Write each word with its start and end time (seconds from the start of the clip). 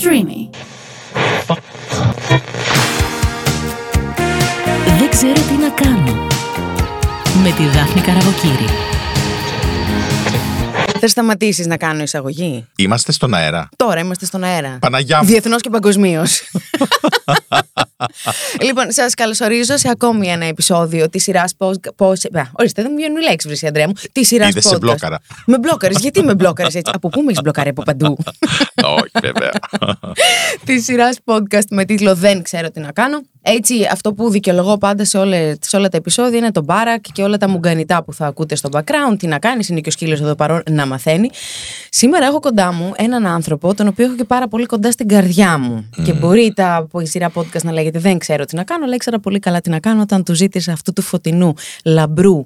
Streamy. 0.00 0.48
Δεν 4.98 5.10
ξέρω 5.10 5.32
τι 5.32 5.54
να 5.62 5.68
κάνω. 5.68 6.26
Με 7.42 7.50
τη 7.56 7.66
Δάφνη 7.66 8.00
Καραβοκύρη. 8.00 8.64
Θα 11.00 11.08
σταματήσεις 11.08 11.66
να 11.66 11.76
κάνω 11.76 12.02
εισαγωγή; 12.02 12.66
Είμαστε 12.76 13.12
στον 13.12 13.34
αέρα. 13.34 13.68
Τώρα 13.76 14.00
είμαστε 14.00 14.26
στον 14.26 14.44
αέρα. 14.44 14.78
Παναγιά 14.80 15.18
μου. 15.18 15.24
Διεθνώς 15.24 15.62
και 15.62 15.70
παγκοσμίως. 15.70 16.40
λοιπόν, 18.66 18.92
σας 18.92 19.14
καλωσορίζω 19.14 19.76
σε 19.76 19.88
ακόμη 19.88 20.28
ένα 20.28 20.44
επεισόδιο 20.44 21.08
της 21.08 21.22
σειράς 21.22 21.54
Πώ. 21.96 22.12
Ορίστε, 22.52 22.82
δεν 22.82 22.86
μου 22.90 22.96
βγαίνουν 22.96 23.16
οι 23.16 23.22
λέξεις, 23.22 23.50
Βρυσή 23.50 23.66
Αντρέα 23.66 23.86
μου. 23.86 23.92
Της 24.12 24.26
σειράς 24.26 24.48
Είδες, 24.48 24.64
σε 24.64 24.78
μπλόκαρα. 24.78 25.18
Με 25.46 25.58
μπλόκαρες. 25.58 25.98
Γιατί 26.00 26.22
με 26.22 26.34
μπλόκαρες 26.34 26.74
έτσι; 26.74 26.90
από 26.94 27.08
πού 27.08 27.20
με 27.20 27.26
έχεις 27.26 27.40
μπλοκάρει 27.42 27.68
από 27.68 27.82
παντού; 27.82 28.18
Όχι, 29.22 29.32
βέβαια. 29.32 29.50
της 30.66 30.84
σειράς 30.84 31.18
podcast 31.24 31.66
με 31.70 31.84
τίτλο 31.84 32.14
Δεν 32.14 32.42
ξέρω 32.42 32.70
τι 32.70 32.80
να 32.80 32.92
κάνω. 32.92 33.22
Έτσι, 33.42 33.74
αυτό 33.92 34.12
που 34.12 34.30
δικαιολογώ 34.30 34.78
πάντα 34.78 35.04
σε, 35.04 35.18
όλε, 35.18 35.54
σε 35.60 35.76
όλα 35.76 35.88
τα 35.88 35.96
επεισόδια 35.96 36.38
είναι 36.38 36.52
το 36.52 36.62
μπάρακ 36.62 37.04
και 37.12 37.22
όλα 37.22 37.36
τα 37.36 37.48
μουγκανιτά 37.48 38.04
που 38.04 38.12
θα 38.12 38.26
ακούτε 38.26 38.54
στο 38.54 38.68
background. 38.72 39.18
Τι 39.18 39.26
να 39.26 39.38
κάνει, 39.38 39.66
είναι 39.70 39.80
και 39.80 39.88
ο 39.88 39.92
σκύλος 39.92 40.20
εδώ 40.20 40.34
παρόν 40.34 40.62
να 40.70 40.86
μαθαίνει. 40.86 41.30
Σήμερα 41.90 42.26
έχω 42.26 42.40
κοντά 42.40 42.72
μου 42.72 42.92
έναν 42.96 43.26
άνθρωπο, 43.26 43.74
τον 43.74 43.86
οποίο 43.86 44.04
έχω 44.04 44.14
και 44.14 44.24
πάρα 44.24 44.48
πολύ 44.48 44.66
κοντά 44.66 44.90
στην 44.90 45.08
καρδιά 45.08 45.58
μου. 45.58 45.90
Και 46.04 46.12
μπορεί 46.12 46.52
τα, 46.54 46.74
από 46.74 47.00
η 47.00 47.06
σειρά 47.06 47.30
podcast 47.34 47.62
να 47.62 47.72
λέγεται 47.72 47.98
Δεν 47.98 48.18
ξέρω 48.18 48.44
τι 48.44 48.56
να 48.56 48.64
κάνω, 48.64 48.84
αλλά 48.84 48.94
ήξερα 48.94 49.18
πολύ 49.18 49.38
καλά 49.38 49.60
τι 49.60 49.70
να 49.70 49.80
κάνω 49.80 50.02
όταν 50.02 50.24
του 50.24 50.34
ζήτησα 50.34 50.72
αυτού 50.72 50.92
του 50.92 51.02
φωτεινού, 51.02 51.54
λαμπρού 51.84 52.44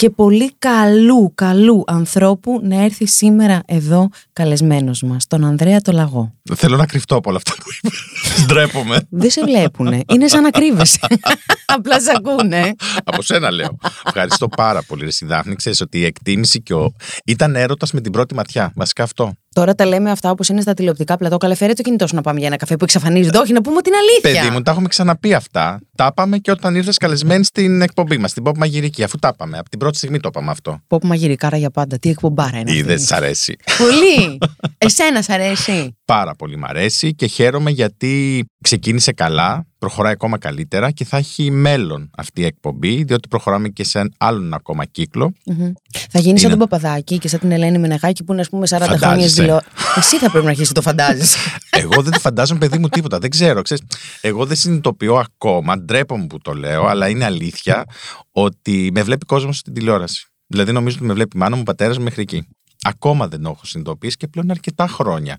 και 0.00 0.10
πολύ 0.10 0.52
καλού, 0.58 1.32
καλού 1.34 1.84
ανθρώπου 1.86 2.60
να 2.62 2.84
έρθει 2.84 3.06
σήμερα 3.06 3.62
εδώ 3.66 4.08
καλεσμένος 4.32 5.02
μας, 5.02 5.26
τον 5.26 5.44
Ανδρέα 5.44 5.80
το 5.80 5.92
Λαγό. 5.92 6.34
Θέλω 6.54 6.76
να 6.76 6.86
κρυφτώ 6.86 7.16
από 7.16 7.28
όλα 7.28 7.40
αυτά 7.44 7.62
που 7.62 7.70
είπε. 7.76 7.94
Ντρέπομαι. 8.46 9.06
Δεν 9.10 9.30
σε 9.30 9.44
βλέπουνε. 9.44 10.02
Είναι 10.12 10.28
σαν 10.28 10.42
να 10.42 10.50
κρύβεσαι. 10.50 10.98
Απλά 11.76 12.00
σε 12.00 12.12
ακούνε. 12.16 12.74
Από 13.04 13.22
σένα 13.22 13.50
λέω. 13.50 13.78
Ευχαριστώ 14.06 14.48
πάρα 14.48 14.82
πολύ, 14.82 15.04
Ρε 15.04 15.26
Δάφνη. 15.26 15.54
Ξέρεις 15.54 15.80
ότι 15.80 15.98
η 15.98 16.04
εκτίμηση 16.04 16.62
και 16.62 16.74
ο... 16.74 16.92
ήταν 17.24 17.56
έρωτας 17.56 17.92
με 17.92 18.00
την 18.00 18.12
πρώτη 18.12 18.34
ματιά. 18.34 18.72
Βασικά 18.74 19.02
αυτό. 19.02 19.32
Τώρα 19.54 19.74
τα 19.74 19.86
λέμε 19.86 20.10
αυτά 20.10 20.30
όπως 20.30 20.48
είναι 20.48 20.60
στα 20.60 20.74
τηλεοπτικά 20.74 21.16
πλατό. 21.16 21.36
Καλέ, 21.36 21.54
φέρε 21.54 21.72
το 21.72 21.82
κινητό 21.82 22.06
σου 22.06 22.14
να 22.14 22.20
πάμε 22.20 22.38
για 22.38 22.48
ένα 22.48 22.56
καφέ 22.56 22.76
που 22.76 22.84
εξαφανίζεται. 22.84 23.38
Όχι, 23.38 23.52
να 23.52 23.60
πούμε 23.60 23.80
την 23.80 23.92
αλήθεια. 23.94 24.40
Παιδί 24.42 24.54
μου, 24.54 24.62
τα 24.62 24.70
έχουμε 24.70 24.88
ξαναπεί 24.88 25.34
αυτά. 25.34 25.80
Τα 25.96 26.08
είπαμε 26.10 26.38
και 26.38 26.50
όταν 26.50 26.74
ήρθες 26.74 26.96
καλεσμένη 26.96 27.44
στην 27.44 27.82
εκπομπή 27.82 28.18
μας, 28.18 28.30
στην 28.30 28.42
Pop 28.46 28.56
Μαγειρική. 28.56 29.02
Αφού 29.02 29.18
τα 29.18 29.30
είπαμε. 29.34 29.58
Από 29.58 29.70
την 29.70 29.78
πρώτη 29.78 29.96
στιγμή 29.96 30.20
το 30.20 30.28
είπαμε 30.32 30.50
αυτό. 30.50 30.80
Pop 30.88 31.02
Μαγειρικάρα 31.02 31.56
για 31.56 31.70
πάντα. 31.70 31.98
Τι 31.98 32.08
εκπομπάρα 32.08 32.58
είναι. 32.58 32.72
Είδε, 32.72 32.96
σ' 32.96 33.12
αρέσει. 33.12 33.56
Πολύ. 33.78 34.38
Εσένα 34.78 35.22
σ' 35.22 35.30
αρέσει. 35.30 35.96
Πάρα 36.04 36.34
πολύ 36.34 36.56
μ' 36.56 36.64
αρέσει 36.64 37.14
και 37.14 37.26
χαίρομαι 37.26 37.70
γιατί 37.70 38.44
ξεκίνησε 38.62 39.12
καλά, 39.12 39.66
προχωράει 39.80 40.12
ακόμα 40.12 40.38
καλύτερα 40.38 40.90
και 40.90 41.04
θα 41.04 41.16
έχει 41.16 41.50
μέλλον 41.50 42.10
αυτή 42.16 42.40
η 42.40 42.44
εκπομπή, 42.44 43.02
διότι 43.02 43.28
προχωράμε 43.28 43.68
και 43.68 43.84
σε 43.84 44.10
άλλον 44.18 44.54
ακόμα 44.54 44.84
κύκλο. 44.84 45.32
Mm-hmm. 45.46 45.72
Θα 46.10 46.18
γίνεις 46.18 46.40
σαν 46.40 46.50
τον 46.50 46.58
Παπαδάκη 46.58 47.18
και 47.18 47.28
σαν 47.28 47.40
την 47.40 47.50
Ελένη 47.50 47.78
Μενεγάκη 47.78 48.24
που 48.24 48.32
είναι, 48.32 48.40
ας 48.40 48.48
πούμε, 48.48 48.66
40 48.66 48.70
Φαντάζεσαι. 48.70 49.04
χρόνια 49.06 49.26
δηλώ. 49.26 49.60
Εσύ 49.96 50.18
θα 50.18 50.30
πρέπει 50.30 50.44
να 50.44 50.50
αρχίσεις 50.50 50.72
το 50.72 50.82
φαντάζεσαι. 50.82 51.38
Εγώ 51.82 52.02
δεν 52.02 52.20
φαντάζομαι, 52.20 52.58
παιδί 52.58 52.78
μου, 52.78 52.88
τίποτα. 52.88 53.18
Δεν 53.18 53.30
ξέρω. 53.30 53.62
Ξέρεις, 53.62 53.82
εγώ 54.20 54.46
δεν 54.46 54.56
συνειδητοποιώ 54.56 55.14
ακόμα, 55.14 55.78
ντρέπομαι 55.78 56.26
που 56.26 56.38
το 56.38 56.52
λέω, 56.52 56.86
αλλά 56.86 57.08
είναι 57.08 57.24
αλήθεια 57.24 57.84
ότι 58.30 58.90
με 58.92 59.02
βλέπει 59.02 59.26
κόσμος 59.26 59.58
στην 59.58 59.74
τηλεόραση. 59.74 60.26
Δηλαδή, 60.46 60.72
νομίζω 60.72 60.96
ότι 60.96 61.06
με 61.06 61.12
βλέπει 61.12 61.36
η 61.36 61.38
μάνα 61.38 61.54
μου, 61.54 61.60
ο 61.60 61.64
πατέρας 61.64 61.98
μου 61.98 62.04
μέχρι 62.04 62.22
εκεί. 62.22 62.48
Ακόμα 62.82 63.28
δεν 63.28 63.44
έχω 63.44 63.60
συνειδητοποιήσει 63.62 64.16
και 64.16 64.28
πλέον 64.28 64.50
αρκετά 64.50 64.86
χρόνια 64.86 65.36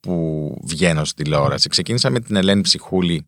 που 0.00 0.56
βγαίνω 0.64 1.04
στη 1.04 1.22
τηλεόραση. 1.22 1.68
Ξεκίνησα 1.68 2.10
με 2.10 2.20
την 2.20 2.36
Ελένη 2.36 2.60
Ψυχούλη 2.60 3.26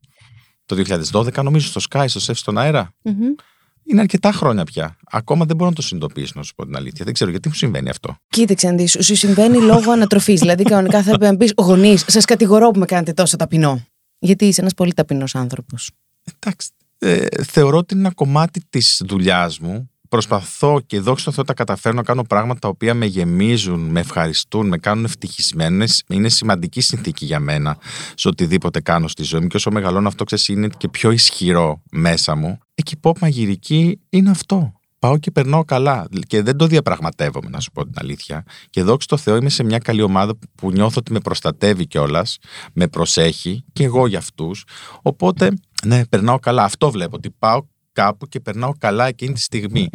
το 0.67 0.83
2012, 1.13 1.43
νομίζω 1.43 1.67
στο 1.67 1.81
Sky, 1.91 2.05
στο 2.09 2.21
Σεφ 2.21 2.39
στον 2.39 2.59
αέρα. 2.59 2.95
Mm-hmm. 3.05 3.45
Είναι 3.85 4.01
αρκετά 4.01 4.33
χρόνια 4.33 4.65
πια. 4.65 4.97
Ακόμα 5.11 5.45
δεν 5.45 5.57
μπορώ 5.57 5.69
να 5.69 5.77
το 5.77 5.83
συνειδητοποιήσω, 5.83 6.33
να 6.35 6.43
σου 6.43 6.55
πω 6.55 6.65
την 6.65 6.77
αλήθεια. 6.77 7.05
Δεν 7.05 7.15
ξέρω 7.15 7.31
γιατί 7.31 7.49
μου 7.49 7.55
συμβαίνει 7.55 7.89
αυτό. 7.89 8.17
Κοίταξε 8.29 8.69
να 8.71 8.77
δεις, 8.77 8.97
σου 9.01 9.17
συμβαίνει 9.17 9.59
λόγω 9.59 9.93
ανατροφής. 9.93 10.41
δηλαδή, 10.41 10.63
κανονικά 10.63 11.03
θα 11.03 11.09
πρέπει 11.19 11.25
να 11.33 11.37
πεις: 11.37 11.53
Γονείς, 11.57 12.05
σας 12.07 12.25
κατηγορώ 12.25 12.71
που 12.71 12.79
με 12.79 12.85
κάνετε 12.85 13.13
τόσο 13.13 13.37
ταπεινό. 13.37 13.87
Γιατί 14.19 14.45
είσαι 14.45 14.61
ένας 14.61 14.75
πολύ 14.75 14.93
ταπεινός 14.93 15.35
άνθρωπος. 15.35 15.91
Εντάξει. 16.39 16.69
Ε, 16.99 17.27
θεωρώ 17.43 17.77
ότι 17.77 17.95
είναι 17.95 18.03
ένα 18.03 18.15
κομμάτι 18.15 18.61
της 18.71 19.03
δουλειάς 19.05 19.59
μου. 19.59 19.91
Προσπαθώ 20.15 20.81
και 20.87 21.01
δόξα 21.01 21.25
τω 21.25 21.33
Θεώ 21.33 21.45
τα 21.45 21.55
καταφέρνω 21.55 21.99
να 21.99 22.05
κάνω 22.05 22.23
πράγματα 22.23 22.61
τα 22.61 22.69
οποία 22.69 22.95
με 22.95 23.07
γεμίζουν, 23.07 23.81
με 23.81 24.01
ευχαριστούν, 24.01 24.69
με 24.69 24.79
κάνουν 24.79 25.05
ευτυχισμένο. 25.05 25.85
Είναι 26.09 26.29
σημαντική 26.29 26.81
συνθήκη 26.81 27.25
για 27.25 27.41
μένα 27.41 27.77
σε 28.15 28.29
οτιδήποτε 28.29 28.81
κάνω 28.81 29.09
στη 29.09 29.23
ζωή 29.23 29.41
μου. 29.41 29.47
Και 29.47 29.57
όσο 29.57 29.71
μεγαλώνω, 29.71 30.09
αυτό 30.09 30.25
ξέρεις 30.25 30.49
είναι 30.49 30.69
και 30.77 30.89
πιο 30.89 31.11
ισχυρό 31.11 31.83
μέσα 31.93 32.35
μου. 32.35 32.59
Εκεί 32.75 32.97
pop 33.03 33.19
μαγειρική 33.19 34.01
είναι 34.11 34.31
αυτό. 34.31 34.73
Πάω 34.99 35.19
και 35.19 35.31
περνάω 35.31 35.65
καλά. 35.65 36.07
Και 36.27 36.43
δεν 36.43 36.57
το 36.57 36.67
διαπραγματεύομαι, 36.67 37.49
να 37.49 37.61
σου 37.61 37.71
πω 37.71 37.85
την 37.85 37.95
αλήθεια. 37.97 38.45
Και 38.71 38.83
δόξα 38.83 39.07
τω 39.09 39.17
Θεώ 39.17 39.37
είμαι 39.37 39.51
σε 39.51 39.65
μια 39.65 39.79
καλή 39.79 40.03
ομάδα 40.03 40.39
που 40.55 40.71
νιώθω 40.71 40.97
ότι 40.99 41.13
με 41.13 41.21
προστατεύει 41.21 41.87
κιόλας, 41.87 42.39
με 42.73 42.89
προσέχει 42.89 43.65
και 43.73 43.85
εγώ 43.85 44.07
για 44.07 44.19
αυτούς. 44.19 44.65
Οπότε, 45.03 45.51
ναι, 45.85 46.07
περνάω 46.07 46.39
καλά. 46.39 46.65
Αυτό 46.65 46.91
βλέπω. 46.91 47.17
Ότι 47.17 47.31
πάω 47.31 47.63
κάπου 47.95 48.27
και 48.27 48.41
περνάω 48.41 48.73
καλά 48.79 49.07
εκείνη 49.07 49.33
τη 49.33 49.41
στιγμή. 49.41 49.89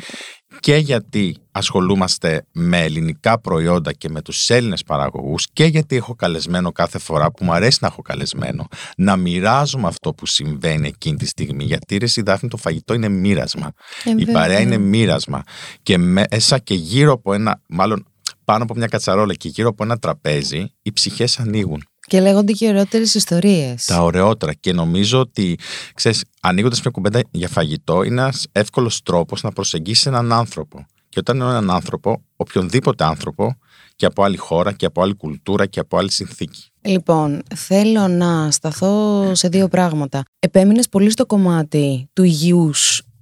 Και 0.60 0.76
γιατί 0.76 1.38
ασχολούμαστε 1.52 2.46
με 2.52 2.84
ελληνικά 2.84 3.40
προϊόντα 3.40 3.94
και 3.94 4.10
με 4.10 4.22
τους 4.22 4.50
Έλληνες 4.50 4.84
παραγωγούς 4.84 5.48
και 5.54 5.66
γιατί 5.66 5.96
έχω 5.96 6.16
καλεσμένο 6.16 6.72
κάθε 6.72 7.00
φορά 7.00 7.32
που 7.32 7.46
μου 7.46 7.54
αρέσει 7.54 7.78
να 7.82 7.88
έχω 7.88 8.02
καλεσμένο 8.02 8.68
να 8.98 9.16
μοιράζομαι 9.16 9.88
αυτό 9.88 10.14
που 10.14 10.26
συμβαίνει 10.26 10.88
εκείνη 10.88 11.18
τη 11.18 11.26
στιγμή. 11.26 11.64
Γιατί 11.64 11.98
ρε 11.98 12.06
η 12.16 12.22
Δάφνη 12.22 12.50
το 12.50 12.58
φαγητό 12.58 12.94
είναι 12.94 13.10
μοίρασμα. 13.10 13.72
Ε, 14.04 14.10
η 14.10 14.16
βέβαια. 14.16 14.34
παρέα 14.34 14.60
είναι 14.60 14.78
μοίρασμα. 14.78 15.44
Και 15.84 15.98
μέσα 15.98 16.60
και 16.60 16.74
γύρω 16.74 17.12
από 17.12 17.34
ένα 17.34 17.62
μάλλον 17.68 18.06
πάνω 18.46 18.64
από 18.64 18.74
μια 18.76 18.88
κατσαρόλα 18.88 19.34
και 19.34 19.48
γύρω 19.48 19.70
από 19.70 19.84
ένα 19.84 19.98
τραπέζι 19.98 20.74
οι 20.82 20.92
ψυχές 20.92 21.40
ανοίγουν 21.40 21.84
Και 22.10 22.20
λέγονται 22.20 22.52
και 22.52 22.68
ωραιότερες 22.68 23.14
ιστορίες. 23.14 23.86
τα 23.86 24.04
ωραιότερα. 24.04 24.54
Και 24.54 24.74
νομίζω 24.74 25.20
ότι, 25.20 25.58
ξέρεις, 25.94 26.24
ανοίγοντας 26.42 26.82
μια 26.82 26.92
κουμπέντα 26.92 27.22
για 27.32 27.48
φαγητό, 27.48 28.04
είναι 28.04 28.22
ένας 28.22 28.48
εύκολος 28.52 29.02
τρόπος 29.02 29.44
να 29.44 29.52
προσεγγίσεις 29.52 30.06
έναν 30.06 30.34
άνθρωπο. 30.34 30.86
Και 31.10 31.20
όταν 31.20 31.36
είναι 31.36 31.46
έναν 31.46 31.72
άνθρωπο, 31.72 32.24
οποιονδήποτε 32.36 33.04
άνθρωπο, 33.04 33.58
και 33.96 34.06
από 34.06 34.24
άλλη 34.24 34.38
χώρα, 34.38 34.72
και 34.72 34.86
από 34.86 35.02
άλλη 35.02 35.16
κουλτούρα, 35.16 35.66
και 35.66 35.80
από 35.80 35.98
άλλη 35.98 36.12
συνθήκη. 36.12 36.64
Λοιπόν, 36.82 37.42
θέλω 37.56 38.08
να 38.08 38.52
σταθώ 38.52 39.26
σε 39.36 39.48
δύο 39.48 39.68
πράγματα. 39.68 40.24
Επέμεινες 40.40 40.90
πολύ 40.90 41.10
στο 41.10 41.26
κομμάτι 41.26 42.10
του 42.14 42.24
υγιού 42.24 42.72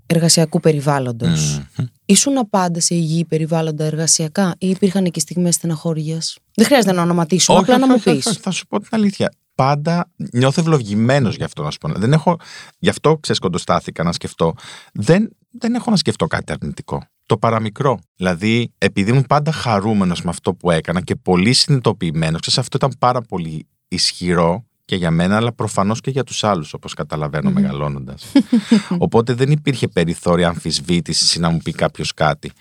εργασιακού 0.07 0.59
περιβάλλοντος. 0.59 1.61
Μμμ. 1.77 1.85
Ήσουν 2.05 2.49
πάντα 2.49 2.79
σε 2.79 2.95
υγιή 2.95 3.25
περιβάλλοντα 3.25 3.83
εργασιακά 3.85 4.55
ή 4.57 4.69
υπήρχαν 4.69 5.11
και 5.11 5.19
στιγμές 5.19 5.55
στεναχώριας. 5.55 6.37
Δεν 6.55 6.65
χρειάζεται 6.65 6.93
να 6.93 7.01
ονοματίσουμε, 7.01 7.57
απλά 7.57 7.77
να 7.77 7.87
μου 7.87 7.93
όχι, 7.97 8.09
όχι, 8.09 8.17
πεις. 8.17 8.27
όχι, 8.27 8.39
Θα 8.39 8.51
σου 8.51 8.67
πω 8.67 8.79
την 8.79 8.89
αλήθεια. 8.91 9.31
Πάντα 9.55 10.11
νιώθω 10.33 10.61
ευλογημένος 10.61 11.35
γι' 11.35 11.43
αυτό 11.43 11.63
να 11.63 11.71
σου 11.71 11.77
πω. 11.77 11.89
Δεν 11.89 12.13
έχω, 12.13 12.37
γι' 12.79 12.89
αυτό 12.89 13.17
ξεσκοντοστάθηκα 13.17 14.03
να 14.03 14.11
σκεφτώ. 14.11 14.53
Δεν, 14.93 15.29
δεν 15.51 15.75
έχω 15.75 15.91
να 15.91 15.97
σκεφτώ 15.97 16.27
κάτι 16.27 16.51
αρνητικό. 16.51 17.03
Το 17.25 17.37
παραμικρό. 17.37 17.99
Δηλαδή, 18.15 18.73
επειδή 18.77 19.09
ήμουν 19.11 19.25
πάντα 19.27 19.51
χαρούμενος 19.51 20.21
με 20.21 20.29
αυτό 20.29 20.53
που 20.53 20.71
έκανα 20.71 21.01
και 21.01 21.15
πολύ 21.15 21.53
συνειδητοποιημένος, 21.53 22.41
ξέρεις, 22.41 22.59
αυτό 22.59 22.77
ήταν 22.77 22.91
πάρα 22.99 23.21
πολύ 23.21 23.67
ισχυρό 23.87 24.65
και 24.87 24.95
για 24.95 25.11
μένα, 25.11 25.35
αλλά 25.35 25.51
προφανώς 25.53 26.01
και 26.01 26.09
για 26.11 26.23
τους 26.23 26.43
άλλους, 26.43 26.73
όπως 26.73 26.93
καταλαβαίνω 26.93 27.51
μεγαλώνοντας. 27.51 28.25
Οπότε 29.05 29.33
δεν 29.33 29.51
υπήρχε 29.51 29.87
περιθώριο 29.87 30.47
αμφισβήτησης 30.47 31.35
ή 31.35 31.39
να 31.39 31.49
μου 31.49 31.57
πει 31.57 31.71
κάποιος 31.71 32.13
κάτι. 32.13 32.51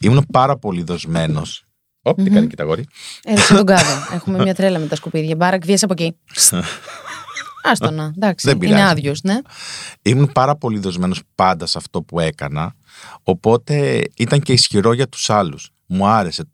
Ήμουν 0.00 0.26
πάρα 0.32 0.56
πολύ 0.56 0.82
δοσμένος. 0.82 1.64
Ωπ, 2.02 2.22
τι 2.22 2.30
κάνει 2.30 2.46
και 2.46 2.56
τα 2.56 2.64
γόρι. 2.64 2.86
Έριξε 3.24 3.54
τον 3.54 3.66
κάδο. 3.74 4.14
Έχουμε 4.14 4.42
μια 4.42 4.54
τρέλα 4.54 4.78
με 4.78 4.86
τα 4.86 4.96
σκουπίδια. 4.96 5.36
Μπάρακ, 5.36 5.64
βγες 5.64 5.82
από 5.82 5.92
εκεί. 5.92 6.16
Άστο 7.70 7.90
να, 7.90 8.04
εντάξει. 8.04 8.46
Δεν 8.46 8.56
είναι 8.56 8.66
πειράζει. 8.66 8.90
άδειος, 8.90 9.22
ναι. 9.22 9.38
Ήμουν 10.02 10.30
πάρα 10.32 10.56
πολύ 10.56 10.78
δοσμένος 10.78 11.22
πάντα 11.34 11.66
σε 11.66 11.78
αυτό 11.78 12.02
που 12.02 12.20
έκανα, 12.20 12.74
οπότε 13.22 14.02
ήταν 14.16 14.40
και 14.40 14.52
ισχυρό 14.52 14.92
για 14.92 15.08
τους 15.08 15.30
άλλους. 15.30 15.70
Μου 15.86 16.06
άρεσε. 16.06 16.44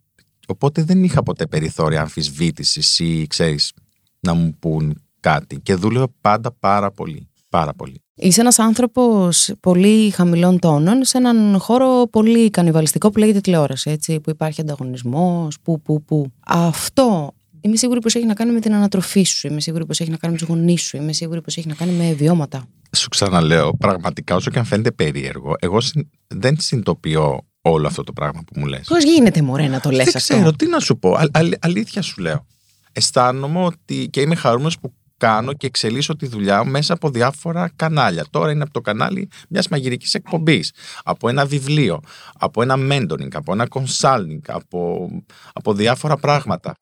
Οπότε 0.46 0.82
δεν 0.82 1.04
είχα 1.04 1.22
ποτέ 1.22 1.46
περιθώρια 1.46 2.00
αμφισβήτησης 2.00 2.98
ή, 2.98 3.26
ξέρεις, 3.28 3.72
να 4.20 4.34
μου 4.34 4.56
πούν 4.58 5.02
κάτι. 5.20 5.60
Και 5.62 5.74
δούλευα 5.74 6.06
πάντα 6.20 6.52
πάρα 6.60 6.90
πολύ. 6.90 7.28
Πάρα 7.48 7.74
πολύ. 7.74 8.02
Είσαι 8.14 8.40
ένας 8.40 8.58
άνθρωπος 8.58 9.52
πολύ 9.60 10.10
χαμηλών 10.10 10.58
τόνων 10.58 11.04
σε 11.04 11.18
έναν 11.18 11.58
χώρο 11.58 12.06
πολύ 12.10 12.50
κανιβαλιστικό 12.50 13.10
που 13.10 13.18
λέγεται 13.18 13.40
τηλεόραση, 13.40 13.90
έτσι, 13.90 14.20
που 14.20 14.30
υπάρχει 14.30 14.60
ανταγωνισμός, 14.60 15.56
που, 15.62 15.82
που, 15.82 16.02
που. 16.04 16.32
Αυτό 16.46 17.30
είμαι 17.60 17.76
σίγουρη 17.76 18.00
πως 18.00 18.14
έχει 18.14 18.26
να 18.26 18.34
κάνει 18.34 18.52
με 18.52 18.60
την 18.60 18.74
ανατροφή 18.74 19.22
σου, 19.22 19.46
είμαι 19.46 19.60
σίγουρη 19.60 19.86
πως 19.86 20.00
έχει 20.00 20.10
να 20.10 20.16
κάνει 20.16 20.32
με 20.32 20.38
τους 20.38 20.48
γονείς 20.48 20.82
σου, 20.82 20.96
είμαι 20.96 21.12
σίγουρη 21.12 21.40
πως 21.40 21.56
έχει 21.56 21.68
να 21.68 21.74
κάνει 21.74 21.92
με 21.92 22.12
βιώματα. 22.12 22.64
Σου 22.96 23.08
ξαναλέω, 23.08 23.72
πραγματικά 23.76 24.34
όσο 24.34 24.50
και 24.50 24.58
αν 24.58 24.64
φαίνεται 24.64 24.90
περίεργο, 24.90 25.54
εγώ 25.58 25.80
συν- 25.80 26.08
δεν 26.26 26.56
συνειδητοποιώ 26.60 27.40
όλο 27.62 27.86
αυτό 27.86 28.02
το 28.04 28.12
πράγμα 28.12 28.40
που 28.46 28.60
μου 28.60 28.66
λες. 28.66 28.86
Πώς 28.88 29.04
γίνεται 29.04 29.42
μωρέ 29.42 29.66
να 29.68 29.80
το 29.80 29.90
λες 29.90 30.04
δεν 30.04 30.16
αυτό; 30.16 30.34
ξέρω, 30.34 30.52
τι 30.52 30.66
να 30.66 30.78
σου 30.80 30.98
πω. 30.98 31.10
Α- 31.14 31.28
αλ- 31.32 31.54
αλήθεια 31.60 32.02
σου 32.02 32.20
λέω. 32.20 32.46
αισθάνομαι 32.92 33.64
ότι 33.64 34.08
και 34.10 34.20
είμαι 34.20 34.34
χαρούμενος 34.34 34.78
που 34.78 34.92
κάνω 35.20 35.52
και 35.52 35.66
εξελίσσω 35.66 36.16
τη 36.16 36.26
δουλειά 36.26 36.64
μου 36.64 36.70
μέσα 36.70 36.92
από 36.92 37.10
διάφορα 37.10 37.70
κανάλια. 37.76 38.24
Τώρα 38.30 38.50
είναι 38.50 38.62
από 38.62 38.72
το 38.72 38.80
κανάλι 38.80 39.28
μιας 39.48 39.68
μαγειρικής 39.68 40.14
εκπομπής, 40.14 40.72
από 41.02 41.28
ένα 41.28 41.46
βιβλίο, 41.46 42.00
από 42.38 42.62
ένα 42.62 42.76
mentoring, 42.78 43.34
από 43.34 43.52
ένα 43.52 43.66
consulting, 43.70 44.40
από, 44.46 45.08
από 45.52 45.74
διάφορα 45.74 46.16
πράγματα. 46.16 46.74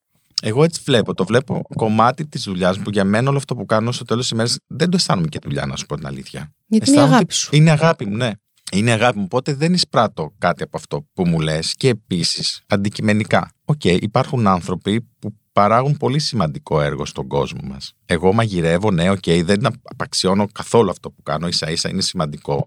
Εγώ 0.43 0.65
έτσι 0.65 0.81
βλέπω. 0.85 1.15
Το 1.15 1.25
βλέπω 1.25 1.63
κομμάτι 1.75 2.27
της 2.27 2.43
δουλειάς 2.43 2.77
μου 2.77 2.83
που 2.83 2.91
για 2.91 3.05
μένα 3.05 3.29
όλο 3.29 3.39
αυτό 3.39 3.55
που 3.55 3.65
κάνω 3.65 3.93
στο 3.93 4.05
τέλος 4.05 4.23
της 4.23 4.31
ημέρας 4.31 4.59
δεν 4.67 4.91
το 4.91 4.97
αισθάνομαι 4.97 5.29
και 5.29 5.39
δουλειά, 5.43 5.67
να 5.67 5.77
σου 5.77 5.87
πω 5.87 5.97
την 5.97 6.07
αλήθεια. 6.07 6.53
Γιατί 6.67 6.91
είναι 6.91 7.01
η 7.01 7.03
αγάπη 7.03 7.35
σου. 7.35 7.57
Είναι 7.57 7.71
αγάπη 7.71 8.07
μου, 8.07 8.17
ναι. 8.17 8.31
Είναι 8.73 8.91
αγάπη 8.91 9.19
μου. 9.19 9.25
Οπότε 9.25 9.55
δεν 9.55 9.73
εισπράττω 9.73 10.35
κάτι 10.39 10.63
από 10.63 10.77
αυτό 10.77 11.07
που 11.13 11.29
μου 11.29 11.41
λες 11.41 11.75
και 11.77 11.89
επίσης 11.89 12.63
αντικειμενικά. 12.67 13.53
Οκ, 13.65 13.85
υπάρχουν 13.85 14.47
άνθρωποι 14.47 15.01
που 15.19 15.35
παράγουν 15.59 15.97
πολύ 15.97 16.19
σημαντικό 16.19 16.81
έργο 16.81 17.07
στον 17.07 17.27
κόσμο 17.27 17.61
μας. 17.63 17.95
Εγώ 18.07 18.33
μαγειρεύω, 18.33 18.91
ναι, 18.91 19.11
οκ, 19.11 19.31
δεν 19.43 19.67
απαξιώνω 19.83 20.47
καθόλου 20.53 20.91
αυτό 20.91 21.11
που 21.11 21.23
κάνω. 21.23 21.51
ίσα 21.51 21.71
ίσα 21.71 21.89
είναι 21.89 22.01
σημαντικό. 22.01 22.67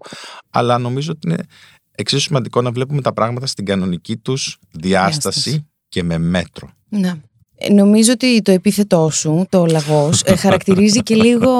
Αλλά 0.50 0.78
νομίζω 0.78 1.12
ότι 1.12 1.28
είναι 1.28 1.44
εξίσου 1.94 2.22
σημαντικό 2.22 2.62
να 2.62 2.70
βλέπουμε 2.70 3.00
τα 3.00 3.12
πράγματα 3.12 3.46
στην 3.46 3.64
κανονική 3.64 4.16
τους 4.16 4.58
διάσταση 4.70 5.66
και 5.88 6.02
με 6.02 6.18
μέτρο. 6.18 6.70
Ναι. 6.88 7.20
Νομίζω 7.70 8.12
ότι 8.12 8.42
το 8.42 8.52
επίθετό 8.52 9.10
σου, 9.10 9.46
το 9.50 9.66
λαγός, 9.66 10.22
ε, 10.24 10.36
χαρακτηρίζει 10.36 11.02
και 11.02 11.14
λίγο 11.14 11.50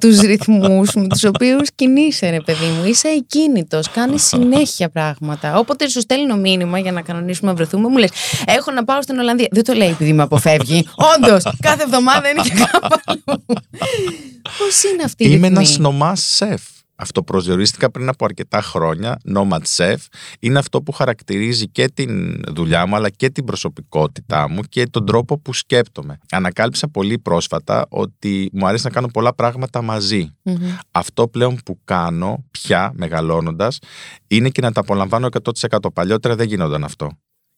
τους 0.00 0.18
ρυθμούς 0.18 0.94
με 0.94 1.06
τους 1.06 1.24
οποίους 1.24 1.68
κινείσαι 1.74 2.30
ρε 2.30 2.40
παιδί 2.40 2.66
μου. 2.66 2.88
Είσαι 2.88 3.08
εκκίνητος, 3.08 3.90
κάνεις 3.90 4.22
συνέχεια 4.22 4.88
πράγματα. 4.88 5.58
Όποτε 5.58 5.88
σου 5.88 6.00
στέλνω 6.00 6.36
μήνυμα 6.36 6.78
για 6.78 6.92
να 6.92 7.02
κανονίσουμε 7.02 7.50
να 7.50 7.56
βρεθούμε, 7.56 7.88
μου 7.88 7.96
λες 7.96 8.10
έχω 8.46 8.70
να 8.70 8.84
πάω 8.84 9.02
στην 9.02 9.18
Ολλανδία. 9.18 9.48
Δεν 9.50 9.64
το 9.64 9.72
λέει 9.72 9.88
επειδή 9.88 10.12
με 10.12 10.22
αποφεύγει. 10.22 10.86
Όντως, 11.16 11.42
κάθε 11.60 11.82
εβδομάδα 11.82 12.28
είναι 12.28 12.42
και 12.42 12.50
κάπου 12.50 12.96
αλλού. 13.04 13.44
Πώς 14.58 14.82
είναι 14.92 15.02
αυτή 15.04 15.24
η 15.24 15.30
Είμαι 15.32 15.46
ένας 15.46 15.78
νομάς 15.78 16.20
σεφ 16.20 16.62
αυτοπροσδιορίστηκα 16.96 17.90
πριν 17.90 18.08
από 18.08 18.24
αρκετά 18.24 18.62
χρόνια, 18.62 19.20
Nomad 19.34 19.62
Chef. 19.76 19.96
Είναι 20.40 20.58
αυτό 20.58 20.82
που 20.82 20.92
χαρακτηρίζει 20.92 21.68
και 21.68 21.88
την 21.88 22.42
δουλειά 22.48 22.86
μου, 22.86 22.96
αλλά 22.96 23.10
και 23.10 23.30
την 23.30 23.44
προσωπικότητά 23.44 24.48
μου 24.48 24.62
και 24.62 24.86
τον 24.86 25.06
τρόπο 25.06 25.38
που 25.38 25.52
σκέπτομαι. 25.52 26.18
Ανακάλυψα 26.30 26.88
πολύ 26.88 27.18
πρόσφατα 27.18 27.86
ότι 27.88 28.50
μου 28.52 28.66
αρέσει 28.66 28.84
να 28.84 28.90
κάνω 28.90 29.08
πολλά 29.08 29.34
πράγματα 29.34 29.82
Αυτό 30.90 31.28
πλέον 31.28 31.58
που 31.64 31.78
κάνω 31.84 32.44
πια 32.50 32.92
μεγαλώνοντας 32.94 33.78
είναι 34.26 34.48
και 34.48 34.60
να 34.60 34.72
τα 34.72 34.80
απολαμβάνω 34.80 35.28
100%. 35.70 35.92
Παλιότερα 35.92 36.36
δεν 36.36 36.46
γινόταν 36.46 36.84
αυτό 36.84 37.10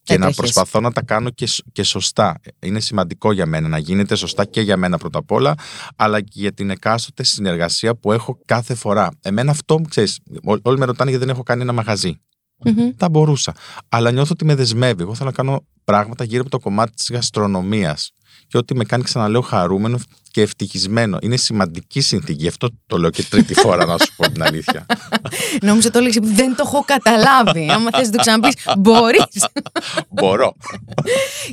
και 0.06 0.18
να 0.18 0.32
προσπαθώ 0.32 0.80
να 0.80 0.92
τα 0.92 1.02
κάνω 1.02 1.30
και, 1.30 1.48
και 1.72 1.82
σωστά. 1.82 2.40
Είναι 2.58 2.80
σημαντικό 2.80 3.32
για 3.32 3.46
μένα 3.46 3.68
να 3.68 3.78
γίνεται 3.78 4.14
σωστά 4.14 4.44
και 4.44 4.60
για 4.60 4.76
μένα 4.76 4.98
πρώτα 4.98 5.18
απ' 5.18 5.32
όλα, 5.32 5.54
αλλά 5.96 6.20
και 6.20 6.30
για 6.32 6.52
την 6.52 6.70
εκάστοτε 6.70 7.22
συνεργασία 7.22 7.94
που 7.94 8.12
έχω 8.12 8.38
κάθε 8.44 8.74
φορά. 8.74 9.10
Εμένα 9.22 9.50
αυτό, 9.50 9.80
ξέρεις, 9.88 10.20
όλοι 10.62 10.78
με 10.78 10.84
ρωτάνε 10.84 11.10
γιατί 11.10 11.24
δεν 11.24 11.34
έχω 11.34 11.42
κάνει 11.42 11.62
ένα 11.62 11.72
μαγαζί. 11.72 12.20
Mm-hmm. 12.64 12.92
Θα 12.96 13.08
μπορούσα. 13.08 13.54
Αλλά 13.88 14.10
νιώθω 14.10 14.30
ότι 14.32 14.44
με 14.44 14.54
δεσμεύει. 14.54 15.02
Εγώ 15.02 15.14
θέλω 15.14 15.28
να 15.28 15.34
κάνω 15.34 15.66
πράγματα 15.84 16.24
γύρω 16.24 16.40
από 16.40 16.50
το 16.50 16.58
κομμάτι 16.58 16.92
της 16.94 17.10
γαστρονομίας. 17.10 18.12
Και 18.48 18.58
ότι 18.58 18.74
με 18.74 18.84
κάνει, 18.84 19.02
ξαναλέω, 19.02 19.40
χαρούμενο 19.40 19.98
και 20.30 20.42
ευτυχισμένο. 20.42 21.18
Είναι 21.20 21.36
σημαντική 21.36 22.00
συνθήκη. 22.00 22.42
Γι' 22.42 22.48
αυτό 22.48 22.68
το 22.86 22.98
λέω 22.98 23.10
και 23.10 23.22
τρίτη 23.22 23.54
φορά, 23.54 23.84
να 23.84 23.98
σου 23.98 24.14
πω 24.16 24.30
την 24.30 24.42
αλήθεια. 24.42 24.86
Νόμιζα 25.62 25.90
το 25.90 25.98
έλεγες 25.98 26.18
δεν 26.22 26.56
το 26.56 26.62
έχω 26.66 26.84
καταλάβει. 26.84 27.70
Άμα 27.70 27.90
θες 27.90 28.06
να 28.06 28.12
το 28.12 28.18
ξαναπείς, 28.18 28.54
μπορείς. 28.78 29.48
Μπορώ. 30.08 30.52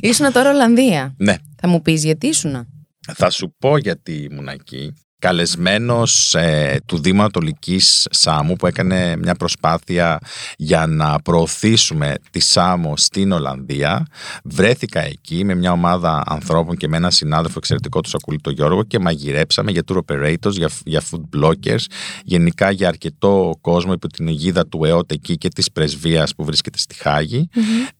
Ήσουνα 0.00 0.32
τώρα 0.32 0.50
Ολλανδία. 0.50 1.14
Ναι. 1.18 1.36
Θα 1.56 1.68
μου 1.68 1.82
πεις 1.82 2.04
γιατί 2.04 2.26
ήσουνα. 2.26 2.66
Θα 3.14 3.30
σου 3.30 3.54
πω 3.58 3.76
γιατί 3.76 4.12
ήμουν 4.12 4.48
εκεί 4.48 4.92
καλεσμένος 5.24 6.34
ε, 6.34 6.80
του 6.86 6.98
Δήμου 6.98 7.20
Ανατολικής 7.20 8.06
Σάμου 8.10 8.56
που 8.56 8.66
έκανε 8.66 9.16
μια 9.16 9.34
προσπάθεια 9.34 10.18
για 10.56 10.86
να 10.86 11.18
προωθήσουμε 11.18 12.14
τη 12.30 12.40
Σάμο 12.40 12.96
στην 12.96 13.32
Ολλανδία. 13.32 14.06
Βρέθηκα 14.44 15.00
εκεί 15.00 15.44
με 15.44 15.54
μια 15.54 15.72
ομάδα 15.72 16.22
ανθρώπων 16.26 16.76
και 16.76 16.88
με 16.88 16.96
ένα 16.96 17.10
συνάδελφο 17.10 17.54
εξαιρετικό 17.56 18.00
του 18.00 18.08
Σακουλίτο 18.08 18.50
Γιώργο 18.50 18.82
και 18.82 18.98
μαγειρέψαμε 18.98 19.70
για 19.70 19.82
tour 19.86 19.98
operators, 20.06 20.52
για, 20.52 20.68
για 20.84 21.02
food 21.10 21.38
bloggers, 21.38 21.84
γενικά 22.24 22.70
για 22.70 22.88
αρκετό 22.88 23.58
κόσμο 23.60 23.92
υπό 23.92 24.06
την 24.06 24.28
αιγίδα 24.28 24.66
του 24.66 24.84
ΕΟΤ 24.84 25.12
εκεί 25.12 25.36
και 25.36 25.48
της 25.48 25.72
πρεσβείας 25.72 26.34
που 26.34 26.44
βρίσκεται 26.44 26.78
στη 26.78 26.94
χαγη 26.94 27.48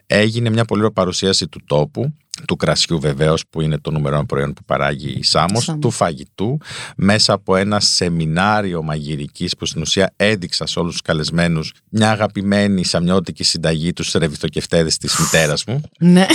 Έγινε 0.06 0.50
μια 0.50 0.65
πολύ 0.65 0.81
ωραία 0.81 0.93
παρουσίαση 0.93 1.49
του 1.49 1.61
τόπου 1.67 2.15
του 2.47 2.57
κρασιού 2.57 3.01
βεβαίως 3.01 3.45
που 3.51 3.61
είναι 3.61 3.79
το 3.79 3.91
νούμερο 3.91 4.25
προϊόν 4.25 4.53
που 4.53 4.65
παράγει 4.65 5.15
η 5.19 5.23
Σάμος, 5.23 5.75
του 5.81 5.91
φαγητού, 5.91 6.59
μέσα 6.97 7.33
από 7.33 7.57
ένα 7.57 7.81
σεμινάριο 7.81 8.83
μαγειρικής 8.83 9.57
που 9.57 9.67
στην 9.67 9.81
ουσία 9.83 10.13
έδειξα 10.17 10.67
σε 10.67 10.79
όλους 10.79 10.93
τους 10.93 11.01
καλεσμένους 11.01 11.73
μια 11.89 12.11
αγαπημένη 12.11 12.85
σαμιώτικη 12.85 13.45
συνταγή 13.45 13.93
τους 13.93 14.13
ρεβιθοκεφτέδες 14.13 14.97
της 14.97 15.19
μητέρας 15.19 15.65
μου. 15.65 15.81
Ναι. 15.99 16.27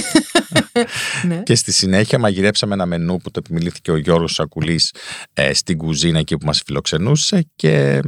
ναι. 1.27 1.41
Και 1.43 1.55
στη 1.55 1.71
συνέχεια 1.71 2.19
μαγειρέψαμε 2.19 2.73
ένα 2.73 2.85
μενού 2.85 3.17
που 3.17 3.31
το 3.31 3.41
επιμιλήθηκε 3.45 3.91
ο 3.91 3.97
Γιώργος 3.97 4.33
Σακουλής 4.33 4.93
ε, 5.33 5.53
στην 5.53 5.77
κουζίνα 5.77 6.19
εκεί 6.19 6.37
που 6.37 6.45
μας 6.45 6.61
φιλοξενούσε 6.65 7.47
και 7.55 8.01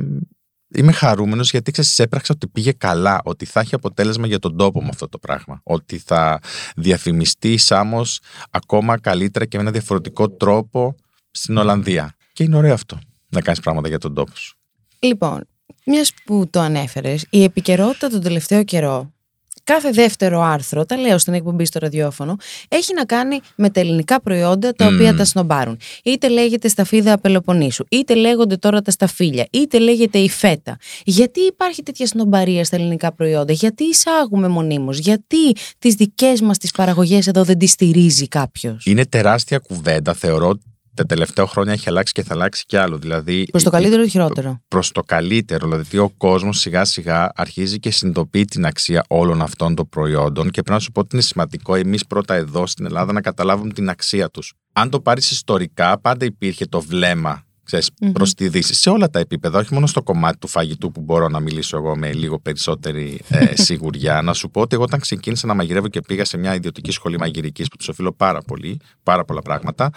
Είμαι 0.74 0.92
χαρούμενος 0.92 1.52
γιατί 1.52 1.72
ξέρεις, 1.72 2.00
έπραξα 2.00 2.34
ότι 2.36 2.48
πήγε 2.48 2.72
καλά, 2.72 3.22
ότι 3.24 3.46
θα 3.46 3.60
έχει 3.60 3.76
αποτέλεσμα 3.76 4.28
για 4.28 4.40
τον 4.40 4.58
τόπο 4.58 4.82
μου 4.82 4.90
αυτό 4.90 5.10
το 5.10 5.18
πράγμα. 5.18 5.62
Ότι 5.64 5.98
θα 5.98 6.40
διαφημιστεί 6.76 7.52
η 7.54 7.58
Σάμος 7.58 8.20
ακόμα 8.52 9.00
καλύτερα 9.00 9.46
και 9.46 9.58
με 9.58 9.64
ένα 9.64 9.72
διαφορετικό 9.72 10.30
τρόπο 10.30 10.96
στην 11.32 11.58
Ολλανδία. 11.58 12.16
Και 12.34 12.44
είναι 12.44 12.56
ωραίο 12.58 12.74
αυτό, 12.74 13.00
να 13.30 13.42
κάνεις 13.42 13.60
πράγματα 13.60 13.88
για 13.88 13.98
τον 13.98 14.14
τόπο 14.14 14.36
σου. 14.36 14.58
Λοιπόν, 15.00 15.48
μιας 15.86 16.14
που 16.26 16.48
το 16.50 16.60
ανέφερες, 16.60 17.26
η 17.30 17.44
επικαιρότητα 17.44 18.10
τον 18.10 18.22
τελευταίο 18.22 18.64
καιρό 18.64 19.14
κάθε 19.63 19.92
δεύτερο 19.92 20.42
άρθρο, 20.42 20.86
τα 20.86 20.98
λέω 20.98 21.18
στην 21.18 21.34
εκπομπή 21.34 21.66
στο 21.66 21.80
ραδιόφωνο, 21.80 22.36
έχει 22.68 22.94
να 22.94 23.06
κάνει 23.06 23.40
με 23.56 23.69
τα 23.69 23.80
ελληνικά 23.80 24.22
προϊόντα 24.22 24.74
τα 24.74 24.86
οποία 24.86 25.16
τα 25.16 25.25
σνομπάρουν. 25.25 25.78
Είτε 26.04 26.30
λέγεται 26.30 26.68
σταφίδα 26.68 27.19
Πελοποννήσου, 27.19 27.86
είτε 27.90 28.16
λέγονται 28.16 28.56
τώρα 28.56 28.81
τα 28.81 28.92
σταφύλια, 28.92 29.48
είτε 29.52 29.80
λέγεται 29.80 30.18
η 30.18 30.30
φέτα. 30.30 30.78
Γιατί 31.06 31.42
υπάρχει 31.42 31.84
τέτοια 31.84 32.08
σνομπαρία 32.08 32.63
στα 32.63 32.75
ελληνικά 32.75 33.12
προϊόντα, 33.12 33.54
γιατί 33.54 33.84
εισάγουμε 33.84 34.48
μονίμως, 34.48 34.98
γιατί 34.98 35.52
τις 35.80 35.94
δικές 35.96 36.42
μας 36.42 36.58
τις 36.58 36.72
παραγωγές 36.72 37.28
εδώ 37.28 37.44
δεν 37.44 37.58
τις 37.58 37.72
στηρίζει 37.72 38.28
κάποιος; 38.28 38.86
Είναι 38.86 39.06
τεράστια 39.06 39.58
κουβέντα. 39.58 40.13
Θεωρώ 40.13 40.58
τα 41.01 41.07
τελευταία 41.15 41.48
χρόνια 41.48 41.74
έχει 41.74 41.89
αλλάξει 41.89 42.13
και 42.13 42.24
θα 42.24 42.34
αλλάξει 42.34 42.63
κι 42.67 42.77
άλλο. 42.77 42.98
Δηλαδή, 42.98 43.46
προς 43.51 43.63
το 43.63 43.70
καλύτερο 43.70 44.03
ή 44.03 44.10
χειρότερο; 44.10 44.62
Προς 44.67 44.91
το 44.91 45.01
καλύτερο. 45.01 45.67
Δηλαδή, 45.67 45.98
ο 45.98 46.10
κόσμος 46.17 46.60
σιγά 46.60 46.86
σιγά 46.86 47.31
αρχίζει 47.36 47.79
και 47.79 47.91
συνειδητοποιεί 47.91 48.46
την 48.46 48.65
αξία 48.65 49.03
όλων 49.08 49.41
αυτών 49.41 49.75
των 49.75 49.89
προϊόντων 49.89 50.46
και 50.46 50.62
πρέπει 50.62 50.72
να 50.72 50.79
σου 50.79 50.91
πω 50.91 51.00
ότι 51.00 51.10
είναι 51.13 51.24
σημαντικό 51.24 51.75
εμείς 51.75 52.05
πρώτα 52.05 52.34
εδώ 52.34 52.67
στην 52.67 52.86
Ελλάδα 52.86 53.13
να 53.13 53.22
καταλάβουμε 53.22 53.74
την 53.74 53.89
αξία 53.89 54.29
τους. 54.29 54.53
Αν 54.74 54.89
το 54.89 55.00
πάρεις 55.00 55.31
ιστορικά, 55.31 56.00
πάντα 56.00 56.25
υπήρχε 56.25 56.65
το 56.65 56.81
βλέμμα 56.81 57.46
ξέρεις, 57.72 57.92
mm-hmm. 58.00 58.13
προς 58.13 58.34
τη 58.34 58.50
Δύση. 58.50 58.74
Σε 58.74 58.90
όλα 58.90 59.10
τα 59.10 59.20
επίπεδα, 59.20 59.60
όχι 59.60 59.74
μόνο 59.74 59.88
στο 59.88 60.04
κομμάτι 60.04 60.38
του 60.38 60.48
φαγητού 60.48 60.92
που 60.92 61.01
μπορώ 61.01 61.28
να 61.28 61.40
μιλήσω 61.40 61.78
εγώ 61.78 61.98
με 61.98 62.13
λίγο 62.13 62.40
περισσότερη 62.40 63.22
ε, 63.30 63.56
σιγουριά. 63.66 64.22
να 64.22 64.34
σου 64.34 64.50
πω 64.50 64.62
ότι 64.62 64.75
εγώ 64.75 64.84
όταν 64.84 65.00
ξεκίνησα 65.00 65.48
να 65.48 65.54
μαγειρεύω 65.54 65.88
και 65.88 66.01
πήγα 66.01 66.25
σε 66.25 66.38
μια 66.38 66.56
ιδιωτική 66.56 66.92
σχολή 66.92 67.18
μαγειρικής 67.18 67.68
που 67.68 67.78
τους 67.78 67.88
οφείλω 67.88 68.12
πάρα 68.13 68.42
πολύ, 68.42 68.80
πάρα 69.04 69.25
πολλά 69.25 69.42
πράγματα, 69.42 69.90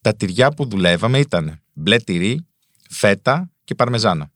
τα 0.00 0.14
τυριά 0.14 0.50
που 0.50 0.68
δουλεύαμε 0.68 1.18
ήταν 1.18 1.60
μπλε 1.72 1.96
τυρί, 1.96 2.46
φέτα 2.90 3.50
και 3.64 3.74
παρμεζάνα. 3.74 4.30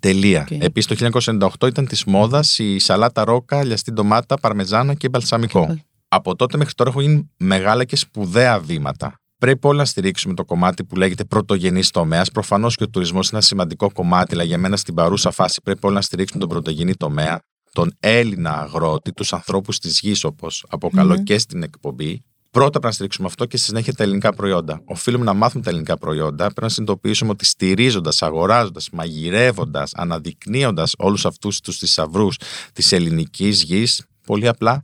Τελεία. 0.00 0.46
Okay. 0.50 0.60
Επίσης 0.60 0.98
το 0.98 1.20
1998 1.60 1.66
ήταν 1.68 1.86
της 1.86 2.04
μόδας 2.04 2.58
η 2.58 2.78
σαλάτα 2.78 3.24
ρόκα, 3.24 3.64
λιαστή 3.64 3.92
ντομάτα, 3.92 4.36
παρμεζάνα 4.38 4.94
και 4.94 5.08
μπαλσαμικό. 5.08 5.78
Από 6.08 6.36
τότε 6.36 6.56
μέχρι 6.56 6.74
τώρα 6.74 6.90
έχω 6.90 7.00
γίνει 7.00 7.30
μεγάλα 7.36 7.84
και 7.84 7.96
σπουδαία 7.96 8.60
βήματα 8.60 9.20
Πρέπει 9.40 9.66
όλοι 9.66 9.78
να 9.78 9.84
στηρίξουμε 9.84 10.34
το 10.34 10.44
κομμάτι 10.44 10.84
που 10.84 10.96
λέγεται 10.96 11.24
πρωτογενής 11.24 11.90
τομέας. 11.90 12.30
Προφανώς 12.30 12.76
και 12.76 12.84
ο 12.84 12.88
τουρισμός 12.88 13.28
είναι 13.28 13.36
ένα 13.36 13.46
σημαντικό 13.46 13.92
κομμάτι, 13.92 14.34
αλλά 14.34 14.42
για 14.42 14.58
μένα 14.58 14.76
στην 14.76 14.94
παρούσα 14.94 15.30
φάση 15.30 15.60
πρέπει 15.62 15.86
όλοι 15.86 15.94
να 15.94 16.00
στηρίξουμε 16.00 16.40
τον 16.40 16.48
πρωτογενή 16.48 16.94
τομέα, 16.94 17.40
τον 17.72 17.92
Έλληνα 18.00 18.60
αγρότη, 18.60 19.12
τους 19.12 19.32
ανθρώπους 19.32 19.78
της 19.78 20.00
γης, 20.00 20.24
όπως 20.24 20.64
αποκαλώ 20.68 21.22
και 21.22 21.38
στην 21.38 21.62
εκπομπή. 21.62 22.24
Πρώτα 22.50 22.70
πρέπει 22.70 22.86
να 22.86 22.92
στηρίξουμε 22.92 23.26
αυτό 23.26 23.44
και 23.44 23.56
στη 23.56 23.66
συνέχεια 23.66 23.92
τα 23.92 24.02
ελληνικά 24.02 24.32
προϊόντα. 24.32 24.82
Οφείλουμε 24.84 25.24
να 25.24 25.32
μάθουμε 25.32 25.62
τα 25.62 25.70
ελληνικά 25.70 25.98
προϊόντα. 25.98 26.44
Πρέπει 26.44 26.62
να 26.62 26.68
συνειδητοποιήσουμε 26.68 27.30
ότι 27.30 27.44
στηρίζοντας, 27.44 28.22
αγοράζοντας, 28.22 28.88
μαγειρεύοντας, 28.92 29.94
αναδεικνύοντας 29.94 30.94
όλους 30.98 31.26
αυτούς 31.26 31.60
τους 31.60 31.78
θησαυρούς 31.78 32.36
της 32.72 32.92
ελληνικής 32.92 33.62
γης, 33.62 34.04
πολύ 34.26 34.48
απλά 34.48 34.82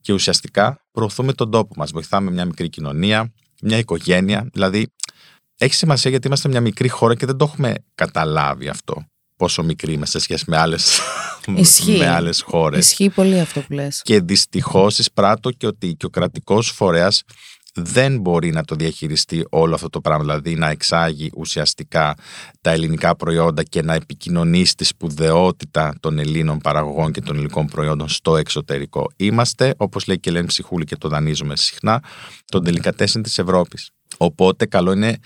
και 0.00 0.12
ουσιαστικά 0.12 0.86
προωθούμε 0.92 1.32
τον 1.32 1.50
τόπο 1.50 1.74
μας. 1.76 1.90
Βοηθάμε 1.90 2.30
μια 2.30 2.44
μικρή 2.44 2.68
κοινωνία, 2.68 3.32
μια 3.62 3.78
οικογένεια. 3.78 4.48
Δηλαδή, 4.52 4.92
έχει 5.58 5.74
σημασία 5.74 6.10
γιατί 6.10 6.26
είμαστε 6.26 6.48
μια 6.48 6.60
μικρή 6.60 6.88
χώρα 6.88 7.14
και 7.14 7.26
δεν 7.26 7.36
το 7.36 7.44
έχουμε 7.44 7.74
καταλάβει 7.94 8.68
αυτό. 8.68 9.04
Πόσο 9.36 9.62
μικρή 9.62 9.92
είμαστε 9.92 10.18
σε 10.18 10.24
σχέση 10.24 10.44
με 10.46 10.56
άλλε 10.56 10.76
με 11.98 12.08
άλλες 12.08 12.40
χώρες. 12.40 12.86
Ισχύει 12.86 13.10
πολύ 13.10 13.40
αυτό 13.40 13.60
που 13.60 13.72
λες. 13.72 14.02
Και 14.04 14.20
δυστυχώς 14.20 14.98
εισπράττω 14.98 15.50
και 15.50 15.66
ότι 15.66 15.94
και 15.94 16.06
ο 16.06 16.10
κρατικός 16.10 16.70
φορέας 16.70 17.22
δεν 17.74 18.20
μπορεί 18.20 18.50
να 18.50 18.64
το 18.64 18.74
διαχειριστεί 18.74 19.46
όλο 19.50 19.74
αυτό 19.74 19.88
το 19.88 20.00
πράγμα, 20.00 20.24
δηλαδή 20.24 20.54
να 20.54 20.68
εξάγει 20.68 21.30
ουσιαστικά 21.36 22.14
τα 22.60 22.70
ελληνικά 22.70 23.16
προϊόντα 23.16 23.62
και 23.62 23.82
να 23.82 23.94
επικοινωνήσει 23.94 24.74
τη 24.76 24.84
σπουδαιότητα 24.84 25.94
των 26.00 26.18
Ελλήνων 26.18 26.58
παραγωγών 26.58 27.12
και 27.12 27.20
των 27.20 27.34
ελληνικών 27.34 27.66
προϊόντων 27.66 28.08
στο 28.08 28.36
εξωτερικό. 28.36 29.10
Είμαστε, 29.16 29.74
όπως 29.76 30.06
λέει 30.06 30.18
και 30.18 30.30
λένε 30.30 30.46
Ψυχούλη 30.46 30.84
και 30.84 30.96
το 30.96 31.08
δανείζουμε 31.08 31.56
συχνά, 31.56 32.02
τον 32.44 32.64
τελικατέσεν 32.64 33.22
της 33.22 33.38
Ευρώπης. 33.38 33.90
Οπότε 34.16 34.66
καλό 34.66 34.92
είναι 34.92 35.18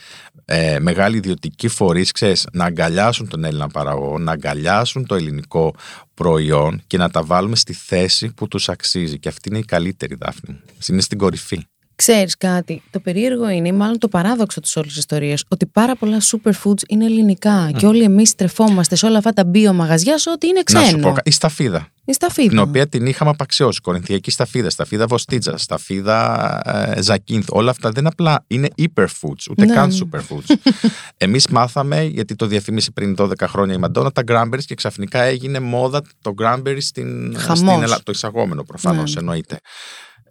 ε, 0.44 0.78
μεγάλοι 0.78 1.16
ιδιωτικοί 1.16 1.68
φορείς 1.68 2.12
ξέρεις, 2.12 2.46
να 2.52 2.64
αγκαλιάσουν 2.64 3.28
τον 3.28 3.44
Έλληνα 3.44 3.68
παραγωγό, 3.68 4.18
να 4.18 4.32
αγκαλιάσουν 4.32 5.06
το 5.06 5.14
ελληνικό 5.14 5.74
προϊόν 6.14 6.82
και 6.86 6.96
να 6.96 7.10
τα 7.10 7.22
βάλουμε 7.22 7.56
στη 7.56 7.72
θέση 7.72 8.32
που 8.34 8.48
τους 8.48 8.68
αξίζει. 8.68 9.18
Και 9.18 9.28
αυτή 9.28 9.48
είναι 9.48 9.58
η 9.58 9.64
καλύτερη 9.64 10.14
δάφνη. 10.14 10.60
Είναι 10.88 11.00
στην 11.00 11.18
κορυφή. 11.18 11.66
Ξέρεις 11.96 12.36
κάτι, 12.36 12.82
το 12.90 13.00
περίεργο 13.00 13.48
είναι, 13.48 13.68
ή 13.68 13.72
μάλλον 13.72 13.98
το 13.98 14.08
παράδοξο 14.08 14.60
της 14.60 14.76
όλης 14.76 14.96
ιστορίας, 14.96 15.44
ότι 15.48 15.66
πάρα 15.66 15.96
πολλά 15.96 16.18
superfoods 16.20 16.82
είναι 16.88 17.04
ελληνικά 17.04 17.70
και 17.76 17.86
όλοι 17.86 18.02
εμείς 18.02 18.34
τρεφόμαστε 18.34 18.96
σε 18.96 19.06
όλα 19.06 19.18
αυτά 19.18 19.32
τα 19.32 19.44
μπιομαγαζιά 19.44 20.18
σε 20.18 20.30
ό,τι 20.30 20.46
είναι 20.46 20.62
ξένο. 20.62 20.82
Να 20.82 20.88
σου 20.88 20.98
πω, 20.98 21.12
κα- 21.12 21.22
η 21.24 21.30
σταφίδα, 21.30 21.88
Η 22.04 22.12
σταφίδα. 22.12 22.48
την 22.48 22.58
οποία 22.58 22.88
την 22.88 23.06
είχαμε 23.06 23.30
απαξιώσει. 23.30 23.80
Κορινθιακή 23.80 24.30
σταφίδα, 24.30 24.70
σταφίδα 24.70 25.06
βοστίτζα, 25.06 25.56
σταφίδα 25.56 26.60
ε, 26.96 27.02
ζακίνθ. 27.02 27.46
Όλα 27.50 27.70
αυτά 27.70 27.90
δεν 27.90 28.06
απλά 28.06 28.44
είναι 28.46 28.68
hyperfoods, 28.78 29.44
ούτε 29.50 29.64
Ναι, 29.64 29.74
καν 29.74 29.88
ναι. 29.88 29.98
superfoods. 29.98 30.54
Εμείς 31.16 31.46
μάθαμε, 31.46 32.02
γιατί 32.02 32.34
το 32.34 32.46
διαφήμισε 32.46 32.90
πριν 32.90 33.14
12 33.18 33.32
χρόνια 33.46 33.74
η 33.74 33.78
Μαντόνα, 33.78 34.10
τα 34.12 34.22
Granberries 34.28 34.64
και 34.66 34.74
ξαφνικά 34.74 35.20
έγινε 35.22 35.60
μόδα 35.60 36.02
το 36.22 36.34
Granberry 36.42 36.76
στην, 36.80 37.36
Χαμός. 37.38 37.58
στην 37.58 37.68
Ελλάδα. 37.68 38.02
Το 38.02 38.12
εισαγόμενο 38.14 38.62
προφανώς 38.62 39.14
Ναι. 39.14 39.20
εννοείται. 39.20 39.58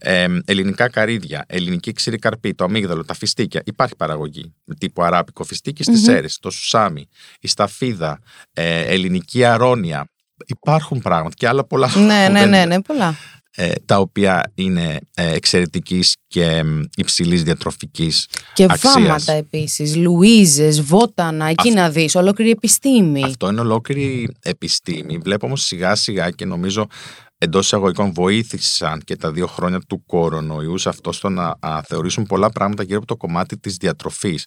Ε, 0.05 0.27
ελληνικά 0.45 0.89
καρύδια, 0.89 1.45
ελληνική 1.47 1.91
ξηρή 1.91 2.17
καρπή, 2.17 2.53
το 2.53 2.63
αμύγδαλο, 2.63 3.05
τα 3.05 3.13
φιστίκια. 3.13 3.61
Υπάρχει 3.65 3.95
παραγωγή 3.95 4.53
τύπου 4.77 5.03
αράπικο 5.03 5.43
φιστίκι 5.43 5.83
στις 5.83 5.97
Μμμ. 5.99 6.03
Σέρες, 6.05 6.37
το 6.39 6.49
σουσάμι, 6.49 7.07
η 7.39 7.47
σταφίδα, 7.47 8.19
ε, 8.53 8.79
ελληνική 8.79 9.43
αρώνια. 9.43 10.05
Υπάρχουν 10.45 10.99
πράγματα 11.01 11.35
και 11.37 11.47
άλλα 11.47 11.63
πολλά 11.63 11.87
Ναι, 11.87 11.93
που 11.93 11.99
ναι, 12.01 12.39
δεν- 12.39 12.49
ναι, 12.49 12.65
ναι, 12.65 12.81
πολλά. 12.81 13.15
ε, 13.55 13.71
τα 13.85 13.97
οποία 13.99 14.51
είναι 14.55 14.99
ε, 15.13 15.33
εξαιρετικής 15.33 16.15
και 16.27 16.63
μ, 16.63 16.81
υψηλής 16.95 17.43
διατροφικής 17.43 18.27
Και 18.53 18.63
αξίας. 18.69 18.93
βάματα 18.93 19.31
επίσης, 19.33 19.95
Λουίζες, 19.95 20.81
Βότανα, 20.81 21.45
εκεί 21.45 21.69
Αυτό- 21.69 21.79
να 21.81 21.89
δεις, 21.89 22.15
ολόκληρη 22.15 22.51
επιστήμη. 22.51 23.23
Αυτό 23.23 23.49
είναι 23.49 23.59
ολόκληρη 23.61 24.35
επιστήμη. 24.41 25.17
Βλέπω 25.17 25.45
όμως 25.45 25.63
σιγά 25.63 25.95
σιγά 25.95 26.29
και 26.29 26.45
νομίζω 26.45 26.87
εντός 27.43 27.65
εισαγωγικών 27.65 28.13
βοήθησαν 28.13 28.99
και 28.99 29.15
τα 29.15 29.31
δύο 29.31 29.47
χρόνια 29.47 29.79
του 29.79 30.05
κορονοϊού 30.05 30.77
σε 30.77 30.89
αυτό 30.89 31.11
στο 31.11 31.29
να 31.29 31.55
α, 31.59 31.81
θεωρήσουν 31.87 32.23
πολλά 32.23 32.49
πράγματα 32.49 32.83
γύρω 32.83 32.97
από 32.97 33.07
το 33.07 33.15
κομμάτι 33.15 33.57
της 33.57 33.75
διατροφής. 33.75 34.45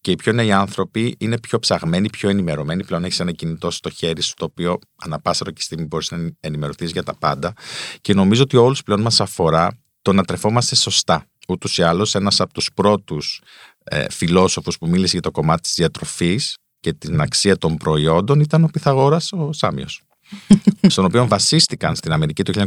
Και 0.00 0.10
οι 0.10 0.14
πιο 0.14 0.32
νέοι 0.32 0.52
άνθρωποι 0.52 1.16
είναι 1.18 1.38
πιο 1.38 1.58
ψαγμένοι, 1.58 2.10
πιο 2.10 2.28
ενημερωμένοι. 2.28 2.84
Πλέον 2.84 3.04
έχεις 3.04 3.20
ένα 3.20 3.32
κινητό 3.32 3.70
στο 3.70 3.90
χέρι 3.90 4.22
σου, 4.22 4.34
το 4.34 4.44
οποίο 4.44 4.78
ανα 4.96 5.20
πάσα 5.20 5.40
ώρα 5.42 5.52
και 5.52 5.60
στιγμή 5.60 5.84
μπορείς 5.84 6.10
να 6.10 6.30
ενημερωθείς 6.40 6.90
για 6.90 7.02
τα 7.02 7.16
πάντα. 7.18 7.52
Και 8.00 8.14
νομίζω 8.14 8.42
ότι 8.42 8.56
όλους 8.56 8.82
πλέον 8.82 9.00
μας 9.00 9.20
αφορά 9.20 9.78
το 10.02 10.12
να 10.12 10.24
τρεφόμαστε 10.24 10.74
σωστά. 10.74 11.26
Ούτως 11.48 11.78
ή 11.78 11.82
άλλως, 11.82 12.14
ένας 12.14 12.40
από 12.40 12.52
τους 12.52 12.70
πρώτους 12.74 13.42
ε, 13.84 14.06
φιλόσοφους 14.10 14.78
που 14.78 14.88
μίλησε 14.88 15.12
για 15.12 15.20
το 15.22 15.30
κομμάτι 15.30 15.62
της 15.62 15.74
διατροφής 15.74 16.56
και 16.80 16.92
την 16.92 17.20
αξία 17.20 17.56
των 17.56 17.76
προϊόντων 17.76 18.40
ήταν 18.40 18.64
ο 18.64 18.68
Πυθαγόρας 18.72 19.32
ο 19.32 19.52
Σάμιος 19.52 20.06
στον 20.90 21.04
οποίο 21.04 21.26
βασίστηκαν 21.26 21.94
στην 21.94 22.12
Αμερική 22.12 22.42
το 22.42 22.64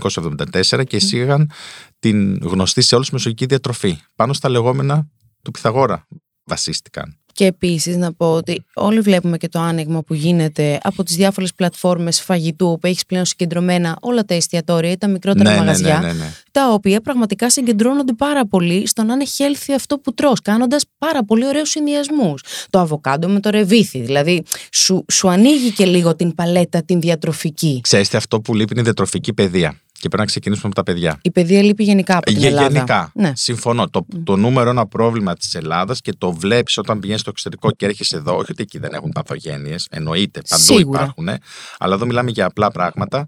1974 0.71 0.83
και 0.87 0.95
εισήγαγαν 0.95 1.51
την 1.99 2.37
γνωστή 2.37 2.81
σε 2.81 2.95
όλους 2.95 3.09
μεσογειακή 3.09 3.45
διατροφή. 3.45 3.99
Πάνω 4.15 4.33
στα 4.33 4.49
λεγόμενα 4.49 5.07
του 5.41 5.51
Πυθαγόρα 5.51 6.07
βασίστηκαν. 6.43 7.19
Και 7.33 7.45
επίσης 7.45 7.95
να 7.95 8.13
πω 8.13 8.33
ότι 8.33 8.65
όλοι 8.73 8.99
βλέπουμε 8.99 9.37
και 9.37 9.49
το 9.49 9.59
άνοιγμα 9.59 10.03
που 10.03 10.13
γίνεται 10.13 10.79
από 10.83 11.03
τις 11.03 11.15
διάφορες 11.15 11.53
πλατφόρμες 11.53 12.21
φαγητού 12.21 12.67
όπου 12.67 12.87
έχεις 12.87 13.05
πλέον 13.05 13.25
συγκεντρωμένα 13.25 13.97
όλα 14.01 14.25
τα 14.25 14.33
εστιατόρια 14.33 14.91
ή 14.91 14.97
τα 14.97 15.07
μικρότερα 15.07 15.49
ναι, 15.49 15.55
ναι, 15.55 15.61
μαγαζιά 15.61 15.99
ναι, 15.99 16.07
ναι, 16.07 16.13
ναι. 16.13 16.31
τα 16.51 16.73
οποία 16.73 17.01
πραγματικά 17.01 17.49
συγκεντρώνονται 17.49 18.13
πάρα 18.13 18.45
πολύ 18.45 18.87
στο 18.87 19.03
να 19.03 19.13
είναι 19.13 19.25
healthy 19.37 19.73
αυτό 19.75 19.97
που 19.97 20.13
τρως 20.13 20.41
κάνοντας 20.41 20.83
πάρα 20.97 21.23
πολύ 21.25 21.47
ωραίους 21.47 21.69
συνδυασμούς. 21.69 22.43
Το 22.69 22.79
αβοκάντο 22.79 23.27
με 23.27 23.39
το 23.39 23.49
ρεβίθι, 23.49 23.99
δηλαδή 23.99 24.43
σου, 24.71 25.05
σου 25.11 25.29
ανοίγει 25.29 25.71
και 25.71 25.85
λίγο 25.85 26.15
την 26.15 26.35
παλέτα 26.35 26.83
την 26.83 26.99
διατροφική. 26.99 27.79
Ξέρετε, 27.83 28.17
αυτό 28.17 28.41
που 28.41 28.55
λείπει 28.55 28.71
είναι 28.71 28.81
η 28.81 28.83
διατροφική 28.83 29.33
παιδεία. 29.33 29.79
Και 29.99 30.07
πρέπει 30.07 30.17
να 30.23 30.25
ξεκινήσουμε 30.25 30.67
από 30.67 30.75
τα 30.75 30.83
παιδιά. 30.91 31.19
Η 31.21 31.31
παιδεία 31.31 31.63
λείπει 31.63 31.83
γενικά 31.83 32.17
από 32.17 32.25
την 32.25 32.37
Γε- 32.37 32.49
Ελλάδα. 32.49 32.67
Γενικά. 32.71 33.11
Ναι. 33.15 33.31
Συμφωνώ. 33.35 33.89
Το, 33.89 34.05
το 34.23 34.35
νούμερο 34.35 34.69
ένα 34.69 34.87
πρόβλημα 34.87 35.35
της 35.35 35.55
Ελλάδας 35.55 36.01
και 36.01 36.13
το 36.17 36.31
βλέπεις 36.31 36.77
όταν 36.77 36.99
πηγαίνεις 36.99 37.21
στο 37.21 37.29
εξωτερικό 37.29 37.71
και 37.71 37.85
έρχεσαι 37.85 38.15
εδώ. 38.15 38.35
Όχι 38.37 38.51
ότι 38.51 38.61
εκεί 38.61 38.79
δεν 38.79 38.93
έχουν 38.93 39.11
παθογένειες. 39.11 39.87
Εννοείται. 39.89 40.41
Παντού 40.49 40.63
Σίγουρα. 40.63 40.99
υπάρχουν. 40.99 41.29
Αλλά 41.77 41.95
εδώ 41.95 42.05
μιλάμε 42.05 42.31
για 42.31 42.45
απλά 42.45 42.71
πράγματα. 42.71 43.25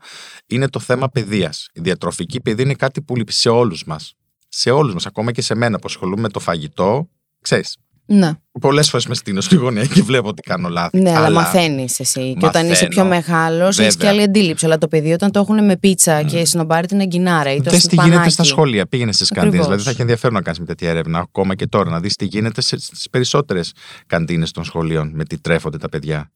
Είναι 0.48 0.70
το 0.70 0.80
θέμα 0.80 1.10
παιδείας. 1.10 1.68
Η 1.74 1.82
διατροφική 1.82 2.42
παιδεία 2.42 2.64
είναι 2.66 2.74
κάτι 2.74 3.02
που 3.02 3.16
λείπει 3.16 3.32
σε 3.32 3.50
όλους 3.50 3.84
μας. 3.86 4.14
Σε 4.50 4.70
όλους 4.72 4.94
μας. 4.94 5.06
Ακόμα 5.06 5.32
και 5.32 5.42
σε 5.42 5.56
μένα 5.56 5.78
που 5.78 5.86
ασχολούμαι 5.86 6.22
με 6.22 6.30
το 6.30 6.40
φαγητό. 6.40 7.10
Ξέρεις. 7.42 7.78
Ναι, 8.06 8.32
Πολλές 8.62 8.90
φορές 8.90 9.06
με 9.08 9.16
στείνω 9.16 9.42
στη 9.42 9.56
γωνία 9.56 9.86
και 9.86 10.02
βλέπω 10.02 10.28
ότι 10.28 10.42
κάνω 10.42 10.70
λάθη. 10.70 11.02
ναι 11.02 11.12
αλλά, 11.16 11.30
μαθαίνεις 11.30 12.00
εσύ. 12.00 12.36
Και 12.40 12.46
όταν 12.46 12.70
είσαι 12.70 12.86
πιο 12.88 13.04
Μαθαίνω. 13.04 13.24
μεγάλος, 13.28 13.80
έχεις 13.80 13.94
Βέβαια. 13.96 14.12
και 14.14 14.18
άλλη 14.18 14.28
αντίληψη. 14.28 14.66
Αλλά 14.66 14.78
το 14.78 14.88
παιδί 14.88 15.12
όταν 15.12 15.32
το 15.32 15.40
έχουν 15.40 15.66
με 15.66 15.78
πίτσα 15.78 16.24
και 16.24 16.46
συνομπάρει 16.46 16.88
την 16.88 17.00
αγκινάρα 17.00 17.54
ή 17.54 17.62
το 17.62 17.72
Δες 17.72 17.82
τι 17.88 17.96
γίνεται 17.96 18.10
σπανάκι. 18.12 18.32
στα 18.32 18.44
σχολεία. 18.44 18.86
Πήγαινες 18.88 19.16
στις 19.16 19.28
καντίνες. 19.30 19.48
Ακριβώς. 19.48 19.66
Δηλαδή 19.68 19.84
θα 19.84 19.90
έχει 19.92 20.02
ενδιαφέρον 20.02 20.36
να 20.36 20.42
κάνεις 20.42 20.60
μια 20.60 20.68
τέτοια 20.68 20.90
έρευνα 20.90 21.20
ακόμα 21.20 21.56
και 21.56 21.68
τώρα. 21.68 21.90
Να 21.90 22.00
δεις 22.00 22.16
τι 22.16 22.26
γίνεται 22.26 22.62
στις 22.62 23.08
περισσότερες 23.12 23.74
καντίνες 24.08 24.52
των 24.52 24.64
σχολείων 24.64 25.12
με 25.16 25.24
τι 25.26 25.40
τρέφονται 25.40 25.78
τα 25.78 25.90
παιδιά. 25.90 26.32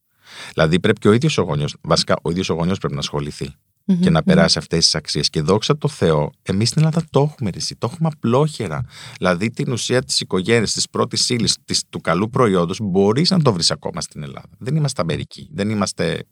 Δηλαδή 0.54 0.80
πρέπει 0.80 1.00
και 1.00 1.08
ο 1.08 1.12
ίδιος 1.14 1.38
ο 1.38 1.42
γονιός, 1.42 1.76
βασικά 1.82 2.16
ο 2.22 2.30
ίδιος 2.30 2.50
ο 2.50 2.54
γονιός 2.54 2.78
πρέπει 2.78 2.94
να 2.94 3.00
ασχοληθεί 3.00 3.54
Μμμ, 3.88 4.00
και 4.00 4.10
να 4.10 4.20
μμμ. 4.20 4.26
περάσει 4.26 4.58
αυτές 4.58 4.84
τις 4.84 4.96
αξίες. 4.96 5.30
Και 5.30 5.42
δόξα 5.42 5.78
τω 5.78 5.88
Θεώ, 5.88 6.30
εμείς 6.42 6.70
στην 6.70 6.82
Ελλάδα 6.84 7.08
το 7.10 7.22
έχουμε 7.32 7.50
ρεσί, 7.50 7.76
το 7.76 7.90
έχουμε 7.94 8.10
απλόχερα. 8.14 8.86
Δηλαδή 9.18 9.50
την 9.50 9.72
ουσία 9.72 10.04
της 10.04 10.20
οικογένειας, 10.20 10.72
της 10.72 10.90
πρώτης 10.90 11.30
ύλης, 11.30 11.58
του 11.90 12.02
καλού 12.02 12.30
προϊόντος, 12.30 12.80
μπορείς 12.82 13.30
να 13.30 13.42
το 13.42 13.54
βρεις 13.54 13.72
ακόμα 13.72 14.02
στην 14.02 14.24
Ελλάδα. 14.24 14.50
Δεν 14.60 14.76
είμαστε 14.76 15.02
Αμερική, 15.02 15.50
δεν 15.54 15.70
είμαστε 15.70 16.28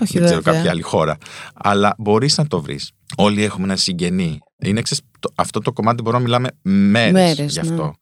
Όχι, 0.00 0.18
δεν 0.18 0.24
ξέρω 0.24 0.40
βέβαια. 0.40 0.54
κάποια 0.54 0.70
άλλη 0.70 0.82
χώρα. 0.82 1.16
Αλλά 1.54 1.94
μπορείς 1.98 2.36
να 2.38 2.46
το 2.46 2.60
βρεις. 2.62 2.90
Όλοι 3.16 3.42
έχουμε 3.42 3.64
ένα 3.64 3.76
συγγενή. 3.76 4.38
Είναι, 4.58 4.82
ξέρεις, 4.82 5.02
το- 5.18 5.32
αυτό 5.34 5.60
το 5.60 5.72
κομμάτι 5.72 6.02
μπορούμε 6.02 6.22
να 6.22 6.28
μιλάμε 6.28 6.48
μέρες 6.90 7.12
Μέρες, 7.12 7.52
γι' 7.52 7.60
ναι. 7.60 7.68
αυτό. 7.70 7.94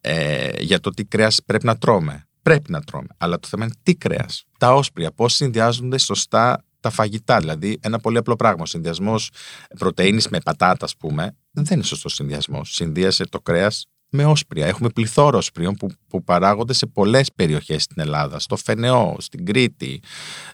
Ε, 0.00 0.48
για 0.62 0.80
το 0.80 0.90
τι 0.90 1.04
κρέας 1.04 1.40
πρέπει 1.46 1.64
να 1.66 1.76
τρώμε. 1.76 2.26
Πρέπει 2.42 2.70
να 2.70 2.80
τρώμε. 2.80 3.06
Αλλά 3.18 3.38
το 3.38 3.48
θέμα 3.48 3.64
είναι 3.64 3.74
τι 3.82 3.94
κρέας. 3.94 4.44
Τα 4.58 4.74
όσπρια, 4.74 5.12
πώς 5.12 5.34
συνδυάζονται 5.34 5.98
σωστά 5.98 6.64
τα 6.80 6.90
φαγητά. 6.90 7.38
Δηλαδή, 7.38 7.78
ένα 7.80 7.98
πολύ 7.98 8.18
απλό 8.18 8.36
πράγμα. 8.36 8.62
Ο 8.62 8.66
συνδυασμός 8.66 9.30
πρωτενη 9.78 10.22
με 10.30 10.38
πατάτα, 10.40 10.84
ας 10.84 10.96
πούμε, 10.96 11.36
δεν 11.50 11.64
είναι 11.70 11.82
σωστός 11.82 12.14
συνδυασμός. 12.14 12.74
Συνδύασε 12.74 13.24
το 13.24 13.40
κρέας 13.40 13.86
με 14.10 14.24
όσπρια. 14.24 14.66
Έχουμε 14.66 14.88
πληθώρα 14.88 15.36
όσπριων 15.36 15.74
που, 15.74 15.88
που 16.08 16.24
παράγονται 16.24 16.72
σε 16.72 16.86
πολλές 16.86 17.32
περιοχές 17.34 17.82
στην 17.82 17.96
Ελλάδα. 18.00 18.38
Στο 18.38 18.56
Φενεό, 18.56 19.16
στην 19.18 19.44
Κρήτη, 19.44 20.00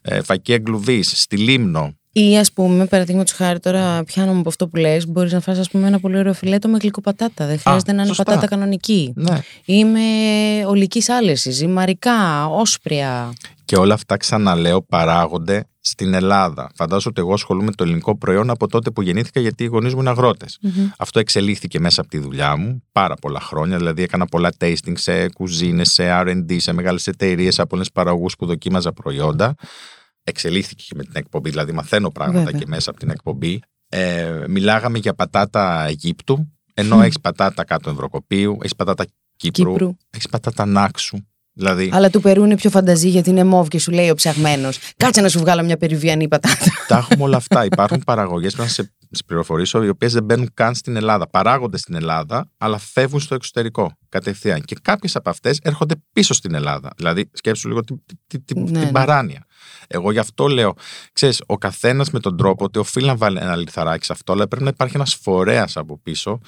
ε, 0.02 0.22
Φακία 0.22 0.54
Εγκλουβή, 0.54 1.02
στη 1.02 1.36
Λίμνο. 1.36 1.96
Ή 2.14 2.38
ας 2.38 2.52
πούμε, 2.52 2.86
παραδείγματος 2.86 3.32
χάρη, 3.32 3.60
τώρα 3.60 4.04
πιάνομαι 4.04 4.38
από 4.38 4.48
αυτό 4.48 4.68
που 4.68 4.76
λες, 4.76 5.06
μπορείς 5.06 5.32
να 5.32 5.40
φας 5.40 5.58
ας 5.58 5.70
πούμε 5.70 5.86
ένα 5.86 6.00
πολύ 6.00 6.18
ωραίο 6.18 6.34
φιλέτο 6.34 6.68
με 6.68 6.78
γλυκοπατάτα. 6.80 7.46
Δεν 7.46 7.58
χρειάζεται 7.58 7.92
να 7.92 7.98
είναι 7.98 8.06
σωστά. 8.06 8.24
πατάτα 8.24 8.46
κανονική. 8.46 9.12
Ναι. 9.16 9.38
Ή 9.64 9.84
με 9.84 10.00
ολικής 10.66 11.08
άλεση, 11.08 11.64
ή 11.64 11.66
μαρικά, 11.66 12.46
όσπρια. 12.46 13.32
Και 13.64 13.76
όλα 13.76 13.94
αυτά, 13.94 14.16
ξαναλέω, 14.16 14.82
παράγονται 14.82 15.66
στην 15.84 16.14
Ελλάδα. 16.14 16.70
Φαντάζομαι 16.74 17.08
ότι 17.16 17.20
εγώ 17.20 17.32
ασχολούμαι 17.32 17.64
με 17.66 17.72
το 17.72 17.84
ελληνικό 17.84 18.18
προϊόν 18.18 18.50
από 18.50 18.66
τότε 18.68 18.90
που 18.90 19.02
γεννήθηκα, 19.02 19.40
γιατί 19.40 19.64
οι 19.64 19.66
γονείς 19.66 19.94
μου 19.94 20.00
είναι 20.00 20.10
αγρότες. 20.10 20.58
Αυτό 20.98 21.18
εξελίχθηκε 21.18 21.80
μέσα 21.80 22.00
από 22.00 22.10
τη 22.10 22.18
δουλειά 22.18 22.56
μου 22.56 22.82
πάρα 22.92 23.14
πολλά 23.14 23.40
χρόνια. 23.40 23.76
Δηλαδή, 23.76 24.02
έκανα 24.02 24.26
πολλά 24.26 24.50
tasting 24.58 24.92
σε 24.92 25.28
κουζίνες, 25.28 25.92
σε 25.92 26.04
RD, 26.08 26.56
σε 26.60 26.72
μεγάλες 26.72 27.06
εταιρείες, 27.06 27.58
από 27.58 27.68
πολλέ 27.68 27.84
παραγωγούς 27.92 28.36
που 28.36 28.46
δοκίμαζα 28.46 28.92
προϊόντα. 28.92 29.54
Εξελίχθηκε 30.24 30.84
και 30.88 30.94
με 30.96 31.02
την 31.02 31.12
εκπομπή, 31.14 31.50
δηλαδή 31.50 31.72
μαθαίνω 31.72 32.10
πράγματα 32.10 32.44
Βέβαια. 32.44 32.60
και 32.60 32.66
μέσα 32.68 32.90
από 32.90 32.98
την 32.98 33.10
εκπομπή. 33.10 33.60
Ε, 33.88 34.44
μιλάγαμε 34.48 34.98
για 34.98 35.14
πατάτα 35.14 35.84
Αιγύπτου, 35.86 36.52
ενώ 36.74 37.02
έχεις 37.02 37.20
πατάτα 37.20 37.64
κάτω 37.64 37.90
Ευρωκοπίου, 37.90 38.56
έχεις 38.60 38.74
πατάτα 38.74 39.04
Κύπρου, 39.36 39.72
Κύπρου. 39.72 39.96
έχεις 40.10 40.28
πατάτα 40.28 40.64
Νάξου. 40.66 41.16
Δηλαδή, 41.54 41.90
Αλλά 41.92 42.10
του 42.10 42.20
Περού 42.20 42.44
είναι 42.44 42.56
πιο 42.56 42.70
φανταζή 42.70 43.08
γιατί 43.08 43.30
είναι 43.30 43.44
μόβ 43.44 43.68
και 43.68 43.78
σου 43.78 43.90
λέει 43.90 44.10
ο 44.10 44.14
ψαγμένος. 44.14 44.78
Κάτσε 44.96 45.20
να 45.20 45.28
σου 45.28 45.38
βγάλω 45.38 45.62
μια 45.62 45.76
περιβιανή 45.76 46.28
πατάτα. 46.28 46.64
Τα 46.88 46.96
έχουμε 46.96 47.24
όλα 47.24 47.36
αυτά. 47.36 47.64
Υπάρχουν 47.64 48.02
παραγωγές, 48.06 48.52
πρέπει 48.54 48.68
να 48.68 48.74
σε, 48.74 48.94
σε 49.10 49.22
πληροφορήσω, 49.26 49.82
οι 49.84 49.88
οποίες 49.88 50.12
δεν 50.12 50.24
μπαίνουν 50.24 50.50
καν 50.54 50.74
στην 50.74 50.96
Ελλάδα. 50.96 51.28
Παράγονται 51.28 51.78
στην 51.78 51.94
Ελλάδα, 51.94 52.50
αλλά 52.58 52.78
φεύγουν 52.78 53.20
στο 53.20 53.34
εξωτερικό 53.34 53.96
κατευθείαν. 54.08 54.60
Και 54.60 54.76
κάποιες 54.82 55.16
από 55.16 55.30
αυτές 55.30 55.58
έρχονται 55.62 55.94
πίσω 56.12 56.34
στην 56.34 56.54
Ελλάδα. 56.54 56.90
Δηλαδή, 56.96 57.30
σκέψου 57.32 57.68
λίγο 57.68 57.84
την, 57.84 58.02
την, 58.26 58.44
την, 58.44 58.62
Ναι, 58.62 58.70
την 58.70 58.80
ναι. 58.80 58.90
παράνοια. 58.90 59.46
Εγώ 59.86 60.12
γι' 60.12 60.18
αυτό 60.18 60.46
λέω, 60.46 60.74
ξέρεις, 61.12 61.42
ο 61.46 61.58
καθένας 61.58 62.10
με 62.10 62.20
τον 62.20 62.36
τρόπο 62.36 62.64
ότι 62.64 62.78
οφείλει 62.78 63.06
να 63.06 63.16
βάλει 63.16 63.38
ένα 63.40 63.56
λιθαράκι 63.56 64.04
σε 64.04 64.12
αυτό, 64.12 64.32
αλλά 64.32 64.48
πρέπει 64.48 64.64
να 64.64 64.70
υπάρχει 64.70 64.96
ένας 64.96 65.14
φορέας 65.14 65.76
από 65.76 66.00
πίσω 66.02 66.40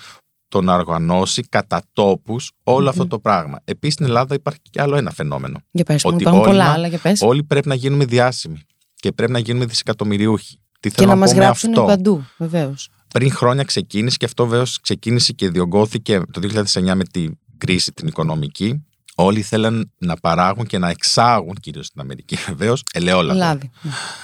το 0.48 0.60
να 0.62 0.74
οργανώσει 0.74 1.42
κατά 1.42 1.82
τόπους 1.92 2.50
αυτό 2.88 3.06
το 3.06 3.18
πράγμα. 3.18 3.60
Επίσης 3.64 3.94
στην 3.94 4.06
Ελλάδα 4.06 4.34
υπάρχει 4.34 4.60
και 4.70 4.80
άλλο 4.80 4.96
ένα 4.96 5.10
φαινόμενο. 5.10 5.58
Για 5.70 5.84
πες 5.84 6.04
μου, 6.04 6.10
Ότι 6.12 6.22
υπάρχουν 6.22 6.40
όλοι 6.42 6.50
πολλά 6.50 6.64
μα- 6.64 6.70
άλλα, 6.72 6.86
για 6.88 6.98
πες. 6.98 7.20
Όλοι 7.22 7.42
πρέπει 7.44 7.68
να 7.68 7.74
γίνουμε 7.74 8.04
διάσημοι 8.04 8.60
και 8.94 9.12
πρέπει 9.12 9.32
να 9.32 9.38
γίνουμε 9.38 9.64
δισεκατομμυριούχοι. 9.64 10.58
Τι 10.80 10.88
Και 10.88 10.94
θέλω 10.94 11.08
να 11.08 11.14
να, 11.14 11.20
μας 11.20 11.30
πω 11.30 11.36
με 11.36 11.42
γράψουν 11.44 11.70
αυτό; 11.70 11.84
παντού, 11.84 12.24
βεβαίως. 12.38 12.88
Πριν 13.08 13.30
χρόνια 13.32 13.62
ξεκίνησε 13.64 14.16
και 14.16 14.24
αυτό 14.24 14.46
βέβαια 14.46 14.66
ξεκίνησε 14.80 15.32
και 15.32 15.48
διωγγώθηκε 15.50 16.22
το 16.32 16.40
2009 16.40 16.94
με 16.94 17.04
την 17.04 17.38
κρίση 17.58 17.92
την 17.92 18.06
οικονομική. 18.06 18.84
Όλοι 19.14 19.42
θέλαν 19.42 19.92
να 19.98 20.16
παράγουν 20.16 20.66
και 20.66 20.78
να 20.78 20.88
εξάγουν, 20.90 21.54
κυρίως 21.60 21.86
στην 21.86 22.00
Αμερική 22.00 22.36
βεβαίως, 22.48 22.82
ελαιόλαδο. 22.92 23.38
Λάδι. 23.38 23.70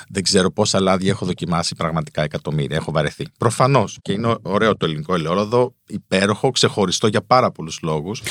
Δεν 0.08 0.22
ξέρω 0.22 0.50
πόσα 0.52 0.80
λάδια 0.80 1.10
έχω 1.10 1.26
δοκιμάσει 1.26 1.74
πραγματικά 1.74 2.22
εκατομμύρια. 2.22 2.76
Έχω 2.76 2.92
βαρεθεί. 2.92 3.26
Προφανώς 3.38 3.98
και 4.02 4.12
είναι 4.12 4.34
ωραίο 4.42 4.76
το 4.76 4.86
ελληνικό 4.86 5.14
ελαιόλαδο, 5.14 5.74
υπέροχο, 5.86 6.50
ξεχωριστό 6.50 7.06
για 7.06 7.22
πάρα 7.22 7.50
πολλούς 7.50 7.78
λόγους. 7.82 8.22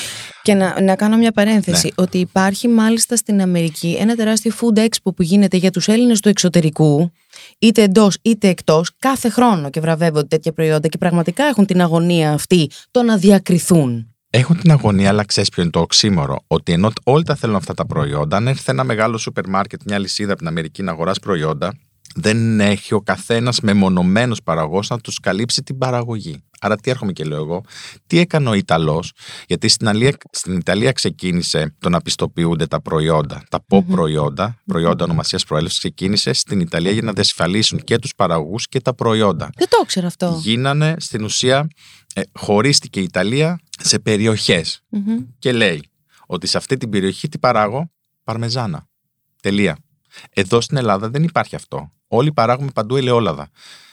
Και 0.42 0.54
να, 0.54 0.80
να 0.80 0.96
κάνω 0.96 1.16
μια 1.16 1.32
παρένθεση, 1.32 1.86
Ναι. 1.86 2.02
ότι 2.04 2.18
υπάρχει 2.18 2.68
μάλιστα 2.68 3.16
στην 3.16 3.40
Αμερική 3.40 3.96
ένα 4.00 4.14
τεράστιο 4.14 4.52
food 4.60 4.78
expo 4.78 5.14
που 5.16 5.22
γίνεται 5.22 5.56
για 5.56 5.70
τους 5.70 5.88
Έλληνες 5.88 6.20
του 6.20 6.28
εξωτερικού, 6.28 7.12
είτε 7.58 7.82
εντός 7.82 8.18
είτε 8.22 8.48
εκτός, 8.48 8.90
κάθε 8.98 9.28
χρόνο 9.28 9.70
και 9.70 9.80
βραβεύονται 9.80 10.26
τέτοια 10.26 10.52
προϊόντα 10.52 10.88
και 10.88 10.98
πραγματικά 10.98 11.44
έχουν 11.44 11.66
την 11.66 11.80
αγωνία 11.80 12.32
αυτή 12.32 12.70
το 12.90 13.02
να 13.02 13.16
διακριθούν. 13.16 14.14
Έχουν 14.32 14.58
την 14.58 14.70
αγωνία, 14.70 15.08
αλλά 15.08 15.24
ξέρεις 15.24 15.48
ποιο 15.48 15.62
είναι 15.62 15.70
το 15.70 15.80
οξύμορο; 15.80 16.44
Ότι 16.46 16.72
ενώ 16.72 16.90
όλοι 17.04 17.24
τα 17.24 17.34
θέλουν 17.34 17.56
αυτά 17.56 17.74
τα 17.74 17.86
προϊόντα, 17.86 18.36
αν 18.36 18.46
έρθει 18.46 18.64
ένα 18.66 18.84
μεγάλο 18.84 19.18
σούπερ 19.18 19.48
μάρκετ, 19.48 19.80
μια 19.84 19.98
λυσίδα 19.98 20.30
από 20.30 20.38
την 20.38 20.48
Αμερική 20.48 20.82
να 20.82 20.90
αγοράσει 20.92 21.20
προϊόντα, 21.20 21.78
δεν 22.14 22.60
έχει 22.60 22.94
ο 22.94 23.00
καθένας 23.00 23.60
μεμονωμένος 23.60 24.42
παραγωγός 24.42 24.88
να 24.88 24.98
τους 24.98 25.20
καλύψει 25.20 25.62
την 25.62 25.78
παραγωγή. 25.78 26.42
Άρα, 26.60 26.76
τι 26.76 26.90
έρχομαι 26.90 27.12
και 27.12 27.24
λέω 27.24 27.38
εγώ, 27.38 27.62
τι 28.06 28.18
έκανε 28.18 28.48
ο 28.48 28.54
Ιταλός, 28.54 29.12
γιατί 29.46 29.68
στην, 29.68 29.88
Αλία, 29.88 30.16
στην 30.30 30.56
Ιταλία 30.56 30.92
ξεκίνησε 30.92 31.74
το 31.78 31.88
να 31.88 32.00
πιστοποιούνται 32.00 32.66
τα 32.66 32.80
προϊόντα. 32.80 33.42
Τα 33.50 33.64
pop 33.68 33.84
προϊόντα, 33.90 34.58
προϊόντα 34.66 35.04
ονομασίας 35.04 35.44
προέλευσης, 35.44 35.78
ξεκίνησε 35.78 36.32
στην 36.32 36.60
Ιταλία 36.60 36.90
για 36.90 37.02
να 37.02 37.12
διασφαλίσουν 37.12 37.78
και 37.78 37.98
τους 37.98 38.14
παραγωγούς 38.14 38.68
και 38.68 38.80
τα 38.80 38.94
προϊόντα 38.94 39.50
Δεν 39.56 39.68
το 39.68 39.76
ήξερα 39.82 40.06
αυτό. 40.06 40.38
γίνανε 40.42 40.94
στην 40.98 41.24
ουσία 41.24 41.68
ε, 42.14 42.20
χωρίστηκε 42.32 43.00
η 43.00 43.02
Ιταλία 43.02 43.60
σε 43.80 43.98
περιοχές 43.98 44.82
Μμμ. 44.88 45.18
και 45.38 45.52
λέει 45.52 45.90
ότι 46.26 46.46
σε 46.46 46.56
αυτή 46.56 46.76
την 46.76 46.90
περιοχή 46.90 47.28
τι 47.28 47.38
παράγω; 47.38 47.90
Παρμεζάνα. 48.24 48.88
Τελεία. 49.42 49.78
Εδώ 50.30 50.60
στην 50.60 50.76
Ελλάδα 50.76 51.08
δεν 51.10 51.22
υπάρχει 51.22 51.54
αυτό. 51.54 51.92
Όλοι 52.08 52.32
παράγουμε 52.32 52.70
παντού 52.74 52.96
ελαιόλαδα. 52.96 53.48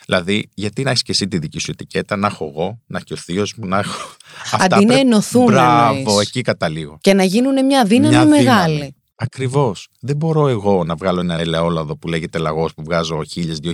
Δηλαδή, 0.05 0.49
γιατί 0.53 0.83
να 0.83 0.89
έχεις 0.89 1.01
και 1.01 1.11
εσύ 1.11 1.27
τη 1.27 1.37
δική 1.37 1.59
σου 1.59 1.71
ετικέτα, 1.71 2.15
να 2.15 2.27
έχω 2.27 2.45
εγώ, 2.45 2.81
να 2.87 2.97
έχει 2.97 3.13
ο 3.13 3.15
θείος 3.15 3.53
μου, 3.57 3.67
να 3.67 3.77
έχω. 3.79 4.09
Αντί 4.51 4.73
να 4.75 4.77
πρέπει- 4.85 4.99
ενωθούν, 5.05 5.45
Μπράβο, 5.45 5.97
εννοείς. 5.97 6.27
εκεί 6.27 6.41
καταλήγω. 6.41 6.97
Και 7.01 7.13
να 7.13 7.23
γίνουν 7.23 7.65
μια 7.65 7.85
δύναμη 7.85 8.15
Μια 8.15 8.25
μεγάλη. 8.25 8.73
δύναμη. 8.73 8.95
Ακριβώς. 9.15 9.87
Δεν 9.99 10.15
μπορώ 10.15 10.47
εγώ 10.47 10.83
να 10.83 10.95
βγάλω 10.95 11.19
ένα 11.19 11.39
ελαιόλαδο 11.39 11.97
που 11.97 12.07
λέγεται 12.07 12.37
λαγός 12.37 12.73
που 12.73 12.83
βγάζω 12.83 13.23
χίλιε-δύο 13.23 13.73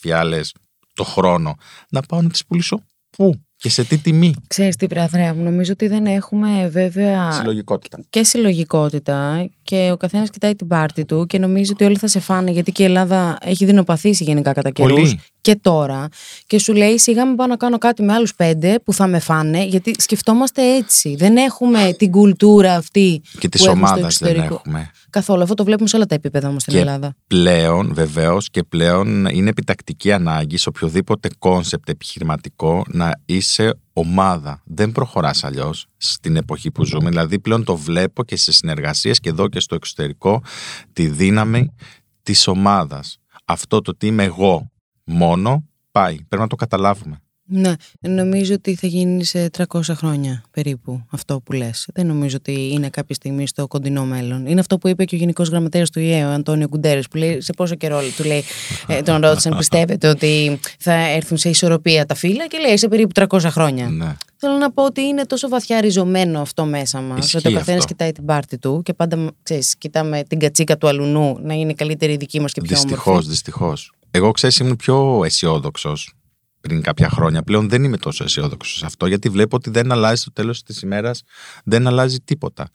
φιάλες 0.00 0.54
το 0.94 1.04
χρόνο. 1.04 1.54
Να 1.90 2.00
πάω 2.02 2.22
να 2.22 2.28
τις 2.28 2.44
πουλήσω 2.46 2.80
πού; 3.10 3.44
Και 3.64 3.70
σε 3.70 3.84
τι 3.84 3.98
τιμή. 3.98 4.34
Ξέρεις 4.46 4.76
τι, 4.76 4.86
Πραθρέα 4.86 5.34
μου, 5.34 5.42
νομίζω 5.42 5.72
ότι 5.72 5.86
δεν 5.88 6.06
έχουμε 6.06 6.68
βέβαια 6.68 7.32
Συλλογικότητα. 7.32 7.98
και 8.10 8.24
συλλογικότητα 8.24 9.50
και 9.62 9.90
ο 9.92 9.96
καθένας 9.96 10.30
κοιτάει 10.30 10.54
την 10.54 10.66
πάρτη 10.66 11.04
του 11.04 11.26
και 11.26 11.38
νομίζει 11.38 11.72
ότι 11.72 11.84
όλοι 11.84 11.96
θα 11.96 12.06
σε 12.06 12.20
φάνε 12.20 12.50
γιατί 12.50 12.72
και 12.72 12.82
η 12.82 12.86
Ελλάδα 12.86 13.38
έχει 13.40 13.64
δεινοπαθήσει 13.64 14.24
γενικά 14.24 14.52
κατά 14.52 14.70
καιρούς 14.70 14.92
Πολύ. 14.92 15.20
Και 15.44 15.56
τώρα 15.56 16.08
και 16.46 16.58
σου 16.58 16.72
λέει 16.72 16.98
σιγά 16.98 17.26
μην 17.26 17.36
πάω 17.36 17.46
να 17.46 17.56
κάνω 17.56 17.78
κάτι 17.78 18.02
με 18.02 18.12
άλλους 18.12 18.34
πέντε 18.34 18.78
που 18.84 18.92
θα 18.92 19.06
με 19.06 19.18
φάνε 19.18 19.64
γιατί 19.64 19.94
σκεφτόμαστε 19.98 20.76
έτσι. 20.76 21.14
Δεν 21.16 21.36
έχουμε 21.36 21.94
την 21.98 22.10
κουλτούρα 22.10 22.74
αυτή 22.74 23.22
Και 23.38 23.48
της 23.48 23.62
που 23.62 23.68
έχουμε 23.68 23.86
στο 23.86 23.94
ομάδας 23.96 24.18
δεν 24.18 24.28
εξωτερικό. 24.28 24.62
έχουμε. 24.66 24.90
Καθόλου. 25.10 25.42
Αυτό 25.42 25.54
το 25.54 25.64
βλέπουμε 25.64 25.88
σε 25.88 25.96
όλα 25.96 26.06
τα 26.06 26.14
επίπεδα 26.14 26.48
όμως 26.48 26.62
στην 26.62 26.74
Και 26.74 26.80
Ελλάδα. 26.80 27.14
Πλέον, 27.26 27.94
βεβαίως, 27.94 28.50
και 28.50 28.62
πλέον 28.62 29.26
είναι 29.26 29.48
επιτακτική 29.48 30.12
ανάγκη 30.12 30.56
σε 30.56 30.68
οποιοδήποτε 30.68 31.28
κόνσεπτ 31.38 31.88
επιχειρηματικό 31.88 32.84
να 32.88 33.12
είσαι 33.26 33.74
ομάδα. 33.92 34.62
Δεν 34.64 34.92
προχωράς 34.92 35.44
αλλιώς 35.44 35.86
στην 35.96 36.36
εποχή 36.36 36.70
που 36.70 36.84
ζούμε. 36.84 37.08
Δηλαδή, 37.08 37.38
πλέον 37.38 37.64
το 37.64 37.76
βλέπω 37.76 38.24
και 38.24 38.36
σε 38.36 38.52
συνεργασίες 38.52 39.20
και 39.20 39.28
εδώ 39.28 39.48
και 39.48 39.60
στο 39.60 39.74
εξωτερικό 39.74 40.42
τη 40.92 41.06
δύναμη 41.06 41.74
της 42.22 42.46
ομάδας. 42.46 43.18
Αυτό 43.44 43.80
το 43.80 43.96
τι 43.96 44.06
είμαι 44.06 44.24
εγώ 44.24 44.68
μόνο 45.04 45.64
πάει. 45.90 46.14
Πρέπει 46.14 46.42
να 46.42 46.46
το 46.48 46.56
καταλάβουμε. 46.56 47.18
Ναι, 47.46 47.72
νομίζω 48.00 48.54
ότι 48.54 48.74
θα 48.74 48.86
γίνει 48.86 49.24
σε 49.24 49.50
300 49.58 49.80
χρόνια 49.82 50.42
περίπου 50.50 51.04
αυτό 51.10 51.40
που 51.40 51.52
λες. 51.52 51.88
Δεν 51.94 52.06
νομίζω 52.06 52.36
ότι 52.36 52.68
είναι 52.72 52.88
κάποια 52.88 53.14
στιγμή 53.14 53.46
στο 53.46 53.66
κοντινό 53.66 54.04
μέλλον. 54.04 54.46
Είναι 54.46 54.60
αυτό 54.60 54.78
που 54.78 54.88
είπε 54.88 55.04
και 55.04 55.14
ο 55.14 55.18
Γενικός 55.18 55.48
Γραμματέας 55.48 55.90
του 55.90 56.00
ΟΗΕ, 56.00 56.24
ο 56.24 56.30
Αντόνιο 56.30 56.68
Γκουτέρες, 56.68 57.08
που 57.08 57.16
λέει 57.16 57.40
σε 57.40 57.52
πόσο 57.52 57.74
καιρό 57.74 58.00
του 58.16 58.24
λέει, 58.24 58.42
ε, 58.86 59.02
τον 59.02 59.20
ρώτησαν, 59.20 59.56
πιστεύετε 59.56 60.08
ότι 60.08 60.60
θα 60.78 60.92
έρθουν 60.92 61.36
σε 61.36 61.48
ισορροπία 61.48 62.06
τα 62.06 62.14
φύλλα 62.14 62.46
και 62.46 62.58
λέει 62.58 62.76
σε 62.76 62.88
περίπου 62.88 63.12
300 63.28 63.38
χρόνια. 63.50 63.88
Ναι. 63.88 64.16
Θέλω 64.36 64.56
να 64.56 64.72
πω 64.72 64.84
ότι 64.84 65.00
είναι 65.00 65.24
τόσο 65.26 65.48
βαθιά 65.48 65.80
ριζωμένο 65.80 66.40
αυτό 66.40 66.64
μέσα 66.64 67.00
μας. 67.00 67.24
Ισχύει 67.24 67.36
Ότι 67.36 67.48
ο 67.48 67.52
καθένας 67.52 67.80
αυτό. 67.80 67.92
κοιτάει 67.92 68.12
την 68.12 68.24
πάρτη 68.24 68.58
του 68.58 68.82
και 68.84 68.92
πάντα 68.94 69.30
ξέρεις, 69.42 69.76
κοιτάμε 69.78 70.22
την 70.28 70.38
κατσίκα 70.38 70.76
του 70.76 70.88
αλουνού 70.88 71.38
να 71.42 71.54
είναι 71.54 71.72
καλύτερη 71.72 72.12
η 72.12 72.16
δική 72.16 72.40
μας 72.40 72.52
και 72.52 72.60
πιο 72.60 72.76
Δυστυχώς, 72.76 73.06
όμορφη. 73.06 73.28
δυστυχώς. 73.28 73.92
Εγώ 74.16 74.30
ξέρεις, 74.30 74.58
ήμουν 74.58 74.76
πιο 74.76 75.22
αισιόδοξος 75.24 76.12
πριν 76.60 76.82
κάποια 76.82 77.08
χρόνια. 77.08 77.42
Πλέον 77.42 77.68
δεν 77.68 77.84
είμαι 77.84 77.96
τόσο 77.96 78.24
αισιόδοξος 78.24 78.76
σε 78.78 78.86
αυτό, 78.86 79.06
γιατί 79.06 79.28
βλέπω 79.28 79.56
ότι 79.56 79.70
δεν 79.70 79.92
αλλάζει 79.92 80.20
στο 80.20 80.32
τέλος 80.32 80.62
της 80.62 80.82
ημέρας, 80.82 81.22
δεν 81.64 81.86
αλλάζει 81.86 82.18
τίποτα. 82.20 82.68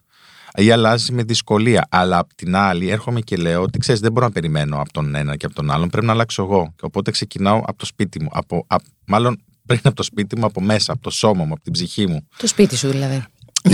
Ή 0.54 0.70
αλλάζει 0.70 1.12
με 1.12 1.22
δυσκολία. 1.22 1.86
Αλλά 1.90 2.18
απ' 2.18 2.34
την 2.34 2.56
άλλη, 2.56 2.88
έρχομαι 2.88 3.20
και 3.20 3.36
λέω 3.36 3.62
ότι 3.62 3.78
ξέρεις, 3.78 4.00
δεν 4.00 4.12
μπορώ 4.12 4.26
να 4.26 4.32
περιμένω 4.32 4.80
από 4.80 4.92
τον 4.92 5.14
ένα 5.14 5.36
και 5.36 5.46
από 5.46 5.54
τον 5.54 5.70
άλλον. 5.70 5.88
Πρέπει 5.88 6.06
να 6.06 6.12
αλλάξω 6.12 6.42
εγώ. 6.42 6.72
Και 6.76 6.84
οπότε 6.84 7.10
ξεκινάω 7.10 7.56
από 7.66 7.78
το 7.78 7.86
σπίτι 7.86 8.22
μου. 8.22 8.28
Από, 8.32 8.64
απ- 8.66 8.84
μάλλον 9.06 9.42
πριν 9.66 9.80
από 9.84 9.96
το 9.96 10.02
σπίτι 10.02 10.38
μου, 10.38 10.44
από 10.46 10.60
μέσα, 10.60 10.92
από 10.92 11.02
το 11.02 11.10
σώμα 11.10 11.44
μου, 11.44 11.52
από 11.52 11.62
την 11.62 11.72
ψυχή 11.72 12.06
μου. 12.08 12.26
Το 12.36 12.46
σπίτι 12.46 12.76
σου 12.76 12.88
δηλαδή. 12.88 13.24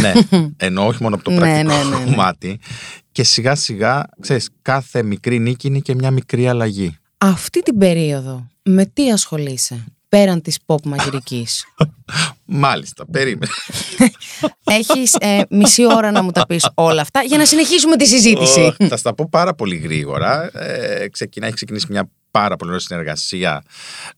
ναι, 0.00 0.12
ενώ 0.57 0.87
όχι 0.87 1.02
μόνο 1.02 1.14
από 1.14 1.24
το 1.24 1.31
Ναι, 1.31 1.38
πρακτικό 1.38 1.72
ναι, 1.74 1.83
ναι, 1.85 1.96
ναι. 1.98 2.05
κομμάτι. 2.05 2.59
Και 3.12 3.22
σιγά 3.22 3.55
σιγά, 3.55 4.02
ξέρεις, 4.20 4.48
κάθε 4.62 5.02
μικρή 5.02 5.38
νίκη 5.38 5.66
είναι 5.66 5.79
και 5.79 5.94
μια 5.94 6.11
μικρή 6.11 6.48
αλλαγή. 6.48 6.96
Αυτή 7.27 7.62
την 7.62 7.79
περίοδο 7.79 8.47
με 8.62 8.87
τι 8.87 9.11
ασχολείσαι 9.11 9.85
πέραν 10.09 10.43
της 10.43 10.59
pop 10.67 10.83
μαγειρικής; 10.85 11.65
Μάλιστα, 12.45 13.07
περίμενε. 13.07 13.53
Έχεις 14.79 15.15
ε, 15.15 15.41
μισή 15.51 15.87
ώρα 15.87 16.11
να 16.11 16.23
μου 16.23 16.31
τα 16.31 16.47
πεις 16.47 16.71
όλα 16.75 17.01
αυτά 17.01 17.23
για 17.23 17.39
να 17.39 17.45
συνεχίσουμε 17.45 17.97
τη 17.97 18.07
συζήτηση. 18.07 18.61
Ω, 18.61 18.87
θα 18.87 18.97
στα 18.97 19.15
πω 19.15 19.29
πάρα 19.31 19.55
πολύ 19.55 19.77
γρήγορα. 19.77 20.59
Ε, 20.59 21.09
ξεκινά, 21.09 21.47
έχει 21.47 21.55
ξεκινήσει 21.55 21.87
μια 21.91 22.11
πάρα 22.31 22.57
πολύ 22.57 22.71
ωραία 22.71 22.83
συνεργασία 22.83 23.62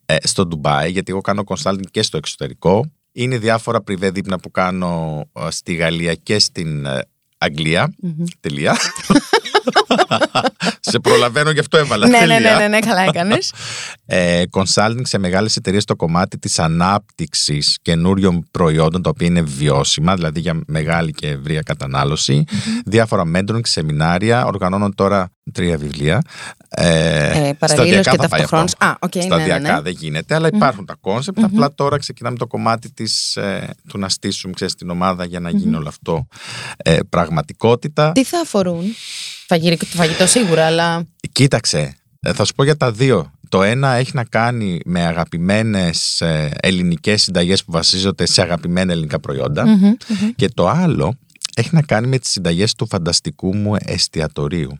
ε, 0.06 0.16
στο 0.22 0.46
Ντουμπάι, 0.46 0.90
γιατί 0.90 1.12
εγώ 1.12 1.20
κάνω 1.20 1.42
consulting 1.46 1.90
και 1.90 2.02
στο 2.02 2.16
εξωτερικό. 2.16 2.90
Είναι 3.12 3.38
διάφορα 3.38 3.82
πριβέ 3.82 4.10
δείπνα 4.10 4.38
που 4.38 4.50
κάνω 4.50 5.24
ε, 5.32 5.50
στη 5.50 5.74
Γαλλία 5.74 6.14
και 6.14 6.38
στην 6.38 6.86
ε, 6.86 7.00
Αγγλία. 7.38 7.94
Τελεία. 8.40 8.76
Σε 10.80 10.98
προλαβαίνω, 10.98 11.50
γι' 11.50 11.58
αυτό 11.60 11.78
έβαλα. 11.78 12.06
ναι, 12.06 12.18
ναι, 12.18 12.26
τελεία. 12.26 12.50
ναι, 12.50 12.56
ναι, 12.56 12.68
ναι, 12.68 12.78
καλά 12.78 13.00
έκανες. 13.02 13.52
ε, 14.06 14.42
consulting 14.50 15.00
σε 15.02 15.18
μεγάλες 15.18 15.56
εταιρείες 15.56 15.82
στο 15.82 15.96
κομμάτι 15.96 16.38
της 16.38 16.58
ανάπτυξης 16.58 17.78
καινούριων 17.82 18.48
προϊόντων 18.50 19.02
τα 19.02 19.10
οποία 19.10 19.26
είναι 19.26 19.42
βιώσιμα, 19.42 20.14
δηλαδή 20.14 20.40
για 20.40 20.60
μεγάλη 20.66 21.12
και 21.12 21.28
ευρεία 21.28 21.60
κατανάλωση. 21.62 22.44
Διάφορα 22.84 23.22
mentoring, 23.34 23.60
σεμινάρια, 23.66 24.46
οργανώνω 24.46 24.88
τώρα 24.94 25.30
τρία 25.52 25.78
βιβλία. 25.78 26.22
Ε, 26.68 27.48
Ε, 27.48 27.52
παραλλήλως 27.58 27.60
σταδιακά 27.60 28.10
και 28.10 28.16
θα 28.16 28.28
πάει 28.28 28.40
ταυτοχρόνως. 28.40 28.72
αυτό. 28.78 28.86
Α, 28.86 28.96
οκ, 29.00 29.14
ναι, 29.14 29.20
ναι, 29.22 29.26
Σταδιακά 29.26 29.74
ναι. 29.74 29.80
δεν 29.80 29.92
γίνεται, 29.92 30.34
αλλά 30.34 30.48
υπάρχουν 30.54 30.84
τα 30.86 30.96
κόνσεπτ. 31.00 31.38
Απλά 31.42 31.74
τώρα 31.74 31.98
ξεκινάμε 31.98 32.36
το 32.36 32.46
κομμάτι 32.46 32.92
της, 32.92 33.36
ε, 33.36 33.74
του 33.88 33.98
να 33.98 34.08
στήσουμε 34.08 34.52
ξέρεις, 34.52 34.74
την 34.74 34.90
ομάδα 34.90 35.24
για 35.24 35.40
να 35.40 35.50
γίνει 35.50 35.76
όλο 35.76 35.88
αυτό 35.88 36.26
ε, 36.76 36.98
πραγματικότητα. 37.08 38.12
Τι 38.12 38.24
θα 38.24 38.40
αφορούν; 38.40 38.84
Φαγητό, 39.48 39.86
φαγητό 39.86 40.26
σίγουρα, 40.26 40.66
αλλά. 40.66 41.06
Κοίταξε, 41.32 41.96
ε, 42.20 42.32
θα 42.32 42.44
σου 42.44 42.54
πω 42.54 42.64
για 42.64 42.76
τα 42.76 42.92
δύο. 42.92 43.32
Το 43.48 43.62
ένα 43.62 43.92
έχει 43.92 44.10
να 44.14 44.24
κάνει 44.24 44.80
με 44.84 45.04
αγαπημένες 45.04 46.20
ε, 46.20 46.50
ελληνικές 46.60 47.22
συνταγές 47.22 47.64
που 47.64 47.72
βασίζονται 47.72 48.26
σε 48.26 48.42
αγαπημένα 48.42 48.92
ελληνικά 48.92 49.20
προϊόντα. 49.20 49.66
Μμμ, 49.66 49.82
μμμ. 49.82 50.30
Και 50.36 50.48
το 50.48 50.68
άλλο 50.68 51.18
έχει 51.56 51.68
να 51.72 51.82
κάνει 51.82 52.06
με 52.06 52.18
τις 52.18 52.30
συνταγές 52.30 52.74
του 52.74 52.86
φανταστικού 52.86 53.56
μου 53.56 53.74
εστιατορίου. 53.78 54.78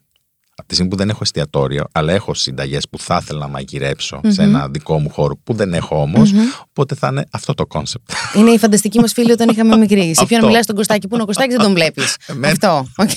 Από 0.54 0.68
τη 0.68 0.74
στιγμή 0.74 0.90
που 0.90 0.96
δεν 0.96 1.08
έχω 1.08 1.18
εστιατόριο, 1.22 1.84
αλλά 1.92 2.12
έχω 2.12 2.34
συνταγές 2.34 2.88
που 2.88 2.98
θα 2.98 3.18
ήθελα 3.22 3.38
να 3.38 3.48
μαγειρέψω 3.48 4.20
σε 4.26 4.42
ένα 4.42 4.68
δικό 4.68 4.98
μου 4.98 5.10
χώρο 5.10 5.36
που 5.44 5.54
δεν 5.54 5.74
έχω 5.74 6.00
όμως, 6.00 6.32
οπότε 6.68 6.94
θα 6.94 7.08
είναι 7.08 7.24
αυτό 7.30 7.54
το 7.54 7.66
κόνσεπτ. 7.66 8.10
Είναι 8.36 8.50
η 8.50 8.58
φανταστική 8.58 9.00
μας 9.00 9.12
φίλη 9.12 9.32
όταν 9.32 9.48
είχαμε 9.48 9.76
μικρή. 9.76 10.14
Σε 10.14 10.24
ποιον 10.24 10.38
Αυτό. 10.38 10.46
μιλάς 10.46 10.64
στον 10.64 10.76
Κωστάκη, 10.76 11.08
που 11.08 11.14
είναι 11.14 11.22
ο 11.22 11.26
Κωστάκης, 11.26 11.54
δεν 11.54 11.64
τον 11.64 11.74
βλέπεις. 11.74 12.16
Εμένα. 12.26 12.48
Αυτό. 12.52 12.86
Οκ. 13.02 13.10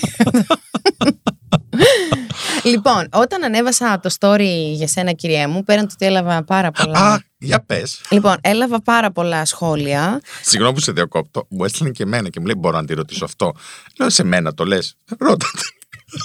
Λοιπόν, 2.63 3.08
όταν 3.12 3.43
ανέβασα 3.43 4.00
το 4.00 4.10
story 4.19 4.71
για 4.74 4.88
σένα, 4.88 5.12
κυρία 5.12 5.47
μου, 5.47 5.63
πέραν 5.63 5.88
το 5.88 5.91
ότι 5.93 6.06
έλαβα 6.06 6.43
πάρα 6.43 6.71
πολλά. 6.71 7.00
Α, 7.00 7.19
για 7.38 7.63
πες. 7.65 8.02
Λοιπόν, 8.10 8.36
έλαβα 8.41 8.82
πάρα 8.82 9.12
πολλά 9.12 9.45
σχόλια. 9.45 10.21
Συγγνώμη 10.41 10.74
που 10.74 10.80
σε 10.80 10.91
διακόπτω. 10.91 11.45
Μου 11.50 11.63
έστειλε 11.63 11.89
και 11.89 12.04
εμένα 12.04 12.30
και 12.30 12.39
μου 12.39 12.45
λέει: 12.45 12.56
Μπορώ 12.58 12.78
να 12.78 12.86
τη 12.86 12.93
ρωτήσω 12.93 13.26
αυτό. 13.26 13.52
Λέω 14.00 14.10
σε 14.10 14.24
μένα 14.24 14.54
το 14.54 14.65
λες. 14.65 14.95
Ρώτα. 15.17 15.45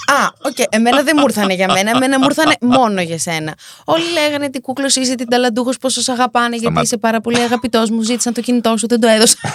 Α, 0.07 0.29
οκ. 0.43 0.57
Εμένα 0.69 1.03
δεν 1.03 1.15
μου 1.19 1.25
ήρθανε 1.27 1.55
για 1.55 1.73
μένα. 1.73 1.91
Εμένα 1.91 2.19
μου 2.19 2.25
ήρθανε 2.25 2.55
μόνο 2.61 3.01
για 3.01 3.19
σένα. 3.19 3.55
Όλοι 3.85 4.13
λέγανε 4.13 4.51
τι 4.51 4.61
κούκλος 4.61 4.97
είσαι, 4.97 5.15
τι 5.15 5.29
ταλαντούχος, 5.29 5.79
πόσο 5.79 6.01
σε 6.01 6.13
αγαπάνε, 6.13 6.49
γιατί 6.49 6.63
Σταμάτα. 6.63 6.83
είσαι 6.83 6.97
πάρα 6.97 7.21
πολύ 7.21 7.39
αγαπητός. 7.41 7.91
Μου 7.91 8.03
ζήτησαν 8.03 8.33
το 8.33 8.41
κινητό 8.41 8.77
σου, 8.77 8.87
δεν 8.87 9.01
το 9.01 9.07
έδωσα. 9.09 9.37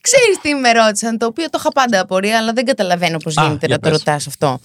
Ξέρεις 0.00 0.38
τι 0.42 0.54
με 0.54 0.72
ρώτησαν, 0.72 1.18
το 1.18 1.26
οποίο 1.26 1.44
το 1.44 1.58
είχα 1.60 1.68
πάντα 1.72 2.00
απορία, 2.00 2.38
αλλά 2.38 2.52
δεν 2.52 2.64
καταλαβαίνω 2.64 3.18
πώς 3.18 3.36
Α, 3.38 3.42
γίνεται 3.44 3.66
για 3.66 3.76
να 3.76 3.82
το 3.82 3.88
πες. 3.90 3.98
ρωτάς 3.98 4.26
αυτό. 4.26 4.58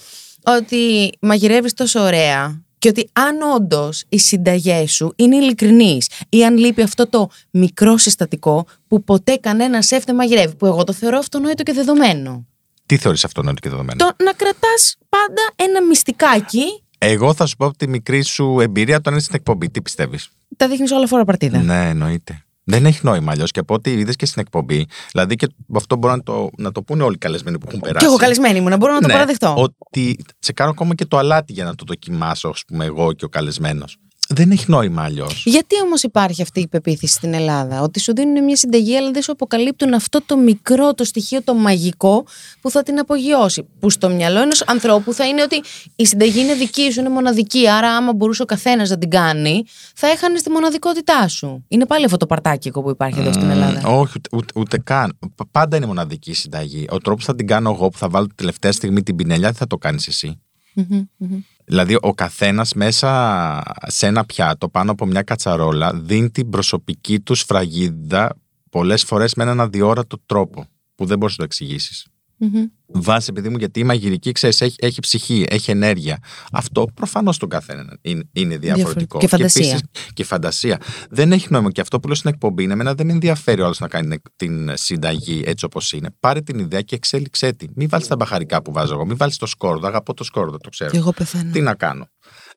Ότι 0.44 1.12
μαγειρεύεις 1.22 1.74
τόσο 1.74 2.00
ωραία 2.00 2.62
και 2.80 2.88
ότι 2.89 3.10
αν 3.13 3.42
όντως 3.56 4.04
οι 4.10 4.18
συνταγές 4.20 4.92
σου 4.92 5.13
είναι 5.15 5.36
ειλικρινείς 5.36 6.10
ή 6.30 6.46
αν 6.46 6.58
λείπει 6.58 6.82
αυτό 6.82 7.08
το 7.10 7.30
μικρό 7.52 7.98
συστατικό 7.98 8.65
που 8.88 9.04
ποτέ 9.04 9.36
κανένας 9.36 9.86
σεφ 9.86 10.04
δεν 10.04 10.15
μαγειρεύει, 10.15 10.56
που 10.56 10.65
εγώ 10.65 10.84
το 10.84 10.94
θεωρώ 10.94 11.18
αυτονόητο 11.18 11.63
και 11.63 11.74
δεδομένο. 11.74 12.46
Τι 12.86 12.98
θεωρείς 12.98 13.24
αυτονόητο 13.26 13.60
και 13.60 13.70
δεδομένο; 13.70 13.98
Το 13.98 14.24
να 14.24 14.34
κρατάς 14.34 14.96
πάντα 15.10 15.42
ένα 15.56 15.84
μυστικάκι, 15.84 16.84
Εγώ 16.98 17.34
θα 17.34 17.46
σου 17.46 17.56
πω 17.56 17.65
από 17.65 17.78
τη 17.78 17.88
μικρή 17.88 18.22
σου 18.24 18.60
εμπειρία 18.60 18.96
όταν 18.96 19.13
είσαι 19.13 19.24
στην 19.24 19.36
εκπομπή. 19.36 19.70
Τι 19.70 19.82
πιστεύεις; 19.82 20.30
τα 20.58 20.68
δείχνεις 20.68 20.92
όλα 20.92 21.08
φορά 21.08 21.26
παρτίδα. 21.26 21.58
Ναι, 21.58 21.89
εννοείται. 21.89 22.44
Δεν 22.69 22.86
έχει 22.86 22.99
νόημα 23.03 23.32
αλλιώς 23.32 23.51
και 23.51 23.60
από 23.60 23.73
ό,τι 23.73 23.91
είδες 23.91 24.15
και 24.15 24.25
στην 24.25 24.41
εκπομπή. 24.41 24.88
Δηλαδή 25.12 25.36
και 25.36 25.47
αυτό 25.75 25.95
μπορούν 25.95 26.17
να 26.17 26.23
το, 26.23 26.49
να 26.58 26.71
το 26.71 26.82
πούνε 26.82 27.03
όλοι 27.03 27.15
οι 27.15 27.17
καλεσμένοι 27.17 27.58
που 27.58 27.65
έχουν 27.67 27.79
περάσει. 27.79 27.99
Και 27.99 28.05
εγώ 28.05 28.15
καλεσμένη 28.15 28.62
μου, 28.62 28.69
να 28.69 28.77
μπορώ 28.77 28.93
να 28.93 28.99
το 28.99 29.08
Ναι, 29.08 29.13
παραδεχτώ. 29.13 29.55
Ότι 29.58 30.25
σε 30.39 30.53
κάνω 30.53 30.69
ακόμα 30.69 30.95
και 30.95 31.05
το 31.05 31.17
αλάτι 31.17 31.53
για 31.53 31.63
να 31.63 31.75
το 31.75 31.84
δοκιμάσω, 31.88 32.49
ας 32.49 32.63
πούμε, 32.67 32.86
εγώ 32.86 33.13
και 33.13 33.25
ο 33.25 33.29
καλεσμένος. 33.29 33.97
Δεν 34.34 34.52
έχει 34.52 34.65
νόημα 34.68 35.04
αλλιώς. 35.04 35.44
Γιατί 35.46 35.76
όμως 35.84 36.04
υπάρχει 36.04 36.42
αυτή 36.42 36.60
η 36.60 36.68
πεποίθηση 36.68 37.13
στην 37.13 37.34
Ελλάδα, 37.34 37.82
ότι 37.82 38.00
σου 38.00 38.13
δίνουν 38.15 38.44
μια 38.44 38.56
συνταγή, 38.56 38.96
αλλά 38.96 39.12
δεν 39.12 39.22
σου 39.22 39.32
αποκαλύπτουν 39.32 39.94
αυτό 39.94 40.22
το 40.26 40.38
μικρό, 40.38 40.94
το 40.94 41.04
στοιχείο, 41.04 41.44
το 41.44 41.54
μαγικό 41.54 42.26
που 42.62 42.70
θα 42.70 42.84
την 42.84 43.00
απογειώσει. 43.00 43.68
Που 43.80 43.89
στο 43.89 44.10
μυαλό 44.10 44.39
ενός 44.42 44.63
ανθρώπου 44.68 45.13
θα 45.13 45.28
είναι 45.28 45.42
ότι 45.42 45.62
η 45.96 46.06
συνταγή 46.06 46.39
είναι 46.39 46.54
δική 46.54 46.92
σου, 46.92 47.00
είναι 47.00 47.10
μοναδική. 47.10 47.70
Άρα, 47.70 47.96
άμα 47.96 48.13
μπορούσε 48.13 48.42
ο 48.42 48.46
καθένας 48.46 48.89
να 48.89 48.98
την 48.98 49.10
κάνει, 49.10 49.63
θα 49.96 50.08
έχανε 50.08 50.39
τη 50.42 50.50
μοναδικότητά 50.50 51.28
σου. 51.28 51.65
Είναι 51.68 51.86
πάλι 51.86 52.06
αυτό 52.06 52.18
το 52.18 52.26
παρτάκικο 52.26 52.82
που 52.82 52.89
υπάρχει 52.89 53.20
εδώ 53.20 53.34
στην 53.34 53.50
Ελλάδα. 53.50 53.88
Όχι, 53.88 54.13
ούτε, 54.18 54.30
ούτε, 54.36 54.54
ούτε 54.60 54.78
καν. 54.78 55.18
Π- 55.36 55.48
Πάντα 55.52 55.78
είναι 55.78 55.86
μοναδική 55.86 56.30
η 56.30 56.34
συνταγή. 56.34 56.86
Ο 56.89 56.98
τρόπος 56.98 57.26
θα 57.26 57.36
την 57.36 57.48
κάνω 57.48 57.70
εγώ 57.70 57.89
που 57.89 57.98
θα 57.98 58.10
βάλω 58.10 58.28
τη 58.28 58.36
τελευταία 58.36 58.72
στιγμή 58.72 59.04
την 59.04 59.15
πινελιά, 59.15 59.48
δεν 59.48 59.58
θα 59.58 59.68
το 59.68 59.78
κάνεις 59.78 60.08
εσύ; 60.08 60.39
Μμμ, 60.74 61.02
μμμ. 61.18 61.39
Δηλαδή, 61.69 61.97
ο 62.01 62.13
καθένας 62.13 62.73
μέσα 62.73 63.63
σε 63.88 64.08
ένα 64.08 64.25
πιάτο, 64.25 64.69
πάνω 64.69 64.91
από 64.91 65.05
μια 65.05 65.21
κατσαρόλα, 65.21 65.93
δίνει 65.93 66.29
την 66.29 66.49
προσωπική 66.49 67.19
του 67.19 67.36
σφραγίδα 67.36 68.36
πολλές 68.69 69.03
φορές 69.03 69.34
με 69.36 69.43
έναν 69.43 69.62
αδιόρατο 69.62 70.17
τρόπο 70.25 70.65
που 70.95 71.05
δεν 71.05 71.17
μπορείς 71.17 71.38
να 71.38 71.38
το 71.38 71.43
εξηγήσεις. 71.43 72.08
Μμμ. 72.39 72.65
Βάσει, 72.91 73.28
επειδή 73.30 73.49
μου, 73.49 73.58
γιατί 73.58 73.80
η 73.80 73.84
μαγειρική, 73.84 74.32
ξέρεις, 74.32 74.62
έχει, 74.62 74.75
έχει 74.80 74.99
ψυχή, 74.99 75.45
έχει 75.49 75.71
ενέργεια. 75.71 76.17
Αυτό 76.52 76.88
προφανώς 76.93 77.38
τον 77.38 77.49
καθένα 77.49 77.97
είναι, 78.02 78.23
είναι 78.32 78.58
διαφορετικό. 78.58 79.19
Και 79.19 79.28
φαντασία. 79.28 79.65
επίσης 79.65 79.82
και 80.13 80.23
φαντασία. 80.23 80.82
Δεν 81.10 81.32
έχει 81.32 81.47
νόημα. 81.49 81.71
Και 81.71 81.82
αυτό 81.82 81.99
που 81.99 82.08
λέω 82.08 82.15
στην 82.15 82.30
εκπομπή 82.30 82.63
είναι, 82.63 82.73
εμένα 82.73 82.93
δεν 82.93 83.06
με 83.06 83.12
ενδιαφέρει 83.12 83.62
όλο 83.62 83.75
να 83.80 83.88
κάνει 83.88 84.21
την 84.36 84.71
συνταγή 84.73 85.43
έτσι 85.45 85.65
όπως 85.65 85.91
είναι. 85.91 86.10
Πάρε 86.19 86.41
την 86.41 86.60
ιδέα 86.60 86.82
και 86.82 86.95
εξέλιξέ 86.95 87.54
τη. 87.54 87.65
Μην 87.75 87.89
βάλεις 87.89 88.08
τα 88.08 88.15
μπαχαρικά 88.15 88.62
που 88.62 88.71
βάζω 88.71 88.93
εγώ. 88.93 89.06
Μην 89.06 89.17
βάλεις 89.17 89.38
το 89.38 89.45
σκόρδο. 89.45 89.88
Αγαπώ 89.88 90.13
το 90.13 90.23
σκόρδο, 90.23 90.58
το 90.58 90.69
ξέρω. 90.69 90.91
Και 90.91 90.97
εγώ 90.97 91.12
πεθαίνω. 91.12 91.52
Τι 91.52 91.62
να 91.62 91.75
κάνω. 91.75 92.08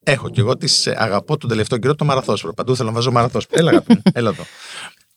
Έχω 0.03 0.31
και 0.31 0.41
εγώ 0.41 0.57
τις, 0.57 0.87
ε, 0.87 0.95
αγαπώ 0.99 1.37
τον 1.37 1.49
τελευταίο 1.49 1.79
καιρό 1.79 1.95
το 1.95 2.05
μαραθόσπρο. 2.05 2.53
Παντού 2.55 2.77
θέλω 2.77 2.89
να 2.89 2.95
βάζω 2.95 3.11
μαραθόσπρο. 3.11 3.59
Έλα, 3.59 3.71
αγάπη 3.71 3.93
μου, 3.95 4.03
έλα 4.13 4.29
εδώ. 4.31 4.43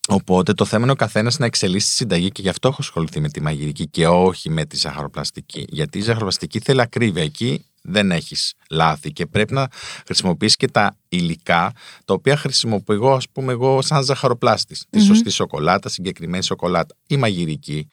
Οπότε 0.07 0.53
το 0.53 0.65
θέμα 0.65 0.83
είναι 0.83 0.91
ο 0.91 0.95
καθένας 0.95 1.39
να 1.39 1.45
εξελίσσει 1.45 1.87
τη 1.87 1.93
συνταγή 1.93 2.29
και 2.29 2.41
γι' 2.41 2.49
αυτό 2.49 2.67
έχω 2.67 2.77
ασχοληθεί 2.79 3.19
με 3.19 3.29
τη 3.29 3.41
μαγειρική 3.41 3.87
και 3.87 4.07
όχι 4.07 4.49
με 4.49 4.65
τη 4.65 4.77
ζαχαροπλαστική. 4.77 5.65
Γιατί 5.69 5.97
η 5.97 6.01
ζαχαροπλαστική 6.01 6.59
θέλει 6.59 6.81
ακρίβεια. 6.81 7.23
Εκεί 7.23 7.65
δεν 7.81 8.11
έχεις 8.11 8.53
λάθη 8.69 9.11
και 9.11 9.25
πρέπει 9.25 9.53
να 9.53 9.67
χρησιμοποιήσει 10.05 10.55
και 10.55 10.67
τα 10.67 10.97
υλικά 11.09 11.73
τα 12.05 12.13
οποία 12.13 12.37
χρησιμοποιώ 12.37 12.95
εγώ, 12.95 13.13
ας 13.13 13.29
πούμε, 13.29 13.51
εγώ 13.51 13.81
σαν 13.81 14.03
ζαχαροπλάστης. 14.03 14.85
Τη 14.89 14.99
σωστή 14.99 15.29
σοκολάτα, 15.29 15.89
συγκεκριμένη 15.89 16.43
σοκολάτα. 16.43 16.95
Η 17.07 17.17
μαγειρική. 17.17 17.87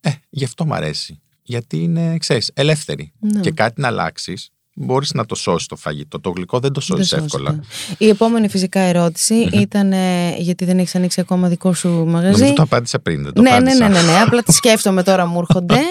Ε, 0.00 0.10
γι' 0.28 0.44
αυτό 0.44 0.64
μου 0.64 0.74
αρέσει. 0.74 1.20
Γιατί 1.42 1.82
είναι, 1.82 2.18
ξέρεις, 2.18 2.50
ελεύθερη. 2.54 3.12
Ναι. 3.18 3.40
Και 3.40 3.50
κάτι 3.50 3.80
να 3.80 3.88
αλλάξεις, 3.88 4.50
μπορείς 4.80 5.12
να 5.14 5.26
το 5.26 5.34
σώσεις 5.34 5.66
το 5.68 5.76
φαγητό. 5.76 6.20
Το 6.20 6.30
γλυκό 6.30 6.58
δεν 6.60 6.72
το 6.72 6.80
Δεν 6.86 6.96
σώσεις 6.96 7.12
εύκολα. 7.12 7.50
σώζεται. 7.50 7.66
Η 7.98 8.08
επόμενη 8.08 8.48
φυσικά 8.48 8.80
ερώτηση 8.80 9.48
ήταν 9.52 9.92
ε, 9.92 10.34
γιατί 10.38 10.64
δεν 10.64 10.78
έχεις 10.78 10.94
ανοίξει 10.94 11.20
ακόμα 11.20 11.48
δικό 11.48 11.72
σου 11.74 11.88
μαγαζί. 12.06 12.32
Νομίζω 12.38 12.52
το 12.54 12.62
απάντησα 12.62 12.98
πριν. 12.98 13.22
Δεν 13.22 13.32
το 13.32 13.42
ναι, 13.42 13.50
ναι, 13.50 13.56
απάντησα. 13.56 13.88
ναι, 13.88 14.00
ναι, 14.00 14.12
ναι. 14.12 14.20
Απλά 14.20 14.42
τη 14.42 14.52
σκέφτομαι 14.52 15.02
τώρα, 15.02 15.26
μου 15.26 15.38
έρχονται. 15.38 15.76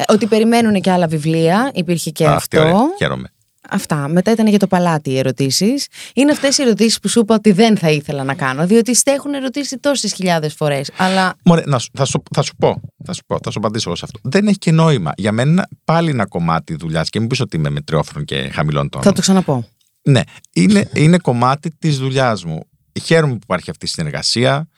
Ε, 0.00 0.02
ότι 0.12 0.26
περιμένουν 0.26 0.80
και 0.80 0.90
άλλα 0.90 1.06
βιβλία. 1.06 1.70
Υπήρχε 1.74 2.10
και 2.10 2.26
Α, 2.26 2.34
αυτό. 2.34 2.60
Ωραία, 2.60 2.74
χαίρομαι. 2.98 3.32
Αυτά. 3.70 4.08
Μετά 4.08 4.30
ήταν 4.30 4.46
για 4.46 4.58
το 4.58 4.66
παλάτι 4.66 5.10
οι 5.10 5.18
ερωτήσεις. 5.18 5.86
Είναι 6.14 6.32
αυτές 6.32 6.58
οι 6.58 6.62
ερωτήσεις 6.62 7.00
που 7.00 7.08
σου 7.08 7.20
είπα 7.20 7.34
ότι 7.34 7.52
δεν 7.52 7.76
θα 7.76 7.90
ήθελα 7.90 8.24
να 8.24 8.34
κάνω, 8.34 8.66
διότι 8.66 8.94
στε 8.94 9.12
έχουν 9.12 9.34
ερωτήσει 9.34 9.78
τόσες 9.78 10.12
χιλιάδες 10.12 10.54
φορές. 10.54 10.90
Αλλά 10.96 11.34
Μωρέ, 11.44 11.62
να 11.66 11.78
σου, 11.78 11.88
θα, 11.92 12.04
σου, 12.04 12.22
θα 12.34 12.42
σου 12.42 12.56
πω. 12.56 12.80
Θα 13.04 13.12
σου 13.12 13.22
πω, 13.26 13.38
θα 13.42 13.50
σου 13.50 13.58
απαντήσω 13.58 13.88
εγώ 13.88 13.98
σε 13.98 14.04
αυτό. 14.04 14.28
Δεν 14.28 14.46
έχει 14.46 14.58
και 14.58 14.72
νόημα. 14.72 15.12
Για 15.16 15.32
μένα 15.32 15.50
είναι 15.50 15.64
πάλι 15.84 16.10
ένα 16.10 16.26
κομμάτι 16.26 16.74
δουλειάς 16.74 17.08
και 17.08 17.18
μην 17.18 17.28
πεις 17.28 17.40
ότι 17.40 17.56
είμαι 17.56 17.70
μετριόφρον 17.70 18.24
και 18.24 18.50
χαμηλών 18.52 18.88
τόνων. 18.88 19.06
θα 19.06 19.12
το 19.12 19.20
ξαναπώ. 19.20 19.64
Ναι, 20.02 20.20
είναι, 20.52 20.88
είναι 20.94 21.18
κομμάτι 21.18 21.70
της 21.78 21.98
δουλειάς 21.98 22.44
μου. 22.44 22.60
Χαίρομαι 23.02 23.32
που 23.32 23.40
υπάρχει 23.42 23.70
αυτή 23.70 23.84
η 23.84 23.88
συνεργασία, 23.88 24.68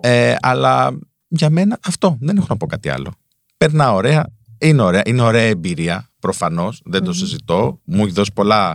ε, 0.00 0.34
αλλά 0.40 0.98
για 1.28 1.50
μένα 1.50 1.78
αυτό. 1.86 2.16
Δεν 2.20 2.36
έχω 2.36 2.46
να 2.48 2.56
πω 2.56 2.66
κάτι 2.66 2.88
άλλο. 2.88 3.12
Περνά 3.56 3.92
ωραία, 3.92 4.26
είναι 4.58 4.82
ωραία, 4.82 5.02
είναι 5.04 5.22
ωραία 5.22 5.42
εμπειρία. 5.42 6.07
Προφανώς, 6.20 6.80
δεν 6.84 7.04
το 7.04 7.12
συζητώ. 7.12 7.80
Μου 7.84 8.04
έχει 8.04 8.12
δώσει 8.12 8.32
πολλά 8.34 8.74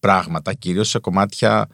πράγματα, 0.00 0.54
κυρίως 0.54 0.88
σε 0.88 0.98
κομμάτια 0.98 1.68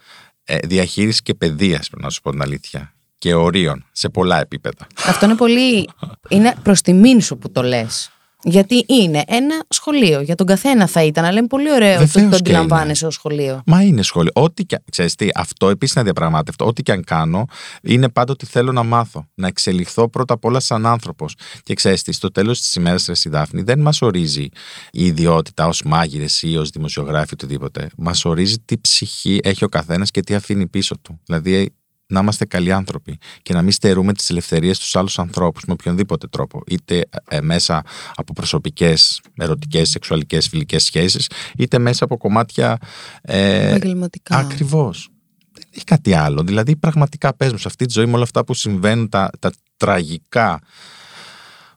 ε, 0.45 0.59
διαχείρισης 0.59 1.23
και 1.23 1.35
παιδείας, 1.35 1.89
πρέπει 1.89 2.03
να 2.03 2.11
σου 2.11 2.21
πω 2.21 2.31
την 2.31 2.43
αλήθεια. 2.43 2.95
Και 3.19 3.35
ορίων, 3.35 3.87
σε 3.93 4.09
πολλά 4.09 4.41
επίπεδα. 4.41 4.87
Αυτό 5.07 5.25
είναι 5.25 5.35
πολύ. 5.35 5.89
Είναι 6.29 6.55
προς 6.63 6.81
τιμήν 6.81 7.21
σου 7.21 7.39
που 7.39 7.51
το 7.51 7.63
λες. 7.63 8.11
Γιατί 8.45 8.85
είναι 8.89 9.23
ένα 9.27 9.65
σχολείο. 9.69 10.21
Για 10.21 10.35
τον 10.35 10.47
καθένα 10.47 10.87
θα 10.87 11.05
ήταν, 11.05 11.25
αλλά 11.25 11.39
είναι 11.39 11.47
πολύ 11.47 11.73
ωραίο 11.73 11.97
το 11.97 12.03
ότι 12.03 12.11
Βεβαίως 12.11 12.31
το 12.37 12.43
και 12.43 12.51
είναι. 12.51 12.59
αντιλαμβάνεσαι 12.59 13.07
ως 13.07 13.15
σχολείο. 13.15 13.63
Μα 13.67 13.83
είναι 13.83 14.03
σχόλιο. 14.03 14.31
Ό,τι 14.35 14.65
και. 14.65 14.81
Ξέρεις 14.91 15.15
τι, 15.15 15.29
αυτό 15.35 15.69
επίσης 15.69 15.95
είναι 15.95 16.01
αδιαπραγμάτευτο. 16.09 16.67
Ό,τι 16.67 16.83
και 16.83 16.93
αν 16.93 17.05
κάνω, 17.05 17.45
είναι 17.83 18.09
πάντα 18.09 18.33
ότι 18.33 18.47
θέλω 18.47 18.73
να 18.73 18.83
μάθω. 18.83 19.27
Να 19.35 19.47
εξελιχθώ 19.47 20.09
πρώτα 20.09 20.35
απ' 20.35 20.45
όλα 20.45 20.61
σαν 20.61 20.87
άνθρωπος. 20.87 21.35
Και 21.63 21.75
ξέρεις 21.75 22.03
τι, 22.03 22.13
στο 22.13 22.31
τέλος 22.31 22.61
της 22.61 22.75
ημέρας, 22.75 23.05
ρε 23.07 23.13
η 23.25 23.29
Δάφνη, 23.29 23.63
δεν 23.63 23.79
μας 23.81 24.03
ορίζει 24.03 24.49
η 24.93 25.05
ιδιότητα 25.05 25.67
ως 25.67 25.83
μάγειρες 25.85 26.43
ή 26.43 26.57
ως 26.57 26.71
δημοσιογράφοι 26.71 27.33
οτιδήποτε. 27.33 27.89
Μας 27.97 28.25
ορίζει 28.25 28.59
τι 28.65 28.79
ψυχή 28.79 29.41
έχει 29.43 29.65
ο 29.65 29.69
καθένας 29.69 30.11
και 30.11 30.21
τι 30.21 30.35
αφήνει 30.35 30.67
πίσω 30.67 30.99
του. 31.03 31.21
Δηλαδή, 31.25 31.75
να 32.07 32.21
είμαστε 32.21 32.45
καλοί 32.45 32.73
άνθρωποι 32.73 33.19
και 33.43 33.53
να 33.53 33.63
μην 33.63 33.73
στερούμε 33.73 34.13
τις 34.13 34.31
ελευθερίες 34.31 34.77
στου 34.77 34.99
άλλους 34.99 35.19
ανθρώπους 35.19 35.65
με 35.65 35.73
οποιονδήποτε 35.73 36.27
τρόπο. 36.27 36.63
Είτε 36.67 37.09
ε, 37.29 37.41
μέσα 37.41 37.85
από 38.15 38.33
προσωπικές, 38.33 39.21
ερωτικές, 39.37 39.89
σεξουαλικές, 39.91 40.49
φιλικές 40.49 40.83
σχέσεις, 40.83 41.31
είτε 41.57 41.79
μέσα 41.79 42.05
από 42.05 42.17
κομμάτια. 42.17 42.79
Ε, 43.23 43.69
Επαγγελματικά. 43.69 44.37
Ακριβώς. 44.37 45.09
Δεν 45.53 45.65
έχει 45.75 45.85
κάτι 45.85 46.15
άλλο. 46.15 46.43
Δηλαδή, 46.43 46.77
πραγματικά 46.77 47.35
πες 47.37 47.53
μου 47.53 47.59
σε 47.59 47.69
αυτή 47.69 47.87
τη 47.87 47.93
ζωή 47.93 48.07
με 48.07 48.15
όλα 48.15 48.23
αυτά 48.23 48.45
που 48.45 48.55
συμβαίνουν, 48.55 49.09
τα, 49.09 49.31
τα 49.39 49.53
τραγικά. 49.77 50.61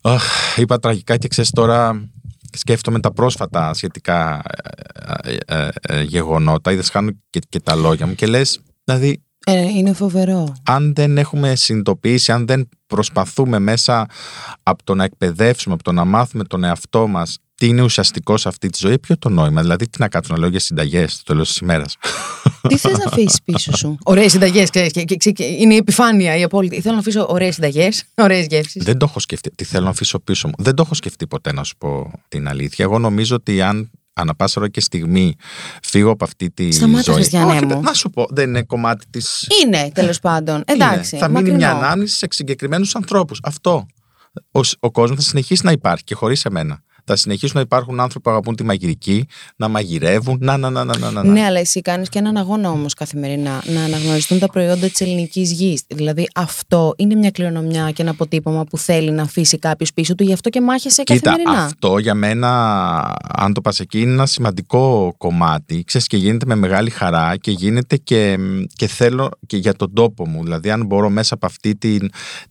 Αχ, 0.01 0.57
είπα 0.57 0.79
τραγικά 0.79 1.17
και 1.17 1.27
ξέρεις 1.27 1.51
τώρα. 1.51 2.09
Σκέφτομαι 2.51 2.99
τα 2.99 3.11
πρόσφατα 3.11 3.73
σχετικά 3.73 4.41
ε, 5.23 5.35
ε, 5.45 5.69
ε, 5.81 6.01
γεγονότα. 6.01 6.71
Είδες, 6.71 6.89
χάνω 6.89 7.11
και, 7.29 7.39
και 7.49 7.59
τα 7.59 7.75
λόγια 7.75 8.07
μου 8.07 8.15
και 8.15 8.27
λες, 8.27 8.59
δηλαδή, 8.83 9.21
Ε, 9.49 9.62
είναι 9.62 9.93
φοβερό. 9.93 10.55
αν 10.63 10.93
δεν 10.95 11.17
έχουμε 11.17 11.55
συνειδητοποιήσει, 11.55 12.31
αν 12.31 12.45
δεν 12.47 12.69
προσπαθούμε 12.88 13.60
μέσα 13.60 14.05
από 14.63 14.83
το 14.83 14.95
να 14.95 15.03
εκπαιδεύσουμε, 15.03 15.73
από 15.73 15.83
το 15.83 15.91
να 15.91 16.05
μάθουμε 16.05 16.43
τον 16.43 16.63
εαυτό 16.63 17.07
μας 17.07 17.38
τι 17.55 17.67
είναι 17.67 17.81
ουσιαστικό 17.81 18.38
σε 18.38 18.47
αυτή 18.47 18.69
τη 18.69 18.77
ζωή, 18.81 18.99
ποιο 18.99 19.17
το 19.17 19.29
νόημα. 19.29 19.62
Δηλαδή, 19.62 19.89
τι 19.89 19.99
να 20.01 20.07
κάτσω 20.07 20.33
να 20.33 20.39
λέω 20.39 20.49
για 20.49 20.60
συνταγές 20.60 21.13
στο 21.13 21.23
τέλος 21.23 21.47
της 21.47 21.57
ημέρας. 21.57 21.95
Τι 22.67 22.77
θες 22.77 22.97
να 22.97 23.03
αφήσεις 23.05 23.41
πίσω 23.43 23.75
σου; 23.77 23.97
Ωραίες 24.03 24.31
συνταγές, 24.31 24.69
ξέρεις. 24.69 24.91
Και, 24.91 25.03
και- 25.03 25.31
και- 25.31 25.43
είναι 25.43 25.73
η 25.73 25.77
επιφάνεια 25.77 26.36
η 26.38 26.43
απόλυτη. 26.43 26.81
Θέλω 26.81 26.93
να 26.93 26.99
αφήσω 26.99 27.25
ωραίες 27.29 27.53
συνταγές, 27.53 28.03
ωραίες 28.25 28.45
γεύσει. 28.49 28.79
Δεν 28.79 28.97
το 28.97 29.05
έχω 29.10 29.19
σκεφτεί. 29.19 29.51
Τι 29.55 29.63
θέλω 29.63 29.83
να 29.83 29.89
αφήσω 29.89 30.19
πίσω 30.19 30.47
μου. 30.47 30.53
Δεν 30.57 30.75
το 30.75 30.81
έχω 30.86 30.93
σκεφτεί 30.93 31.27
ποτέ, 31.27 31.53
να 31.53 31.63
σου 31.63 31.75
πω 31.77 32.12
την 32.27 32.47
αλήθεια. 32.47 32.86
Εγώ 32.86 32.99
νομίζω 32.99 33.36
ότι 33.36 33.62
αν 33.62 33.91
ανά 34.17 34.36
πάσα 34.36 34.62
ώρα 34.62 34.69
και 34.69 34.82
στιγμή 34.82 35.36
φύγω 35.82 36.12
από 36.12 36.23
αυτή 36.23 36.51
τη 36.51 36.71
Σταμάτα, 36.71 37.01
ζωή. 37.03 37.15
Χριστιανέ 37.15 37.56
Όχι, 37.56 37.65
μου. 37.65 37.82
να 37.82 37.93
σου 37.93 38.10
πω, 38.10 38.25
δεν 38.30 38.49
είναι 38.49 38.63
κομμάτι 38.63 39.06
τη. 39.10 39.19
Είναι 39.63 39.91
τέλος 39.93 40.19
πάντων. 40.19 40.63
Εντάξει. 40.65 41.17
θα 41.17 41.27
μείνει 41.27 41.39
μακρινό. 41.39 41.58
μια 41.58 41.71
ανάμνηση 41.71 42.15
σε 42.15 42.27
συγκεκριμένους 42.30 42.95
ανθρώπους. 42.95 43.39
Αυτό. 43.43 43.86
Ο, 44.51 44.60
ο 44.80 44.91
κόσμος 44.91 45.17
θα 45.17 45.23
συνεχίσει 45.30 45.65
να 45.65 45.71
υπάρχει 45.71 46.03
και 46.03 46.15
χωρίς 46.15 46.45
εμένα. 46.45 46.82
Θα 47.09 47.15
συνεχίσουν 47.15 47.55
να 47.55 47.61
υπάρχουν 47.61 47.99
άνθρωποι 47.99 48.23
που 48.23 48.29
αγαπούν 48.29 48.55
τη 48.55 48.63
μαγειρική, 48.63 49.25
να 49.55 49.67
μαγειρεύουν. 49.67 50.37
Να, 50.41 50.57
να, 50.57 50.69
να, 50.69 50.83
να, 50.83 50.97
να, 50.97 51.11
να. 51.11 51.23
Ναι, 51.23 51.43
αλλά 51.43 51.59
εσύ 51.59 51.81
κάνεις 51.81 52.09
και 52.09 52.19
έναν 52.19 52.37
αγώνα 52.37 52.69
όμως 52.69 52.93
καθημερινά 52.93 53.63
να 53.65 53.83
αναγνωριστούν 53.83 54.39
τα 54.39 54.47
προϊόντα 54.47 54.87
της 54.87 55.01
ελληνικής 55.01 55.51
γης. 55.51 55.83
Δηλαδή, 55.87 56.29
αυτό 56.35 56.93
είναι 56.97 57.15
μια 57.15 57.31
κληρονομιά 57.31 57.91
και 57.91 58.01
ένα 58.01 58.11
αποτύπωμα 58.11 58.63
που 58.63 58.77
θέλει 58.77 59.11
να 59.11 59.21
αφήσει 59.21 59.57
κάποιος 59.57 59.93
πίσω 59.93 60.15
του, 60.15 60.23
γι' 60.23 60.33
αυτό 60.33 60.49
και 60.49 60.61
μάχεσαι 60.61 61.03
Κοίτα, 61.03 61.29
καθημερινά. 61.31 61.63
αυτό 61.63 61.97
για 61.97 62.13
μένα, 62.13 62.49
αν 63.21 63.53
το 63.53 63.61
πας 63.61 63.79
εκεί, 63.79 64.01
είναι 64.01 64.11
ένα 64.11 64.25
σημαντικό 64.25 65.13
κομμάτι. 65.17 65.83
Ξέρεις, 65.83 66.07
και 66.07 66.17
γίνεται 66.17 66.45
με 66.45 66.55
μεγάλη 66.55 66.89
χαρά 66.89 67.37
και 67.37 67.51
γίνεται 67.51 67.97
και, 67.97 68.37
και 68.75 68.87
θέλω 68.87 69.29
και 69.47 69.57
για 69.57 69.73
τον 69.73 69.93
τόπο 69.93 70.27
μου. 70.27 70.43
Δηλαδή, 70.43 70.71
αν 70.71 70.85
μπορώ 70.85 71.09
μέσα 71.09 71.33
από 71.33 71.45
αυτή 71.45 71.75
τη, 71.75 71.97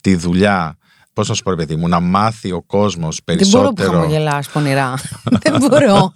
τη 0.00 0.16
δουλειά, 0.16 0.76
πώς 1.16 1.28
να 1.28 1.34
σου 1.34 1.42
πω, 1.42 1.50
ρε 1.50 1.56
παιδί 1.56 1.76
μου, 1.76 1.88
να 1.88 2.00
μάθει 2.00 2.52
ο 2.52 2.62
κόσμος 2.62 3.20
Δεν 3.24 3.36
μπορώ 3.50 3.68
που 3.68 3.74
περισσότερο. 3.74 4.00
χαμογελάς 4.00 4.48
πονηρά. 4.48 4.94
Δεν 5.42 5.56
μπορώ. 5.58 6.12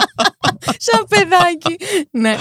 Σαν 0.86 1.06
παιδάκι. 1.08 1.76
Ναι. 2.10 2.36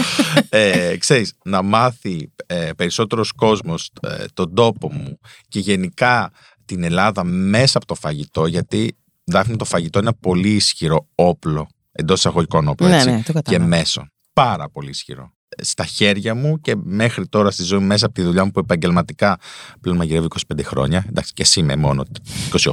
ε, 0.50 0.98
ξέρεις, 0.98 1.34
να 1.44 1.62
μάθει 1.62 2.32
ε, 2.46 2.70
περισσότερος 2.78 3.32
κόσμος 3.32 3.92
ε, 4.02 4.26
τον 4.34 4.54
τόπο 4.56 4.92
μου 4.94 5.20
και 5.48 5.60
γενικά 5.60 6.32
την 6.66 6.84
Ελλάδα 6.84 7.24
μέσα 7.24 7.78
από 7.78 7.88
το 7.88 7.96
φαγητό, 7.96 8.46
γιατί 8.46 8.98
Δάφνη 9.26 9.56
το 9.56 9.66
φαγητό 9.66 10.00
είναι 10.00 10.08
ένα 10.08 10.18
πολύ 10.20 10.50
ισχυρό 10.50 11.08
όπλο, 11.16 11.68
εντός 11.92 12.18
εισαγωγικών 12.18 12.68
όπλο, 12.68 12.88
Ναι, 12.88 12.96
έτσι, 12.96 13.10
ναι, 13.10 13.16
το 13.18 13.24
και 13.24 13.32
κατάλαβα. 13.34 13.66
μέσο. 13.68 14.08
Πάρα 14.34 14.70
πολύ 14.70 14.90
ισχυρό. 14.90 15.34
Ε, 15.56 15.64
Στα 15.64 15.86
χέρια 15.86 16.36
μου 16.36 16.62
και 16.62 16.76
μέχρι 16.84 17.28
τώρα 17.28 17.52
στη 17.52 17.64
ζωή 17.64 17.80
μου, 17.80 17.86
μέσα 17.86 18.06
από 18.06 18.14
τη 18.16 18.22
δουλειά 18.22 18.46
μου 18.46 18.52
που 18.52 18.60
επαγγελματικά 18.60 19.38
πλέον 19.82 19.98
μαγειρεύω 19.98 20.28
25 20.56 20.60
χρόνια. 20.64 21.06
Εντάξει, 21.10 21.34
και 21.34 21.42
εσύ 21.42 21.60
είμαι 21.60 21.76
μόνο 21.76 22.04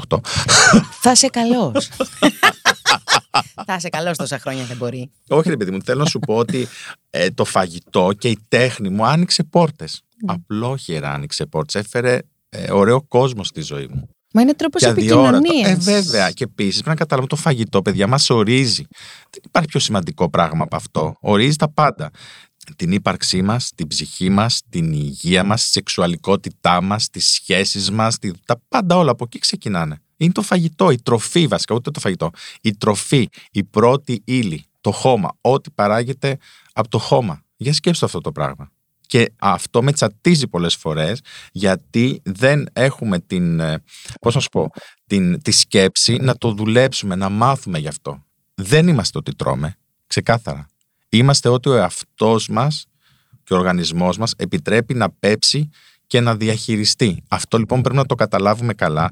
28. 0.09 0.19
Θα 1.01 1.11
είσαι 1.11 1.27
καλός. 1.29 1.89
Θα 3.67 3.75
είσαι 3.75 3.89
καλός 3.89 4.17
τόσα 4.17 4.39
χρόνια 4.39 4.65
δεν 4.65 4.77
μπορεί. 4.77 5.11
Όχι, 5.29 5.49
ρε 5.49 5.57
παιδί 5.57 5.71
μου, 5.71 5.83
θέλω 5.83 5.99
να 6.03 6.07
σου 6.09 6.19
πω 6.19 6.37
ότι 6.37 6.67
ε, 7.11 7.31
το 7.31 7.45
φαγητό 7.45 8.11
και 8.19 8.29
η 8.29 8.39
τέχνη 8.49 8.89
μου 8.89 9.07
άνοιξε 9.07 9.43
πόρτες. 9.43 10.03
Απλόχερα 10.27 11.13
άνοιξε 11.13 11.47
πόρτες. 11.47 11.75
Έφερε 11.75 12.19
ε, 12.49 12.73
ωραίο 12.73 13.03
κόσμο 13.03 13.45
στη 13.45 13.61
ζωή 13.61 13.89
μου. 13.95 14.09
Μα 14.33 14.41
είναι 14.41 14.55
τρόπος 14.55 14.83
Και 14.83 14.89
αδιόρατο. 14.89 15.37
επικοινωνίας. 15.37 15.87
Ε, 15.87 15.93
βέβαια. 15.93 16.31
Και 16.31 16.45
επίσης 16.45 16.73
πρέπει 16.75 16.89
να 16.89 16.95
καταλάβουμε 16.95 17.29
το 17.37 17.37
φαγητό, 17.43 17.83
παιδιά, 17.83 18.07
μας 18.07 18.31
ορίζει. 18.31 18.87
Δεν 19.31 19.43
υπάρχει 19.45 19.69
πιο 19.69 19.81
σημαντικό 19.81 20.31
πράγμα 20.31 20.63
από 20.65 20.77
αυτό. 20.77 21.15
Ορίζει 21.21 21.57
τα 21.57 21.71
πάντα. 21.73 22.11
Την 22.77 22.93
ύπαρξή 22.93 23.43
μας, 23.43 23.73
την 23.75 23.87
ψυχή 23.87 24.29
μας, 24.29 24.63
την 24.69 24.93
υγεία 24.93 25.45
μας, 25.45 25.63
τη 25.63 25.69
σεξουαλικότητά 25.69 26.81
μας, 26.83 27.11
τις 27.11 27.29
σχέσεις 27.29 27.91
μας, 27.91 28.19
τα 28.45 28.61
πάντα 28.69 28.97
όλα 28.97 29.11
από 29.11 29.25
εκεί 29.25 29.39
ξεκινάνε. 29.39 30.01
Είναι 30.17 30.33
το 30.33 30.43
φαγητό, 30.43 30.91
η 30.91 31.01
τροφή 31.03 31.47
βασικά, 31.47 31.75
ούτε 31.75 31.91
το 31.91 32.01
φαγητό. 32.01 32.31
Η 32.61 32.77
τροφή, 32.77 33.29
η 33.51 33.65
πρώτη 33.65 34.23
ύλη, 34.25 34.65
το 34.81 34.91
χώμα, 34.91 35.37
ό,τι 35.41 35.71
παράγεται 35.71 36.39
από 36.73 36.89
το 36.89 36.99
χώμα. 36.99 37.43
Για 37.57 37.73
σκέψτε 37.73 38.05
αυτό 38.05 38.21
το 38.21 38.33
πράγμα. 38.33 38.71
Και 39.07 39.33
αυτό 39.39 39.83
με 39.83 39.93
τσατίζει 39.93 40.49
πολλές 40.49 40.75
φορές 40.75 41.21
γιατί 41.53 42.21
δεν 42.25 42.69
έχουμε 42.73 43.19
την, 43.21 43.61
ε, 43.61 43.83
πώς 44.21 44.35
να 44.35 44.41
σου 44.41 44.49
πω, 44.49 44.71
την, 45.07 45.43
τη 45.43 45.51
σκέψη 45.51 46.17
να 46.17 46.37
το 46.37 46.53
δουλέψουμε, 46.53 47.15
να 47.15 47.29
μάθουμε 47.29 47.79
γι' 47.79 47.89
αυτό. 47.89 48.25
Δεν 48.55 48.89
είμαστε 48.89 49.19
ό,τι 49.19 49.35
τρώμε, 49.35 49.77
ξεκάθαρα. 50.07 50.70
Είμαστε 51.11 51.49
ό,τι 51.49 51.69
ο 51.69 51.75
εαυτός 51.75 52.49
μας 52.49 52.87
και 53.43 53.55
ο 53.55 53.57
οργανισμός 53.57 54.19
μας 54.19 54.35
επιτρέπει 54.37 54.95
να 54.95 55.11
πέψει 55.11 55.71
και 56.07 56.21
να 56.21 56.37
διαχειριστεί. 56.37 57.23
Αυτό 57.29 57.59
λοιπόν 57.59 57.83
πρέπει 57.83 57.97
να 57.97 58.07
το 58.07 58.15
καταλάβουμε 58.15 58.75
καλά 58.75 59.11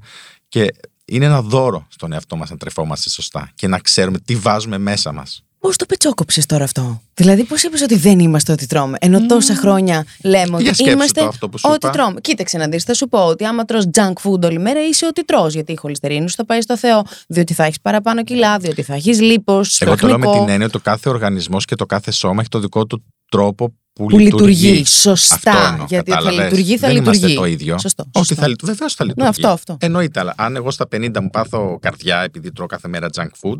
και 0.48 0.66
είναι 1.04 1.24
ένα 1.24 1.42
δώρο 1.42 1.86
στον 1.88 2.12
εαυτό 2.12 2.36
μας 2.36 2.50
να 2.50 2.56
τρεφόμαστε 2.56 3.08
σωστά 3.08 3.50
και 3.54 3.68
να 3.68 3.78
ξέρουμε 3.78 4.18
τι 4.18 4.36
βάζουμε 4.36 4.78
μέσα 4.78 5.12
μας. 5.12 5.42
Πώς 5.60 5.76
το 5.76 5.86
πετσόκοψες 5.86 6.46
τώρα 6.46 6.64
αυτό; 6.64 7.02
Δηλαδή, 7.14 7.44
πώς 7.44 7.62
είπες 7.62 7.82
ότι 7.82 7.96
δεν 7.96 8.18
είμαστε 8.18 8.52
ό,τι 8.52 8.66
τρώμε. 8.66 8.96
Ενώ 9.00 9.26
τόσα 9.26 9.54
χρόνια 9.54 10.04
λέμε 10.22 10.54
ότι 10.54 10.62
Για 10.62 10.74
σκέψου 10.74 10.92
είμαστε 10.94 11.20
το 11.20 11.26
αυτό 11.26 11.48
που 11.48 11.58
σου 11.58 11.68
ό,τι 11.68 11.86
είπα. 11.86 11.90
τρώμε. 11.90 12.20
Κοίταξε 12.20 12.58
να 12.58 12.68
δεις, 12.68 12.84
θα 12.84 12.94
σου 12.94 13.08
πω 13.08 13.18
ότι 13.26 13.44
άμα 13.44 13.64
τρως 13.64 13.84
junk 13.92 14.12
food 14.22 14.42
όλη 14.44 14.58
μέρα 14.58 14.86
είσαι 14.86 15.06
ό,τι 15.06 15.24
τρως 15.24 15.54
Γιατί 15.54 15.72
η 15.72 15.76
χολυστερίνη 15.76 16.28
σου 16.28 16.34
θα 16.36 16.44
πάει 16.46 16.60
στο 16.60 16.76
Θεό. 16.76 17.04
Διότι 17.28 17.54
θα 17.54 17.64
έχεις 17.64 17.80
παραπάνω 17.80 18.24
κιλά, 18.24 18.58
διότι 18.58 18.82
θα 18.82 18.94
έχεις 18.94 19.20
λίπος. 19.20 19.80
Εγώ 19.80 19.96
το 19.96 20.06
λέω 20.06 20.18
με 20.18 20.26
την 20.32 20.48
έννοια 20.48 20.62
ότι 20.64 20.70
το 20.72 20.80
κάθε 20.80 21.08
οργανισμός 21.08 21.64
και 21.64 21.74
το 21.74 21.86
κάθε 21.86 22.10
σώμα 22.10 22.40
έχει 22.40 22.48
το 22.48 22.58
δικό 22.58 22.86
του 22.86 23.04
τρόπο 23.30 23.68
που, 23.92 24.04
που 24.04 24.18
λειτουργεί. 24.18 24.80
Αυτό 24.82 25.16
Σωστά. 25.16 25.68
εννοώ, 25.72 25.86
γιατί 25.88 26.10
θα 26.10 26.16
κατάλαβες. 26.16 26.44
λειτουργεί, 26.44 26.78
θα 26.78 26.86
Δεν 26.86 26.96
λειτουργεί. 26.96 27.18
είμαστε 27.18 27.40
το 27.40 27.46
ίδιο. 27.46 27.78
Σωστό. 27.78 28.04
Όχι, 28.12 28.26
σωστό. 28.26 28.42
θα 28.42 28.48
λειτουργεί. 28.48 28.72
Βεβαίως 28.74 28.94
θα 28.94 29.04
λειτουργεί. 29.04 29.28
αυτό, 29.28 29.48
αυτό. 29.48 29.76
Εννοείται, 29.80 30.20
αλλά 30.20 30.34
αν 30.36 30.56
εγώ 30.56 30.70
στα 30.70 30.88
50 30.96 31.20
μου 31.20 31.30
πάθω 31.30 31.78
καρδιά 31.82 32.20
επειδή 32.22 32.52
τρώω 32.52 32.66
κάθε 32.66 32.88
μέρα 32.88 33.08
junk 33.16 33.22
food, 33.42 33.58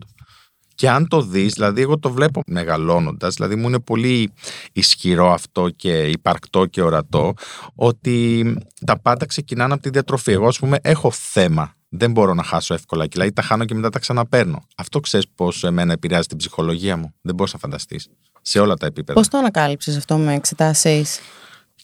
και 0.79 0.91
αν 0.91 1.09
το 1.09 1.23
δεις, 1.23 1.53
δηλαδή 1.53 1.81
εγώ 1.81 1.99
το 1.99 2.11
βλέπω 2.11 2.43
μεγαλώνοντας, 2.47 3.35
δηλαδή 3.35 3.55
μου 3.57 3.69
είναι 3.69 3.79
πολύ 3.81 4.33
ισχυρό 4.73 5.33
αυτό 5.33 5.69
και 5.77 6.03
υπαρκτό 6.03 6.67
και 6.67 6.83
ορατό, 6.83 7.35
ότι 7.75 8.55
τα 8.87 8.99
πάντα 9.01 9.27
ξεκινάνε 9.27 9.73
από 9.73 9.83
τη 9.83 9.91
διατροφή. 9.91 10.33
Εγώ, 10.33 10.47
ας 10.47 10.59
πούμε, 10.59 10.79
έχω 10.83 11.11
θέμα. 11.11 11.75
Δεν 11.89 12.11
μπορώ 12.11 12.35
να 12.35 12.43
χάσω 12.43 12.75
εύκολα 12.75 13.07
κιλά 13.07 13.25
ή 13.25 13.33
τα 13.33 13.43
χάνω 13.43 13.65
και 13.65 13.75
μετά 13.75 13.89
τα 13.89 13.99
ξαναπαίρνω. 13.99 14.67
Αυτό 14.77 15.01
ξέρεις 15.01 15.27
πόσο 15.35 15.67
εμένα 15.67 15.93
επηρεάζει 15.93 16.27
την 16.27 16.37
ψυχολογία 16.37 16.97
μου. 16.97 17.15
Δεν 17.21 17.35
μπορείς 17.35 17.53
να 17.53 17.59
φανταστείς. 17.59 18.09
Σε 18.43 18.59
όλα 18.59 18.75
τα 18.75 18.87
επίπεδα. 18.87 19.19
Πώς 19.19 19.29
το 19.29 19.39
ανακάλυψες 19.39 19.97
αυτό 19.97 20.17
με 20.17 20.35
εξετάσεις; 20.35 21.21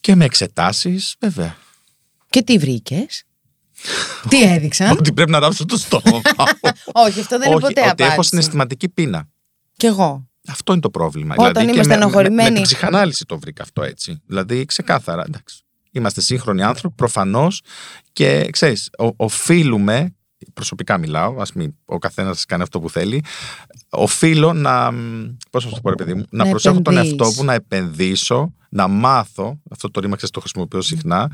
Και 0.00 0.14
με 0.14 0.24
εξετάσεις, 0.24 1.16
βέβαια. 1.20 1.57
Και 2.30 2.42
τι 2.42 2.59
βρήκες; 2.59 3.24
Τι 4.29 4.43
έδειξαν; 4.43 4.91
Ότι 4.91 5.13
πρέπει 5.13 5.31
να 5.31 5.39
ράψω 5.39 5.65
το 5.65 5.77
στόμα. 5.77 6.21
Όχι, 7.07 7.21
αυτό 7.21 7.39
δεν 7.39 7.47
είναι 7.47 7.55
Όχι, 7.57 7.67
ποτέ 7.67 7.81
ότι 7.81 7.81
απάντηση. 7.81 8.09
έχω 8.13 8.23
συναισθηματική 8.23 8.89
πείνα. 8.89 9.29
Κι 9.77 9.87
εγώ. 9.87 10.29
Αυτό 10.49 10.73
είναι 10.73 10.81
το 10.81 10.91
πρόβλημα. 10.91 11.35
Όταν 11.39 11.47
δηλαδή, 11.53 11.67
και 11.67 11.73
είμαστε 11.75 11.93
με- 11.95 11.99
με, 11.99 12.05
με, 12.05 12.11
ενοχωρημένοι. 12.11 12.55
την 12.55 12.63
ψυχανάλυση 12.63 13.25
το 13.25 13.39
βρήκα 13.39 13.63
αυτό 13.63 13.83
έτσι. 13.83 14.21
Δηλαδή, 14.27 14.65
ξεκάθαρα. 14.65 15.25
Εντάξει. 15.29 15.59
Είμαστε 15.91 16.21
σύγχρονοι 16.21 16.63
άνθρωποι, 16.63 16.95
προφανώς. 16.95 17.61
Και 18.13 18.49
ξέρεις, 18.51 18.91
οφείλουμε. 19.17 20.15
Προσωπικά 20.55 20.99
μιλάω, 20.99 21.37
ας 21.41 21.53
μην 21.53 21.75
ο 21.85 21.99
καθένας 21.99 22.45
κάνει 22.45 22.63
αυτό 22.63 22.81
που 22.81 22.91
θέλει. 22.91 23.25
Οφείλω 23.89 24.53
να. 24.53 24.91
Πώς 25.51 25.65
να 25.65 25.71
σου 25.71 25.75
το 25.75 25.81
πω, 25.81 25.89
ρε 25.89 25.95
παιδί 25.95 26.15
μου, 26.15 26.25
να, 26.31 26.45
Να 26.45 26.51
προσέχω 26.51 26.81
τον 26.83 26.93
επενδύεις. 26.97 27.21
εαυτό 27.21 27.35
μου, 27.41 27.45
να 27.45 27.55
επενδύσω, 27.55 28.55
να 28.69 28.89
μάθω. 28.89 29.61
Αυτό 29.71 29.91
το 29.91 30.01
ρήμα 30.01 30.15
ξέρεις, 30.17 30.35
το 30.35 30.41
χρησιμοποιώ 30.41 30.81
συχνά. 30.81 31.31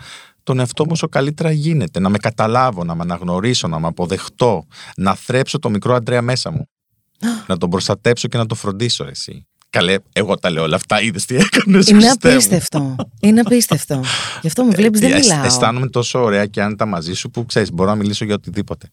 Τον 0.50 0.58
εαυτό 0.58 0.84
μου 0.84 0.90
όσο 0.92 1.08
καλύτερα 1.08 1.50
γίνεται. 1.50 2.00
Να 2.00 2.08
με 2.08 2.18
καταλάβω, 2.18 2.84
να 2.84 2.94
με 2.94 3.02
αναγνωρίσω, 3.02 3.68
να 3.68 3.78
με 3.80 3.86
αποδεχτώ. 3.86 4.66
Να 4.96 5.14
θρέψω 5.14 5.58
το 5.58 5.70
μικρό 5.70 5.94
Αντρέα 5.94 6.22
μέσα 6.22 6.50
μου. 6.50 6.68
να 7.48 7.56
τον 7.56 7.70
προστατέψω 7.70 8.28
και 8.28 8.36
να 8.36 8.46
τον 8.46 8.56
φροντίσω, 8.56 9.04
ρε, 9.04 9.10
εσύ. 9.10 9.46
Καλέ, 9.70 9.96
εγώ 10.12 10.36
τα 10.36 10.50
λέω 10.50 10.62
όλα 10.62 10.76
αυτά. 10.76 11.00
Είδες 11.02 11.24
τι 11.24 11.36
έκανες. 11.36 11.88
Είναι 11.88 12.08
απίστευτο. 12.10 12.96
Είναι 13.20 13.40
απίστευτο. 13.40 14.00
Γι' 14.40 14.46
αυτό 14.46 14.64
με 14.64 14.74
βλέπεις, 14.74 15.00
δεν 15.00 15.12
Ε, 15.12 15.14
αισ- 15.16 15.28
μιλάω. 15.28 15.44
Αισθάνομαι 15.44 15.88
τόσο 15.88 16.22
ωραία 16.22 16.46
και 16.46 16.62
άνετα 16.62 16.86
μαζί 16.86 17.14
σου 17.14 17.30
που 17.30 17.46
ξέρεις, 17.46 17.72
μπορώ 17.72 17.90
να 17.90 17.96
μιλήσω 17.96 18.24
για 18.24 18.34
οτιδήποτε. 18.34 18.90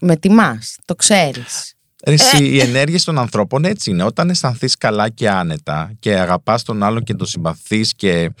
Με 0.00 0.16
τιμάς, 0.16 0.76
το 0.84 0.94
ξέρεις. 0.94 1.74
Ρε, 2.06 2.12
εσύ, 2.12 2.44
οι 2.44 2.60
ενέργειες 2.60 3.04
των 3.04 3.18
ανθρώπων 3.18 3.64
έτσι 3.64 3.90
είναι. 3.90 4.02
Όταν 4.02 4.30
αισθανθείς 4.30 4.76
καλά 4.76 5.08
και 5.08 5.30
άνετα 5.30 5.92
και 5.98 6.18
αγαπάς 6.18 6.62
τον 6.62 6.82
άλλον 6.82 7.02
και 7.02 7.14
τον 7.14 7.26
συμπαθείς 7.26 7.94
και. 7.94 8.32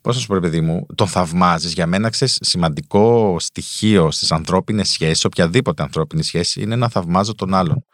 Πώς 0.00 0.14
να 0.14 0.20
σου 0.20 0.26
πω, 0.26 0.34
ρε 0.34 0.40
παιδί 0.40 0.60
μου, 0.60 0.86
τον 0.94 1.06
θαυμάζεις. 1.06 1.72
Για 1.72 1.86
μένα, 1.86 2.10
ξέρεις, 2.10 2.38
σημαντικό 2.40 3.36
στοιχείο 3.38 4.10
στις 4.10 4.32
ανθρώπινες 4.32 4.88
σχέσεις, 4.88 5.24
οποιαδήποτε 5.24 5.82
ανθρώπινη 5.82 6.22
σχέση, 6.22 6.60
είναι 6.60 6.76
να 6.76 6.88
θαυμάζω 6.88 7.34
τον 7.34 7.54
άλλον. 7.54 7.84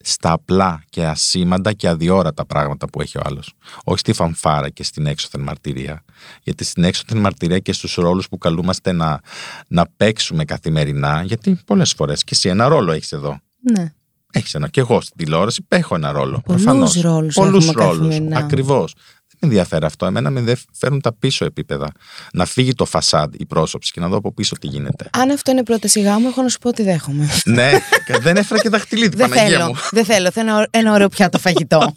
Στα 0.00 0.32
απλά 0.32 0.82
και 0.90 1.06
ασήμαντα 1.06 1.72
και 1.72 1.88
αδιόρατα 1.88 2.46
πράγματα 2.46 2.88
που 2.88 3.00
έχει 3.00 3.18
ο 3.18 3.20
άλλος. 3.24 3.52
Όχι 3.84 3.98
στη 3.98 4.12
φανφάρα 4.12 4.68
και 4.68 4.82
στην 4.82 5.06
έξωθεν 5.06 5.40
μαρτυρία. 5.40 6.04
Γιατί 6.42 6.64
στην 6.64 6.84
έξωθεν 6.84 7.18
μαρτυρία 7.18 7.58
και 7.58 7.72
στους 7.72 7.94
ρόλους 7.94 8.28
που 8.28 8.38
καλούμαστε 8.38 8.92
να, 8.92 9.20
να 9.68 9.86
παίξουμε 9.96 10.44
καθημερινά, 10.44 11.22
γιατί 11.22 11.58
πολλές 11.66 11.92
φορές 11.92 12.24
και 12.24 12.30
εσύ 12.32 12.48
ένα 12.48 12.68
ρόλο 12.68 12.92
έχεις 12.92 13.12
εδώ. 13.12 13.40
Ναι. 13.72 13.92
Έχεις 14.32 14.54
ένα. 14.54 14.68
Και 14.68 14.80
εγώ 14.80 15.00
στην 15.00 15.16
τηλεόραση 15.16 15.64
έχω 15.68 15.94
ένα 15.94 16.12
ρόλο. 16.12 16.42
Πολλούς 16.44 16.62
προφανώς. 16.62 17.00
ρόλους 17.00 17.34
Πολλούς 17.34 17.68
έχουμε 17.68 17.84
ρόλους. 17.84 17.98
καθημερινά. 18.08 18.38
Ακριβώς. 18.38 18.94
Δεν 19.40 19.50
με 19.50 19.56
ενδιαφέρει 19.56 19.84
αυτό. 19.84 20.06
Εμένα 20.06 20.30
με 20.30 20.38
ενδιαφέρουν 20.38 21.00
τα 21.00 21.12
πίσω 21.12 21.44
επίπεδα. 21.44 21.92
Να 22.32 22.44
φύγει 22.44 22.74
το 22.74 22.84
φασάντ, 22.84 23.34
η 23.38 23.46
πρόσωψη 23.46 23.92
και 23.92 24.00
να 24.00 24.08
δω 24.08 24.16
από 24.16 24.32
πίσω 24.32 24.56
τι 24.58 24.66
γίνεται. 24.66 25.10
Αν 25.12 25.30
αυτό 25.30 25.50
είναι 25.50 25.62
πρόταση 25.62 26.00
γάμου, 26.00 26.28
έχω 26.28 26.42
να 26.42 26.48
σου 26.48 26.58
πω 26.58 26.68
ότι 26.68 26.82
δέχομαι. 26.82 27.28
ναι, 27.44 27.70
και 28.06 28.18
δεν 28.18 28.36
έφερα 28.36 28.60
και 28.60 28.68
δαχτυλίδι, 28.68 29.16
δεν 29.16 29.28
Παναγία 29.28 29.58
θέλω. 29.58 29.66
μου. 29.68 29.74
Δεν 29.90 30.04
θέλω. 30.04 30.30
Θέλω 30.30 30.48
ένα, 30.50 30.66
ένα 30.70 30.92
ωραίο 30.92 31.08
πιάτο 31.08 31.38
φαγητό. 31.38 31.96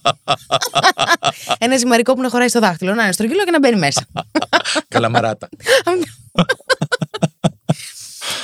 ένα 1.57 1.77
ζυμαρικό 1.77 2.13
που 2.13 2.21
να 2.21 2.29
χωράει 2.29 2.47
στο 2.47 2.59
δάχτυλο, 2.59 2.93
να 2.93 3.03
είναι 3.03 3.11
στρογγυλό 3.11 3.43
και 3.43 3.51
να 3.51 3.59
μπαίνει 3.59 3.79
μέσα. 3.79 4.05
Καλαμαράτα. 4.87 5.49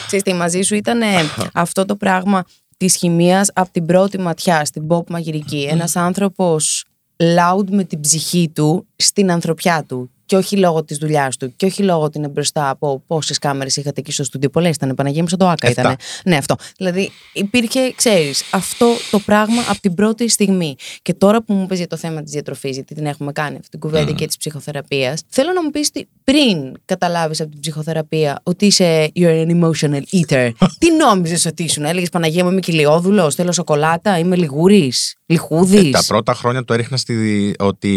Ξέρεις 0.08 0.26
τι, 0.26 0.34
μαζί 0.34 0.62
σου 0.62 0.76
ήταν 0.76 1.02
ε, 1.02 1.06
αυτό 1.54 1.86
το 1.86 1.95
πράγμα 1.95 2.43
της 2.78 2.96
χημείας 2.96 3.52
από 3.54 3.72
την 3.72 3.86
πρώτη 3.86 4.20
ματιά 4.20 4.66
στην 4.66 4.88
pop 4.90 5.10
μαγειρική. 5.10 5.68
Ένας 5.70 5.96
άνθρωπος 5.96 6.86
loud 7.18 7.70
με 7.70 7.84
την 7.84 8.00
ψυχή 8.00 8.52
του 8.56 8.88
στην 8.96 9.32
ανθρωπιά 9.32 9.84
του. 9.88 10.12
Και 10.28 10.36
όχι 10.36 10.58
λόγω 10.58 10.84
της 10.84 10.98
δουλειάς 10.98 11.38
του 11.38 11.54
και 11.56 11.66
όχι 11.66 11.84
λόγω 11.84 12.04
ότι 12.04 12.18
είναι 12.18 12.28
μπροστά 12.28 12.70
από 12.70 13.04
πόσες 13.08 13.38
κάμερες 13.38 13.76
είχατε 13.78 14.00
εκεί 14.00 14.12
στο 14.12 14.24
στούντιο. 14.24 14.50
Πολλές 14.50 14.76
ήταν, 14.76 14.96
Παναγία 14.96 15.22
μου, 15.22 15.28
σαν 15.28 15.38
το 15.40 15.48
Άκα 15.48 15.68
Εφτά. 15.68 15.82
ήταν. 15.82 15.96
Ναι, 16.26 16.36
αυτό. 16.36 16.56
Δηλαδή 16.78 17.12
υπήρχε, 17.34 17.92
ξέρεις, 17.96 18.44
αυτό 18.52 18.88
το 19.12 19.20
πράγμα 19.20 19.62
από 19.70 19.80
την 19.82 19.94
πρώτη 19.94 20.30
στιγμή. 20.30 20.76
Και 21.02 21.13
τώρα 21.13 21.42
που 21.44 21.54
μου 21.54 21.66
πες 21.66 21.78
για 21.78 21.88
το 21.88 21.98
θέμα 21.98 22.24
της 22.24 22.32
διατροφής, 22.32 22.76
γιατί 22.76 22.96
την 22.96 23.06
έχουμε 23.06 23.32
κάνει 23.32 23.56
αυτή 23.56 23.70
την 23.70 23.80
κουβέντα 23.80 24.12
και 24.12 24.28
της 24.28 24.38
ψυχοθεραπείας, 24.38 25.22
θέλω 25.28 25.52
να 25.54 25.63
μου 25.63 25.70
πεις 25.70 25.92
πριν 26.24 26.72
καταλάβεις 26.86 27.42
από 27.42 27.50
την 27.52 27.60
ψυχοθεραπεία 27.60 28.40
ότι 28.44 28.66
είσαι 28.66 29.12
you're 29.16 29.46
an 29.48 29.62
emotional 29.62 30.02
eater. 30.20 30.52
τι 30.80 30.92
νόμιζες 30.96 31.46
ότι 31.46 31.63
ήσουν, 31.63 31.86
έλεγες 31.86 32.10
Παναγία 32.10 32.44
μου, 32.44 32.52
είμαι 32.52 32.60
κοιλιόδουλος, 32.60 33.36
θέλω 33.36 33.52
σοκολάτα, 33.52 34.20
είμαι 34.20 34.36
λιγούρης, 34.36 35.16
λιχούδης. 35.26 35.88
Ε, 35.88 35.90
Τα 35.90 36.04
πρώτα 36.08 36.34
χρόνια 36.34 36.63
το 36.63 36.74
έριχνα 36.74 36.98
στη, 36.98 37.56
ότι 37.60 37.92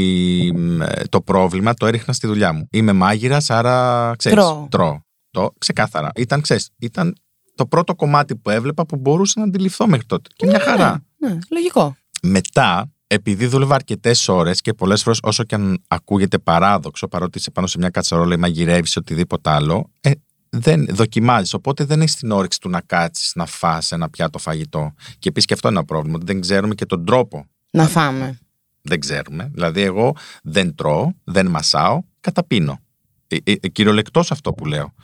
μ, 0.56 0.82
ε, 0.82 0.86
το 1.08 1.20
πρόβλημα 1.20 1.74
το 1.74 1.86
έριχνα 1.86 2.12
στη 2.20 2.28
δουλειά 2.28 2.52
μου. 2.52 2.68
Είμαι 2.70 2.92
μάγειρας, 2.92 3.50
άρα 3.50 4.14
ξέρεις, 4.18 4.38
Τρώω. 4.38 4.66
τρώω. 4.70 5.00
Το 5.30 5.54
ξεκάθαρα. 5.58 6.10
Ήταν, 6.14 6.40
ξέρεις, 6.40 6.70
ήταν 6.78 7.14
το 7.54 7.66
πρώτο 7.66 7.94
κομμάτι 7.94 8.36
που 8.36 8.50
έβλεπα 8.50 8.86
που 8.86 8.96
μπορούσα 8.96 9.40
να 9.40 9.46
αντιληφθώ 9.46 9.86
μέχρι 9.86 10.06
τότε. 10.06 10.30
Και 10.36 10.46
μια 10.46 10.60
χαρά. 10.60 11.04
Ναι, 11.16 11.38
λογικό. 11.50 11.96
Μετά, 12.22 12.90
επειδή 13.06 13.46
δούλευα 13.46 13.74
αρκετές 13.74 14.28
ώρες 14.28 14.60
και 14.60 14.72
πολλές 14.72 15.02
φορές, 15.02 15.18
όσο 15.22 15.44
και 15.44 15.54
αν 15.54 15.82
ακούγεται 15.88 16.38
παράδοξο, 16.38 17.08
παρότι 17.08 17.38
είσαι 17.38 17.50
πάνω 17.50 17.66
σε 17.66 17.78
μια 17.78 17.88
κατσαρόλα 17.90 18.34
ή 18.34 18.38
μαγειρεύεις 18.38 18.96
οτιδήποτε 18.96 19.50
άλλο, 19.50 19.90
ε, 20.00 20.10
δεν 20.48 20.86
δοκιμάζεις. 20.90 21.54
Οπότε 21.54 21.84
δεν 21.84 22.00
έχεις 22.00 22.16
την 22.16 22.30
όρεξη 22.30 22.60
του 22.60 22.68
να 22.68 22.80
κάτσεις 22.80 23.32
να 23.34 23.46
φας 23.46 23.92
ένα 23.92 24.10
πιάτο 24.10 24.38
φαγητό. 24.38 24.92
Και 25.18 25.28
επίσης 25.28 25.46
και 25.46 25.54
αυτό 25.54 25.68
είναι 25.68 25.76
ένα 25.76 25.86
πρόβλημα, 25.86 26.16
ότι 26.16 26.26
δεν 26.32 26.40
ξέρουμε 26.40 26.74
και 26.74 26.86
τον 26.86 27.04
τρόπο. 27.04 27.46
Να 27.70 27.86
φάμε. 27.86 28.38
Δεν 28.82 29.00
ξέρουμε. 29.00 29.50
Δηλαδή, 29.54 29.80
εγώ 29.80 30.14
δεν 30.42 30.74
τρώω, 30.74 31.12
δεν 31.24 31.46
μασάω, 31.46 32.00
καταπίνω. 32.20 32.80
Ε, 33.28 33.36
ε, 33.44 33.68
Κυριολεκτός 33.68 34.30
αυτό 34.30 34.52
που 34.52 34.66
λέω. 34.66 34.94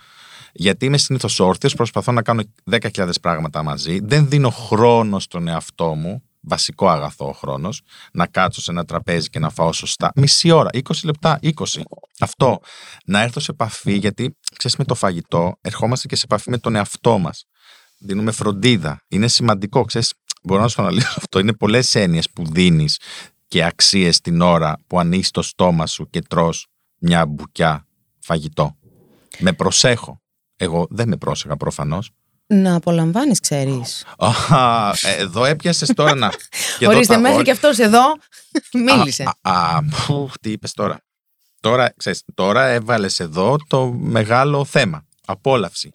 Γιατί 0.52 0.86
είμαι 0.86 0.98
συνήθως 0.98 1.40
όρθιος, 1.40 1.74
προσπαθώ 1.74 2.12
να 2.12 2.22
κάνω 2.22 2.42
10.000 2.70 3.08
πράγματα 3.22 3.62
μαζί. 3.62 4.00
Δεν 4.02 4.28
δίνω 4.28 4.50
χρόνο 4.50 5.18
στον 5.18 5.48
εαυτό 5.48 5.94
μου, 5.94 6.22
βασικό 6.40 6.88
αγαθό 6.88 7.28
ο 7.28 7.32
χρόνος, 7.32 7.82
να 8.12 8.26
κάτσω 8.26 8.60
σε 8.60 8.70
ένα 8.70 8.84
τραπέζι 8.84 9.28
και 9.28 9.38
να 9.38 9.50
φάω 9.50 9.72
σωστά. 9.72 10.12
Μισή 10.14 10.50
ώρα, 10.50 10.70
20 10.72 10.80
λεπτά, 11.04 11.38
20. 11.42 11.52
Αυτό. 12.20 12.60
Να 13.04 13.20
έρθω 13.20 13.40
σε 13.40 13.50
επαφή, 13.50 13.92
γιατί 13.96 14.36
ξέρεις, 14.56 14.76
με 14.76 14.84
το 14.84 14.94
φαγητό 14.94 15.58
ερχόμαστε 15.60 16.06
και 16.06 16.16
σε 16.16 16.22
επαφή 16.24 16.50
με 16.50 16.58
τον 16.58 16.74
εαυτό 16.74 17.18
μας. 17.18 17.44
Δίνουμε 17.98 18.30
φροντίδα. 18.30 19.04
Είναι 19.08 19.28
σημαντικό, 19.28 19.84
ξέρεις, 19.84 20.14
μπορώ 20.42 20.60
να 20.60 20.68
σου 20.68 20.82
αναλύσω 20.82 21.14
αυτό. 21.16 21.38
Είναι 21.38 21.52
πολλές 21.52 21.94
έννοιες 21.94 22.30
που 22.30 22.46
δίνεις 22.46 23.00
και 23.48 23.64
αξίες 23.64 24.20
την 24.20 24.40
ώρα 24.40 24.78
που 24.86 24.98
ανοίγεις 24.98 25.30
το 25.30 25.42
στόμα 25.42 25.86
σου 25.86 26.10
και 26.10 26.22
τρως 26.22 26.66
μια 26.98 27.26
μπουκιά 27.26 27.86
φαγητό. 28.18 28.76
Με 29.38 29.52
προσέχω. 29.52 30.20
Εγώ 30.56 30.86
δεν 30.90 31.08
με 31.08 31.16
πρόσεχα 31.16 31.56
προφανώς. 31.56 32.10
Να 32.46 32.74
απολαμβάνεις, 32.74 33.40
ξέρεις. 33.40 34.04
Εδώ 35.18 35.44
έπιασες 35.44 35.88
τώρα 35.94 36.14
να. 36.14 36.28
και 36.78 36.84
εδώ 36.84 36.94
Ορίστε, 36.94 37.14
τα 37.14 37.18
μέχρι 37.20 37.34
γόρ- 37.34 37.44
και 37.44 37.50
αυτός 37.50 37.78
εδώ 37.78 38.02
μίλησε. 38.84 39.22
Α, 39.22 39.50
α, 39.52 39.76
α, 39.76 39.82
που, 40.06 40.30
τι 40.40 40.50
είπες 40.50 40.72
τώρα. 40.72 41.00
Τώρα, 41.60 41.92
ξέρεις, 41.96 42.22
τώρα 42.34 42.66
έβαλες 42.66 43.20
εδώ 43.20 43.56
το 43.68 43.92
μεγάλο 43.92 44.64
θέμα. 44.64 45.04
Απόλαυση. 45.26 45.90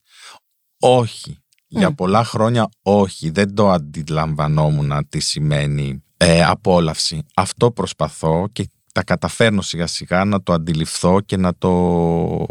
Όχι. 0.80 1.38
Για 1.68 1.94
πολλά 1.94 2.24
χρόνια 2.24 2.70
όχι. 2.82 3.30
Δεν 3.30 3.56
το 3.56 3.70
αντιλαμβανόμουν 3.72 5.08
τι 5.10 5.20
σημαίνει 5.20 6.04
ε, 6.18 6.44
απόλαυση. 6.44 7.26
Αυτό 7.36 7.72
προσπαθώ 7.72 8.48
και 8.52 8.70
τα 8.92 9.04
καταφέρνω 9.04 9.62
σιγά 9.62 9.88
σιγά 9.88 10.26
να 10.26 10.44
το 10.44 10.54
αντιληφθώ 10.54 11.22
και 11.22 11.38
να 11.38 11.56
το, 11.58 11.70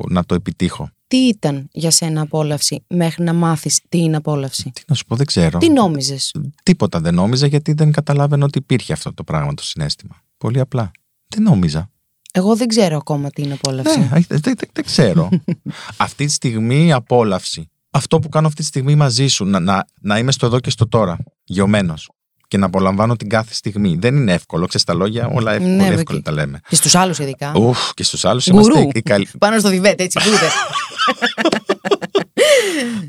να 0.09 0.24
το 0.24 0.35
επιτύχω. 0.35 0.90
Τι 1.07 1.16
ήταν 1.16 1.68
για 1.72 1.90
σένα 1.90 2.20
απόλαυση 2.20 2.85
μέχρι 2.88 3.24
να 3.24 3.33
μάθεις 3.33 3.81
τι 3.88 3.98
είναι 3.98 4.16
απόλαυση; 4.16 4.70
Τι 4.74 4.83
να 4.87 4.94
σου 4.94 5.05
πω, 5.05 5.16
δεν 5.16 5.26
ξέρω. 5.26 5.59
Τι 5.59 5.70
νόμιζες; 5.70 6.35
Τίποτα 6.62 7.00
δεν 7.00 7.14
νόμιζα 7.14 7.46
γιατί 7.46 7.72
δεν 7.72 7.92
καταλάβαινα 7.92 8.44
ότι 8.44 8.59
υπήρχε 8.59 8.92
αυτό 8.92 9.14
το 9.14 9.24
πράγμα, 9.24 9.55
το 9.55 9.62
συνέστημα. 9.62 10.22
Πολύ 10.38 10.61
απλά. 10.61 10.90
Δεν 11.29 11.42
νόμιζα. 11.42 11.90
Εγώ 12.33 12.57
δεν 12.57 12.68
ξέρω 12.68 12.96
ακόμα 12.96 13.31
τι 13.31 13.42
είναι 13.42 13.53
απόλαυση. 13.53 13.98
Ναι, 13.98 14.07
δεν, 14.09 14.24
δεν, 14.29 14.40
δεν- 14.42 14.68
δεν 14.72 14.85
ξέρω. 14.85 15.29
αυτή 15.96 16.24
τη 16.26 16.33
στιγμή 16.33 16.87
η 16.87 16.92
απόλαυση. 16.92 17.70
Αυτό 17.90 18.18
που 18.18 18.29
κάνω 18.29 18.46
αυτή 18.46 18.61
τη 18.61 18.66
στιγμή 18.66 18.94
μαζί 18.94 19.26
σου, 19.26 19.44
να, 19.44 19.61
να, 19.61 19.87
να 20.00 20.18
είμαι 20.18 20.33
στο 20.33 20.46
εδώ 20.46 20.61
και 20.61 20.70
στο 20.70 20.88
τώρα, 20.88 21.18
γιωμένος. 21.44 22.11
Και 22.51 22.59
να 22.59 22.67
απολαμβάνω 22.67 23.17
την 23.17 23.29
κάθε 23.29 23.55
στιγμή. 23.55 23.97
Δεν 24.01 24.17
είναι 24.17 24.33
εύκολο. 24.33 24.67
Ξέρεις 24.67 24.87
τα 24.87 24.95
λόγια, 24.95 25.27
όλα 25.29 25.53
εύκολα, 25.53 25.71
Ναι, 25.71 25.77
πολύ 25.83 25.89
με- 25.91 25.95
εύκολα 25.95 26.21
τα 26.23 26.33
λέμε. 26.33 26.61
Και 26.69 26.75
στους 26.75 26.95
άλλους 26.95 27.19
ειδικά. 27.19 27.53
Ουφ, 27.57 27.95
και 27.95 28.03
στους 28.03 28.25
άλλους 28.25 28.49
Γκουρού. 28.51 28.77
είμαστε 28.79 28.99
οι 28.99 29.03
καλοί. 29.03 29.29
Πάνω 29.39 29.59
στο 29.59 29.69
διβέτ, 29.69 30.01
έτσι, 30.01 30.19
μπούδε. 30.25 30.47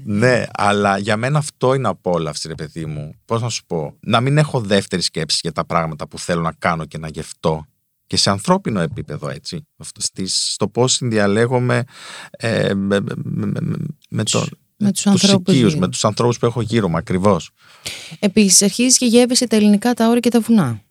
Ναι, 0.04 0.45
αλλά 0.54 0.97
για 0.97 1.17
μένα 1.17 1.38
αυτό 1.38 1.73
είναι 1.73 1.88
απόλαυση, 1.88 2.47
ρε 2.47 2.56
παιδί 2.56 2.86
μου. 2.86 3.13
Πώς 3.25 3.41
να 3.41 3.49
σου 3.49 3.63
πω, 3.67 3.95
να 3.99 4.21
μην 4.21 4.38
έχω 4.38 4.60
δεύτερη 4.60 5.01
σκέψη 5.01 5.39
για 5.41 5.51
τα 5.51 5.65
πράγματα 5.65 6.08
που 6.08 6.19
θέλω 6.19 6.41
να 6.41 6.51
κάνω 6.60 6.86
και 6.86 6.97
να 6.97 7.08
γευτώ. 7.08 7.65
Και 8.08 8.17
σε 8.17 8.30
ανθρώπινο 8.30 8.80
επίπεδο, 8.80 9.30
έτσι. 9.30 9.67
Αυτό, 9.77 10.01
στις- 10.01 10.51
στο 10.54 10.67
πώς 10.67 10.93
συνδιαλέγομαι 10.93 11.84
ε, 12.32 12.73
με, 12.73 12.99
με, 12.99 13.13
με, 13.23 13.45
με, 13.62 13.75
με, 14.10 14.23
τον, 14.23 14.47
με 14.81 14.91
τους 14.91 15.07
ανθρώπους 15.07 15.53
οικείους, 15.53 15.69
γύρω. 15.69 15.79
με 15.79 15.87
τους 15.87 16.05
ανθρώπους 16.05 16.39
που 16.39 16.45
έχω 16.45 16.61
γύρω 16.61 16.89
μου, 16.89 16.97
ακριβώς. 16.97 17.51
Επίσης 18.19 18.61
αρχίζεις 18.61 18.97
και 18.97 19.05
γεύεσαι 19.05 19.47
τα 19.47 19.55
ελληνικά 19.55 19.93
τα 19.93 20.07
όρια 20.07 20.19
και 20.19 20.29
τα 20.29 20.39
βουνά. 20.39 20.81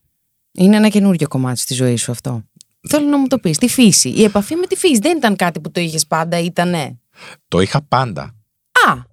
Είναι 0.53 0.77
ένα 0.77 0.89
καινούριο 0.89 1.29
κομμάτι 1.29 1.61
στη 1.61 1.75
ζωή 1.75 1.97
σου 1.97 2.11
αυτό. 2.11 2.43
Θέλω 2.89 3.07
να 3.07 3.19
μου 3.19 3.27
το 3.27 3.39
πεις. 3.39 3.59
Τη 3.59 3.69
φύση. 3.69 4.09
Η 4.09 4.25
επαφή 4.25 4.55
με 4.55 4.67
τη 4.67 4.77
φύση 4.77 4.99
δεν 4.99 5.17
ήταν 5.17 5.37
κάτι 5.37 5.61
που 5.61 5.71
το 5.71 5.81
είχες 5.81 6.07
πάντα, 6.07 6.39
ήτανε; 6.39 6.99
Το 7.49 7.61
είχα 7.61 7.83
πάντα. 7.83 8.23
Α, 8.89 9.10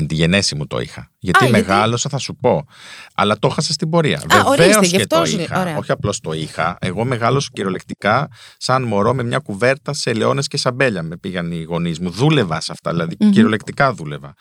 Εν 0.00 0.06
τη 0.06 0.14
γενέση 0.14 0.54
μου 0.54 0.66
το 0.66 0.78
είχα. 0.80 1.10
Γιατί 1.18 1.44
Α, 1.44 1.48
γιατί; 1.48 1.60
μεγάλωσα, 1.62 2.08
θα 2.08 2.18
σου 2.18 2.34
πω. 2.36 2.66
Αλλά 3.14 3.38
το 3.38 3.48
έχασα 3.50 3.72
στην 3.72 3.88
πορεία. 3.90 4.22
ορίστε, 4.46 4.64
Βεβαίως 4.66 4.86
γι' 4.86 4.96
και 4.96 5.02
αυτό 5.02 5.18
το 5.18 5.24
σου- 5.26 5.40
είχα. 5.40 5.60
ωραία. 5.60 5.76
Όχι 5.76 5.92
απλώς 5.92 6.20
το 6.20 6.32
είχα. 6.32 6.76
Εγώ 6.80 7.04
μεγάλωσα 7.04 7.48
κυριολεκτικά 7.52 8.28
σαν 8.56 8.82
μωρό 8.82 9.14
με 9.14 9.22
μια 9.22 9.38
κουβέρτα 9.38 9.92
σε 9.92 10.12
λεώνε 10.12 10.42
και 10.44 10.56
σαμπέλια. 10.56 11.02
Με 11.02 11.16
πήγαν 11.16 11.52
οι 11.52 11.62
γονείς 11.62 11.98
μου. 12.00 12.10
Δούλευα 12.10 12.60
σε 12.60 12.72
αυτά. 12.72 12.90
Δηλαδή 12.90 13.16
Μμμ. 13.20 13.30
κυριολεκτικά 13.30 13.92
δούλευα. 13.92 14.34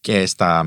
Και 0.00 0.26
στα, 0.26 0.64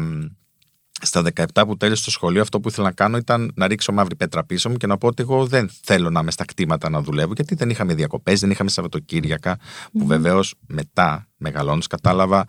στα 1.01 1.23
17 1.35 1.63
που 1.67 1.77
τέλειωσε 1.77 2.03
το 2.03 2.11
σχολείο, 2.11 2.41
αυτό 2.41 2.59
που 2.59 2.69
ήθελα 2.69 2.87
να 2.87 2.93
κάνω 2.93 3.17
ήταν 3.17 3.51
να 3.55 3.67
ρίξω 3.67 3.91
μαύρη 3.91 4.15
πέτρα 4.15 4.43
πίσω 4.43 4.69
μου 4.69 4.77
και 4.77 4.87
να 4.87 4.97
πω 4.97 5.07
ότι 5.07 5.21
εγώ 5.21 5.45
δεν 5.45 5.69
θέλω 5.83 6.09
να 6.09 6.19
είμαι 6.19 6.31
στα 6.31 6.45
κτήματα 6.45 6.89
να 6.89 7.01
δουλεύω, 7.01 7.33
γιατί 7.35 7.55
δεν 7.55 7.69
είχαμε 7.69 7.93
διακοπές, 7.93 8.39
δεν 8.39 8.51
είχαμε 8.51 8.69
Σαββατοκύριακα. 8.69 9.59
Που 9.91 10.05
βεβαίως 10.05 10.53
μετά, 10.67 11.27
μεγαλώνω, 11.37 11.81
κατάλαβα 11.89 12.45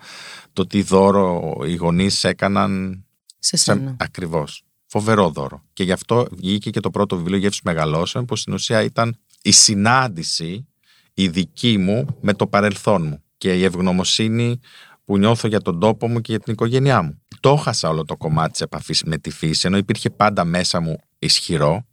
το 0.53 0.67
τι 0.67 0.83
δώρο 0.83 1.55
οι 1.67 1.75
γονείς 1.75 2.25
έκαναν 2.25 3.05
σε 3.39 3.57
σε... 3.57 3.65
σένα. 3.65 3.97
Ακριβώς. 3.99 4.65
Φοβερό 4.87 5.31
δώρο. 5.31 5.63
Και 5.73 5.85
γι' 5.85 5.93
αυτό 5.93 6.27
βγήκε 6.31 6.71
και 6.71 6.81
το 6.81 6.91
πρώτο 6.91 7.17
βιβλίο 7.17 7.39
Γεύσης 7.39 7.63
Μεγαλώσεων, 7.63 8.25
που 8.25 8.37
στην 8.37 8.53
ουσία 8.53 8.83
ήταν 8.83 9.17
η 9.43 9.51
συνάντηση 9.51 10.67
η 11.15 11.29
δική 11.29 11.79
μου 11.79 12.07
με 12.21 12.35
το 12.35 12.47
παρελθόν 12.47 13.07
μου 13.07 13.23
και 13.39 13.55
η 13.55 13.65
ευγνωμοσύνη 13.65 14.61
που 15.05 15.19
νιώθω 15.19 15.49
για 15.49 15.61
τον 15.61 15.81
τόπο 15.81 16.09
μου 16.09 16.21
και 16.21 16.31
για 16.31 16.41
την 16.41 16.53
οικογένειά 16.53 17.03
μου. 17.03 17.23
Το 17.41 17.57
χάσα 17.57 17.89
όλο 17.89 18.05
το 18.05 18.17
κομμάτι 18.17 18.51
της 18.51 18.61
επαφής 18.61 19.03
με 19.03 19.19
τη 19.19 19.31
φύση, 19.31 19.67
ενώ 19.67 19.77
υπήρχε 19.77 20.11
πάντα 20.11 20.45
μέσα 20.45 20.81
μου 20.81 20.97
ισχυρό, 21.19 21.85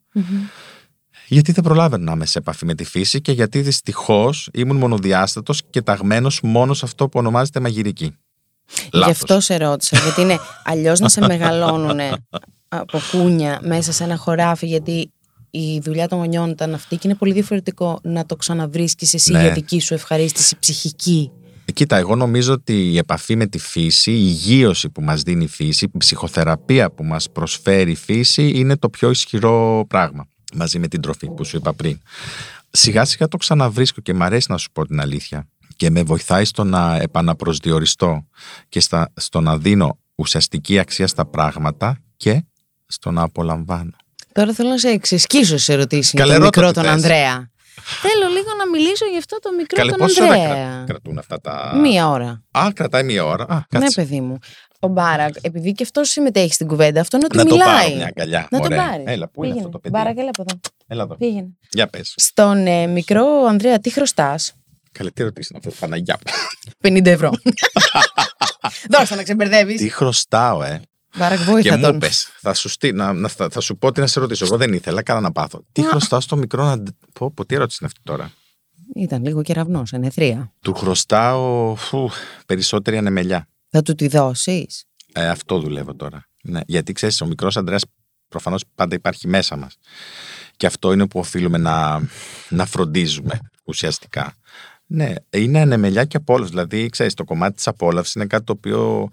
γιατί 1.28 1.52
δεν 1.52 1.64
προλάβαινα 1.64 2.04
να 2.04 2.12
είμαι 2.12 2.26
σε 2.26 2.38
επαφή 2.38 2.66
με 2.66 2.76
τη 2.76 2.84
φύση 2.84 3.22
και 3.22 3.32
γιατί 3.32 3.62
δυστυχώς 3.62 4.50
ήμουν 4.54 4.76
μονοδιάστατος 4.78 5.62
και 5.70 5.82
ταγμένος 5.82 6.40
μόνος 6.44 6.78
σε 6.78 6.86
αυτό 6.86 7.10
που 7.10 7.20
ονομάζεται 7.20 7.60
μαγειρική. 7.60 8.16
Γι' 8.82 8.90
Λάθος. 8.98 9.16
αυτό 9.22 9.40
σε 9.40 9.58
ρώτησα. 9.58 9.98
Γιατί 9.98 10.22
είναι 10.22 10.38
αλλιώς 10.64 11.00
να 11.00 11.10
σε 11.10 11.22
μεγαλώνουν 11.22 12.00
από 12.68 13.00
κούνια 13.12 13.60
μέσα 13.64 13.92
σε 13.92 14.04
ένα 14.04 14.18
χωράφι, 14.18 14.68
γιατί 14.68 15.12
η 15.50 15.80
δουλειά 15.80 16.08
των 16.08 16.18
γονιών 16.18 16.50
ήταν 16.50 16.74
αυτή 16.74 16.96
και 16.96 17.02
είναι 17.08 17.16
πολύ 17.16 17.34
διαφορετικό 17.34 18.00
να 18.04 18.26
το 18.26 18.36
ξαναβρίσκεις 18.36 19.14
εσύ 19.14 19.32
Ναι. 19.32 19.42
για 19.42 19.52
δική 19.52 19.80
σου 19.80 19.94
ευχαρίστηση 19.94 20.58
ψυχική. 20.60 21.32
Κοίτα, 21.74 21.98
εγώ 21.98 22.16
νομίζω 22.16 22.54
ότι 22.54 22.92
η 22.92 22.98
επαφή 22.98 23.36
με 23.36 23.46
τη 23.46 23.58
φύση, 23.58 24.12
η 24.12 24.20
υγείωση 24.20 24.90
που 24.90 25.02
μας 25.02 25.22
δίνει 25.22 25.44
η 25.44 25.48
φύση, 25.48 25.86
η 25.86 25.98
ψυχοθεραπεία 25.98 26.92
που 26.92 27.04
μας 27.04 27.30
προσφέρει 27.30 27.92
η 27.92 27.96
φύση 27.96 28.52
είναι 28.56 28.78
το 28.78 28.90
πιο 28.90 29.10
ισχυρό 29.10 29.86
πράγμα 29.88 30.28
μαζί 30.54 30.80
με 30.80 30.88
την 30.88 31.02
τροφή 31.02 31.30
που 31.30 31.44
σου 31.44 31.58
είπα 31.58 31.74
πριν. 31.74 32.00
Σιγά 32.72 33.06
σιγά 33.06 33.28
το 33.28 33.38
ξαναβρίσκω 33.38 34.02
και 34.02 34.14
μ' 34.14 34.24
αρέσει 34.24 34.52
να 34.52 34.58
σου 34.58 34.72
πω 34.72 34.86
την 34.86 35.00
αλήθεια 35.00 35.48
και 35.76 35.90
με 35.90 36.04
βοηθάει 36.04 36.46
στο 36.46 36.64
να 36.64 36.96
επαναπροσδιοριστώ 36.96 38.26
και 38.70 38.80
στα, 38.80 39.12
στο 39.16 39.42
να 39.42 39.58
δίνω 39.58 39.98
ουσιαστική 40.16 40.80
αξία 40.80 41.08
στα 41.08 41.26
πράγματα 41.26 41.98
και 42.18 42.44
στο 42.86 43.12
να 43.12 43.22
απολαμβάνω. 43.22 43.92
Τώρα 44.32 44.54
θέλω 44.54 44.70
να 44.70 44.78
σε 44.78 44.90
εξεσκίσω 44.90 45.58
σε 45.58 45.74
ερωτήσεις 45.74 46.12
για 46.12 46.24
τον 46.24 46.30
Καλερότατη 46.32 46.60
μικρό 46.60 46.74
τον 46.74 46.84
θες. 46.84 46.94
Ανδρέα. 46.94 47.50
Θέλω 47.82 48.28
λίγο 48.34 48.50
να 48.58 48.68
μιλήσω 48.70 49.06
για 49.06 49.18
αυτό 49.18 49.40
το 49.40 49.52
μικρό 49.52 49.78
Καλέ, 49.78 49.90
τον 49.92 50.00
πόση 50.00 50.22
ώρα 50.24 50.32
Ανδρέα. 50.34 50.54
κρα- 50.56 50.84
κρατούν 50.88 51.18
αυτά 51.18 51.42
τα... 51.42 51.74
Μία 51.82 52.10
ώρα. 52.10 52.44
Α, 52.52 52.68
κρατάει 52.74 53.04
μία 53.04 53.26
ώρα. 53.26 53.44
Α, 53.50 53.56
Ναι, 53.56 53.80
κάτσε. 53.80 54.02
παιδί 54.02 54.22
μου. 54.22 54.38
Ο 54.80 54.88
Μπάρακ, 54.88 55.36
επειδή 55.42 55.72
και 55.72 55.84
αυτός 55.84 56.10
συμμετέχει 56.10 56.54
στην 56.54 56.68
κουβέντα, 56.68 57.02
αυτό 57.02 57.18
είναι 57.18 57.26
ότι 57.26 57.38
να 57.38 57.46
το 57.46 57.56
μιλάει. 57.56 57.84
πάρω 57.84 57.96
μια 57.96 58.06
αγκαλιά. 58.06 58.48
Να 58.52 58.60
τον 58.60 58.72
Ωραία. 58.72 58.88
πάρει. 58.88 59.04
Έλα, 59.08 59.28
πού 59.30 59.44
είναι 59.44 59.54
αυτό 59.58 59.70
το 59.70 59.80
παιδί; 59.80 59.98
Μπάρακ, 59.98 60.18
έλα 60.18 60.30
από 60.30 60.44
εδώ. 60.48 60.60
Έλα 60.88 61.04
εδώ. 61.04 61.16
Πήγαινε. 61.16 61.48
Για 61.72 61.88
πες. 61.88 62.14
Στον 62.18 62.68
ε, 62.68 62.88
μικρό 62.88 63.26
Ανδρέα, 63.48 63.80
τι 63.80 63.90
χρωστάς; 63.90 64.54
Καλή 64.92 65.12
τι 65.12 65.22
ερωτήσει 65.22 65.54
να 65.54 65.60
αυτό, 65.60 65.72
Παναγιά 65.80 66.20
μου. 66.84 66.98
50 66.98 67.06
ευρώ. 67.06 67.32
Δώστε 68.98 69.16
να 69.16 69.24
ξεμπερδεύεις. 69.24 69.82
Τι 69.82 69.90
χρωστάω, 69.90 70.64
ε. 70.64 70.82
Μπάρακ, 71.18 71.38
Και 71.38 71.44
βοήθα 71.44 71.76
μου 71.78 71.84
τον. 71.84 71.96
είπες, 71.96 72.30
θα, 72.42 72.54
σου 72.54 72.70
στείλ- 72.70 72.96
να, 72.96 73.14
να, 73.14 73.28
θα, 73.28 73.50
θα 73.50 73.60
σου 73.60 73.78
πω 73.78 73.92
τι 73.92 74.00
να 74.00 74.08
σε 74.08 74.20
ρωτήσω. 74.20 74.46
Εγώ 74.46 74.58
δεν 74.58 74.74
ήθελα, 74.74 75.02
κάνα 75.04 75.20
να 75.20 75.32
πάθω. 75.32 75.64
Τι 75.72 75.82
χρωστάω 75.88 76.20
στο 76.20 76.36
μικρό 76.36 76.64
να. 76.66 76.84
Πω, 77.14 77.32
πω, 77.32 77.46
τι 77.46 77.56
ερώτηση 77.56 77.78
είναι 77.82 77.90
αυτή 77.96 78.10
τώρα; 78.12 78.32
Ήταν 78.96 79.24
λίγο 79.24 79.42
κεραυνός, 79.42 79.94
ενεθρία. 79.94 80.52
Του 80.62 80.74
χρωστάω 80.74 81.76
φου, 81.76 82.10
περισσότερη 82.46 82.98
ανεμελιά. 82.98 83.48
Θα 83.70 83.82
του 83.82 83.96
τη 83.96 84.08
δώσεις; 84.08 84.84
Ε, 85.14 85.28
αυτό 85.28 85.60
δουλεύω 85.60 85.96
τώρα. 85.96 86.28
Ναι, 86.44 86.60
γιατί 86.66 86.94
ξέρεις, 86.94 87.22
ο 87.22 87.26
μικρός 87.26 87.58
Ανδρέας 87.58 87.84
προφανώς 88.28 88.64
πάντα 88.76 88.96
υπάρχει 88.96 89.28
μέσα 89.28 89.56
μας. 89.56 89.78
Και 90.58 90.66
αυτό 90.66 90.92
είναι 90.94 91.08
που 91.08 91.20
οφείλουμε 91.20 91.58
να, 91.58 92.02
να 92.50 92.66
φροντίζουμε 92.66 93.40
ουσιαστικά. 93.64 94.36
Ναι, 94.88 95.14
είναι 95.30 95.60
ανεμελιά 95.60 96.06
και 96.06 96.18
απόλαυση. 96.18 96.50
Δηλαδή, 96.50 96.90
ξέρεις, 96.90 97.14
το 97.14 97.24
κομμάτι 97.24 97.56
της 97.56 97.68
απόλαυσης 97.68 98.14
είναι 98.14 98.26
κάτι 98.26 98.44
το 98.44 98.54
οποίο 98.54 99.10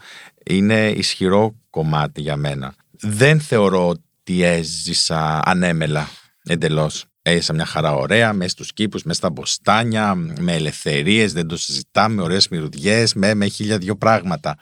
είναι 0.46 0.90
ισχυρό 0.90 1.54
κομμάτι 1.70 2.20
για 2.20 2.36
μένα. 2.36 2.74
Δεν 2.90 3.40
θεωρώ 3.40 3.88
ότι 3.88 4.42
έζησα 4.42 5.40
ανέμελα 5.44 6.08
εντελώς. 6.42 7.04
Έζησα 7.22 7.52
μια 7.52 7.64
χαρά 7.64 7.94
ωραία, 7.94 8.32
μέσα 8.32 8.50
στους 8.50 8.72
κήπους, 8.72 9.02
μέσα 9.02 9.18
στα 9.18 9.30
μποστάνια, 9.30 10.14
με 10.14 10.54
ελευθερίες, 10.54 11.32
δεν 11.32 11.46
το 11.46 11.56
συζητάμε, 11.56 12.22
ωραίες 12.22 12.48
μυρουδιέ, 12.48 13.04
με, 13.14 13.34
με 13.34 13.46
χίλια 13.46 13.78
δυο 13.78 13.96
πράγματα 13.96 14.56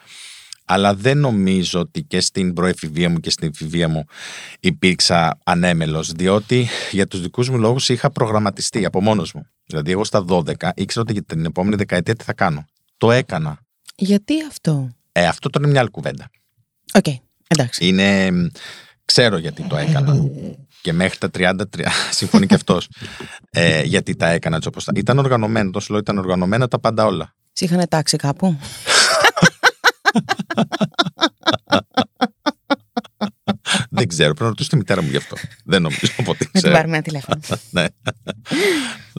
αλλά 0.65 0.95
δεν 0.95 1.17
νομίζω 1.17 1.79
ότι 1.79 2.03
και 2.03 2.19
στην 2.19 2.53
προεφηβεία 2.53 3.09
μου 3.09 3.19
και 3.19 3.29
στην 3.29 3.47
εφηβεία 3.47 3.87
μου 3.87 4.05
υπήρξα 4.59 5.39
ανέμελος, 5.43 6.11
διότι 6.11 6.67
για 6.91 7.07
τους 7.07 7.21
δικούς 7.21 7.49
μου 7.49 7.57
λόγους 7.57 7.89
είχα 7.89 8.11
προγραμματιστεί 8.11 8.85
από 8.85 9.01
μόνος 9.01 9.33
μου. 9.33 9.45
Δηλαδή 9.65 9.91
εγώ 9.91 10.03
στα 10.03 10.25
12 10.27 10.53
ήξερα 10.75 11.01
ότι 11.01 11.13
για 11.13 11.23
την 11.23 11.45
επόμενη 11.45 11.75
δεκαετία 11.75 12.15
τι 12.15 12.23
θα 12.23 12.33
κάνω. 12.33 12.65
Το 12.97 13.11
έκανα. 13.11 13.59
Γιατί 13.95 14.33
αυτό; 14.49 14.89
Ε, 15.11 15.27
αυτό 15.27 15.49
τώρα 15.49 15.63
είναι 15.63 15.73
μια 15.73 15.81
άλλη 15.81 15.91
κουβέντα. 15.91 16.29
Οκ, 16.93 17.05
εντάξει. 17.47 17.87
Είναι, 17.87 18.31
μ, 18.31 18.45
ξέρω 19.05 19.37
γιατί 19.37 19.63
το 19.63 19.77
έκανα. 19.77 20.15
Και 20.81 20.93
μέχρι 20.93 21.17
τα 21.17 21.29
33, 21.33 21.85
συμφωνεί 22.11 22.45
και 22.45 22.53
αυτός, 22.53 22.89
ε, 23.49 23.81
γιατί 23.83 24.15
τα 24.15 24.27
έκανα 24.27 24.55
έτσι 24.55 24.67
όπως 24.67 24.83
τα... 24.83 24.91
Ήταν 24.95 25.19
οργανωμένο, 25.19 25.69
το 25.71 25.79
σου 25.79 25.91
λέω 25.91 26.01
ήταν 26.01 26.17
οργανωμένα 26.17 26.67
τα 26.67 26.79
πάντα 26.79 27.05
όλα. 27.05 27.35
Σε 27.53 27.65
είχαν 27.65 27.85
τάξει 27.89 28.17
κάπου; 28.17 28.57
δεν 33.93 34.07
ξέρω, 34.07 34.27
πρέπει 34.27 34.41
να 34.43 34.47
ρωτήσω 34.47 34.69
τη 34.69 34.75
μητέρα 34.75 35.01
μου 35.01 35.09
γι' 35.09 35.17
αυτό. 35.17 35.35
δεν 35.65 35.81
νομίζω 35.81 36.13
ότι 36.17 36.27
Να 36.29 36.35
την 36.35 36.49
ξέρω. 36.53 36.73
πάρουμε 36.73 36.93
ένα 36.93 37.03
τηλέφωνο. 37.03 37.39
ναι. 37.71 37.85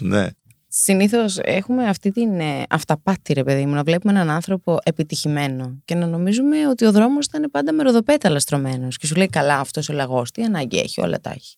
ναι. 0.02 0.28
Συνήθως 0.68 1.38
έχουμε 1.42 1.88
αυτή 1.88 2.10
την 2.10 2.40
ε, 2.40 2.62
αυταπάτη, 2.70 3.32
ρε 3.32 3.44
παιδί 3.44 3.66
μου, 3.66 3.74
να 3.74 3.82
βλέπουμε 3.82 4.12
έναν 4.12 4.30
άνθρωπο 4.30 4.78
επιτυχημένο 4.82 5.78
και 5.84 5.94
να 5.94 6.06
νομίζουμε 6.06 6.68
ότι 6.68 6.84
ο 6.84 6.92
δρόμος 6.92 7.26
θα 7.26 7.38
είναι 7.38 7.48
πάντα 7.48 7.72
με 7.72 7.82
ροδοπέταλα 7.82 8.38
στρωμένος. 8.38 8.96
Και 8.96 9.06
σου 9.06 9.14
λέει, 9.14 9.28
Καλά, 9.28 9.58
αυτός 9.58 9.88
ο 9.88 9.92
λαγός, 9.92 10.30
τι 10.30 10.42
ανάγκη 10.42 10.78
έχει, 10.78 11.00
όλα 11.00 11.20
τα 11.20 11.30
έχει. 11.30 11.56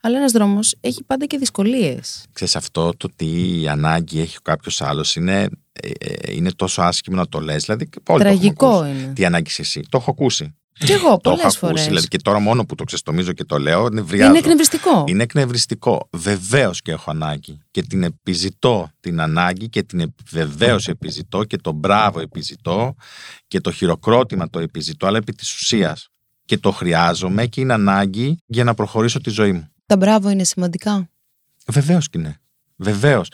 Αλλά 0.00 0.16
ένας 0.18 0.32
δρόμος 0.32 0.76
έχει 0.80 1.04
πάντα 1.04 1.26
και 1.26 1.38
δυσκολίες. 1.38 2.24
Ξέρεις 2.32 2.56
αυτό 2.56 2.92
το 2.96 3.08
τι 3.16 3.28
ανάγκη 3.68 4.20
έχει 4.20 4.36
κάποιος 4.42 4.80
άλλος 4.80 5.16
είναι, 5.16 5.48
ε, 5.72 5.88
ε, 5.98 6.32
είναι 6.32 6.50
τόσο 6.52 6.82
άσχημο 6.82 7.16
να 7.16 7.28
το 7.28 7.40
λες. 7.40 7.64
Δηλαδή, 7.64 7.88
όλοι 7.92 8.02
το 8.02 8.12
έχουμε 8.12 8.24
Τραγικό 8.38 8.66
ακούσει. 8.68 8.90
είναι. 8.90 9.12
Τι 9.12 9.24
ανάγκη 9.24 9.50
έχει 9.50 9.60
εσύ. 9.60 9.80
Το 9.88 9.98
έχω 9.98 10.10
ακούσει. 10.10 10.54
Και 10.78 10.92
εγώ 10.92 11.10
το 11.10 11.18
πολλές 11.18 11.38
έχω 11.38 11.46
ακούσει. 11.46 11.58
φορές. 11.58 11.86
Δηλαδή, 11.86 12.06
και 12.06 12.18
τώρα 12.18 12.38
μόνο 12.38 12.64
που 12.64 12.74
το 12.74 12.84
ξεστομίζω 12.84 13.32
και 13.32 13.44
το 13.44 13.58
λέω, 13.58 13.88
νευριάζω. 13.88 14.28
Είναι 14.28 14.38
εκνευριστικό. 14.38 15.04
Είναι 15.06 15.22
εκνευριστικό. 15.22 16.08
Βεβαίως 16.12 16.82
και 16.82 16.92
έχω 16.92 17.10
ανάγκη. 17.10 17.58
Και 17.70 17.82
την 17.82 18.02
επιζητώ 18.02 18.90
την 19.00 19.20
ανάγκη 19.20 19.68
και 19.68 19.82
την 19.82 20.14
βεβαίως 20.30 20.88
επιζητώ 20.88 21.44
και 21.44 21.56
το 21.56 21.72
μπράβο 21.72 22.20
επιζητώ 22.20 22.94
και 23.48 23.60
το 23.60 23.70
χειροκρότημα 23.70 24.50
το 24.50 24.58
επιζητώ, 24.58 25.06
αλλά 25.06 25.16
επί 25.16 25.32
της 25.32 25.54
ουσίας. 25.54 26.08
Και 26.44 26.58
το 26.58 26.70
χρειάζομαι 26.70 27.46
και 27.46 27.60
είναι 27.60 27.72
ανάγκη 27.72 28.38
για 28.46 28.64
να 28.64 28.74
προχωρήσω 28.74 29.20
τη 29.20 29.30
ζωή 29.30 29.52
μου. 29.52 29.68
Τα 29.86 29.96
μπράβο 29.96 30.30
είναι 30.30 30.44
σημαντικά. 30.44 31.10
Βεβαίως 31.66 32.08
και 32.08 32.18
είναι. 32.18 32.40
Βεβαίως. 32.76 33.30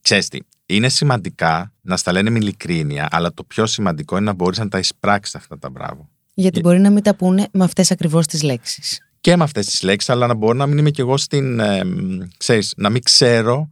Ξέρεις 0.00 0.28
τι, 0.28 0.38
είναι 0.66 0.88
σημαντικά 0.88 1.72
να 1.80 1.96
στα 1.96 2.12
λένε 2.12 2.30
με 2.30 2.38
ειλικρίνεια, 2.38 3.08
αλλά 3.10 3.32
το 3.34 3.44
πιο 3.44 3.66
σημαντικό 3.66 4.16
είναι 4.16 4.24
να 4.24 4.32
μπορείς 4.32 4.58
να 4.58 4.68
τα 4.68 4.78
εισπράξεις 4.78 5.34
αυτά 5.34 5.58
τα 5.58 5.70
μπράβο. 5.70 6.08
Γιατί 6.34 6.58
Ε. 6.58 6.60
μπορεί 6.60 6.80
να 6.80 6.90
μην 6.90 7.02
τα 7.02 7.14
πούνε 7.14 7.48
με 7.52 7.64
αυτές 7.64 7.90
ακριβώς 7.90 8.26
τις 8.26 8.42
λέξεις. 8.42 8.98
Και 9.20 9.36
με 9.36 9.44
αυτές 9.44 9.66
τις 9.66 9.82
λέξεις, 9.82 10.10
αλλά 10.10 10.26
να 10.26 10.34
μπορώ 10.34 10.54
να 10.54 10.66
μην 10.66 10.78
είμαι 10.78 10.90
κι 10.90 11.00
εγώ 11.00 11.16
στην. 11.16 11.60
Ε, 11.60 11.84
μ, 11.84 12.18
ξέρεις, 12.36 12.72
να 12.76 12.90
μην 12.90 13.02
ξέρω. 13.02 13.68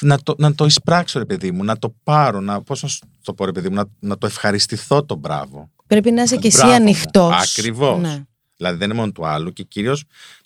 Να 0.00 0.18
το, 0.22 0.34
να 0.38 0.54
το 0.54 0.64
εισπράξω, 0.64 1.18
ρε 1.18 1.24
παιδί 1.24 1.50
μου, 1.50 1.64
να 1.64 1.78
το 1.78 1.94
πάρω, 2.04 2.40
να, 2.40 2.62
πώς 2.62 2.82
να 2.82 2.88
σου 2.88 2.98
το 3.24 3.34
πω, 3.34 3.44
ρε 3.44 3.52
παιδί 3.52 3.68
μου, 3.68 3.74
να, 3.74 3.84
να 3.98 4.18
το 4.18 4.26
ευχαριστηθώ 4.26 5.04
το 5.04 5.14
μπράβο. 5.14 5.70
Πρέπει 5.86 6.10
να 6.10 6.22
είσαι 6.22 6.36
και 6.36 6.46
εσύ 6.46 6.56
Μπράβο 6.56 6.72
μου. 6.72 6.76
ανοιχτός. 6.80 7.34
Ακριβώς. 7.56 8.00
Ναι. 8.00 8.22
Δηλαδή 8.56 8.76
δεν 8.78 8.90
είναι 8.90 8.98
μόνο 8.98 9.12
του 9.12 9.26
άλλου 9.26 9.52
και 9.52 9.62
κυρίως 9.62 10.04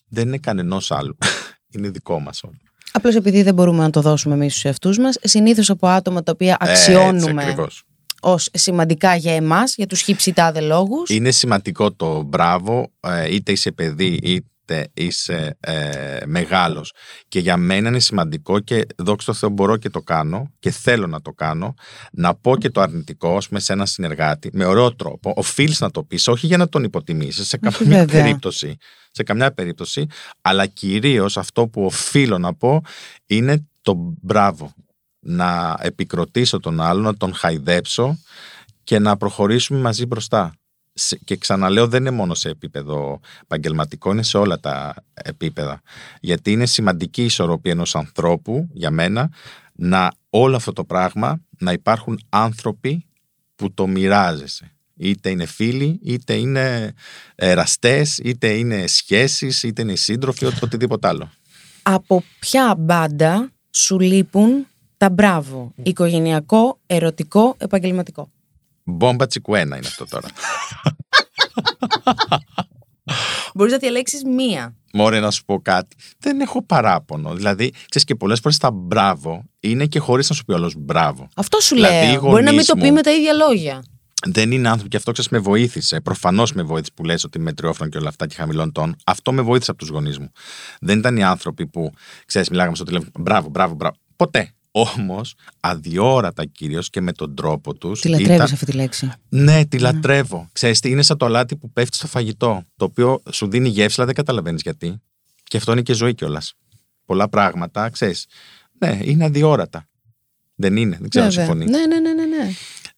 δεν 0.09 0.27
είναι 0.27 0.39
κανενός 0.39 0.91
άλλου. 0.91 1.17
είναι 1.75 1.89
δικό 1.89 2.21
μας 2.21 2.43
όλο. 2.43 2.57
Απλώς 2.93 3.15
επειδή 3.15 3.43
δεν 3.43 3.55
μπορούμε 3.55 3.83
να 3.83 3.91
το 3.91 4.01
δώσουμε 4.01 4.35
εμείς 4.35 4.51
στους 4.53 4.65
εαυτούς 4.65 4.99
μας, 4.99 5.17
συνήθως 5.23 5.71
από 5.71 5.87
άτομα 5.87 6.23
τα 6.23 6.33
οποία 6.33 6.57
αξιώνουμε 6.61 7.43
Ακριβώς. 7.43 7.85
Ως 8.25 8.49
σημαντικά 8.53 9.15
για 9.15 9.35
εμάς, 9.35 9.75
για 9.75 9.87
τους 9.87 10.01
χυψητάδε 10.01 10.61
λόγους. 10.61 11.11
Είναι 11.11 11.31
σημαντικό 11.31 11.93
το 11.93 12.23
μπράβο, 12.23 12.93
ε, 13.01 13.35
είτε 13.35 13.53
είσαι 13.53 13.73
παιδί 13.73 14.19
είτε 14.23 14.89
είσαι 14.95 15.57
ε, 15.61 16.21
μεγάλος. 16.27 16.93
Και 17.29 17.39
για 17.39 17.57
μένα 17.57 17.89
είναι 17.89 18.01
σημαντικό 18.01 18.61
και 18.61 18.87
δόξα 18.97 19.33
τω 19.33 19.39
Θεώ 19.39 19.49
μπορώ 19.49 19.77
και 19.77 19.91
το 19.91 20.01
κάνω 20.01 20.51
και 20.59 20.71
θέλω 20.71 21.07
να 21.07 21.21
το 21.21 21.33
κάνω, 21.33 21.75
να 22.13 22.35
πω 22.35 22.57
και 22.57 22.71
το 22.71 22.81
αρνητικό 22.81 23.37
ας 23.37 23.49
πούμε, 23.49 23.61
σε 23.61 23.73
έναν 23.73 23.87
συνεργάτη 23.87 24.51
με 24.53 24.65
ωραίο 24.65 24.95
τρόπο. 24.97 25.33
Οφείλεις 25.37 25.81
να 25.81 25.91
το 25.91 26.03
πεις, 26.03 26.29
όχι 26.29 26.47
για 26.47 26.57
να 26.57 26.69
τον 26.69 26.85
υποτιμήσεις 26.85 27.49
σε 27.49 27.59
Όχι, 27.63 27.77
καμιά 27.77 27.99
βέβαια. 27.99 28.23
περίπτωση. 28.23 28.77
Σε 29.15 29.23
καμιά 29.23 29.53
περίπτωση, 29.53 30.07
αλλά 30.41 30.67
κυρίως 30.67 31.37
αυτό 31.37 31.69
που 31.69 31.85
οφείλω 31.85 32.39
να 32.39 32.55
πω 32.55 32.81
είναι 33.27 33.67
το 33.83 33.95
μπράβο. 34.23 34.73
Να 35.25 35.77
επικροτήσω 35.81 36.61
τον 36.61 36.81
άλλο, 36.81 37.01
να 37.01 37.17
τον 37.17 37.35
χαϊδέψω 37.35 38.19
και 38.85 38.99
να 38.99 39.17
προχωρήσουμε 39.17 39.81
μαζί 39.81 40.07
μπροστά. 40.07 40.55
Σε- 40.93 41.19
Και 41.25 41.37
ξαναλέω, 41.37 41.89
δεν 41.89 42.01
είναι 42.01 42.11
μόνο 42.11 42.35
σε 42.35 42.49
επίπεδο 42.49 43.21
επαγγελματικό, 43.43 44.11
είναι 44.13 44.23
σε 44.23 44.37
όλα 44.39 44.61
τα 44.61 44.95
επίπεδα. 45.13 45.81
Γιατί 46.21 46.53
είναι 46.53 46.67
σημαντική 46.67 47.23
η 47.23 47.25
ισορροπία 47.25 47.73
ενός 47.73 47.95
ανθρώπου, 47.95 48.69
για 48.73 48.91
μένα, 48.91 49.31
να 49.73 50.13
όλο 50.31 50.57
αυτό 50.57 50.73
το 50.73 50.85
πράγμα 50.85 51.41
να 51.59 51.73
υπάρχουν 51.73 52.21
άνθρωποι 52.29 53.07
που 53.55 53.73
το 53.75 53.87
μοιράζεσαι. 53.87 54.75
Είτε 54.97 55.31
είναι 55.31 55.47
φίλοι, 55.47 55.99
είτε 56.03 56.35
είναι 56.35 56.93
εραστές, 57.35 58.19
είτε 58.19 58.49
είναι 58.53 58.87
σχέσεις, 58.87 59.63
είτε 59.63 59.83
είναι 59.83 59.95
σύντροφοι, 59.95 60.45
οτι- 60.45 60.63
οτιδήποτε 60.63 61.09
άλλο. 61.09 61.31
Από 61.83 62.25
ποια 62.39 62.75
μπάντα 62.79 63.51
σου 63.71 63.99
λείπουν 64.01 64.67
τα 65.03 65.11
μπράβο. 65.11 65.73
Οικογενειακό, 65.83 66.81
ερωτικό, 66.87 67.55
επαγγελματικό. 67.59 68.31
Μπόμπα 68.85 69.27
τσικουένα 69.27 69.77
είναι 69.77 69.87
αυτό 69.87 70.07
τώρα. 70.07 70.29
Μπορείς 73.55 73.73
να 73.73 73.79
διαλέξεις 73.79 74.25
μία. 74.25 74.75
Μόρε 74.93 75.21
να 75.21 75.31
σου 75.31 75.45
πω 75.45 75.61
κάτι. 75.63 75.97
Δεν 76.19 76.41
έχω 76.41 76.63
παράπονο. 76.63 77.35
Δηλαδή, 77.35 77.71
ξέρεις 77.71 78.05
και 78.05 78.15
πολλές 78.15 78.41
φορές 78.41 78.59
τα 78.59 78.71
μπράβο 78.71 79.45
είναι 79.61 79.87
και 79.87 79.99
χωρίς 79.99 80.29
να 80.29 80.35
σου 80.35 80.45
πει 80.45 80.53
όλο 80.53 80.73
μπράβο. 80.79 81.29
Αυτό 81.37 81.61
σου 81.61 81.75
Δηλαδή, 81.75 82.07
οι 82.07 82.11
λέω. 82.11 82.21
Μπορεί 82.21 82.33
να 82.33 82.39
μην 82.39 82.47
γονείς 82.51 82.67
το 82.67 82.75
πει 82.75 82.87
μου- 82.87 82.93
με 82.93 83.01
τα 83.03 83.11
ίδια 83.13 83.33
λόγια. 83.33 83.85
Δεν 84.27 84.51
είναι 84.53 84.69
άνθρωποι 84.69 84.89
και 84.89 84.97
αυτό 84.97 85.13
ξέρεις 85.13 85.31
με 85.31 85.39
βοήθησε. 85.39 86.01
Προφανώς 86.01 86.53
με 86.53 86.63
βοήθησε 86.63 86.91
που 86.95 87.05
λες 87.05 87.25
ότι 87.25 87.39
είμαι 87.39 87.53
τριόφρον 87.53 87.91
και 87.91 87.99
όλα 87.99 88.09
αυτά 88.09 88.27
και 88.27 88.35
χαμηλών 88.35 88.73
τόν. 88.73 88.97
Αυτό 89.05 89.33
με 89.33 89.43
βοήθησε 89.43 89.71
από 89.71 89.81
τους 89.81 89.89
γονείς 89.89 90.19
μου. 90.19 90.31
Δεν 90.81 90.99
ήταν 90.99 91.17
οι 91.17 91.23
άνθρωποι 91.25 91.67
που, 91.67 91.93
ξέρεις, 92.27 92.49
μιλάγαμε 92.49 92.77
στο 92.77 92.85
τηλέφωνο. 92.85 93.11
Μπράβο, 93.19 93.49
μπράβο, 93.49 93.75
μπράβο. 93.75 93.97
Ποτέ. 94.17 94.53
Όμως, 94.75 95.35
αδιόρατα 95.61 96.45
κυρίως 96.45 96.91
και 96.91 97.01
με 97.01 97.13
τον 97.13 97.35
τρόπο 97.35 97.75
τους. 97.75 98.01
Τη 98.01 98.09
λατρεύεις 98.09 98.53
αυτή 98.53 98.65
τη 98.65 98.73
λέξη. 98.73 99.13
Ναι, 99.29 99.65
τη 99.67 99.79
λατρεύω. 99.79 100.49
Ξέρεις 100.53 100.81
τι, 100.81 100.91
είναι 100.91 101.03
σαν 101.03 101.17
το 101.17 101.25
αλάτι 101.25 101.57
που 101.57 101.71
πέφτει 101.71 101.97
στο 101.97 102.07
φαγητό. 102.07 102.63
Το 102.77 102.85
οποίο 102.85 103.23
σου 103.31 103.49
δίνει 103.49 103.69
γεύση, 103.69 103.95
αλλά 103.97 104.07
δεν 104.07 104.15
καταλαβαίνεις 104.15 104.63
γιατί. 104.63 105.01
Και 105.45 105.57
αυτό 105.57 105.73
είναι 105.73 105.83
και 105.83 105.93
ζωή 105.93 106.15
κιόλας. 106.15 106.55
Πολλά 107.05 107.29
πράγματα, 107.29 107.91
ξέρεις. 107.91 108.27
Ναι, 108.79 108.99
είναι 109.03 109.25
αδιόρατα. 109.25 109.89
Δεν 110.55 110.77
είναι, 110.77 110.97
δεν 111.01 111.09
ξέρω 111.09 111.25
αν 111.25 111.31
Βέβαια. 111.31 111.47
συμφωνείς. 111.47 111.71
Ναι, 111.71 111.87
ναι, 111.87 112.01
ναι, 112.01 112.13
ναι, 112.13 112.25
ναι. 112.25 112.53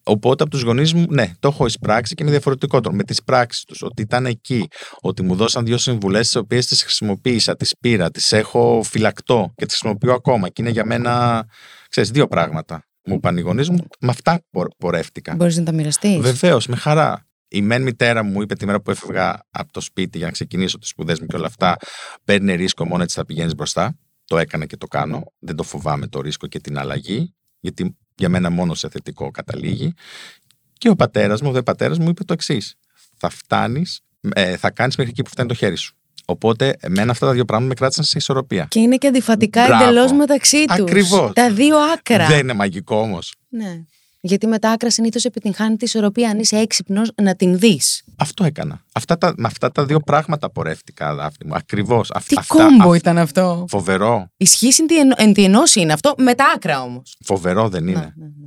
Οπότε 0.06 0.42
από 0.42 0.52
τους 0.52 0.62
γονείς 0.62 0.92
μου, 0.94 1.06
ναι, 1.10 1.32
το 1.38 1.48
έχω 1.48 1.66
εισπράξει 1.66 2.14
και 2.14 2.24
με 2.24 2.30
διαφορετικό 2.30 2.80
τρόπο. 2.80 2.96
Με 2.96 3.02
τις 3.02 3.22
πράξεις 3.22 3.64
τους, 3.64 3.82
ότι 3.82 4.02
ήταν 4.02 4.26
εκεί, 4.26 4.68
ότι 5.00 5.22
μου 5.22 5.34
δώσαν 5.34 5.64
δύο 5.64 5.78
συμβουλές, 5.78 6.26
τις 6.26 6.36
οποίες 6.36 6.66
τις 6.66 6.82
χρησιμοποίησα, 6.82 7.56
τις 7.56 7.74
πήρα, 7.80 8.10
τις 8.10 8.32
έχω 8.32 8.82
φυλακτό 8.84 9.52
και 9.56 9.66
τις 9.66 9.76
χρησιμοποιώ 9.76 10.12
ακόμα. 10.12 10.48
Και 10.48 10.62
είναι 10.62 10.70
για 10.70 10.84
μένα, 10.84 11.44
ξέρεις, 11.88 12.10
δύο 12.10 12.26
πράγματα. 12.26 12.84
Μου 13.06 13.14
είπαν 13.14 13.36
οι 13.36 13.40
γονείς 13.40 13.68
μου, 13.70 13.78
με 14.00 14.08
αυτά 14.08 14.44
πορ- 14.50 14.76
πορεύτηκα. 14.78 15.34
Μπορείς 15.34 15.56
να 15.56 15.62
τα 15.64 15.72
μοιραστείς. 15.72 16.18
Βεβαίως, 16.18 16.66
με 16.66 16.76
χαρά. 16.76 17.26
Η 17.48 17.62
μεν 17.62 17.82
μητέρα 17.82 18.22
μου 18.22 18.42
είπε 18.42 18.54
τη 18.54 18.66
μέρα 18.66 18.80
που 18.80 18.90
έφευγα 18.90 19.40
από 19.50 19.72
το 19.72 19.80
σπίτι 19.80 20.16
για 20.18 20.26
να 20.26 20.32
ξεκινήσω 20.32 20.78
τις 20.78 20.88
σπουδές 20.88 21.20
μου 21.20 21.26
και 21.26 21.36
όλα 21.36 21.46
αυτά, 21.46 21.76
παίρνει 22.24 22.54
ρίσκο 22.54 22.86
μόνο 22.86 23.02
έτσι 23.02 23.16
θα 23.16 23.24
πηγαίνεις 23.24 23.54
μπροστά. 23.54 23.98
Το 24.24 24.38
έκανα 24.38 24.66
και 24.66 24.76
το 24.76 24.86
κάνω. 24.86 25.24
Δεν 25.38 25.56
το 25.56 25.62
φοβάμαι 25.62 26.06
το 26.06 26.20
ρίσκο 26.20 26.46
και 26.46 26.60
την 26.60 26.78
αλλαγή. 26.78 27.34
γιατί 27.60 27.96
για 28.14 28.28
μένα 28.28 28.50
μόνο 28.50 28.74
σε 28.74 28.88
θετικό 28.88 29.30
καταλήγει. 29.30 29.94
Και 30.78 30.88
ο 30.88 30.96
πατέρας 30.96 31.40
μου, 31.40 31.48
ο 31.48 31.52
δε 31.52 31.62
πατέρας 31.62 31.98
μου, 31.98 32.08
είπε 32.08 32.24
το 32.24 32.32
εξής. 32.32 32.74
Θα 33.16 33.28
φτάνεις, 33.28 34.00
ε, 34.34 34.56
θα 34.56 34.70
κάνεις 34.70 34.96
μέχρι 34.96 35.12
εκεί 35.12 35.22
που 35.22 35.30
φτάνει 35.30 35.48
το 35.48 35.54
χέρι 35.54 35.76
σου. 35.76 35.94
Οπότε, 36.24 36.76
εμένα 36.80 37.10
αυτά 37.10 37.26
τα 37.26 37.32
δύο 37.32 37.44
πράγματα 37.44 37.68
με 37.68 37.74
κράτησαν 37.74 38.04
σε 38.04 38.18
ισορροπία. 38.18 38.66
Και 38.70 38.80
είναι 38.80 38.96
και 38.96 39.06
αντιφατικά 39.06 39.66
Μπράβο. 39.66 39.84
εντελώ 39.84 40.14
μεταξύ 40.14 40.64
τους. 40.64 40.80
Ακριβώς. 40.80 41.32
Τα 41.32 41.50
δύο 41.50 41.76
άκρα. 41.76 42.26
Δεν 42.26 42.38
είναι 42.38 42.52
μαγικό 42.52 42.96
όμως. 42.96 43.34
Ναι. 43.48 43.84
Γιατί 44.26 44.46
με 44.46 44.58
τα 44.58 44.70
άκρα 44.70 44.90
συνήθως 44.90 45.24
επιτυγχάνει 45.24 45.76
τη 45.76 45.84
ισορροπία. 45.84 46.30
Αν 46.30 46.38
είσαι 46.38 46.56
έξυπνος, 46.56 47.10
να 47.22 47.34
την 47.36 47.58
δεις. 47.58 48.04
Αυτό 48.16 48.44
έκανα. 48.44 48.84
Αυτά 48.92 49.18
τα, 49.18 49.34
με 49.36 49.46
αυτά 49.46 49.70
τα 49.72 49.84
δύο 49.84 50.00
πράγματα 50.00 50.50
πορεύτηκα, 50.50 51.14
Δάφνη 51.14 51.48
μου. 51.48 51.54
Ακριβώς. 51.54 52.10
Τι 52.26 52.34
κόμπο 52.46 52.94
ήταν 52.94 53.18
αυτό. 53.18 53.64
Φοβερό. 53.68 54.28
Ισχύει 54.36 54.72
εν 54.80 54.86
τη 54.86 54.98
εν- 54.98 55.12
εν 55.16 55.32
τη 55.32 55.44
ενώση 55.44 55.80
είναι 55.80 55.92
αυτό, 55.92 56.14
με 56.18 56.34
τα 56.34 56.44
άκρα 56.54 56.82
όμως. 56.82 57.16
Φοβερό 57.24 57.68
δεν 57.68 57.88
είναι. 57.88 57.98
Ναι, 57.98 58.24
ναι, 58.24 58.24
ναι. 58.40 58.46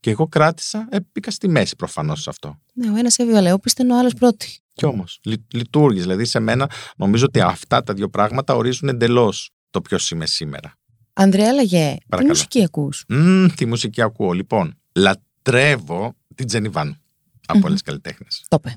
Και 0.00 0.10
εγώ 0.10 0.26
κράτησα, 0.28 0.86
ε, 0.90 0.96
μπήκα 1.12 1.30
στη 1.30 1.48
μέση 1.48 1.76
προφανώς 1.76 2.22
σε 2.22 2.30
αυτό. 2.30 2.58
Ναι, 2.74 2.90
ο 2.90 2.96
ένας 2.96 3.18
έβγαλε 3.18 3.52
όπισθεν, 3.52 3.90
ο 3.90 3.98
άλλος 3.98 4.14
πρώτη. 4.14 4.58
Κι 4.74 4.84
όμως, 4.86 5.18
λει, 5.24 5.46
λειτουργήσε. 5.52 6.02
Δηλαδή, 6.02 6.24
σε 6.24 6.38
μένα 6.40 6.70
νομίζω 6.96 7.24
ότι 7.24 7.40
αυτά 7.40 7.82
τα 7.82 7.94
δύο 7.94 8.08
πράγματα 8.08 8.54
ορίζουν 8.54 8.88
εντελώς 8.88 9.50
το 9.70 9.80
ποιος 9.80 10.10
είμαι 10.10 10.26
σήμερα. 10.26 10.74
Ανδρέα 11.12 11.52
Λαγέ, 11.52 11.94
τι 11.98 12.04
Παρακαλώ. 12.08 12.34
μουσική 12.34 12.64
ακούς; 12.64 13.04
Μμμ, 13.08 13.46
τι 13.56 13.66
μουσική 13.66 14.02
ακούω. 14.02 14.32
Λοιπόν, 14.32 14.76
λατρεύω 14.94 16.14
την 16.34 16.46
Τζενιβάν 16.46 17.00
από 17.46 17.58
Μμμ. 17.58 17.64
όλες 17.64 17.72
τις 17.74 17.82
καλλιτέχνες. 17.82 18.44
Το 18.48 18.56
είπε. 18.60 18.76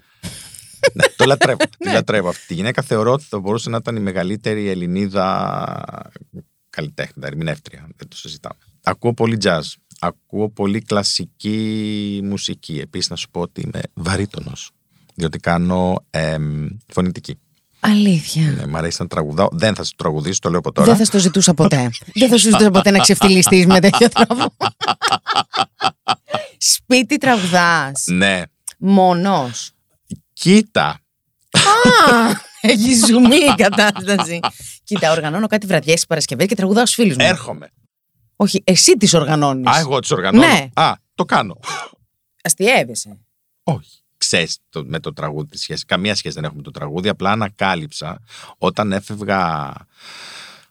ναι, 0.93 1.03
το 1.15 1.25
λατρεύω. 1.25 1.57
τη 1.77 1.85
Ναι. 1.85 1.93
λατρεύω. 1.93 2.29
Αυτή 2.29 2.47
τη 2.47 2.53
γυναίκα 2.53 2.81
θεωρώ 2.81 3.11
ότι 3.11 3.23
θα 3.23 3.39
μπορούσε 3.39 3.69
να 3.69 3.77
ήταν 3.77 3.95
η 3.95 3.99
μεγαλύτερη 3.99 4.67
Ελληνίδα 4.67 5.83
καλλιτέχνη, 6.69 7.23
ερμηνεύτρια. 7.25 7.87
Δεν 7.95 8.07
το 8.07 8.17
συζητάμε. 8.17 8.59
Ακούω 8.83 9.13
πολύ 9.13 9.37
jazz. 9.43 9.61
Ακούω 9.99 10.49
πολύ 10.49 10.81
κλασική 10.81 12.19
μουσική. 12.23 12.79
Επίσης, 12.79 13.09
να 13.09 13.15
σου 13.15 13.29
πω 13.31 13.39
ότι 13.41 13.61
είμαι 13.61 13.81
βαρύτονο. 13.93 14.51
Διότι 15.15 15.37
κάνω 15.39 16.05
εμ, 16.09 16.67
φωνητική. 16.93 17.39
Αλήθεια. 17.87 18.51
Ναι, 18.51 18.65
μ' 18.65 18.75
αρέσει 18.75 18.97
να 19.01 19.07
τραγουδάω. 19.07 19.47
Δεν 19.51 19.75
θα 19.75 19.83
σου 19.83 19.91
τραγουδήσω, 19.95 20.39
το 20.39 20.49
λέω 20.49 20.59
από 20.59 20.71
τώρα. 20.71 20.87
Δεν 20.87 20.97
θα 20.97 21.05
στο 21.05 21.19
ζητούσα 21.19 21.53
ποτέ. 21.53 21.89
Δεν 22.13 22.29
θα 22.29 22.37
σου 22.37 22.49
ζητούσα 22.49 22.71
ποτέ 22.71 22.91
να 22.91 22.99
ξεφτυλιστείς 22.99 23.65
με 23.65 23.79
τέτοιο 23.79 24.09
τρόπο. 24.09 24.55
Σπίτι 26.57 27.17
τραγουδάς. 27.17 28.03
Ναι. 28.05 28.41
Μόνος. 28.77 29.71
Κοίτα. 30.33 30.87
Α, 30.87 32.31
έχει 32.61 32.95
ζουμί 32.95 33.35
η 33.35 33.53
κατάσταση. 33.57 34.39
Κοίτα, 34.83 35.11
οργανώνω 35.11 35.47
κάτι 35.47 35.67
βραδιές 35.67 35.99
τι 35.99 36.05
Παρασκευές 36.07 36.47
και 36.47 36.55
τραγουδάω 36.55 36.85
στους 36.85 36.95
φίλους 36.95 37.17
μου. 37.17 37.25
Έρχομαι. 37.25 37.69
Όχι, 38.35 38.61
εσύ 38.63 38.97
τις 38.97 39.13
οργανώνεις. 39.13 39.75
Α, 39.75 39.79
εγώ 39.79 39.99
τις 39.99 40.11
οργανώνω. 40.11 40.47
Ναι. 40.47 40.67
Α, 40.73 40.93
το 41.15 41.25
κάνω. 41.25 41.59
Αστειεύεσαι. 42.43 43.19
Όχι. 43.63 44.04
Ξέρεις 44.17 44.57
το, 44.69 44.83
με 44.85 44.99
το 44.99 45.13
τραγούδι 45.13 45.49
τη 45.49 45.57
σχέση. 45.57 45.85
Καμία 45.85 46.15
σχέση 46.15 46.35
δεν 46.35 46.43
έχουμε 46.43 46.57
με 46.57 46.71
το 46.71 46.79
τραγούδι. 46.79 47.09
Απλά 47.09 47.31
ανακάλυψα 47.31 48.21
όταν 48.57 48.91
έφευγα 48.91 49.73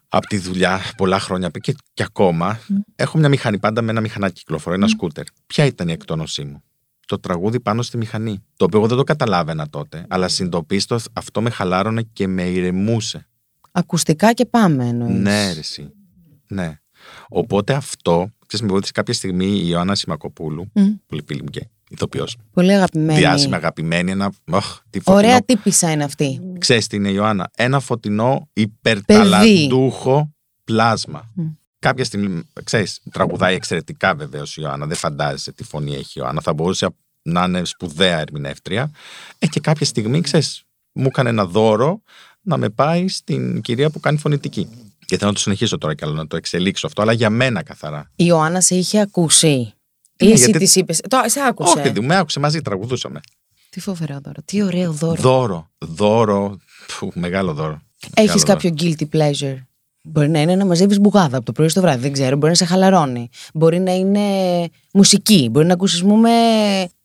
από 0.09 0.27
τη 0.27 0.39
δουλειά 0.39 0.81
πολλά 0.97 1.19
χρόνια 1.19 1.51
πριν 1.51 1.63
και, 1.63 1.75
και 1.95 2.03
ακόμα. 2.03 2.61
Έχω 2.97 3.19
μια 3.19 3.29
μηχανή 3.29 3.59
πάντα 3.59 3.83
με 3.83 3.91
ένα 3.91 4.01
μηχανάκι 4.01 4.35
κυκλοφορώ, 4.35 4.75
ένα 4.75 4.89
σκούτερ. 4.89 5.25
Ποια 5.47 5.65
ήταν 5.65 5.89
η 5.89 5.93
εκτόνωσή 5.93 6.45
μου; 6.45 6.63
Το 7.07 7.19
τραγούδι 7.19 7.61
πάνω 7.61 7.83
στη 7.83 7.97
μηχανή. 7.97 8.43
Το 8.57 8.65
οποίο 8.65 8.79
εγώ 8.79 8.89
δεν 8.89 8.97
το 8.97 9.05
καταλάβαινα 9.05 9.69
τότε, 9.69 10.07
αλλά 10.09 10.29
συνειδητοποίηστο 10.29 10.99
αυτό 11.13 11.43
με 11.43 11.51
χαλάρωνε 11.51 12.03
και 12.13 12.27
με 12.27 12.43
ηρεμούσε. 12.43 13.29
Ακουστικά 13.73 14.33
και 14.33 14.45
πάμε 14.47 14.87
εννοείς. 14.89 15.21
Ναι, 15.21 15.53
ρε, 15.53 15.59
εσύ. 15.59 15.93
Ναι. 16.47 16.79
Οπότε 17.29 17.73
αυτό, 17.75 18.31
ξέρεις, 18.47 18.67
με 18.67 18.73
βοήθησε 18.73 18.93
κάποια 18.93 19.15
στιγμή 19.15 19.47
η 19.47 19.65
Ιωάννα 19.67 19.95
Σιμακοπούλου, 19.95 20.71
Μμ. 20.73 20.87
πολύ 21.07 21.23
φίλη 21.27 21.43
μου 21.43 21.49
και 21.51 21.69
ηθοποιός, 21.89 22.37
Πολύ 22.53 22.73
αγαπημένη. 22.73 23.19
διάσημη, 23.19 23.55
αγαπημένη, 23.55 24.11
ένα. 24.11 24.33
Οχ, 24.51 24.79
τι 24.91 25.01
φωτεινό. 25.01 25.17
Ωραία 25.27 25.43
τύπησα 25.43 25.91
είναι 25.91 26.05
αυτή. 26.05 26.41
Ξέρεις 26.59 26.87
τι 26.87 26.97
είναι, 26.97 27.09
Ιωάννα. 27.11 27.51
Ένα 27.57 27.81
φωτεινό 27.81 28.49
υπερταλαντούχο 28.53 30.35
πλάσμα. 30.65 31.31
Μμ. 31.35 31.45
Κάποια 31.79 32.05
στιγμή, 32.05 32.43
ξέρεις, 32.65 33.01
τραγουδάει 33.13 33.55
εξαιρετικά 33.55 34.15
βεβαίως 34.15 34.57
η 34.57 34.61
Ιωάννα. 34.65 34.87
Δεν 34.87 34.97
φαντάζεσαι 34.97 35.53
τι 35.53 35.65
φωνή 35.65 35.95
έχει 35.95 36.19
η 36.19 36.23
Ιωάννα. 36.23 36.41
Θα 36.41 36.53
μπορούσε 36.53 36.89
να 37.23 37.45
είναι 37.45 37.65
σπουδαία 37.65 38.19
ερμηνεύτρια. 38.19 38.91
Ε, 39.39 39.47
και 39.47 39.61
κάποια 39.61 39.87
στιγμή, 39.87 40.21
ξέρεις, 40.21 40.63
μου 40.93 41.07
έκανε 41.07 41.29
ένα 41.29 41.47
δώρο 41.47 42.03
να 42.43 42.57
με 42.57 42.69
πάει 42.69 43.09
στην 43.09 43.61
κυρία 43.61 43.91
που 43.91 44.01
κάνει 44.01 44.19
φωνητική. 44.19 44.69
Και 45.07 45.17
θέλω 45.17 45.29
να 45.29 45.35
το 45.37 45.41
συνεχίσω 45.43 45.79
τώρα 45.79 45.95
κι 45.95 46.05
άλλο, 46.05 46.15
να 46.15 46.27
το 46.27 46.37
εξελίξω 46.37 46.87
αυτό, 46.87 47.03
αλλά 47.03 47.13
για 47.13 47.31
μένα 47.31 47.63
καθαρά. 47.63 48.11
Η 48.17 48.25
Ιωάννας 48.27 48.65
σε 48.65 48.75
είχε 48.75 49.01
ακούσει. 49.01 49.73
Ή 50.19 50.27
Ναι, 50.27 50.33
εσύ 50.33 50.51
γιατί- 50.51 50.73
τη 50.73 50.81
είπες. 50.81 51.01
Το, 51.09 51.23
σε 51.27 51.41
άκουσε. 51.41 51.73
Όχι, 51.73 51.83
παιδί 51.83 52.01
μου, 52.01 52.07
με 52.07 52.17
άκουσε 52.17 52.41
μαζί, 52.41 52.61
τραγουδούσαμε. 52.61 53.21
Τι 53.71 53.81
φοβερό 53.81 54.19
δώρο. 54.25 54.41
Τι 54.45 54.63
ωραίο 54.63 54.93
δώρο. 54.93 55.21
Δώρο, 55.23 55.71
δώρο, 55.79 56.57
Φου, 56.89 57.11
μεγάλο 57.15 57.53
δώρο. 57.53 57.83
Έχεις 58.15 58.45
Μεγάλο 58.45 58.45
κάποιο 58.45 58.75
guilty 58.79 59.17
pleasure; 59.17 59.57
Μπορεί 60.03 60.29
να 60.29 60.41
είναι 60.41 60.55
να 60.55 60.65
μαζεύεις 60.67 60.99
μπουγάδα 60.99 61.37
από 61.37 61.47
το 61.47 61.53
πρωί 61.53 61.69
στο 61.69 61.81
βράδυ. 61.81 62.01
Δεν 62.01 62.13
ξέρω. 62.13 62.37
Μπορεί 62.37 62.49
να 62.49 62.55
σε 62.57 62.65
χαλαρώνει. 62.65 63.29
Μπορεί 63.55 63.79
να 63.79 63.93
είναι 63.95 64.21
μουσική. 64.93 65.49
Μπορεί 65.51 65.67
να 65.67 65.73
ακούσεις, 65.73 66.03
πούμε, 66.03 66.31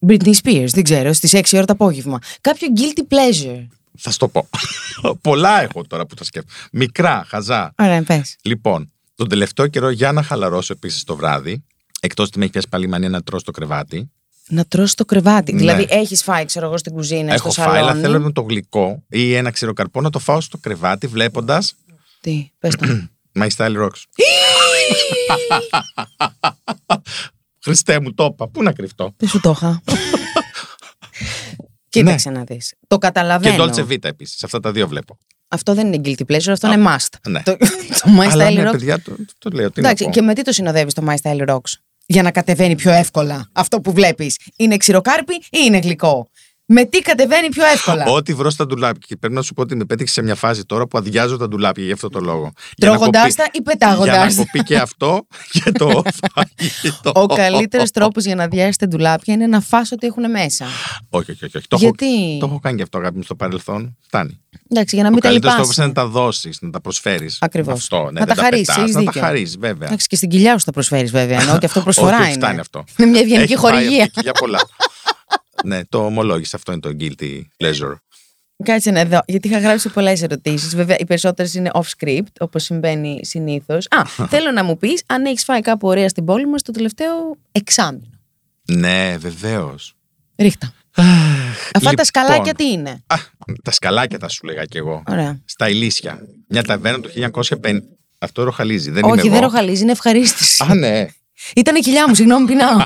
Britney 0.07 0.33
Spears. 0.43 0.67
Δεν 0.71 0.83
ξέρω. 0.83 1.13
Στις 1.13 1.33
6 1.33 1.57
ώρα 1.57 1.65
το 1.65 1.73
απόγευμα. 1.73 2.19
Κάποιο 2.41 2.67
guilty 2.77 3.13
pleasure; 3.13 3.67
Θα 3.97 4.11
σου 4.11 4.17
το 4.17 4.27
πω. 4.27 4.47
Πολλά 5.29 5.61
έχω 5.61 5.83
τώρα 5.87 6.05
που 6.05 6.15
τα 6.15 6.23
σκέφτομαι. 6.23 6.57
Μικρά, 6.71 7.25
χαζά. 7.27 7.73
Ωραία, 7.77 8.03
πες. 8.03 8.35
Λοιπόν, 8.41 8.91
τον 9.15 9.29
τελευταίο 9.29 9.67
καιρό 9.67 9.89
για 9.89 10.11
να 10.11 10.23
χαλαρώσω 10.23 10.73
επίσης 10.73 11.03
το 11.03 11.15
βράδυ, 11.15 11.63
εκτός 11.99 12.27
ότι 12.27 12.37
με 12.37 12.43
έχει 12.43 12.51
πιάσει 12.51 12.67
πάλι 12.69 12.85
η 12.85 12.87
μανία 12.87 13.09
να 13.09 13.21
τρώω 13.21 13.39
στο 13.39 13.51
κρεβάτι. 13.51 14.11
Να 14.51 14.65
τρώσει 14.65 14.95
το 14.95 15.05
κρεβάτι. 15.05 15.51
Ναι. 15.51 15.59
Δηλαδή, 15.59 15.85
έχεις 15.89 16.23
φάει, 16.23 16.45
ξέρω 16.45 16.65
εγώ, 16.65 16.77
στην 16.77 16.93
κουζίνα, 16.93 17.33
έχω 17.33 17.51
στο 17.51 17.61
φάει, 17.61 17.73
σαλόνι; 17.75 17.91
αλλά 17.91 18.01
θέλω 18.01 18.19
με 18.19 18.31
το 18.31 18.41
γλυκό 18.41 19.03
ή 19.09 19.33
ένα 19.33 19.51
ξηροκαρπό 19.51 20.01
να 20.01 20.09
το 20.09 20.19
φάω 20.19 20.41
στο 20.41 20.57
κρεβάτι 20.57 21.07
βλέποντας 21.07 21.73
Τι, 22.21 22.51
πες 22.59 22.75
το. 22.75 22.87
My 23.39 23.47
Style 23.57 23.75
Rocks. 23.77 24.03
Χριστέ 27.63 27.99
μου, 27.99 28.13
το 28.13 28.29
είπα. 28.31 28.47
Πού 28.47 28.63
να 28.63 28.71
κρυφτώ; 28.71 29.13
Δεν 29.17 29.29
σου 29.29 29.39
το 29.39 29.49
είχα. 29.49 29.81
Κοίταξε 31.89 32.29
να 32.29 32.43
δεις. 32.43 32.73
Το 32.87 32.97
Και 32.97 33.07
καταλαβαίνω. 33.07 33.63
Dolce 33.63 33.87
Vita 33.87 34.03
επίσης. 34.03 34.43
Αυτά 34.43 34.59
τα 34.59 34.71
δύο 34.71 34.87
βλέπω. 34.87 35.17
Αυτό 35.47 35.73
δεν 35.73 35.93
είναι 35.93 36.01
guilty 36.05 36.33
pleasure, 36.33 36.49
αυτό 36.49 36.73
είναι 36.73 36.83
must. 36.87 37.29
Ναι. 37.29 37.43
Το, 37.43 37.57
το 37.57 37.67
My 38.19 38.27
Αλλά 38.31 38.49
Style 38.49 38.53
ναι, 38.53 38.67
Rocks. 38.67 38.71
παιδιά, 38.71 39.01
το, 39.01 39.15
το 39.37 39.49
λέω. 39.49 39.71
Τι 39.71 39.79
Εντάξει, 39.79 40.03
να 40.03 40.09
πω. 40.09 40.15
και 40.15 40.21
με 40.21 40.33
τι 40.33 40.41
το 40.41 40.51
συνοδεύεις 40.51 40.93
το 40.93 41.03
My 41.07 41.15
Style 41.21 41.49
Rocks; 41.49 41.73
Για 42.11 42.21
να 42.23 42.31
κατεβαίνει 42.31 42.75
πιο 42.75 42.91
εύκολα. 42.91 43.49
Αυτό 43.53 43.81
που 43.81 43.91
βλέπεις. 43.93 44.37
Είναι 44.55 44.77
ξηροκάρπι 44.77 45.33
ή 45.33 45.47
είναι 45.65 45.77
γλυκό; 45.77 46.29
Με 46.65 46.85
τι 46.85 46.99
κατεβαίνει 47.01 47.49
πιο 47.49 47.65
εύκολα; 47.65 48.05
Ό,τι 48.05 48.33
βρω 48.33 48.49
στα 48.49 48.65
ντουλάπια. 48.65 49.05
Και 49.07 49.15
πρέπει 49.17 49.33
να 49.33 49.41
σου 49.41 49.53
πω 49.53 49.61
ότι 49.61 49.75
με 49.75 49.85
πέτυχες 49.85 50.13
σε 50.13 50.21
μια 50.21 50.35
φάση 50.35 50.65
τώρα 50.65 50.87
που 50.87 50.97
αδειάζω 50.97 51.37
τα 51.37 51.47
ντουλάπια 51.47 51.83
για 51.83 51.93
αυτό 51.93 52.09
το 52.09 52.19
λόγο. 52.19 52.51
Για 52.75 52.89
να 52.89 52.95
Τρώγοντάς 52.95 53.21
κοπεί- 53.21 53.35
τα 53.37 53.43
ή 53.43 53.49
Για 53.51 53.61
πετάγοντά 53.61 54.25
να 54.25 54.29
τα. 54.29 54.35
κοπεί 54.35 54.63
και 54.63 54.77
αυτό 54.77 55.27
και 55.51 55.71
το 55.71 56.01
φαγητό. 56.33 57.11
Ο 57.15 57.25
καλύτερος 57.25 57.91
τρόπος 57.91 58.25
για 58.25 58.35
να 58.35 58.47
διάσετε 58.47 58.85
ντουλάπια 58.85 59.33
είναι 59.33 59.47
να 59.47 59.59
φας 59.61 59.91
ό,τι 59.91 60.07
έχουν 60.07 60.29
μέσα. 60.31 60.65
Όχι, 61.09 61.31
όχι, 61.31 61.45
όχι. 61.45 61.57
όχι. 61.57 61.67
Το, 61.67 61.77
Γιατί; 61.79 62.05
έχω, 62.29 62.39
το 62.39 62.45
έχω 62.45 62.59
κάνει 62.59 62.77
και 62.77 62.83
αυτό, 62.83 62.97
αγάπη 62.97 63.17
μου, 63.17 63.23
στο 63.23 63.35
παρελθόν. 63.35 63.97
Φτάνει. 64.01 64.39
Εντάξει, 64.71 64.95
για 64.95 65.03
να 65.03 65.09
Ο 65.09 65.13
μην 65.13 65.21
τα 65.21 65.27
καλύτερος 65.27 65.55
τρόπος 65.55 65.77
λυπάσαι. 65.77 65.89
είναι 65.91 65.99
να 66.01 66.05
τα 66.13 66.19
δώσεις, 66.21 66.57
να 66.61 66.69
τα 66.69 66.81
προσφέρεις. 66.81 67.37
Ακριβώς. 67.41 67.73
Αυτό, 67.73 68.03
ναι, 68.11 68.19
Να 68.19 68.25
δεν 68.25 68.35
τα 68.35 68.41
χαρίσεις, 68.43 68.65
πετάς, 68.67 68.81
έχεις 68.83 68.93
Να 68.95 68.99
τα 69.03 69.05
δίκιο. 69.11 69.21
χαρίσεις, 69.21 69.57
βέβαια. 69.57 69.87
Εντάξει, 69.87 70.07
και 70.07 70.15
στην 70.15 70.29
κοιλιά 70.29 70.57
σου 70.57 70.65
τα 70.65 70.71
προσφέρεις 70.71 71.11
βέβαια. 71.11 71.41
Ενώ 71.41 71.57
και 71.57 71.65
αυτό 71.65 71.81
προσφορά 71.87 72.17
όχι, 72.17 72.25
είναι. 72.25 72.33
φτάνει 72.33 72.59
αυτό. 72.59 72.83
Είναι 72.97 73.09
μια 73.09 73.19
ευγενική 73.21 73.53
Έχει 73.53 73.61
πάει 73.61 73.71
χορηγία. 73.73 74.03
αυτή 74.03 74.19
Για 74.21 74.31
πολλά. 74.31 74.59
ναι, 75.63 75.85
το 75.85 76.05
ομολόγησε. 76.05 76.55
Αυτό 76.55 76.71
είναι 76.71 76.81
το 76.81 76.89
guilty 76.99 77.41
pleasure. 77.63 77.95
Κάτσε 78.63 78.91
να 78.91 79.05
δω, 79.05 79.19
γιατί 79.25 79.47
είχα 79.47 79.59
γράψει 79.59 79.89
πολλές 79.89 80.21
ερωτήσεις. 80.21 80.75
Βέβαια, 80.75 80.95
οι 80.99 81.05
περισσότερες 81.05 81.53
είναι 81.53 81.69
off 81.73 81.81
script, 81.97 82.33
όπως 82.39 82.63
συμβαίνει 82.63 83.19
συνήθως. 83.23 83.87
Α, 83.89 84.05
θέλω 84.33 84.51
να 84.51 84.63
μου 84.63 84.77
πεις 84.77 85.03
αν 85.05 85.25
έχεις 85.25 85.43
φάει 85.43 85.61
κάπου 85.61 85.87
ωραία 85.87 86.09
στην 86.09 86.25
πόλη 86.25 86.47
μας 86.47 86.61
το 86.61 86.71
τελευταίο 86.71 87.35
εξάμεινο. 87.51 88.09
Ναι, 88.65 89.15
βεβαίως. 89.19 89.93
Ρίχτα. 90.37 90.73
Αυτά 91.73 91.91
τα 91.93 92.03
σκαλάκια 92.03 92.53
τι 92.53 92.63
είναι; 92.71 92.89
Λοιπόν. 92.89 93.55
Α, 93.55 93.61
τα 93.63 93.71
σκαλάκια 93.71 94.17
θα 94.21 94.29
σου 94.29 94.45
λέγα 94.45 94.65
κι 94.65 94.77
εγώ. 94.77 95.03
Ωραία. 95.07 95.41
Στα 95.45 95.69
Ηλίσια. 95.69 96.19
Μια 96.47 96.63
ταβέρνα 96.63 96.99
του 96.99 97.09
1950. 97.61 97.75
Αυτό 98.19 98.43
ροχαλίζει. 98.43 98.91
Δεν 98.91 99.03
Όχι, 99.03 99.13
είμαι 99.13 99.21
δεν 99.21 99.33
εγώ. 99.33 99.41
ροχαλίζει, 99.41 99.81
είναι 99.81 99.91
ευχαρίστηση. 99.91 100.63
Α, 100.69 100.75
ναι. 100.75 101.05
Ήταν 101.55 101.75
η 101.75 101.79
κοιλιά 101.79 102.07
μου, 102.07 102.15
συγγνώμη, 102.15 102.45
πεινάω. 102.45 102.77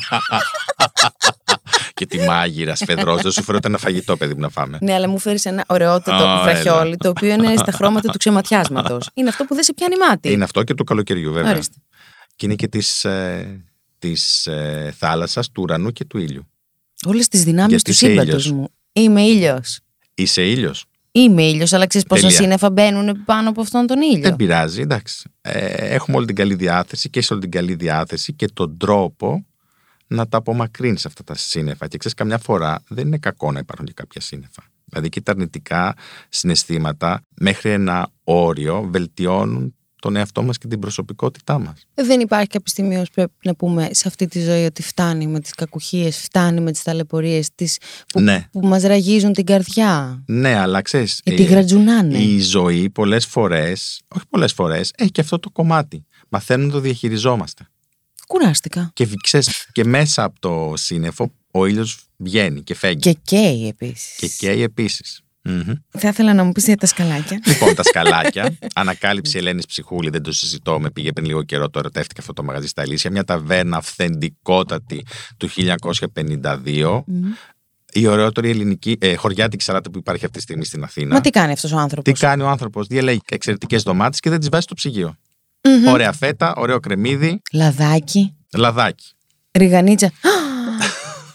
και 1.93 2.05
τη 2.05 2.19
μάγειρας 2.19 2.81
Φεδρό. 2.85 3.15
Δεν 3.15 3.31
σου 3.31 3.43
φέρω 3.43 3.57
ένα 3.63 3.77
φαγητό, 3.77 4.17
παιδί 4.17 4.33
μου, 4.33 4.39
να 4.39 4.49
φάμε. 4.49 4.77
ναι, 4.81 4.93
αλλά 4.93 5.07
μου 5.09 5.19
φέρεις 5.19 5.45
ένα 5.45 5.63
ωραιότατο 5.67 6.23
Α, 6.23 6.43
βραχιόλι, 6.43 6.87
έλα. 6.87 6.95
το 6.97 7.09
οποίο 7.09 7.29
είναι 7.33 7.55
στα 7.57 7.71
χρώματα 7.71 8.11
του 8.11 8.17
ξεματιάσματος. 8.17 9.09
είναι 9.13 9.29
αυτό 9.29 9.45
που 9.45 9.53
δεν 9.55 9.63
σε 9.63 9.73
πιάνει 9.73 9.95
μάτι. 9.97 10.31
Είναι 10.31 10.43
αυτό 10.43 10.63
και 10.63 10.73
του 10.73 10.83
καλοκαιριού, 10.83 11.33
βέβαια. 11.33 11.51
Ορίστε. 11.51 11.75
Και 12.35 12.45
είναι 12.45 12.55
και 12.55 12.67
της 12.67 13.05
ε, 13.05 13.63
της, 13.99 14.45
ε, 14.47 14.93
θάλασσας, 14.97 15.51
του 15.51 15.61
ουρανού 15.61 15.91
και 15.91 16.05
του 16.05 16.17
ήλιου. 16.17 16.47
Όλες 17.05 17.27
τις 17.27 17.43
δυνάμεις 17.43 17.69
Γιατί 17.69 17.83
του 17.83 17.91
είσαι 17.91 18.05
σύμπαντος 18.07 18.45
ήλιος. 18.45 18.51
μου. 18.51 18.67
Είμαι 18.93 19.21
ήλιος. 19.21 19.79
Είσαι 20.13 20.41
ήλιος. 20.41 20.85
Είμαι 21.11 21.43
ήλιος, 21.43 21.73
αλλά 21.73 21.87
ξέρεις 21.87 22.07
πόσα 22.07 22.21
Τελεία. 22.21 22.37
σύννεφα 22.37 22.71
μπαίνουν 22.71 23.23
πάνω 23.25 23.49
από 23.49 23.61
αυτόν 23.61 23.87
τον 23.87 24.01
ήλιο. 24.01 24.21
Δεν 24.21 24.35
πειράζει, 24.35 24.81
εντάξει. 24.81 25.29
Ε, 25.41 25.93
έχουμε 25.93 26.17
όλη 26.17 26.25
την 26.25 26.35
καλή 26.35 26.55
διάθεση 26.55 27.09
και 27.09 27.19
έχει 27.19 27.33
όλη 27.33 27.41
την 27.41 27.51
καλή 27.51 27.75
διάθεση 27.75 28.33
και 28.33 28.47
τον 28.53 28.77
τρόπο 28.77 29.45
να 30.07 30.27
τα 30.27 30.37
απομακρύνεις 30.37 31.05
αυτά 31.05 31.23
τα 31.23 31.35
σύννεφα. 31.35 31.87
Και 31.87 31.97
ξέρεις, 31.97 32.17
καμιά 32.17 32.37
φορά 32.37 32.83
δεν 32.87 33.07
είναι 33.07 33.17
κακό 33.17 33.51
να 33.51 33.59
υπάρχουν 33.59 33.85
και 33.85 33.93
κάποια 33.95 34.21
σύννεφα. 34.21 34.63
Δηλαδή 34.85 35.09
και 35.09 35.21
τα 35.21 35.31
αρνητικά 35.31 35.95
συναισθήματα 36.29 37.21
μέχρι 37.35 37.69
ένα 37.69 38.09
όριο 38.23 38.87
βελτιώνουν 38.91 39.75
τον 40.03 40.15
εαυτό 40.15 40.43
μας 40.43 40.57
και 40.57 40.67
την 40.67 40.79
προσωπικότητά 40.79 41.59
μας. 41.59 41.87
Δεν 41.93 42.19
υπάρχει 42.19 42.47
κάποια 42.47 42.71
στιγμή 42.71 42.97
ως 42.97 43.09
πρέπει 43.09 43.31
να 43.43 43.55
πούμε 43.55 43.89
σε 43.91 44.07
αυτή 44.07 44.27
τη 44.27 44.41
ζωή 44.43 44.65
ότι 44.65 44.81
φτάνει 44.81 45.27
με 45.27 45.39
τις 45.39 45.51
κακουχίες, 45.53 46.17
φτάνει 46.17 46.59
με 46.59 46.71
τις 46.71 46.83
ταλαιπωρίες 46.83 47.49
τις 47.55 47.77
που, 48.13 48.19
Ναι. 48.19 48.47
που 48.51 48.67
μας 48.67 48.83
ραγίζουν 48.83 49.33
την 49.33 49.45
καρδιά. 49.45 50.23
Ναι, 50.27 50.55
αλλά 50.55 50.81
ξέρεις, 50.81 51.21
Γιατί 51.23 51.43
ε, 51.43 51.45
γρατζουνάνε. 51.45 52.17
η 52.17 52.39
ζωή 52.39 52.89
πολλές 52.89 53.25
φορές, 53.25 54.01
όχι 54.07 54.25
πολλές 54.29 54.53
φορές, 54.53 54.91
έχει 54.97 55.11
και 55.11 55.21
αυτό 55.21 55.39
το 55.39 55.49
κομμάτι. 55.49 56.05
Μαθαίνουμε 56.29 56.67
να 56.67 56.73
το 56.73 56.79
διαχειριζόμαστε. 56.79 57.67
Κουράστηκα. 58.27 58.91
Και, 58.93 59.07
ξέρεις, 59.23 59.67
και 59.71 59.85
μέσα 59.85 60.23
από 60.23 60.39
το 60.39 60.73
σύννεφο 60.77 61.31
ο 61.51 61.65
ήλιος 61.65 62.05
βγαίνει 62.17 62.61
και 62.61 62.75
φέγγει. 62.75 62.99
Και 62.99 63.13
καίει 63.23 63.67
επίσης. 63.67 64.15
Και 64.17 64.27
καίει 64.27 64.61
επίσης. 64.61 65.21
Μμμ. 65.45 65.73
Θα 65.97 66.07
ήθελα 66.07 66.33
να 66.33 66.43
μου 66.43 66.51
πεις 66.51 66.65
για 66.65 66.77
τα 66.77 66.85
σκαλάκια. 66.85 67.39
Λοιπόν, 67.45 67.75
τα 67.75 67.83
σκαλάκια. 67.83 68.57
Ανακάλυψη 68.75 69.37
Ελένης 69.37 69.65
Ψυχούλη, 69.65 70.09
δεν 70.09 70.21
το 70.23 70.31
συζητώ. 70.31 70.79
Με 70.79 70.91
πήγε 70.91 71.11
πριν 71.11 71.25
λίγο 71.25 71.43
καιρό, 71.43 71.69
το 71.69 71.79
ερωτεύτηκε 71.79 72.21
αυτό 72.21 72.33
το 72.33 72.43
μαγαζί 72.43 72.67
στα 72.67 72.83
Ηλίσια. 72.83 73.11
Μια 73.11 73.23
ταβέρνα 73.23 73.77
αυθεντικότατη 73.77 75.05
του 75.37 75.49
1952. 76.13 77.01
Μμ. 77.05 77.25
Η 77.95 78.07
ωραιότερη 78.07 78.49
ελληνική 78.49 78.97
ε, 79.01 79.15
χωριάτικη 79.15 79.63
σαλάτα 79.63 79.89
που 79.91 79.97
υπάρχει 79.97 80.25
αυτή 80.25 80.37
τη 80.37 80.43
στιγμή 80.43 80.65
στην 80.65 80.83
Αθήνα. 80.83 81.13
Μα 81.13 81.21
τι 81.21 81.29
κάνει 81.29 81.51
αυτός 81.51 81.71
ο 81.71 81.75
Τι 81.75 81.81
άνθρωπος. 81.81 82.19
κάνει 82.19 82.41
ο 82.43 82.47
άνθρωπος, 82.49 82.87
διαλέγει 82.87 83.21
εξαιρετικές 83.29 83.83
ντομάτες 83.83 84.19
και 84.19 84.29
δεν 84.29 84.39
τις 84.39 84.49
βάζει 84.49 84.63
στο 84.63 84.73
ψυγείο. 84.73 85.15
Μμμ. 85.63 85.87
Ωραία 85.87 86.11
φέτα, 86.11 86.53
ωραίο 86.55 86.79
κρεμμύδι, 86.79 87.41
Λαδάκι, 87.51 88.35
λαδάκι. 88.53 89.05
ριγανίτσα. 89.51 90.11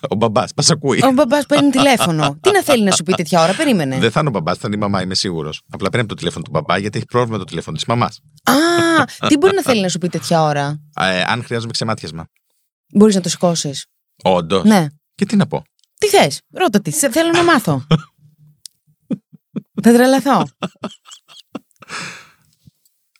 Ο 0.08 0.14
μπαμπάς, 0.14 0.52
μας 0.56 0.70
ακούει. 0.70 1.00
Ο 1.04 1.12
μπαμπάς 1.12 1.46
παίρνει 1.46 1.70
τηλέφωνο. 1.70 2.38
τι 2.40 2.50
να 2.50 2.62
θέλει 2.62 2.84
να 2.84 2.90
σου 2.90 3.02
πει 3.02 3.12
τέτοια 3.12 3.42
ώρα, 3.42 3.54
περίμενε. 3.54 3.98
Δεν 3.98 4.10
θα 4.10 4.20
είναι 4.20 4.28
ο 4.28 4.32
μπαμπάς, 4.32 4.58
θα 4.58 4.62
είναι 4.66 4.76
η 4.76 4.78
μαμά, 4.78 5.02
είμαι 5.02 5.14
σίγουρος. 5.14 5.62
Απλά 5.70 5.88
παίρνει 5.88 6.00
από 6.04 6.08
το 6.08 6.14
τηλέφωνο 6.14 6.44
του 6.44 6.50
μπαμπά 6.50 6.78
γιατί 6.78 6.96
έχει 6.96 7.06
πρόβλημα 7.06 7.38
το 7.38 7.44
τηλέφωνο 7.44 7.76
της 7.76 7.86
μαμάς. 7.86 8.20
Α, 8.42 9.26
τι 9.28 9.36
μπορεί 9.36 9.54
να 9.54 9.62
θέλει 9.62 9.80
να 9.80 9.88
σου 9.88 9.98
πει 9.98 10.08
τέτοια 10.08 10.42
ώρα; 10.42 10.80
Ε, 11.00 11.22
αν 11.22 11.44
χρειάζομαι 11.44 11.72
ξεμάτιασμα. 11.72 12.28
Μπορείς 12.94 13.14
να 13.14 13.20
το 13.20 13.28
σηκώσεις. 13.28 13.86
Όντως. 14.22 14.64
Ναι. 14.64 14.86
Και 15.14 15.26
τι 15.26 15.36
να 15.36 15.46
πω. 15.46 15.62
Τι 15.98 16.06
θες, 16.08 16.40
ρώτα 16.52 16.80
τη. 16.80 16.90
σε- 16.90 17.10
Θέλω 17.10 17.30
να 17.30 17.42
μάθω. 17.44 17.86
Θα 19.82 19.92
τρελαθώ. 19.92 20.46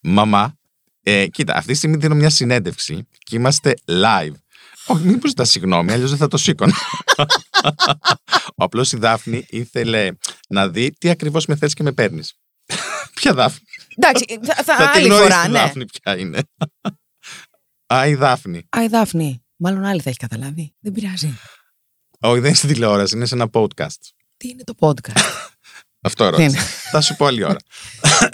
Μαμά, 0.03 0.55
ε, 1.03 1.27
κοίτα, 1.27 1.55
αυτή 1.57 1.71
τη 1.73 1.77
στιγμή 1.79 1.97
δίνω 1.97 2.15
μια 2.15 2.31
συνέντευξη 2.31 3.07
και 3.19 3.37
είμαστε 3.37 3.75
live. 3.87 4.33
Όχι, 4.89 5.05
μην 5.05 5.19
μου 5.23 5.29
ζητά 5.29 5.45
συγγνώμη, 5.45 5.93
αλλιώς 5.93 6.11
δεν 6.11 6.19
θα 6.19 6.29
το 6.29 6.37
σήκωνα. 6.37 6.75
Ο 8.57 8.65
απλός 8.65 8.93
η 8.93 8.97
Δάφνη 8.97 9.47
ήθελε 9.49 10.11
να 10.49 10.69
δει 10.69 10.93
τι 10.93 11.11
ακριβώς 11.11 11.47
με 11.47 11.57
θες 11.57 11.75
και 11.75 11.83
με 11.83 11.93
παίρνεις. 11.93 12.35
Ποια 13.15 13.35
Δάφνη; 13.35 13.65
Εντάξει, 13.97 14.39
θα, 14.43 14.55
θα, 14.55 14.77
Θα 14.77 14.91
την 14.91 15.01
άλλη 15.01 15.07
γνωρίσει 15.07 15.31
φορά, 15.31 15.43
τη 15.43 15.51
ναι. 15.51 15.59
Δάφνη 15.59 15.85
ποια 15.85 16.19
είναι. 16.19 16.43
Α, 17.95 18.07
η 18.07 18.15
Δάφνη. 18.15 18.67
Α, 18.77 18.83
η 18.83 18.87
Δάφνη. 18.89 19.43
Μάλλον 19.57 19.85
άλλη 19.85 20.01
θα 20.01 20.09
έχει 20.09 20.19
καταλάβει. 20.19 20.75
Δεν 20.81 20.93
πειράζει. 20.93 21.39
Όχι, 22.21 22.35
δεν 22.35 22.45
είναι 22.45 22.55
στην 22.55 22.69
τηλεόραση, 22.69 23.17
είναι 23.17 23.27
σε 23.27 23.35
ένα 23.35 23.49
podcast. 23.53 23.99
Τι 24.37 24.49
είναι 24.49 24.65
το 24.65 24.75
podcast; 24.79 25.21
Αυτό 26.01 26.31
Δεν 26.31 26.33
ρώτησα. 26.33 26.61
Θα 26.91 27.01
σου 27.01 27.17
πω 27.17 27.27
άλλη 27.27 27.45
ώρα. 27.45 27.59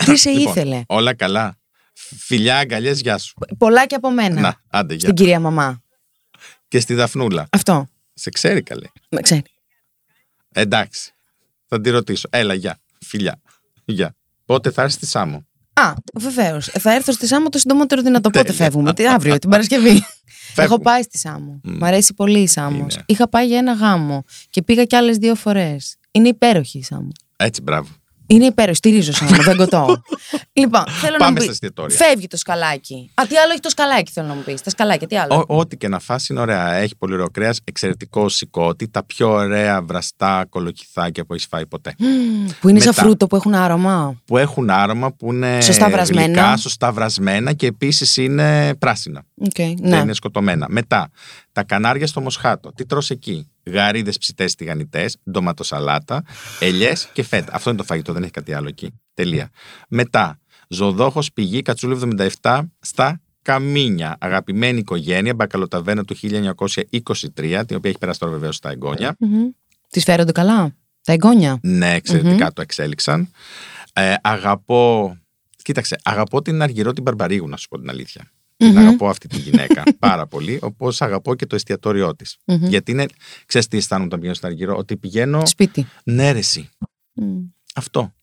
Τι 0.04 0.16
σε 0.16 0.30
Λοιπόν, 0.30 0.50
ήθελε; 0.52 0.82
Όλα 0.86 1.14
καλά. 1.14 1.58
Φιλιά, 2.16 2.58
αγκαλιές, 2.58 3.00
γεια 3.00 3.18
σου. 3.18 3.34
Πολλά 3.58 3.86
και 3.86 3.94
από 3.94 4.10
μένα. 4.10 4.40
Να, 4.40 4.60
άντε, 4.68 4.94
γεια. 4.94 5.02
Στην 5.02 5.14
κυρία 5.14 5.40
μαμά. 5.40 5.83
Και 6.68 6.80
στη 6.80 6.94
Δαφνούλα. 6.94 7.46
Αυτό. 7.50 7.86
Σε 8.14 8.30
ξέρει 8.30 8.62
καλέ. 8.62 8.86
Με 9.08 9.20
ξέρει. 9.20 9.42
Εντάξει. 10.52 11.12
Θα 11.66 11.80
τη 11.80 11.90
ρωτήσω. 11.90 12.28
Έλα, 12.32 12.54
γεια. 12.54 12.78
Φιλιά. 13.00 13.40
Γεια. 13.84 14.14
Πότε 14.44 14.70
θα 14.70 14.82
έρθεις 14.82 14.96
στη 14.96 15.06
Σάμο; 15.06 15.46
Α, 15.72 15.92
βεβαίως. 16.14 16.66
Θα 16.66 16.94
έρθω 16.94 17.12
στη 17.12 17.26
Σάμο 17.26 17.48
το 17.48 17.58
συντομότερο 17.58 18.02
δυνατό. 18.02 18.30
Πότε 18.30 18.44
Τέλεια. 18.44 18.64
φεύγουμε, 18.64 18.94
τι, 18.94 19.06
αύριο, 19.06 19.38
την 19.38 19.50
Παρασκευή. 19.50 20.04
Έχω 20.56 20.78
πάει 20.78 21.02
στη 21.02 21.18
Σάμο. 21.18 21.60
Μμ. 21.64 21.76
Μ' 21.76 21.84
αρέσει 21.84 22.14
πολύ 22.14 22.38
η 22.38 22.46
Σάμος. 22.46 22.94
Είναι. 22.94 23.04
Είχα 23.06 23.28
πάει 23.28 23.46
για 23.46 23.58
ένα 23.58 23.72
γάμο 23.72 24.24
και 24.50 24.62
πήγα 24.62 24.84
κι 24.84 24.96
άλλες 24.96 25.16
δύο 25.16 25.34
φορές. 25.34 25.96
Είναι 26.10 26.28
υπέροχη 26.28 26.78
η 26.78 26.82
Σάμο. 26.82 27.08
Έτσι, 27.36 27.62
μπράβο. 27.62 27.88
Είναι 28.26 28.44
υπέροχη. 28.44 28.76
Στηρίζω 28.76 29.12
Σάμο, 29.12 29.42
δεν 29.42 29.56
κοτώ. 29.56 30.02
λοιπόν, 30.52 30.84
θέλω 31.00 31.12
να 31.12 31.18
Πάμε 31.18 31.30
μου 31.30 31.36
στα 31.36 31.40
πεις. 31.40 31.48
εστιατόρια. 31.50 31.96
Φεύγει 31.96 32.26
το 32.26 32.36
σκαλάκι. 32.36 33.10
Α, 33.14 33.22
τι 33.28 33.36
άλλο 33.36 33.50
έχει 33.52 33.60
το 33.60 33.68
σκαλάκι, 33.68 34.12
θέλω 34.12 34.26
να 34.26 34.34
μου 34.34 34.42
πεις. 34.42 34.60
Τα 34.62 34.70
σκαλάκια, 34.70 35.06
τι 35.06 35.16
άλλο; 35.16 35.44
Ό- 35.48 35.58
Ό,τι 35.58 35.76
και 35.76 35.88
να 35.88 35.98
φας 35.98 36.28
είναι 36.28 36.40
ωραία. 36.40 36.72
Έχει 36.72 36.96
πολύ 36.96 37.14
ωραίο 37.14 37.30
κρέας, 37.30 37.60
εξαιρετικό 37.64 38.28
σηκώτη, 38.28 38.88
τα 38.88 39.04
πιο 39.04 39.30
ωραία 39.30 39.82
βραστά 39.82 40.46
κολοκυθάκια 40.48 41.24
που 41.24 41.34
έχεις 41.34 41.46
φάει 41.46 41.66
ποτέ. 41.66 41.94
Μμμ, 41.98 42.46
που 42.60 42.68
είναι 42.68 42.78
σαν 42.80 42.88
Μετά. 42.88 43.02
φρούτο 43.02 43.26
που 43.26 43.36
έχουν 43.36 43.54
άρωμα. 43.54 44.20
Που 44.24 44.38
έχουν 44.38 44.70
άρωμα, 44.70 45.12
που 45.12 45.32
είναι 45.32 45.60
Σωστά 45.60 45.90
βρασμένα. 45.90 46.26
γλυκά, 46.26 46.56
σωστά 46.56 46.92
βρασμένα 46.92 47.52
και 47.52 47.66
επίσης 47.66 48.16
είναι 48.16 48.74
πράσινα. 48.74 49.22
Οκ, 49.40 49.50
Δεν 49.56 49.74
ναι. 49.80 49.96
είναι 49.96 50.14
σκοτωμένα. 50.14 50.66
Μετά, 50.68 51.10
τα 51.54 51.64
Κανάρια 51.64 52.06
στο 52.06 52.20
Μοσχάτο. 52.20 52.72
Τι 52.72 52.86
τρως 52.86 53.10
εκεί; 53.10 53.50
Γαρίδες 53.64 54.18
ψητές 54.18 54.54
τηγανιτές, 54.54 55.16
ντοματοσαλάτα, 55.30 56.24
ελιές 56.60 57.08
και 57.12 57.22
φέτα. 57.22 57.54
Αυτό 57.54 57.70
είναι 57.70 57.78
το 57.78 57.84
φαγητό, 57.84 58.12
δεν 58.12 58.22
έχει 58.22 58.32
κάτι 58.32 58.52
άλλο 58.52 58.68
εκεί. 58.68 59.00
Τελεία. 59.14 59.50
Μετά, 59.88 60.40
Ζωοδόχος 60.68 61.32
Πηγή 61.32 61.62
Κατσούλου 61.62 61.98
77 62.42 62.60
στα 62.80 63.20
Καμίνια. 63.42 64.16
Αγαπημένη 64.20 64.78
οικογένεια, 64.78 65.34
μπακαλοταβέρνα 65.34 66.04
του 66.04 66.16
1923, 66.16 67.64
την 67.66 67.76
οποία 67.76 67.90
έχει 67.90 67.98
περάσει 67.98 68.18
τώρα 68.18 68.32
βεβαίως 68.32 68.56
στα 68.56 68.70
εγγόνια. 68.70 69.16
Τη 69.90 70.00
φέρονται 70.00 70.32
καλά. 70.32 70.74
Τα 71.02 71.12
εγγόνια; 71.12 71.58
Ναι, 71.62 71.94
εξαιρετικά 71.94 72.52
το 72.52 72.62
εξέλιξαν. 72.62 73.30
Ε, 73.92 74.14
αγαπώ. 74.22 75.16
Κοίταξε, 75.62 75.98
αγαπώ 76.02 76.42
την 76.42 76.62
Αργυρό 76.62 76.92
την 76.92 77.02
Μπαρμπαρίγου, 77.02 77.48
να 77.48 77.56
σου 77.56 77.68
πω 77.68 77.78
την 77.78 77.90
αλήθεια. 77.90 78.30
Την 78.68 78.78
αγαπώ 78.78 79.08
αυτή 79.08 79.28
τη 79.28 79.38
γυναίκα 79.38 79.82
πάρα 79.98 80.26
πολύ, 80.26 80.58
όπως 80.62 81.02
αγαπώ 81.02 81.34
και 81.34 81.46
το 81.46 81.54
εστιατόριό 81.54 82.16
της. 82.16 82.36
Μμμ. 82.44 82.66
Γιατί 82.66 82.90
είναι. 82.90 83.06
Ξέρεις 83.46 83.68
τι 83.68 83.76
αισθάνομαι 83.76 84.06
όταν 84.06 84.18
πηγαίνω 84.18 84.36
στην 84.36 84.48
Αργυρό, 84.48 84.76
ότι 84.76 84.96
πηγαίνω. 84.96 85.46
Σπίτι. 85.46 85.86
Ναι, 86.04 86.32
ρε, 86.32 86.38
εσύ. 86.38 86.68
Μμ. 87.12 87.38
Αυτό. 87.74 88.14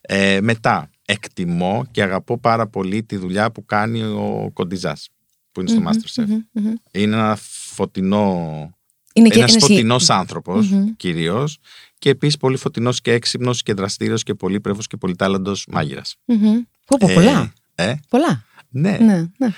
Ε, 0.00 0.40
μετά, 0.40 0.90
εκτιμώ 1.04 1.86
και 1.90 2.02
αγαπώ 2.02 2.38
πάρα 2.38 2.66
πολύ 2.66 3.02
τη 3.02 3.16
δουλειά 3.16 3.50
που 3.52 3.64
κάνει 3.64 4.02
ο 4.02 4.50
Κοντιζάς, 4.52 5.08
που 5.52 5.60
είναι 5.60 5.70
στο 5.70 5.82
Masterchef. 5.86 6.26
Μμμ, 6.26 6.38
μμμ. 6.52 6.72
Είναι 6.92 7.16
ένα 7.16 7.38
φωτεινό 7.42 8.70
Είναι 9.12 9.28
και 9.28 9.38
ένας 9.38 9.50
ένας- 9.50 9.62
φωτεινός 9.66 10.10
άνθρωπος, 10.10 10.70
Μμμ. 10.70 10.84
κυρίως. 10.96 11.58
Και 11.98 12.10
επίσης 12.10 12.36
πολύ 12.36 12.56
φωτεινός 12.56 13.00
και 13.00 13.12
έξυπνος 13.12 13.62
και 13.62 13.72
δραστήριος 13.74 14.22
και 14.22 14.34
πολύπρεφο 14.34 14.80
και 14.88 14.96
πολυτάλαντο 14.96 15.54
μάγειρας. 15.68 16.16
Μμμ. 16.24 16.54
Πω, 16.86 16.96
πω, 16.98 17.08
πολλά. 17.14 17.52
Ε, 17.74 17.94
Πολλά. 18.08 18.44
Ναι. 18.80 18.96
Ναι, 19.00 19.16
ναι. 19.38 19.48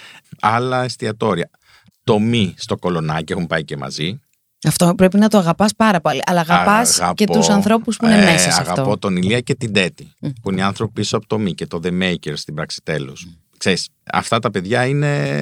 Άλλα 0.40 0.84
εστιατόρια. 0.84 1.50
Το 2.04 2.18
μη 2.18 2.54
στο 2.56 2.76
κολονάκι 2.76 3.32
έχουν 3.32 3.46
πάει 3.46 3.64
και 3.64 3.76
μαζί. 3.76 4.20
Αυτό 4.66 4.94
πρέπει 4.94 5.18
να 5.18 5.28
το 5.28 5.38
αγαπάς 5.38 5.74
πάρα 5.76 6.00
πολύ. 6.00 6.20
Αλλά 6.26 6.40
αγαπάς 6.40 6.98
Αγαπώ- 7.00 7.16
και 7.16 7.26
τους 7.26 7.48
ανθρώπους 7.48 7.96
που 7.96 8.04
είναι 8.06 8.18
ε, 8.22 8.24
μέσα 8.24 8.50
σε 8.50 8.60
Αγαπώ 8.60 8.80
αυτό. 8.80 8.98
τον 8.98 9.16
Ηλία 9.16 9.40
και 9.40 9.54
την 9.54 9.72
Τέτη, 9.72 10.12
Μμ. 10.20 10.28
που 10.42 10.50
είναι 10.50 10.60
οι 10.60 10.64
άνθρωποι 10.64 10.92
πίσω 10.92 11.16
από 11.16 11.26
το 11.26 11.38
μη 11.38 11.54
και 11.54 11.66
το 11.66 11.80
The 11.82 12.02
Maker 12.02 12.32
στην 12.34 12.54
πράξη 12.54 12.80
τέλου. 12.84 13.12
Ξέρεις, 13.58 13.88
αυτά 14.12 14.38
τα 14.38 14.50
παιδιά 14.50 14.86
είναι. 14.86 15.34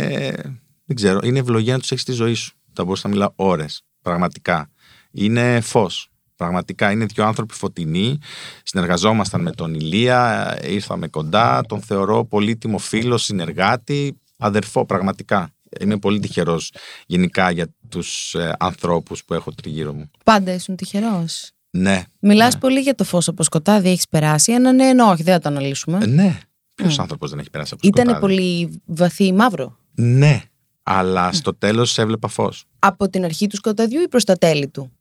Δεν 0.84 0.96
ξέρω, 0.96 1.20
είναι 1.22 1.38
ευλογία 1.38 1.72
να 1.72 1.78
τους 1.78 1.90
έχεις 1.90 2.02
στη 2.02 2.12
ζωή 2.12 2.34
σου. 2.34 2.52
Θα 2.72 2.84
μπορούσα 2.84 3.08
να 3.08 3.14
μιλάω 3.14 3.30
ώρες. 3.36 3.82
Πραγματικά. 4.02 4.70
Είναι 5.10 5.60
φως. 5.60 6.10
Πραγματικά 6.38 6.90
είναι 6.90 7.04
δύο 7.04 7.24
άνθρωποι 7.24 7.54
φωτεινοί. 7.54 8.18
Συνεργαζόμασταν 8.62 9.42
με 9.42 9.50
τον 9.50 9.74
Ηλία, 9.74 10.58
ήρθαμε 10.62 11.08
κοντά. 11.08 11.62
Τον 11.68 11.80
θεωρώ 11.82 12.24
πολύτιμο 12.24 12.78
φίλο, 12.78 13.18
συνεργάτη, 13.18 14.20
αδερφό 14.38 14.86
πραγματικά. 14.86 15.50
Είμαι 15.80 15.98
πολύ 15.98 16.20
τυχερός 16.20 16.72
γενικά 17.06 17.50
για 17.50 17.66
τους 17.88 18.34
ε, 18.34 18.52
ανθρώπους 18.58 19.24
που 19.24 19.34
έχω 19.34 19.52
τριγύρω 19.52 19.92
μου. 19.92 20.10
Πάντα 20.24 20.52
ήσουν 20.52 20.76
τυχερός; 20.76 21.50
Ναι. 21.70 22.02
Μιλάς 22.20 22.58
πολύ 22.58 22.80
για 22.80 22.94
το 22.94 23.04
φως 23.04 23.28
από 23.28 23.42
σκοτάδι, 23.42 23.88
έχεις 23.88 24.08
περάσει. 24.08 24.52
Ένα 24.52 24.72
ναι, 24.72 24.84
ενώ 24.84 25.04
όχι, 25.10 25.22
δεν 25.22 25.34
θα 25.34 25.40
το 25.40 25.48
αναλύσουμε. 25.48 25.98
Ε, 26.02 26.06
ναι. 26.06 26.38
Ποιος 26.74 26.96
Μμ. 26.96 27.00
άνθρωπος 27.00 27.30
δεν 27.30 27.38
έχει 27.38 27.50
περάσει 27.50 27.70
από 27.74 27.82
το 27.82 27.88
Ήταν 27.88 28.04
σκοτάδι; 28.04 28.26
πολύ 28.34 28.80
βαθύ 28.84 29.32
μαύρο; 29.32 29.78
Ναι. 29.94 30.42
Αλλά 30.82 31.32
στο 31.32 31.54
τέλος 31.54 31.98
έβλεπα 31.98 32.28
φως. 32.28 32.64
Από 32.78 33.08
την 33.08 33.24
αρχή 33.24 33.46
του 33.46 33.56
σκοταδιού 33.56 34.00
ή 34.00 34.08
προς 34.08 34.24
τα 34.24 34.34
τέλη 34.34 34.68
του; 34.68 34.92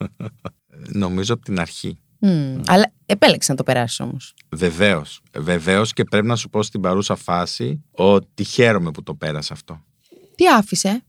Νομίζω 1.02 1.34
από 1.34 1.44
την 1.44 1.60
αρχή. 1.60 1.98
Μμ. 2.18 2.60
Αλλά 2.66 2.92
επέλεξε 3.06 3.50
να 3.50 3.56
το 3.56 3.62
περάσεις 3.62 4.00
όμως. 4.00 4.34
Βεβαίως. 4.48 5.20
Βεβαίως 5.36 5.92
και 5.92 6.04
πρέπει 6.04 6.26
να 6.26 6.36
σου 6.36 6.48
πω 6.48 6.62
στην 6.62 6.80
παρούσα 6.80 7.16
φάση 7.16 7.84
ότι 7.90 8.44
χαίρομαι 8.44 8.90
που 8.90 9.02
το 9.02 9.14
πέρασα 9.14 9.52
αυτό. 9.52 9.84
Τι 10.34 10.48
άφησε; 10.48 11.04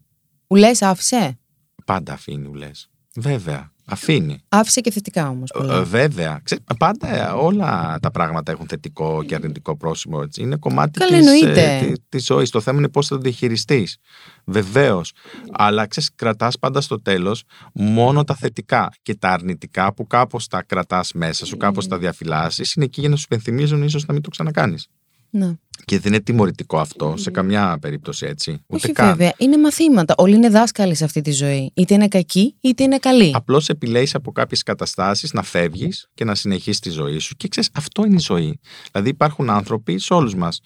Ουλές 0.48 0.82
άφησε; 0.82 1.40
Πάντα 1.86 2.14
αφήνει, 2.14 2.58
λε. 2.58 2.72
Βέβαια. 3.16 3.72
Αφήνει. 3.90 4.40
Άφησε 4.50 4.82
και 4.82 4.92
θετικά 4.92 5.30
όμως. 5.30 5.52
Ε, 5.70 5.82
βέβαια. 5.82 6.40
Ξέ, 6.44 6.58
πάντα 6.78 7.30
ε, 7.30 7.32
όλα 7.32 7.98
τα 8.02 8.12
πράγματα 8.12 8.52
έχουν 8.52 8.68
θετικό 8.68 9.24
και 9.24 9.36
αρνητικό 9.36 9.78
πρόσημο. 9.78 10.20
Έτσι. 10.24 10.42
Είναι 10.42 10.56
κομμάτι 10.56 11.00
Καλά, 11.00 11.18
της, 11.18 11.28
εννοείται. 11.28 11.80
της, 11.80 11.98
της 12.10 12.26
ζωής. 12.26 12.50
Το 12.50 12.62
θέμα 12.62 12.78
είναι 12.78 12.90
πώς 12.90 13.08
θα 13.08 13.16
το 13.16 13.22
διαχειριστείς. 13.22 13.98
Βεβαίως. 14.46 15.12
Αλλά 15.52 15.88
ξέρεις, 15.88 16.10
κρατάς 16.16 16.60
πάντα 16.60 16.82
στο 16.82 17.02
τέλος 17.02 17.44
μόνο 17.74 18.24
τα 18.24 18.36
θετικά 18.36 18.90
και 19.02 19.16
τα 19.16 19.30
αρνητικά 19.30 19.94
που 19.94 20.08
κάπως 20.08 20.48
τα 20.48 20.64
κρατάς 20.64 21.12
μέσα 21.14 21.46
σου, 21.46 21.58
κάπως 21.58 21.88
τα 21.88 21.98
διαφυλάσσεις, 21.98 22.74
είναι 22.74 22.86
εκεί 22.86 23.00
για 23.00 23.10
να 23.10 23.16
σου 23.16 23.24
υπενθυμίζουν 23.26 23.84
ίσως 23.84 24.06
να 24.06 24.14
μην 24.14 24.22
το 24.22 24.30
ξανακάνεις. 24.30 24.88
Ναι. 25.30 25.54
Και 25.86 26.00
δεν 26.00 26.14
είναι 26.14 26.22
τιμωρητικό 26.22 26.80
αυτό 26.80 27.14
σε 27.18 27.32
καμιά 27.32 27.78
περίπτωση 27.82 28.26
έτσι. 28.26 28.52
Ούτε 28.52 28.64
Όχι 28.76 28.92
καν. 28.92 29.08
βέβαια. 29.08 29.34
Είναι 29.38 29.58
μαθήματα. 29.58 30.14
Όλοι 30.18 30.36
είναι 30.36 30.50
δάσκαλοι 30.50 30.96
σε 30.96 31.04
αυτή 31.04 31.22
τη 31.22 31.32
ζωή. 31.32 31.72
Είτε 31.76 31.94
είναι 31.94 32.08
κακοί, 32.08 32.56
είτε 32.62 32.84
είναι 32.84 32.98
καλοί. 32.98 33.32
Απλώς 33.36 33.70
επιλέγεις 33.70 34.16
από 34.16 34.32
κάποιες 34.32 34.64
καταστάσεις 34.64 35.34
να 35.34 35.44
φεύγεις 35.44 36.08
και 36.14 36.24
να 36.24 36.36
συνεχίσεις 36.36 36.80
τη 36.80 36.90
ζωή 36.90 37.18
σου. 37.20 37.36
Και 37.36 37.48
ξέρεις, 37.48 37.70
αυτό 37.74 38.06
είναι 38.06 38.16
η 38.16 38.20
ζωή. 38.20 38.60
Δηλαδή, 38.92 39.10
υπάρχουν 39.10 39.50
άνθρωποι 39.50 40.00
σε 40.00 40.14
όλους 40.14 40.36
μας. 40.36 40.60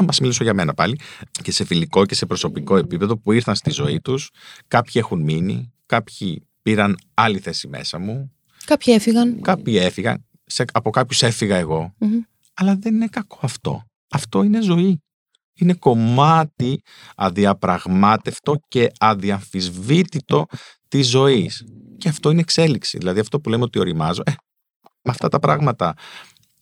Να 0.00 0.04
μας 0.04 0.20
μιλήσω 0.20 0.42
για 0.42 0.54
μένα 0.54 0.74
πάλι, 0.74 0.98
και 1.42 1.52
σε 1.52 1.64
φιλικό 1.64 2.06
και 2.06 2.14
σε 2.14 2.26
προσωπικό 2.26 2.76
επίπεδο 2.76 3.16
που 3.18 3.32
ήρθαν 3.32 3.54
στη 3.54 3.70
ζωή 3.70 4.00
τους. 4.00 4.30
Κάποιοι 4.68 4.92
έχουν 4.94 5.22
μείνει, 5.22 5.72
κάποιοι 5.86 6.42
πήραν 6.62 6.96
άλλη 7.14 7.38
θέση 7.38 7.68
μέσα 7.68 7.98
μου, 7.98 8.32
Κάποιοι 8.64 8.94
έφυγαν. 8.96 9.40
κάποιοι 9.40 9.78
έφυγαν. 9.80 10.24
Σε, 10.46 10.64
από 10.72 10.90
κάποιους 10.90 11.22
έφυγα 11.22 11.56
εγώ. 11.56 11.94
Μμμ. 11.98 12.20
Αλλά 12.54 12.76
δεν 12.80 12.94
είναι 12.94 13.06
κακό 13.06 13.38
αυτό. 13.42 13.84
Αυτό 14.16 14.42
είναι 14.42 14.62
ζωή. 14.62 15.00
Είναι 15.54 15.74
κομμάτι 15.74 16.80
αδιαπραγμάτευτο 17.16 18.54
και 18.68 18.90
αδιαμφισβήτητο 18.98 20.46
της 20.88 21.08
ζωής. 21.08 21.64
Και 21.98 22.08
αυτό 22.08 22.30
είναι 22.30 22.40
εξέλιξη. 22.40 22.98
Δηλαδή 22.98 23.20
αυτό 23.20 23.40
που 23.40 23.48
λέμε 23.48 23.62
ότι 23.62 23.78
οριμάζω, 23.78 24.22
ε, 24.24 24.30
με 24.80 25.10
αυτά 25.10 25.28
τα 25.28 25.38
πράγματα 25.38 25.94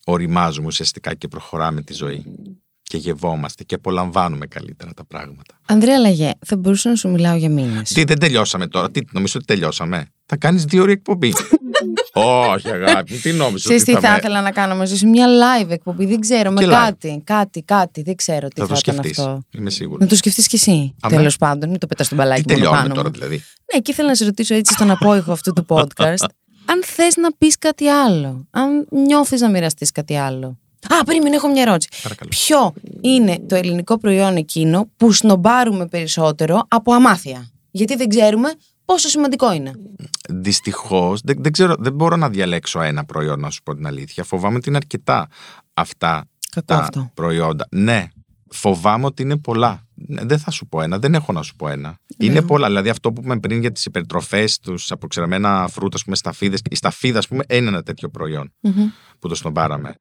οριμάζουμε 0.04 0.66
ουσιαστικά 0.66 1.14
και 1.14 1.28
προχωράμε 1.28 1.82
τη 1.82 1.92
ζωή. 1.92 2.24
Και 2.82 2.96
γευόμαστε 2.96 3.64
και 3.64 3.74
απολαμβάνουμε 3.74 4.46
καλύτερα 4.46 4.94
τα 4.94 5.04
πράγματα. 5.04 5.60
Ανδρέα 5.66 5.98
Λαγέ, 5.98 6.30
θα 6.46 6.56
μπορούσα 6.56 6.88
να 6.88 6.96
σου 6.96 7.08
μιλάω 7.08 7.36
για 7.36 7.50
μήνες. 7.50 7.92
Τι, 7.92 8.04
δεν 8.04 8.18
τελειώσαμε 8.18 8.66
τώρα. 8.66 8.90
Τι, 8.90 9.00
νομίζω 9.10 9.34
ότι 9.36 9.44
τελειώσαμε. 9.44 10.06
Θα 10.26 10.36
κάνεις 10.36 10.64
δύο 10.64 10.82
ώρες 10.82 10.94
εκπομπή. 10.94 11.32
Όχι 12.16 12.70
αγάπη, 12.70 13.12
μου, 13.12 13.18
τι 13.22 13.32
νόμιζες 13.32 13.62
Ξέρεις 13.62 13.82
ότι 13.82 13.94
τι 13.94 14.00
θα 14.00 14.10
με- 14.10 14.16
ήθελα 14.16 14.40
να 14.40 14.50
κάνω 14.50 14.74
μαζί 14.76 14.96
σου, 14.96 15.08
μια 15.08 15.26
live 15.28 15.70
εκπομπή. 15.70 16.06
Δεν 16.06 16.20
ξέρω, 16.20 16.50
με 16.50 16.60
Και 16.60 16.66
live; 16.66 16.70
κάτι, 16.70 17.22
κάτι, 17.24 17.62
κάτι. 17.62 18.02
Δεν 18.02 18.16
ξέρω 18.16 18.48
τι 18.48 18.60
Θα 18.60 18.66
θα, 18.66 18.72
το 18.74 18.78
ήταν 18.82 18.94
σκεφτείς. 18.94 19.18
αυτό. 19.18 19.42
Είμαι 19.50 19.70
σίγουρη. 19.70 20.02
Να 20.02 20.08
το 20.08 20.16
σκεφτείς 20.16 20.46
κι 20.46 20.54
εσύ. 20.56 20.94
Αμέ. 21.00 21.16
Τέλος 21.16 21.36
πάντων, 21.36 21.70
μην 21.70 21.78
το 21.78 21.86
πετάς 21.86 22.06
στον 22.06 22.18
Τι 22.18 22.24
μπαλάκι 22.24 22.42
μόνο 22.48 22.54
τελειώνουμε 22.60 22.82
πάνω. 22.82 22.94
τώρα 22.94 23.08
μου. 23.08 23.14
δηλαδή. 23.14 23.42
Ναι, 23.72 23.80
και 23.80 23.90
ήθελα 23.90 24.08
να 24.08 24.14
σε 24.14 24.24
ρωτήσω 24.24 24.54
έτσι 24.54 24.72
στον 24.72 24.90
απόϊχο 24.90 25.32
αυτού 25.32 25.52
του 25.52 25.66
podcast. 25.68 26.24
αν 26.66 26.82
θες 26.84 27.16
να 27.16 27.32
πεις 27.38 27.58
κάτι 27.58 27.88
άλλο. 27.88 28.46
Αν 28.50 28.86
νιώθεις 28.90 29.40
να 29.40 29.48
μοιραστείς 29.48 29.90
κάτι 29.92 30.16
άλλο. 30.16 30.58
Α, 30.88 31.04
περίμενε, 31.04 31.34
έχω 31.36 31.48
μια 31.48 31.62
ερώτηση. 31.62 31.88
Παρακαλώ. 32.02 32.30
Ποιο 32.30 32.72
είναι 33.00 33.38
το 33.48 33.54
ελληνικό 33.54 33.98
προϊόν 33.98 34.36
εκείνο 34.36 34.88
που 34.96 35.12
σνομπάρουμε 35.12 35.86
περισσότερο 35.86 36.64
από 36.68 36.92
αμάθεια; 36.92 37.48
Γιατί 37.70 37.96
δεν 37.96 38.08
ξέρουμε 38.08 38.48
πόσο 38.84 39.08
σημαντικό 39.08 39.52
είναι. 39.52 39.72
Δυστυχώς, 40.28 41.20
δεν, 41.20 41.36
δεν, 41.40 41.52
ξέρω, 41.52 41.74
δεν 41.78 41.92
μπορώ 41.92 42.16
να 42.16 42.28
διαλέξω 42.28 42.80
ένα 42.80 43.04
προϊόν, 43.04 43.40
να 43.40 43.50
σου 43.50 43.62
πω 43.62 43.74
την 43.74 43.86
αλήθεια. 43.86 44.24
Φοβάμαι 44.24 44.56
ότι 44.56 44.68
είναι 44.68 44.76
αρκετά 44.76 45.28
αυτά 45.74 46.24
Κακό 46.50 46.66
τα 46.66 46.76
αυτό. 46.76 47.10
προϊόντα. 47.14 47.66
Ναι, 47.70 48.08
φοβάμαι 48.50 49.06
ότι 49.06 49.22
είναι 49.22 49.38
πολλά. 49.38 49.86
Ναι, 49.94 50.24
δεν 50.24 50.38
θα 50.38 50.50
σου 50.50 50.66
πω 50.66 50.80
ένα, 50.82 50.98
δεν 50.98 51.14
έχω 51.14 51.32
να 51.32 51.42
σου 51.42 51.56
πω 51.56 51.68
ένα. 51.68 51.98
Είναι 52.18 52.42
πολλά. 52.42 52.66
Δηλαδή, 52.66 52.88
αυτό 52.88 53.12
που 53.12 53.20
είπαμε 53.24 53.40
πριν 53.40 53.60
για 53.60 53.72
τις 53.72 53.84
υπερτροφές, 53.84 54.58
τους 54.58 54.90
αποξηραμένα 54.90 55.68
φρούτα, 55.70 55.96
ας 55.96 56.04
πούμε, 56.04 56.16
σταφίδε. 56.16 56.56
Η 56.70 56.74
σταφίδα, 56.74 57.18
ας 57.18 57.28
πούμε, 57.28 57.44
είναι 57.48 57.68
ένα 57.68 57.82
τέτοιο 57.82 58.08
προϊόν 58.08 58.52
Μμμ. 58.60 58.88
που 59.18 59.28
το 59.28 59.34
σνομπάραμε. 59.34 59.94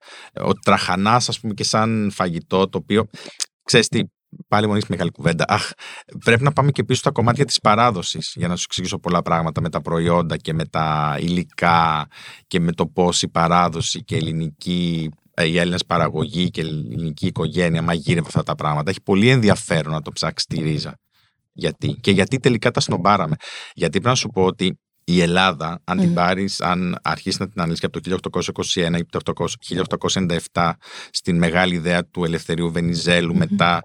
Ο 0.46 0.54
τραχανάς, 0.54 1.30
ας 1.30 1.40
πούμε, 1.40 1.54
και 1.54 1.64
σαν 1.64 2.12
φαγητό, 2.14 2.70
το 2.70 2.78
οποίο. 2.78 3.06
ξέρεις 3.64 3.88
τι, 3.88 4.02
πάλι 4.48 4.66
μου 4.66 4.72
ανοίξει 4.72 4.92
μεγάλη 4.92 5.12
κουβέντα. 5.12 5.46
Αχ, 5.48 5.70
πρέπει 6.26 6.44
να 6.44 6.52
πάμε 6.52 6.72
και 6.72 6.84
πίσω 6.84 7.00
στα 7.00 7.12
κομμάτια 7.12 7.46
της 7.46 7.60
παράδοσης 7.60 8.34
για 8.36 8.48
να 8.48 8.56
σου 8.56 8.64
εξηγήσω 8.68 9.00
πολλά 9.00 9.22
πράγματα 9.22 9.62
με 9.62 9.70
τα 9.70 9.82
προϊόντα 9.82 10.38
και 10.38 10.54
με 10.54 10.66
τα 10.66 11.18
υλικά 11.20 12.08
και 12.48 12.60
με 12.60 12.72
το 12.72 12.88
πώς 12.88 13.22
η 13.22 13.28
παράδοση 13.30 14.04
και 14.04 14.16
η 14.16 14.18
ελληνική. 14.18 15.10
ε, 15.34 15.46
Η 15.46 15.58
Έλληνας 15.58 15.86
παραγωγή 15.86 16.50
και 16.50 16.62
η 16.62 16.68
ελληνική 16.68 17.26
οικογένεια 17.26 17.82
μαγείρευε 17.82 18.28
αυτά 18.28 18.44
τα 18.44 18.56
πράγματα. 18.56 18.90
Έχει 18.90 19.02
πολύ 19.02 19.30
ενδιαφέρον 19.30 19.94
να 19.94 20.02
το 20.02 20.12
ψάξεις 20.12 20.48
τη 20.48 20.62
ρίζα. 20.62 20.98
Γιατί; 21.54 21.98
Και 22.02 22.12
γιατί 22.12 22.38
τελικά 22.40 22.72
τα 22.72 22.80
σνομπάραμε. 22.80 23.36
Γιατί 23.74 23.92
πρέπει 23.92 24.08
να 24.08 24.16
σου 24.16 24.30
πω 24.30 24.44
ότι 24.44 24.80
η 25.04 25.22
Ελλάδα, 25.22 25.82
αν 25.84 25.98
την 25.98 26.08
Μμμ. 26.08 26.14
πάρεις, 26.14 26.62
αν 26.62 27.00
αρχίσεις 27.02 27.40
να 27.40 27.50
την 27.50 27.62
αναλύσεις 27.62 27.84
από 27.84 28.02
το 28.02 28.32
1821 28.64 28.98
ή 28.98 29.06
το 29.10 29.34
1897 30.52 30.72
στην 31.12 31.38
μεγάλη 31.38 31.76
ιδέα 31.76 32.06
του 32.06 32.24
Ελευθερίου 32.24 32.72
Βενιζέλου, 32.72 33.36
μετά 33.36 33.82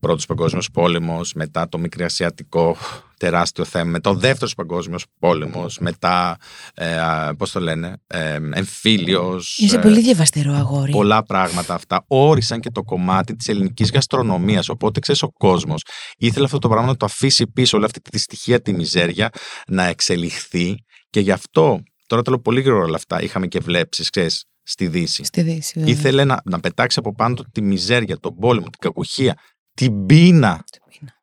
Πρώτος 0.00 0.26
Παγκόσμιος 0.26 0.70
Πόλεμος, 0.70 1.32
μετά 1.32 1.68
το 1.68 1.78
Μικρασιατικό 1.78 2.76
τεράστιο 3.18 3.64
θέμα, 3.64 3.90
μετά 3.90 4.10
ο 4.10 4.14
Δεύτερος 4.14 4.54
Παγκόσμιος 4.54 5.04
Πόλεμος, 5.18 5.78
μετά. 5.78 6.36
Ε, 6.74 6.96
Πώς 7.38 7.50
το 7.50 7.60
λένε, 7.60 7.96
ε, 8.06 8.38
εμφύλιος. 8.52 9.58
Είσαι 9.58 9.78
πολύ 9.78 10.00
διαβαστερό 10.00 10.52
αγόρι. 10.52 10.92
Πολλά 10.92 11.22
πράγματα 11.22 11.74
αυτά 11.74 12.04
όρισαν 12.06 12.60
και 12.60 12.70
το 12.70 12.82
κομμάτι 12.82 13.36
της 13.36 13.48
ελληνικής 13.48 13.90
γαστρονομίας. 13.90 14.68
Οπότε 14.68 15.00
ξέρεις, 15.00 15.22
ο 15.22 15.32
κόσμος 15.32 15.82
ήθελε 16.16 16.44
αυτό 16.44 16.58
το 16.58 16.68
πράγμα 16.68 16.86
να 16.86 16.96
το 16.96 17.04
αφήσει 17.04 17.46
πίσω, 17.46 17.76
όλη 17.76 17.86
αυτή 17.86 18.00
τη 18.00 18.18
στοιχεία, 18.18 18.60
τη 18.60 18.72
μιζέρια, 18.72 19.30
να 19.68 19.84
εξελιχθεί 19.84 20.74
και 21.10 21.20
γι' 21.20 21.32
αυτό. 21.32 21.82
Τώρα 22.06 22.22
το 22.22 22.30
λέω 22.30 22.40
πολύ 22.40 22.60
γρήγορα 22.60 22.84
όλα 22.84 22.96
αυτά. 22.96 23.22
Είχαμε 23.22 23.46
και 23.46 23.58
βλέψεις, 23.58 24.10
ξέρεις, 24.10 24.44
στη 24.62 24.88
Δύση. 24.88 25.24
Στη 25.24 25.42
Δύση, 25.42 25.72
βέβαια. 25.78 25.94
Ήθελε 25.94 26.24
να, 26.24 26.40
να 26.44 26.60
πετάξει 26.60 26.98
από 26.98 27.14
πάνω 27.14 27.34
του 27.34 27.44
τη 27.52 27.62
μιζέρια, 27.62 28.18
τον 28.18 28.34
πόλεμο, 28.34 28.64
την 28.64 28.78
κακουχία, 28.78 29.38
την 29.74 30.06
πείνα. 30.06 30.64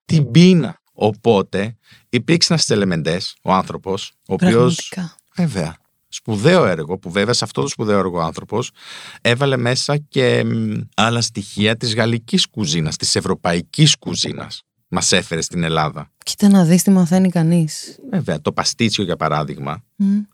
Την 0.05 0.31
πείνα. 0.31 0.81
Οπότε 1.05 1.77
υπήρξε 2.09 2.53
ένας 2.53 2.69
ελεμεντέ, 2.69 3.21
ο 3.41 3.53
άνθρωπος, 3.53 4.11
ο 4.27 4.33
οποίο. 4.33 4.49
Πραγματικά. 4.49 5.15
Βέβαια. 5.35 5.77
Σπουδαίο 6.07 6.65
έργο, 6.65 6.97
που 6.97 7.11
βέβαια 7.11 7.33
σε 7.33 7.43
αυτό 7.43 7.61
το 7.61 7.67
σπουδαίο 7.67 7.97
έργο 7.97 8.17
ο 8.17 8.21
άνθρωπος 8.21 8.71
έβαλε 9.21 9.57
μέσα 9.57 9.97
και 9.97 10.43
μ, 10.43 10.81
άλλα 10.95 11.21
στοιχεία 11.21 11.77
της 11.77 11.95
γαλλικής 11.95 12.47
κουζίνας, 12.47 12.95
της 12.95 13.15
ευρωπαϊκής 13.15 13.95
κουζίνας. 13.97 14.63
Μας 14.95 15.11
έφερε 15.11 15.41
στην 15.41 15.63
Ελλάδα. 15.63 16.11
Κοίτα 16.23 16.49
να 16.49 16.63
δεις 16.63 16.83
τι 16.83 16.89
μαθαίνει 16.89 17.29
κανείς. 17.29 17.99
Βέβαια, 18.11 18.41
το 18.41 18.51
παστίτσιο 18.51 19.03
για 19.03 19.15
παράδειγμα, 19.15 19.83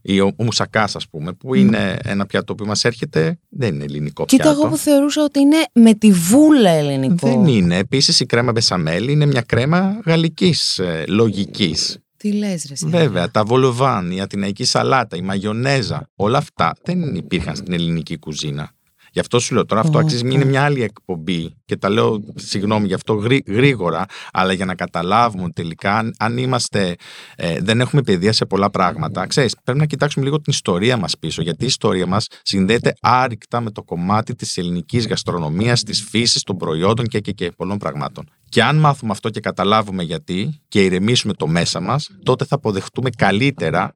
ή 0.02 0.20
ο, 0.20 0.32
ο 0.38 0.44
μουσακάς, 0.44 0.96
ας 0.96 1.08
πούμε, 1.10 1.34
που 1.34 1.56
είναι 1.56 1.98
ένα 2.04 2.26
πιάτο 2.26 2.56
που 2.56 2.66
μας 2.66 2.86
έρχεται, 2.86 3.40
δεν 3.50 3.74
είναι 3.74 3.84
ελληνικό 3.84 4.26
Κοίτα 4.26 4.44
πιάτο. 4.44 4.60
εγώ 4.60 4.70
που 4.70 4.78
θεωρούσα 4.78 5.24
ότι 5.24 5.40
είναι 5.40 5.58
με 5.74 5.94
τη 5.94 6.12
βούλα 6.12 6.70
ελληνικό. 6.70 7.28
Δεν 7.28 7.48
είναι. 7.48 7.78
Επίσης, 7.78 8.20
η 8.20 8.26
κρέμα 8.26 8.52
μπεσαμέλ 8.52 9.08
είναι 9.08 9.26
μια 9.26 9.42
κρέμα 9.42 10.00
γαλλικής 10.06 10.80
ε, 10.80 11.04
λογικής. 11.08 11.98
Τι 12.18 12.32
λες 12.32 12.66
ρε 12.68 12.74
εσύ. 12.74 12.88
Βέβαια, 12.88 13.32
τα 13.32 13.44
βολοβάν, 13.44 14.12
η 14.12 14.22
ατιναϊκή 14.22 14.64
σαλάτα, 14.64 15.16
η 15.18 15.22
μαγιονέζα, 15.22 16.10
όλα 16.16 16.38
αυτά 16.38 16.76
δεν 16.84 17.16
υπήρχαν 17.16 17.56
στην 17.56 17.74
ελληνική 17.74 18.18
κουζίνα. 18.18 18.72
Γι' 19.20 19.26
αυτό 19.26 19.40
σου 19.40 19.54
λέω 19.54 19.66
τώρα, 19.66 19.82
αυτό 19.82 19.98
Ω, 19.98 20.02
αξίζει 20.02 20.26
ω. 20.26 20.30
είναι 20.30 20.46
μια 20.46 20.64
άλλη 20.64 20.84
εκπομπή 20.84 21.56
και 21.66 21.78
τα 21.78 21.90
λέω, 21.90 22.20
συγγνώμη 22.36 22.88
γι' 22.88 22.94
αυτό 22.94 23.14
γρή- 23.14 23.50
γρήγορα, 23.50 24.06
αλλά 24.32 24.54
για 24.54 24.66
να 24.66 24.76
καταλάβουμε 24.76 25.44
ότι 25.44 25.54
τελικά 25.54 25.98
αν, 25.98 26.14
αν 26.20 26.38
είμαστε, 26.38 26.96
ε, 27.36 27.58
δεν 27.62 27.82
έχουμε 27.82 28.02
παιδεία 28.02 28.34
σε 28.34 28.46
πολλά 28.46 28.70
πράγματα, 28.70 29.28
ξέρεις, 29.28 29.56
πρέπει 29.64 29.80
να 29.80 29.86
κοιτάξουμε 29.86 30.26
λίγο 30.26 30.42
την 30.42 30.54
ιστορία 30.54 30.98
μας 30.98 31.18
πίσω, 31.18 31.42
γιατί 31.42 31.64
η 31.64 31.68
ιστορία 31.68 32.06
μας 32.06 32.28
συνδέεται 32.42 32.94
άρρηκτα 33.02 33.62
με 33.62 33.72
το 33.72 33.84
κομμάτι 33.84 34.36
της 34.36 34.58
ελληνικής 34.58 35.08
γαστρονομίας, 35.08 35.84
της 35.84 36.04
φύσης, 36.10 36.44
των 36.44 36.58
προϊόντων 36.58 37.06
και, 37.06 37.20
και, 37.20 37.32
και 37.32 37.52
πολλών 37.58 37.78
πραγμάτων. 37.78 38.30
Και 38.50 38.64
αν 38.64 38.78
μάθουμε 38.78 39.12
αυτό 39.12 39.30
και 39.30 39.40
καταλάβουμε 39.40 40.04
γιατί 40.04 40.62
και 40.68 40.84
ηρεμήσουμε 40.84 41.34
το 41.34 41.48
μέσα 41.48 41.80
μας, 41.80 42.10
τότε 42.24 42.46
θα 42.46 42.56
αποδεχτούμε 42.56 43.10
καλύτερα. 43.10 43.94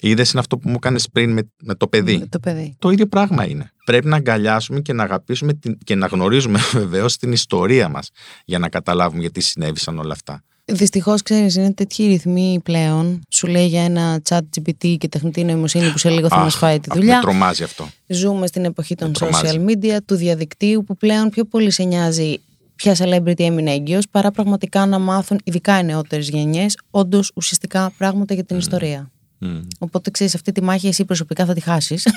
Είδες 0.00 0.30
είναι 0.30 0.40
αυτό 0.40 0.58
που 0.58 0.68
μου 0.68 0.74
έκανες 0.76 1.08
πριν 1.12 1.32
με, 1.32 1.50
με 1.62 1.74
το 1.74 1.86
παιδί; 1.88 2.18
Με 2.18 2.26
Το 2.26 2.38
παιδί. 2.38 2.76
Το 2.78 2.90
ίδιο 2.90 3.06
πράγμα 3.06 3.48
είναι. 3.48 3.70
Πρέπει 3.84 4.06
να 4.06 4.16
αγκαλιάσουμε 4.16 4.80
και 4.80 4.92
να 4.92 5.02
αγαπήσουμε 5.02 5.52
την, 5.54 5.78
και 5.84 5.94
να 5.94 6.06
γνωρίζουμε 6.06 6.58
βεβαίως 6.72 7.16
την 7.16 7.32
ιστορία 7.32 7.88
μας 7.88 8.08
για 8.44 8.58
να 8.58 8.68
καταλάβουμε 8.68 9.20
γιατί 9.20 9.40
συνέβησαν 9.40 9.98
όλα 9.98 10.12
αυτά. 10.12 10.42
Δυστυχώς, 10.64 11.22
ξέρεις, 11.22 11.54
είναι 11.54 11.72
τέτοιοι 11.72 12.06
ρυθμοί 12.06 12.60
πλέον. 12.64 13.20
Σου 13.28 13.46
λέει 13.46 13.66
για 13.66 13.82
ένα 13.82 14.20
chat 14.28 14.38
GPT 14.38 14.96
και 14.98 15.08
τεχνητή 15.08 15.44
νοημοσύνη 15.44 15.90
που 15.90 15.98
σε 15.98 16.10
λίγο 16.10 16.28
θα 16.28 16.36
Αχ, 16.36 16.42
μας 16.42 16.54
φάει 16.56 16.80
τη 16.80 16.86
αχ, 16.90 16.96
Με 16.96 17.00
δουλειά. 17.02 17.20
τρομάζει 17.20 17.62
αυτό. 17.62 17.88
Ζούμε 18.06 18.46
στην 18.46 18.64
εποχή 18.64 18.94
των 18.94 19.08
Με 19.08 19.14
τρομάζει. 19.14 19.58
social 19.58 19.70
media, 19.70 19.96
του 20.06 20.14
διαδικτύου, 20.14 20.84
που 20.84 20.96
πλέον 20.96 21.28
πιο 21.28 21.44
πολύ 21.44 21.70
σε 21.70 21.82
νοιάζει 21.82 22.40
ποια 22.74 22.94
celebrity 22.98 23.40
έμεινε 23.40 23.72
έγκυος, 23.72 24.08
παρά 24.10 24.30
πραγματικά 24.30 24.86
να 24.86 24.98
μάθουν, 24.98 25.40
ειδικά 25.44 25.78
οι 25.78 25.84
νεότερες 25.84 26.28
γενιές, 26.28 26.78
όντως 26.90 27.30
ουσιαστικά 27.34 27.92
πράγματα 27.98 28.34
για 28.34 28.44
την 28.44 28.56
ιστορία. 28.58 29.10
Μμ. 29.42 29.60
Οπότε 29.78 30.10
ξέρεις, 30.10 30.34
αυτή 30.34 30.52
τη 30.52 30.62
μάχη 30.62 30.86
εσύ 30.88 31.04
προσωπικά 31.04 31.44
θα 31.44 31.54
τη 31.54 31.60
χάσεις. 31.60 32.06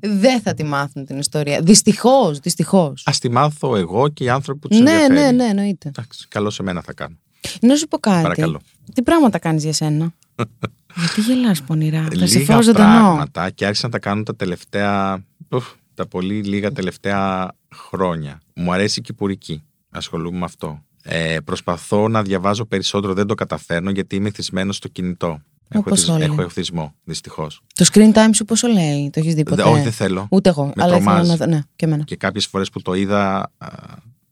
Δεν 0.00 0.40
θα 0.40 0.54
τη 0.54 0.64
μάθουν 0.64 1.04
την 1.06 1.18
ιστορία. 1.18 1.60
Δυστυχώς, 1.62 2.38
δυστυχώς. 2.38 3.02
Α 3.06 3.12
τη 3.20 3.28
μάθω 3.30 3.76
εγώ 3.76 4.08
και 4.08 4.24
οι 4.24 4.28
άνθρωποι 4.28 4.60
που 4.60 4.68
τους 4.68 4.78
Ναι, 4.78 4.90
ενδιαφέρει. 4.90 5.20
ναι, 5.20 5.30
ναι, 5.30 5.44
εννοείται. 5.50 5.88
Εντάξει, 5.88 6.26
καλό 6.28 6.50
σε 6.50 6.62
μένα 6.62 6.82
θα 6.82 6.92
κάνω. 6.92 7.16
Να 7.60 7.76
σου 7.76 7.88
πω 7.88 7.98
κάτι. 7.98 8.22
Παρακαλώ. 8.22 8.60
Τι 8.94 9.02
πράγματα 9.02 9.38
κάνεις 9.38 9.62
για 9.62 9.72
σένα; 9.72 10.14
Γιατί 11.00 11.20
γελάς 11.20 11.62
πονηρά; 11.62 12.02
Θα 12.18 12.26
σε 12.26 12.38
λίγα 12.38 12.52
φάω 12.52 12.62
ζωντανό. 12.62 12.98
πράγματα 13.04 13.50
και 13.50 13.66
άρχισα 13.66 13.86
να 13.86 13.92
τα 13.92 13.98
κάνω 13.98 14.22
τα 14.22 14.36
τελευταία. 14.36 15.24
ουφ, 15.50 15.64
τα 15.94 16.06
πολύ 16.06 16.42
λίγα 16.42 16.72
τελευταία 16.72 17.52
χρόνια. 17.74 18.40
Μου 18.54 18.72
αρέσει 18.72 18.98
η 18.98 19.02
κυπουρική. 19.02 19.62
Ασχολούμαι 19.90 20.38
με 20.38 20.44
αυτό. 20.44 20.82
Ε, 21.02 21.36
προσπαθώ 21.44 22.08
να 22.08 22.22
διαβάζω 22.22 22.64
περισσότερο, 22.64 23.14
δεν 23.14 23.26
το 23.26 23.34
καταφέρνω 23.34 23.90
γιατί 23.90 24.16
είμαι 24.16 24.30
θυσμένος 24.30 24.76
στο 24.76 24.88
κινητό. 24.88 25.42
Έχω, 25.68 25.82
Όπως 25.86 25.98
εθισ- 25.98 26.12
όλοι. 26.14 26.24
έχω 26.24 26.42
εθισμό, 26.42 26.94
δυστυχώς. 27.04 27.60
Το 27.74 27.84
screen 27.92 28.12
time 28.12 28.30
σου 28.34 28.44
πόσο 28.44 28.68
λέει, 28.68 29.10
το 29.12 29.20
έχεις 29.20 29.34
δει 29.34 29.42
ποτέ; 29.42 29.62
Όχι, 29.62 29.82
δεν 29.82 29.92
θέλω. 29.92 30.26
Ούτε 30.30 30.48
εγώ. 30.48 30.64
Με 30.64 30.72
αλλά 30.76 30.96
ήθελα 30.96 31.04
τρομάζει. 31.12 31.30
να 31.30 31.36
δω. 31.36 31.46
Ναι, 31.46 31.60
και 31.76 31.84
εμένα. 31.84 32.04
Και 32.04 32.16
κάποιες 32.16 32.46
φορές 32.46 32.70
που 32.70 32.82
το 32.82 32.94
είδα 32.94 33.50
α, 33.58 33.68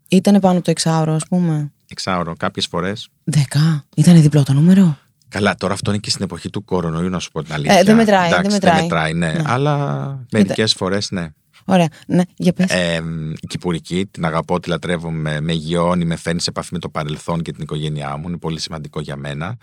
Ήτανε 0.09 0.41
πάνω 0.41 0.55
από 0.57 0.65
το 0.65 0.71
εξάωρο, 0.71 1.15
ας 1.15 1.27
πούμε. 1.29 1.73
εξάωρο, 1.89 2.35
κάποιες 2.37 2.67
φορές. 2.67 3.09
Δέκα. 3.25 3.85
Ήτανε 3.97 4.21
διπλό 4.21 4.43
το 4.43 4.53
νούμερο; 4.53 4.99
Καλά, 5.29 5.55
τώρα 5.55 5.73
αυτό 5.73 5.91
είναι 5.91 6.01
και 6.01 6.11
στην 6.11 6.25
εποχή 6.25 6.51
του 6.51 6.65
κορονοϊού, 6.65 7.09
να 7.09 7.19
σου 7.19 7.31
πω 7.31 7.43
την 7.43 7.53
αλήθεια. 7.55 7.79
Ε, 7.79 7.83
δεν 7.83 7.97
μετράει, 7.97 8.31
δεν 8.31 8.39
Εντάξει, 8.45 8.61
μετράει. 8.83 9.13
ναι. 9.15 9.33
Ναι. 9.33 9.43
Αλλά 9.47 10.27
μερικές 10.33 10.73
φορές 10.73 11.11
ναι. 11.11 11.29
Ωραία. 11.69 11.89
Ναι, 12.07 12.23
για 12.37 12.53
πες. 12.53 12.71
Ε, 12.71 13.03
η 13.41 13.47
Κυπουρική, 13.47 14.07
την 14.07 14.25
αγαπώ, 14.25 14.61
τη 14.61 14.69
λατρεύω, 14.69 15.11
με, 15.11 15.41
με 15.41 15.53
γιώνει, 15.53 16.05
με 16.05 16.17
φέρνει 16.17 16.41
σε 16.41 16.51
επαφή 16.51 16.69
με 16.73 16.79
το 16.79 16.89
παρελθόν 16.89 17.43
και 17.43 17.53
την 17.53 17.63
οικογένειά 17.63 18.17
μου. 18.17 18.29
Είναι 18.29 18.37
πολύ 18.39 18.61
σημαντικό 18.61 19.01
για 19.01 19.17
μένα. 19.17 19.57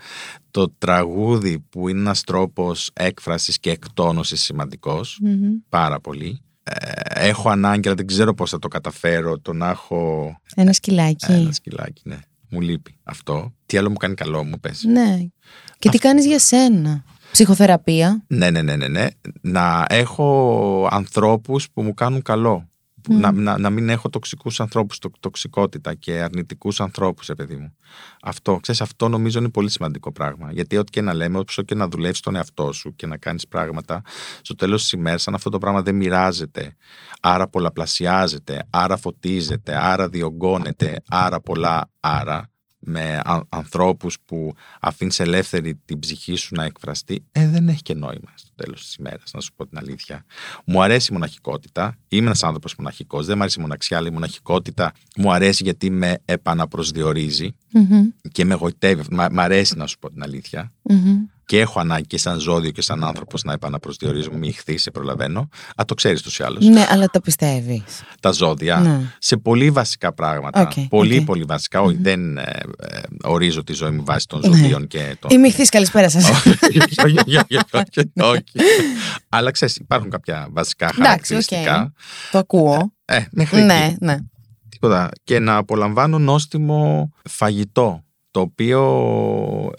Το 0.50 0.70
τραγούδι 0.78 1.58
που 1.70 1.88
είναι 1.88 2.00
ένας 2.00 2.20
τρόπος 2.22 2.90
έκφρασης 2.92 3.58
και 3.58 3.70
εκτόνωσης 3.70 4.42
σημαντικός, 4.42 5.18
Μμμ. 5.22 5.52
πάρα 5.68 6.00
πολύ. 6.00 6.38
Ε, 6.62 7.00
έχω 7.28 7.48
ανάγκη, 7.50 7.86
αλλά 7.86 7.96
δεν 7.96 8.06
ξέρω 8.06 8.34
πώς 8.34 8.50
θα 8.50 8.58
το 8.58 8.68
καταφέρω, 8.68 9.38
το 9.38 9.52
να 9.52 9.68
έχω 9.70 10.32
Ένα 10.54 10.72
σκυλάκι. 10.72 11.32
ένα 11.32 11.52
σκυλάκι, 11.52 12.02
ναι. 12.04 12.18
Μου 12.48 12.60
λείπει 12.60 12.98
αυτό. 13.02 13.54
Τι 13.66 13.76
άλλο 13.76 13.90
μου 13.90 13.96
κάνει 13.96 14.14
καλό, 14.14 14.44
μου 14.44 14.60
πες. 14.60 14.82
Ναι. 14.84 15.18
Και 15.78 15.88
τι 15.88 15.98
κάνεις 15.98 16.26
για 16.26 16.38
σένα; 16.38 17.04
Ψυχοθεραπεία. 17.34 18.24
Ναι, 18.26 18.50
ναι, 18.50 18.62
ναι, 18.62 18.76
ναι, 18.76 18.88
ναι. 18.88 19.06
Να 19.40 19.86
έχω 19.88 20.88
ανθρώπους 20.90 21.70
που 21.70 21.82
μου 21.82 21.94
κάνουν 21.94 22.22
καλό. 22.22 22.68
Που 23.02 23.14
Να, 23.14 23.32
να, 23.32 23.58
να 23.58 23.70
μην 23.70 23.88
έχω 23.88 24.08
τοξικούς 24.08 24.60
ανθρώπους, 24.60 24.98
το, 24.98 25.10
τοξικότητα 25.20 25.94
και 25.94 26.12
αρνητικούς 26.12 26.80
ανθρώπους, 26.80 27.28
ε, 27.28 27.34
παιδί 27.34 27.56
μου. 27.56 27.76
Αυτό, 28.22 28.56
ξέρεις, 28.56 28.80
αυτό 28.80 29.08
νομίζω 29.08 29.38
είναι 29.38 29.48
πολύ 29.48 29.70
σημαντικό 29.70 30.12
πράγμα. 30.12 30.52
Γιατί 30.52 30.76
ό,τι 30.76 30.90
και 30.90 31.00
να 31.00 31.14
λέμε, 31.14 31.38
όσο 31.38 31.62
και 31.62 31.74
να 31.74 31.88
δουλεύεις 31.88 32.20
τον 32.20 32.36
εαυτό 32.36 32.72
σου 32.72 32.94
και 32.96 33.06
να 33.06 33.16
κάνεις 33.16 33.48
πράγματα, 33.48 34.02
στο 34.40 34.54
τέλος 34.54 34.82
της 34.82 34.92
ημέρας, 34.92 35.28
αν 35.28 35.34
αυτό 35.34 35.50
το 35.50 35.58
πράγμα 35.58 35.82
δεν 35.82 35.94
μοιράζεται, 35.94 36.76
άρα 37.20 37.48
πολλαπλασιάζεται, 37.48 38.66
άρα 38.70 38.96
φωτίζεται, 38.96 39.84
άρα 39.84 40.08
διωγγώνεται, 40.08 41.02
άρα 41.08 41.40
πολλά 41.40 41.90
άρα, 42.00 42.50
με 42.86 43.20
α- 43.24 43.40
ανθρώπους 43.48 44.16
που 44.24 44.54
αφήνεις 44.80 45.20
ελεύθερη 45.20 45.74
την 45.84 45.98
ψυχή 45.98 46.34
σου 46.34 46.54
να 46.54 46.64
εκφραστεί, 46.64 47.24
ε, 47.32 47.48
δεν 47.48 47.68
έχει 47.68 47.82
και 47.82 47.94
νόημα 47.94 48.32
στο 48.34 48.50
τέλος 48.54 48.82
της 48.82 48.94
ημέρας, 48.94 49.30
να 49.34 49.40
σου 49.40 49.52
πω 49.56 49.66
την 49.66 49.78
αλήθεια. 49.78 50.24
Μου 50.64 50.82
αρέσει 50.82 51.08
η 51.10 51.12
μοναχικότητα, 51.12 51.96
είμαι 52.08 52.26
ένας 52.26 52.42
άνθρωπος 52.42 52.74
μοναχικός, 52.76 53.26
δεν 53.26 53.34
μου 53.36 53.42
αρέσει 53.42 53.58
η 53.58 53.62
μοναξιά, 53.62 53.96
αλλά 53.96 54.08
η 54.08 54.10
μοναχικότητα 54.10 54.92
μου 55.16 55.32
αρέσει 55.32 55.62
γιατί 55.62 55.90
με 55.90 56.18
επαναπροσδιορίζει 56.24 57.50
Μμμ. 57.72 58.04
και 58.32 58.44
με 58.44 58.54
γοητεύει, 58.54 59.02
Μ' 59.10 59.26
μ' 59.32 59.40
αρέσει 59.40 59.76
να 59.76 59.86
σου 59.86 59.98
πω 59.98 60.10
την 60.10 60.22
αλήθεια. 60.22 60.72
Μμμ. 60.82 61.16
Και 61.46 61.60
έχω 61.60 61.80
ανάγκη 61.80 62.06
και 62.06 62.18
σαν 62.18 62.38
ζώδιο 62.38 62.70
και 62.70 62.82
σαν 62.82 63.04
άνθρωπος 63.04 63.42
να 63.42 63.52
επαναπροσδιορίζομαι, 63.52 64.36
είμαι 64.36 64.48
Ιχθύς, 64.48 64.78
σε 64.78 64.90
προλαβαίνω. 64.90 65.48
Α, 65.76 65.84
το 65.86 65.94
ξέρεις 65.94 66.22
τους 66.22 66.38
ή 66.38 66.42
άλλως. 66.42 66.64
Ναι, 66.66 66.86
αλλά 66.90 67.06
το 67.10 67.20
πιστεύεις. 67.20 67.82
Τα 68.20 68.30
ζώδια 68.30 68.76
Ναι. 68.78 69.00
σε 69.18 69.36
πολύ 69.36 69.70
βασικά 69.70 70.12
πράγματα. 70.14 70.60
Οκ, 70.60 70.72
πολύ, 70.88 71.18
οκ. 71.18 71.24
πολύ 71.24 71.44
βασικά. 71.44 71.80
Όχι, 71.80 71.96
δεν 72.00 72.38
ε, 72.38 72.42
ε, 72.78 73.00
ορίζω 73.22 73.64
τη 73.64 73.72
ζωή 73.72 73.90
μου 73.90 74.04
βάσει 74.04 74.26
των 74.26 74.40
Ναι. 74.40 74.46
ζωδίων 74.46 74.86
και 74.86 75.16
των. 75.20 75.30
Είμαι 75.30 75.38
Ιχθύς 75.38 75.68
καλησπέρα 75.68 76.08
σας. 76.08 76.30
Όχι, 76.30 76.48
όχι, 76.48 77.00
όχι, 77.04 77.36
όχι, 77.36 77.58
όχι, 77.72 78.10
όχι. 78.20 78.42
Αλλά 79.28 79.50
ξέρεις, 79.50 79.76
υπάρχουν 79.76 80.10
κάποια 80.10 80.48
βασικά 80.50 80.84
Εντάξει, 80.86 81.02
χαρακτηριστικά. 81.02 81.82
οκ. 81.82 81.88
Το 82.30 82.38
ακούω. 82.38 82.92
Ε, 83.04 83.20
μέχρι 83.32 83.60
Ναι, 83.62 83.84
εκεί. 83.86 83.96
ναι. 84.00 84.16
Τίποτα. 84.68 85.08
Και 85.24 85.38
να 85.38 85.56
απολαμβάνω 85.56 86.18
νόστιμο 86.18 87.08
φαγητό. 87.28 88.04
Το 88.34 88.40
οποίο 88.40 88.80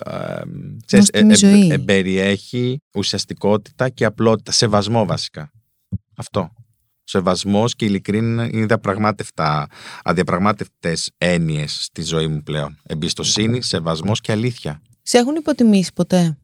ε, 0.06 0.42
ξέρεις, 0.86 1.10
Νόστιμη 1.12 1.36
ζωή. 1.36 1.68
εμπεριέχει 1.72 2.78
ουσιαστικότητα 2.94 3.90
και 3.90 4.06
απλότητα. 4.06 4.52
Σεβασμό 4.52 5.06
βασικά. 5.06 5.52
Αυτό. 6.16 6.54
Σεβασμός 7.04 7.76
και 7.76 7.86
ειλικρίνη 7.86 8.50
είναι 8.54 8.66
διαπραγμάτευτα, 8.66 9.68
αδιαπραγμάτευτες 10.04 11.12
έννοιες 11.18 11.84
στη 11.84 12.02
ζωή 12.04 12.28
μου 12.28 12.42
πλέον. 12.44 12.78
Εμπιστοσύνη, 12.84 13.62
σεβασμός 13.62 14.22
και 14.22 14.32
αλήθεια. 14.32 14.82
Σε 15.02 15.18
έχουν 15.18 15.36
υποτιμήσει 15.36 15.94
ποτέ; 15.94 16.38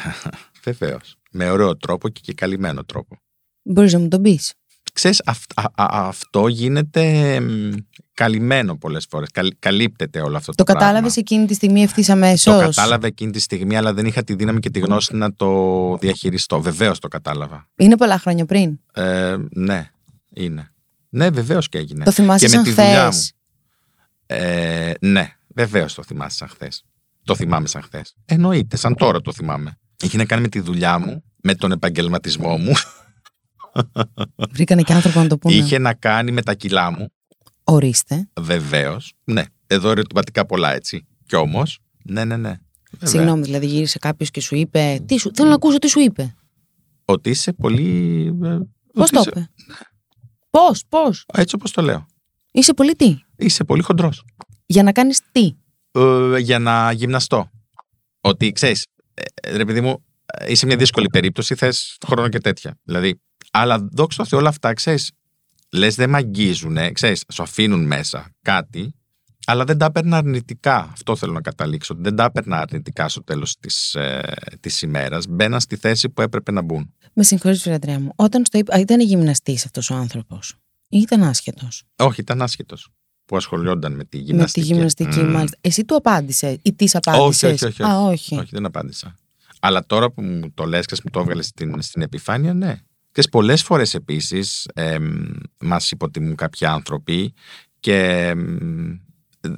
Βεβαίως. 0.64 1.16
Με 1.30 1.50
ωραίο 1.50 1.76
τρόπο 1.76 2.08
και, 2.08 2.20
και 2.24 2.32
καλυμμένο 2.32 2.84
τρόπο. 2.84 3.16
Μπορείς 3.62 3.92
να 3.92 3.98
μου 3.98 4.08
τον 4.08 4.22
πεις; 4.22 4.52
Ξέρεις, 4.98 5.22
αυ- 5.24 5.52
α- 5.54 5.84
α- 5.84 6.06
αυτό 6.08 6.48
γίνεται 6.48 7.40
μ, 7.40 7.70
καλυμμένο 8.14 8.76
πολλές 8.76 9.06
φορές. 9.10 9.28
Καλ- 9.32 9.54
καλύπτεται 9.58 10.20
όλο 10.20 10.36
αυτό 10.36 10.50
το, 10.52 10.56
Το 10.56 10.64
πράγμα. 10.64 10.82
κατάλαβες 10.82 11.16
εκείνη 11.16 11.46
τη 11.46 11.54
στιγμή 11.54 11.82
ευθύς 11.82 12.08
αμέσως; 12.08 12.54
Το 12.54 12.60
κατάλαβα 12.60 13.06
εκείνη 13.06 13.30
τη 13.30 13.40
στιγμή, 13.40 13.76
αλλά 13.76 13.92
δεν 13.94 14.06
είχα 14.06 14.24
τη 14.24 14.34
δύναμη 14.34 14.60
και 14.60 14.70
τη 14.70 14.78
γνώση 14.78 15.16
να 15.16 15.34
το 15.34 15.96
διαχειριστώ. 16.00 16.60
Βεβαίως 16.60 16.98
το 16.98 17.08
κατάλαβα. 17.08 17.68
Είναι 17.76 17.96
πολλά 17.96 18.18
χρόνια 18.18 18.44
πριν; 18.44 18.78
Ε, 18.92 19.36
ναι, 19.50 19.90
είναι. 20.34 20.72
Ναι, 21.08 21.30
βεβαίως 21.30 21.68
και 21.68 21.78
έγινε. 21.78 22.04
Το 22.04 22.10
θυμάσαι 22.10 22.46
και 22.46 22.50
με 22.50 22.56
σαν 22.56 22.64
τη 22.64 22.70
δουλειά 22.82 23.04
μου. 23.04 23.10
χθες. 23.10 23.32
Ε, 24.26 24.92
ναι, 25.00 25.28
βεβαίως 25.54 25.94
το 25.94 26.02
θυμάσαι 26.02 26.36
σαν 26.36 26.48
χθες. 26.48 26.84
Το 27.24 27.34
θυμάμαι 27.34 27.66
σαν 27.68 27.82
χθες. 27.82 28.14
Εννοείται, 28.24 28.76
σαν 28.76 28.94
τώρα 28.94 29.20
το 29.20 29.32
θυμάμαι. 29.32 29.78
Έχει 30.04 30.16
να 30.16 30.24
κάνει 30.24 30.42
με 30.42 30.48
τη 30.48 30.60
δουλειά 30.60 30.98
μου, 30.98 31.22
με 31.42 31.54
τον 31.54 31.72
επαγγελματισμό 31.72 32.56
μου. 32.56 32.72
Βρήκανε 34.50 34.82
και 34.82 34.92
άνθρωπο 34.92 35.20
να 35.20 35.26
το 35.28 35.38
πούνε. 35.38 35.54
Είχε 35.54 35.78
να 35.78 35.94
κάνει 35.94 36.32
με 36.32 36.42
τα 36.42 36.54
κιλά 36.54 36.90
μου. 36.90 37.12
Ορίστε. 37.64 38.28
Βεβαίως. 38.40 39.12
Ναι, 39.24 39.42
εδώ 39.66 39.90
ερωτηματικά 39.90 40.46
πολλά 40.46 40.74
έτσι. 40.74 41.06
Κι 41.26 41.36
όμως. 41.36 41.78
Ναι, 42.04 42.24
ναι, 42.24 42.36
ναι. 42.36 42.56
Βέβαια. 42.90 43.08
Συγγνώμη, 43.08 43.42
δηλαδή 43.42 43.66
γύρισε 43.66 43.98
κάποιος 43.98 44.30
και 44.30 44.40
σου 44.40 44.54
είπε. 44.54 45.02
Τι 45.06 45.18
σου... 45.18 45.30
Θέλω 45.34 45.48
να 45.48 45.54
ακούσω 45.54 45.78
τι 45.78 45.88
σου 45.88 46.00
είπε. 46.00 46.34
Ότι 47.04 47.30
είσαι 47.30 47.52
πολύ. 47.52 48.24
ε, 48.42 48.58
Πώς 48.92 49.10
ότι 49.10 49.10
το 49.10 49.18
είσαι- 49.20 49.28
είπε; 49.30 49.50
Πώς, 50.50 50.84
πώς; 50.88 51.24
Έτσι 51.34 51.54
όπως 51.54 51.70
το 51.70 51.82
λέω. 51.82 52.06
Είσαι 52.52 52.74
πολύ 52.74 52.94
τι; 52.94 53.18
Είσαι 53.36 53.64
πολύ 53.64 53.82
χοντρός. 53.82 54.24
Για 54.66 54.82
να 54.82 54.92
κάνεις 54.92 55.20
τι; 55.32 55.52
Ε, 55.92 56.38
για 56.38 56.58
να 56.58 56.92
γυμναστώ. 56.92 57.50
Ότι 58.20 58.52
ξέρεις, 58.52 58.86
ρε 59.52 59.64
παιδί 59.64 59.80
μου, 59.80 60.04
ε, 60.26 60.50
είσαι 60.52 60.66
μια 60.66 60.76
δύσκολη 60.76 61.08
περίπτωση, 61.08 61.54
θες 61.54 61.98
χρόνο 62.06 62.28
και 62.28 62.38
τέτοια. 62.38 62.78
Δηλαδή, 62.82 63.20
αλλά 63.50 63.88
δόξα 63.92 64.22
τω 64.22 64.28
Θεώ 64.28 64.38
όλα 64.38 64.48
αυτά, 64.48 64.72
ξέρεις, 64.72 65.10
λες 65.72 65.94
δεν 65.94 66.10
με 66.10 66.16
αγγίζουν, 66.16 66.76
ξέρεις, 66.92 67.24
σου 67.32 67.42
αφήνουν 67.42 67.86
μέσα 67.86 68.30
κάτι, 68.42 68.92
αλλά 69.46 69.64
δεν 69.64 69.78
τα 69.78 69.84
έπαιρνα 69.86 70.16
αρνητικά. 70.16 70.88
Αυτό 70.92 71.16
θέλω 71.16 71.32
να 71.32 71.40
καταλήξω. 71.40 71.94
ότι 71.94 72.02
Δεν 72.02 72.16
τα 72.16 72.24
έπαιρνα 72.24 72.58
αρνητικά 72.58 73.08
στο 73.08 73.24
τέλος 73.24 73.56
της 73.60 73.94
ε, 73.94 74.34
της 74.60 74.82
ημέρας. 74.82 75.26
Μπαίναν 75.28 75.60
στη 75.60 75.76
θέση 75.76 76.08
που 76.08 76.22
έπρεπε 76.22 76.52
να 76.52 76.62
μπουν. 76.62 76.94
Με 77.12 77.22
συγχωρείς, 77.22 77.66
Αντρέα 77.66 78.00
μου. 78.00 78.12
Όταν 78.16 78.44
στο 78.44 78.58
είπα. 78.58 78.74
Α, 78.76 78.78
Ήταν 78.80 79.00
γυμναστής 79.00 79.64
αυτός 79.64 79.90
ο 79.90 79.94
άνθρωπος; 79.94 80.54
Ή 80.88 80.98
ήταν 80.98 81.22
άσχετος; 81.22 81.82
Όχι, 81.96 82.20
ήταν 82.20 82.42
άσχετος 82.42 82.88
που 83.24 83.36
ασχολιόταν 83.36 83.92
με 83.92 84.04
τη 84.04 84.16
Με 84.16 84.22
τη 84.24 84.30
γυμναστική. 84.30 84.66
γυμναστική, 84.66 85.18
Μμ. 85.20 85.30
μάλιστα. 85.30 85.58
Εσύ 85.60 85.84
του 85.84 85.96
απάντησες 85.96 86.56
ή 86.62 86.74
της 86.74 86.94
Όχι, 86.94 87.08
απάντησες; 87.08 87.52
όχι, 87.62 87.64
όχι, 87.64 87.82
Α, 87.82 87.98
όχι. 88.00 88.12
όχι. 88.12 88.38
Όχι, 88.42 88.50
δεν 88.52 88.64
απάντησα. 88.64 89.14
Αλλά 89.60 89.86
τώρα 89.86 90.10
που 90.10 90.22
μου 90.22 90.50
το 90.54 90.64
λες 90.64 90.86
και 90.86 90.96
μου 91.04 91.10
το 91.10 91.20
έβγαλες 91.20 91.46
στην, 91.46 91.82
στην 91.82 92.02
επιφάνεια, 92.02 92.54
ναι. 92.54 92.78
Και 93.18 93.28
πολλές 93.30 93.62
φορές 93.62 93.94
επίσης 93.94 94.66
εμ, 94.74 95.26
μας 95.60 95.90
υποτιμούν 95.90 96.34
κάποιοι 96.34 96.66
άνθρωποι 96.66 97.32
και 97.80 97.96
εμ, 98.28 98.98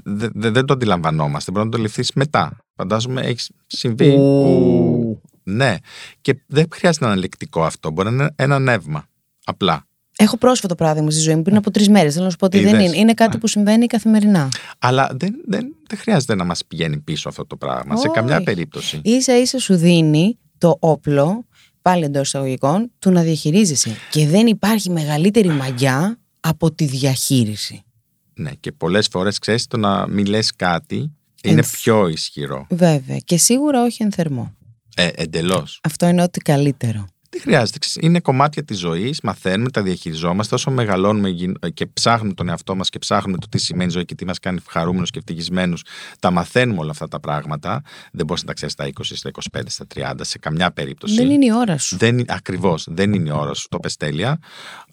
δε- 0.05 0.29
δε- 0.35 0.51
δεν 0.51 0.65
το 0.65 0.73
αντιλαμβανόμαστε. 0.73 1.51
Μπορεί 1.51 1.65
να 1.65 1.71
το 1.71 1.79
ληφθείς 1.79 2.13
μετά. 2.15 2.57
Φαντάζομαι 2.77 3.21
έχεις 3.21 3.51
συμβεί. 3.67 4.09
Ου. 4.09 4.15
που- 4.17 5.21
Ναι. 5.43 5.77
Και 6.21 6.43
δεν 6.47 6.67
χρειάζεται 6.73 7.05
να 7.05 7.11
είναι 7.11 7.21
λεκτικό 7.21 7.65
αυτό. 7.65 7.91
Μπορεί 7.91 8.11
να 8.11 8.15
είναι 8.15 8.33
ένα 8.37 8.59
νεύμα. 8.59 9.07
Απλά. 9.45 9.87
Έχω 10.17 10.37
πρόσφατο 10.37 10.75
παράδειγμα 10.75 11.11
στη 11.11 11.21
ζωή 11.21 11.35
μου 11.35 11.43
πριν 11.43 11.57
από 11.57 11.71
τρεις 11.71 11.89
μέρες. 11.89 12.13
Θέλω 12.13 12.25
να 12.25 12.31
σου 12.31 12.37
πω 12.37 12.47
ότι 12.47 12.61
δεν 12.61 12.75
Είδες; 12.75 12.87
είναι. 12.87 12.97
Είναι 12.97 13.15
κάτι 13.15 13.39
που 13.39 13.47
συμβαίνει 13.47 13.87
καθημερινά. 13.87 14.49
Αλλά 14.79 15.11
δεν, 15.15 15.35
δεν, 15.47 15.75
δεν 15.89 15.99
χρειάζεται 15.99 16.35
να 16.35 16.45
μας 16.45 16.65
πηγαίνει 16.67 16.99
πίσω 16.99 17.29
αυτό 17.29 17.47
το 17.47 17.57
πράγμα. 17.57 17.97
Σε 17.97 18.07
Όχι. 18.07 18.17
καμιά 18.17 18.43
περίπτωση. 18.43 19.01
σα 19.21 19.37
ίσα 19.37 19.59
σου 19.59 19.77
δίνει 19.77 20.39
το 20.59 20.77
όπλο, 20.81 21.45
πάλι 21.83 22.05
εντός 22.05 22.27
εισαγωγικών, 22.27 22.91
του 22.99 23.11
να 23.11 23.23
διαχειρίζεσαι. 23.23 23.97
Και 24.11 24.27
δεν 24.27 24.47
υπάρχει 24.47 24.91
μεγαλύτερη 24.91 25.49
μαγιά 25.49 26.19
από 26.41 26.73
τη 26.73 26.85
διαχείριση. 26.85 27.83
Ναι, 28.35 28.51
και 28.61 28.73
πολλές 28.73 29.07
φορές 29.11 29.39
ξέρεις 29.39 29.67
το 29.67 29.77
να 29.77 30.07
μην 30.09 30.27
λες 30.27 30.53
κάτι 30.57 30.97
είναι 31.43 31.55
Ενθ- 31.57 31.73
πιο 31.77 32.09
ισχυρό. 32.09 32.67
Βέβαια. 32.71 33.17
Και 33.19 33.37
σίγουρα 33.37 33.83
όχι 33.83 34.03
εν 34.03 34.13
θερμό. 34.13 34.55
Ε, 34.97 35.09
εντελώς. 35.15 35.81
Αυτό 35.83 36.07
είναι 36.07 36.23
ό,τι 36.23 36.41
καλύτερο. 36.41 37.07
Δεν 37.33 37.41
χρειάζεται. 37.41 37.79
Είναι 38.01 38.21
κομμάτια 38.21 38.65
της 38.65 38.79
ζωής, 38.79 39.21
μαθαίνουμε, 39.21 39.71
τα 39.71 39.83
διαχειριζόμαστε. 39.83 40.55
Όσο 40.55 40.71
μεγαλώνουμε 40.71 41.31
και 41.75 41.87
ψάχνουμε 41.87 42.35
τον 42.35 42.49
εαυτό 42.49 42.75
μας 42.75 42.89
και 42.89 42.99
ψάχνουμε 42.99 43.39
το 43.39 43.47
τι 43.49 43.59
σημαίνει 43.59 43.91
ζωή 43.91 44.05
και 44.05 44.15
τι 44.15 44.25
μας 44.25 44.39
κάνει 44.39 44.61
χαρούμενους 44.69 45.11
και 45.11 45.19
ευτυχισμένους, 45.19 45.85
τα 46.19 46.31
μαθαίνουμε 46.31 46.81
όλα 46.81 46.91
αυτά 46.91 47.09
τα 47.09 47.21
πράγματα. 47.21 47.83
Δεν 48.13 48.27
μπορείς 48.27 48.43
να 48.43 48.49
τα 48.49 48.55
ξέρεις 48.55 48.75
στα 48.75 48.87
20, 48.87 48.91
στα 49.03 49.31
25, 49.53 49.61
στα 49.67 49.87
30, 49.95 50.25
σε 50.25 50.39
καμιά 50.39 50.71
περίπτωση. 50.71 51.15
Δεν 51.15 51.31
είναι 51.31 51.45
η 51.45 51.53
ώρα 51.53 51.79
σου. 51.79 51.97
Ακριβώς. 52.27 52.87
Δεν 52.91 53.13
είναι 53.13 53.29
η 53.29 53.33
ώρα 53.33 53.55
σου. 53.55 53.69
Το 53.69 53.79
πες 53.79 53.97
τέλεια. 53.97 54.39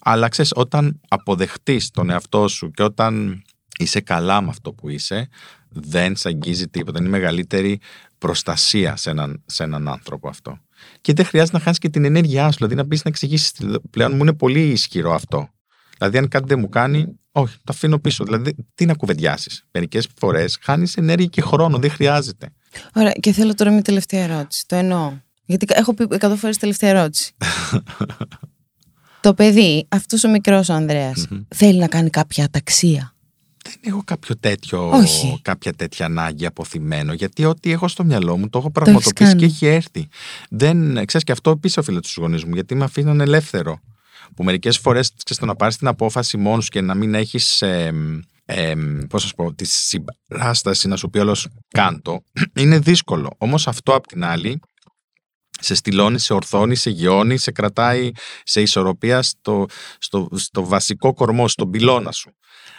Αλλά 0.00 0.28
ξέρεις, 0.28 0.52
όταν 0.54 1.00
αποδεχτείς 1.08 1.90
τον 1.90 2.10
εαυτό 2.10 2.48
σου 2.48 2.70
και 2.70 2.82
όταν 2.82 3.42
είσαι 3.78 4.00
καλά 4.00 4.40
με 4.40 4.48
αυτό 4.48 4.72
που 4.72 4.88
είσαι, 4.88 5.28
δεν 5.68 6.16
σε 6.16 6.28
αγγίζει 6.28 6.68
τίποτα. 6.68 6.98
Είναι 6.98 7.08
η 7.08 7.10
μεγαλύτερη 7.10 7.80
προστασία 8.18 8.96
σε 8.96 9.10
έναν, 9.10 9.42
σε 9.46 9.62
έναν 9.62 9.88
άνθρωπο 9.88 10.28
αυτό. 10.28 10.58
Και 11.00 11.12
δεν 11.12 11.24
χρειάζεται 11.24 11.56
να 11.56 11.62
χάσει 11.62 11.78
και 11.78 11.88
την 11.88 12.04
ενέργειά 12.04 12.50
σου. 12.50 12.56
Δηλαδή 12.56 12.74
να 12.74 12.84
μπεις 12.84 13.04
να 13.04 13.10
εξηγήσεις. 13.10 13.52
Πλέον 13.90 14.12
μου 14.12 14.22
είναι 14.22 14.32
πολύ 14.32 14.68
ισχυρό 14.68 15.14
αυτό. 15.14 15.48
Δηλαδή, 15.98 16.18
αν 16.18 16.28
κάτι 16.28 16.44
δεν 16.48 16.58
μου 16.58 16.68
κάνει, 16.68 17.18
όχι, 17.32 17.56
το 17.56 17.64
αφήνω 17.68 17.98
πίσω. 17.98 18.24
Δηλαδή, 18.24 18.54
τι 18.74 18.86
να 18.86 18.94
κουβεντιάσεις. 18.94 19.64
Μερικές 19.70 20.08
φορές 20.18 20.58
χάνεις 20.60 20.96
ενέργεια 20.96 21.26
και 21.26 21.40
χρόνο. 21.40 21.78
Δεν 21.78 21.90
χρειάζεται. 21.90 22.48
Ωραία, 22.94 23.12
και 23.12 23.32
θέλω 23.32 23.54
τώρα 23.54 23.70
μια 23.70 23.82
τελευταία 23.82 24.22
ερώτηση. 24.22 24.64
Το 24.66 24.76
εννοώ. 24.76 25.12
Γιατί 25.44 25.66
έχω 25.68 25.94
πει 25.94 26.06
εκατό 26.10 26.36
φορές 26.36 26.56
τελευταία 26.56 26.90
ερώτηση. 26.90 27.34
το 29.20 29.34
παιδί, 29.34 29.86
αυτός 29.88 30.24
ο 30.24 30.28
μικρός 30.28 30.68
ο 30.68 30.72
ανδρεας 30.74 31.26
θέλει 31.48 31.78
να 31.78 31.88
κάνει 31.88 32.10
κάποια 32.10 32.44
αταξία 32.44 33.17
δεν 33.64 33.74
έχω 33.80 34.02
κάποιο 34.04 34.36
τέτοιο, 34.36 34.92
κάποια 35.42 35.72
τέτοια 35.72 36.06
ανάγκη 36.06 36.46
αποθυμένο, 36.46 37.12
γιατί 37.12 37.44
ό,τι 37.44 37.72
έχω 37.72 37.88
στο 37.88 38.04
μυαλό 38.04 38.36
μου 38.36 38.48
το 38.48 38.58
έχω 38.58 38.70
πραγματοποιήσει 38.70 39.36
και 39.36 39.44
έχει 39.44 39.66
έρθει. 39.66 40.08
Δεν, 40.50 41.04
ξέρεις, 41.04 41.26
και 41.26 41.32
αυτό 41.32 41.50
επίση 41.50 41.78
οφείλω 41.78 42.00
του 42.00 42.08
γονείς 42.16 42.44
μου, 42.44 42.54
γιατί 42.54 42.74
με 42.74 42.84
αφήναν 42.84 43.20
ελεύθερο. 43.20 43.80
Που 44.36 44.44
μερικές 44.44 44.78
φορές 44.78 45.12
το 45.38 45.46
να 45.46 45.54
πάρεις 45.54 45.76
την 45.76 45.86
απόφαση 45.86 46.36
μόνος 46.36 46.68
και 46.68 46.80
να 46.80 46.94
μην 46.94 47.14
έχεις. 47.14 47.62
Ε, 47.62 47.92
ε, 48.44 48.74
πώς 49.08 49.22
σας 49.22 49.34
πω, 49.34 49.54
τη 49.54 49.64
συμπαράσταση 49.64 50.88
να 50.88 50.96
σου 50.96 51.10
πει 51.10 51.18
όλος 51.18 51.48
κάντο, 51.68 52.22
είναι 52.60 52.78
δύσκολο. 52.78 53.34
Όμως 53.38 53.66
αυτό 53.68 53.94
απ' 53.94 54.06
την 54.06 54.24
άλλη 54.24 54.60
σε 55.60 55.74
στυλώνει, 55.74 56.18
σε 56.18 56.32
ορθώνει, 56.32 56.74
σε 56.74 56.90
γιώνει, 56.90 57.36
σε 57.36 57.50
κρατάει 57.50 58.10
σε 58.44 58.60
ισορροπία 58.60 59.22
στο, 59.22 59.66
στο, 59.98 60.28
στο 60.34 60.64
βασικό 60.64 61.14
κορμό, 61.14 61.48
στον 61.48 61.70
πυλώνα 61.70 62.12
σου. 62.12 62.30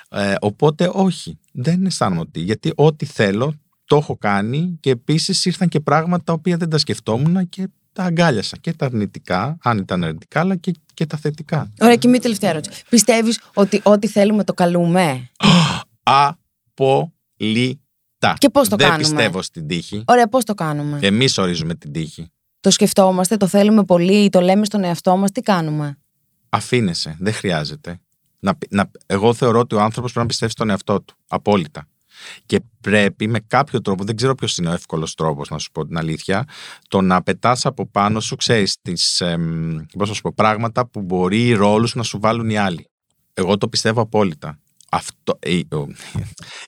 Ε, 0.10 0.36
οπότε 0.40 0.90
όχι, 0.94 1.40
δεν 1.52 1.86
αισθάνομαι 1.86 2.22
ότι. 2.22 2.40
Γιατί 2.40 2.72
ό,τι 2.76 3.06
θέλω 3.06 3.54
το 3.86 3.96
έχω 3.96 4.18
κάνει 4.18 4.78
και 4.80 4.90
επίσης 4.90 5.46
ήρθαν 5.46 5.68
και 5.68 5.80
πράγματα 5.80 6.24
τα 6.24 6.34
οποία 6.34 6.58
δεν 6.58 6.70
τα 6.70 6.78
σκεφτόμουν 6.78 7.50
και 7.50 7.68
τα 7.94 8.04
αγκάλιασα. 8.04 8.58
Και 8.58 8.74
τα 8.74 8.86
αρνητικά, 8.86 9.58
αν 9.64 9.78
ήταν 9.78 10.04
αρνητικά, 10.04 10.40
αλλά 10.40 10.56
και, 10.56 10.74
και 10.94 11.06
τα 11.06 11.18
θετικά. 11.18 11.74
Ωραία, 11.80 11.96
και 11.96 12.08
μία 12.08 12.20
τελευταία 12.20 12.50
ερώτηση. 12.50 12.84
Πιστεύεις 12.90 13.42
ότι 13.54 13.82
ό,τι 13.84 14.08
θέλουμε 14.08 14.44
το 14.44 14.54
καλούμε; 14.54 15.30
Απολύτα. 16.04 18.34
Και 18.38 18.50
πώς 18.50 18.70
το 18.70 18.76
δεν 18.76 18.88
κάνουμε; 18.88 19.08
Δεν 19.08 19.16
πιστεύω 19.16 19.42
στην 19.42 19.68
τύχη. 19.68 20.04
Ωραία, 20.08 20.28
πώς 20.28 20.44
το 20.44 20.54
κάνουμε; 20.54 21.00
Εμείς 21.02 21.38
ορίζουμε 21.38 21.76
την 21.76 21.92
τύχη. 21.92 22.32
Το 22.60 22.72
σκεφτόμαστε, 22.72 23.38
το 23.38 23.48
θέλουμε 23.48 23.84
πολύ, 23.84 24.30
το 24.30 24.42
λέμε 24.42 24.66
στον 24.66 24.84
εαυτό 24.84 25.18
μας, 25.18 25.32
τι 25.32 25.42
κάνουμε; 25.42 25.98
Αφήνεσαι, 26.50 27.16
δεν 27.20 27.34
χρειάζεται. 27.34 28.00
Να, 28.40 28.58
να, 28.70 28.92
εγώ 29.06 29.34
θεωρώ 29.34 29.60
ότι 29.60 29.76
ο 29.76 29.82
άνθρωπος 29.82 30.12
πρέπει 30.12 30.20
να 30.20 30.26
πιστεύει 30.26 30.52
στον 30.52 30.70
εαυτό 30.70 31.02
του. 31.02 31.16
Απόλυτα. 31.28 31.88
Και 32.46 32.60
πρέπει 32.82 33.28
με 33.28 33.40
κάποιο 33.40 33.82
τρόπο, 33.82 34.04
δεν 34.04 34.16
ξέρω 34.16 34.36
ποιος 34.36 34.58
είναι 34.58 34.70
ο 34.70 34.74
εύκολος 34.74 35.16
τρόπος, 35.16 35.50
να 35.50 35.58
σου 35.58 35.72
πω 35.72 35.86
την 35.86 35.98
αλήθεια, 35.98 36.46
το 36.88 37.02
να 37.02 37.24
πετάς 37.24 37.66
από 37.66 37.88
πάνω 37.88 38.20
σου, 38.20 38.36
ξέρεις, 38.36 38.78
πώς 39.98 40.08
να 40.08 40.14
σου 40.14 40.22
πω, 40.22 40.34
πράγματα 40.36 40.88
που 40.88 41.02
μπορεί 41.02 41.48
οι 41.48 41.54
ρόλους 41.54 41.96
να 41.96 42.04
σου 42.04 42.20
βάλουν 42.20 42.50
οι 42.50 42.58
άλλοι. 42.58 42.90
Εγώ 43.34 43.58
το 43.58 43.68
πιστεύω 43.68 44.02
απόλυτα. 44.02 44.60
Αυτό, 44.92 45.40
η, 45.46 45.58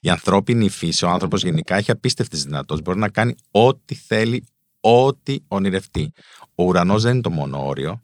η 0.00 0.08
ανθρώπινη 0.08 0.68
φύση, 0.68 1.04
ο 1.04 1.08
άνθρωπος 1.08 1.42
γενικά 1.42 1.76
έχει 1.76 1.90
απίστευτες 1.90 2.44
δυνατότητες. 2.44 2.82
Μπορεί 2.82 2.98
να 2.98 3.08
κάνει 3.08 3.34
ό,τι 3.50 3.94
θέλει, 3.94 4.44
ό,τι 4.82 5.36
ονειρευτεί. 5.48 6.12
Ο 6.54 6.64
ουρανός 6.64 7.02
δεν 7.02 7.12
είναι 7.12 7.20
το 7.20 7.30
μόνο 7.30 7.66
όριο, 7.66 8.02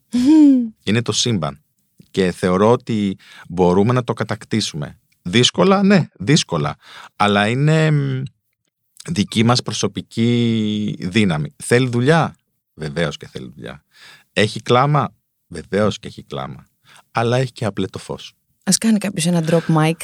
είναι 0.82 1.02
το 1.02 1.12
σύμπαν 1.12 1.62
και 2.10 2.32
θεωρώ 2.32 2.70
ότι 2.72 3.16
μπορούμε 3.48 3.92
να 3.92 4.04
το 4.04 4.12
κατακτήσουμε. 4.12 4.98
Δύσκολα, 5.22 5.82
ναι, 5.82 6.08
δύσκολα. 6.18 6.76
Αλλά 7.16 7.48
είναι 7.48 7.92
δική 9.08 9.42
μας 9.42 9.62
προσωπική 9.62 10.96
δύναμη. 11.00 11.54
Θέλει 11.56 11.88
δουλειά, 11.88 12.36
βεβαίως 12.74 13.16
και 13.16 13.26
θέλει 13.26 13.52
δουλειά. 13.54 13.84
Έχει 14.32 14.60
κλάμα, 14.60 15.14
βεβαίως 15.46 15.98
και 15.98 16.08
έχει 16.08 16.22
κλάμα. 16.22 16.66
Αλλά 17.10 17.36
έχει 17.36 17.52
και 17.52 17.64
απλέ 17.64 17.86
το 17.86 17.98
φως. 17.98 18.32
Ας 18.64 18.78
κάνει 18.78 18.98
κάποιος 18.98 19.26
ένα 19.26 19.44
drop 19.46 19.76
mic. 19.76 19.96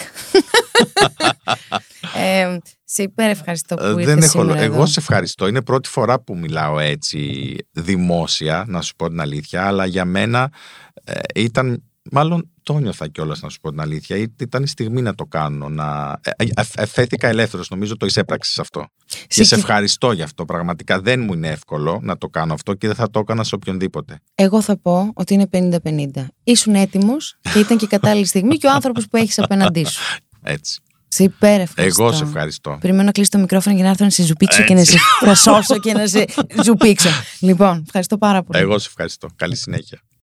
ε, 2.25 2.59
σε 2.85 3.03
υπέρ 3.03 3.31
ευχαριστώ 3.31 3.75
που 3.75 3.99
ήρθες 3.99 4.05
Δεν 4.05 4.23
έχω, 4.23 4.55
Εγώ 4.55 4.87
σε 4.87 5.01
ευχαριστώ. 5.01 5.47
Είναι 5.47 5.63
πρώτη 5.63 5.89
φορά 5.89 6.21
που 6.21 6.37
μιλάω 6.37 6.79
έτσι 6.79 7.57
δημόσια, 7.71 8.65
να 8.69 8.81
σου 8.81 8.95
πω 8.97 9.09
την 9.09 9.21
αλήθεια. 9.21 9.67
Αλλά 9.67 9.87
για 9.87 10.05
μένα 10.05 10.53
ε, 11.05 11.21
ήταν 11.35 11.83
Μάλλον 12.11 12.51
το 12.63 12.79
νιώθα 12.79 13.09
κιόλας, 13.09 13.41
να 13.41 13.49
σου 13.49 13.61
πω 13.61 13.71
την 13.71 13.81
αλήθεια. 13.81 14.17
Ήταν 14.17 14.63
η 14.63 14.67
στιγμή 14.67 15.03
να 15.03 15.15
το 15.15 15.25
κάνω. 15.25 15.69
Να... 15.69 16.21
Εφέθηκα 16.77 17.29
ελεύθερος. 17.29 17.71
Νομίζω 17.71 17.97
το 17.97 18.07
εισέπραξες 18.07 18.59
αυτό. 18.59 18.87
Και 19.27 19.45
σε 19.45 19.55
ευχαριστώ 19.55 20.13
γι' 20.13 20.23
αυτό. 20.23 20.45
Πραγματικά 20.45 21.01
δεν 21.01 21.21
μου 21.21 21.33
είναι 21.33 21.49
εύκολο 21.49 21.99
να 22.03 22.19
το 22.19 22.29
κάνω 22.29 22.55
αυτό 22.55 22.75
και 22.75 22.87
δεν 22.87 22.97
θα 22.97 23.11
το 23.11 23.19
έκανα 23.19 23.45
σε 23.45 23.55
οποιονδήποτε. 23.55 24.21
Εγώ 24.35 24.61
θα 24.61 24.79
πω 24.79 25.11
ότι 25.15 25.35
είναι 25.35 25.49
50-50. 25.53 26.27
Ήσουν 26.45 26.75
έτοιμος 26.75 27.39
και 27.53 27.59
ήταν 27.59 27.77
και 27.77 27.85
η 27.85 27.89
κατάλληλη 27.89 28.27
στιγμή 28.27 28.57
και 28.57 28.67
ο 28.67 28.71
άνθρωπος 28.71 29.09
που 29.09 29.17
έχεις 29.17 29.39
απέναντί 29.39 29.85
σου. 29.85 30.01
Έτσι. 30.45 30.81
Σε 31.09 31.23
υπέρ 31.23 31.61
ευχαριστώ. 31.61 32.03
Εγώ 32.03 32.13
σε 32.13 32.25
ευχαριστώ. 32.25 32.79
Περιμένω 32.81 33.05
να 33.05 33.13
κλείσει 33.13 33.31
το 33.31 33.39
μικρόφωνο 33.39 33.77
και 33.77 33.83
να 33.83 33.89
έρθω 33.89 34.05
να 34.05 34.11
σε 34.11 34.23
ζουπίξω 34.23 34.63
και 34.63 34.75
να 34.75 34.85
σε 34.85 34.99
προσώσω 35.21 35.79
και 35.79 35.93
να 35.93 36.07
σε 36.07 36.25
ζουπίξω. 36.63 37.09
Λοιπόν, 37.41 37.83
ευχαριστώ 37.87 38.19
πάρα 38.19 38.43
πολύ. 38.43 38.61
Εγώ 38.61 38.79
σε 38.79 38.89
ευχαριστώ. 38.89 39.29
Καλή 39.37 39.57
συνέχεια. 39.57 40.01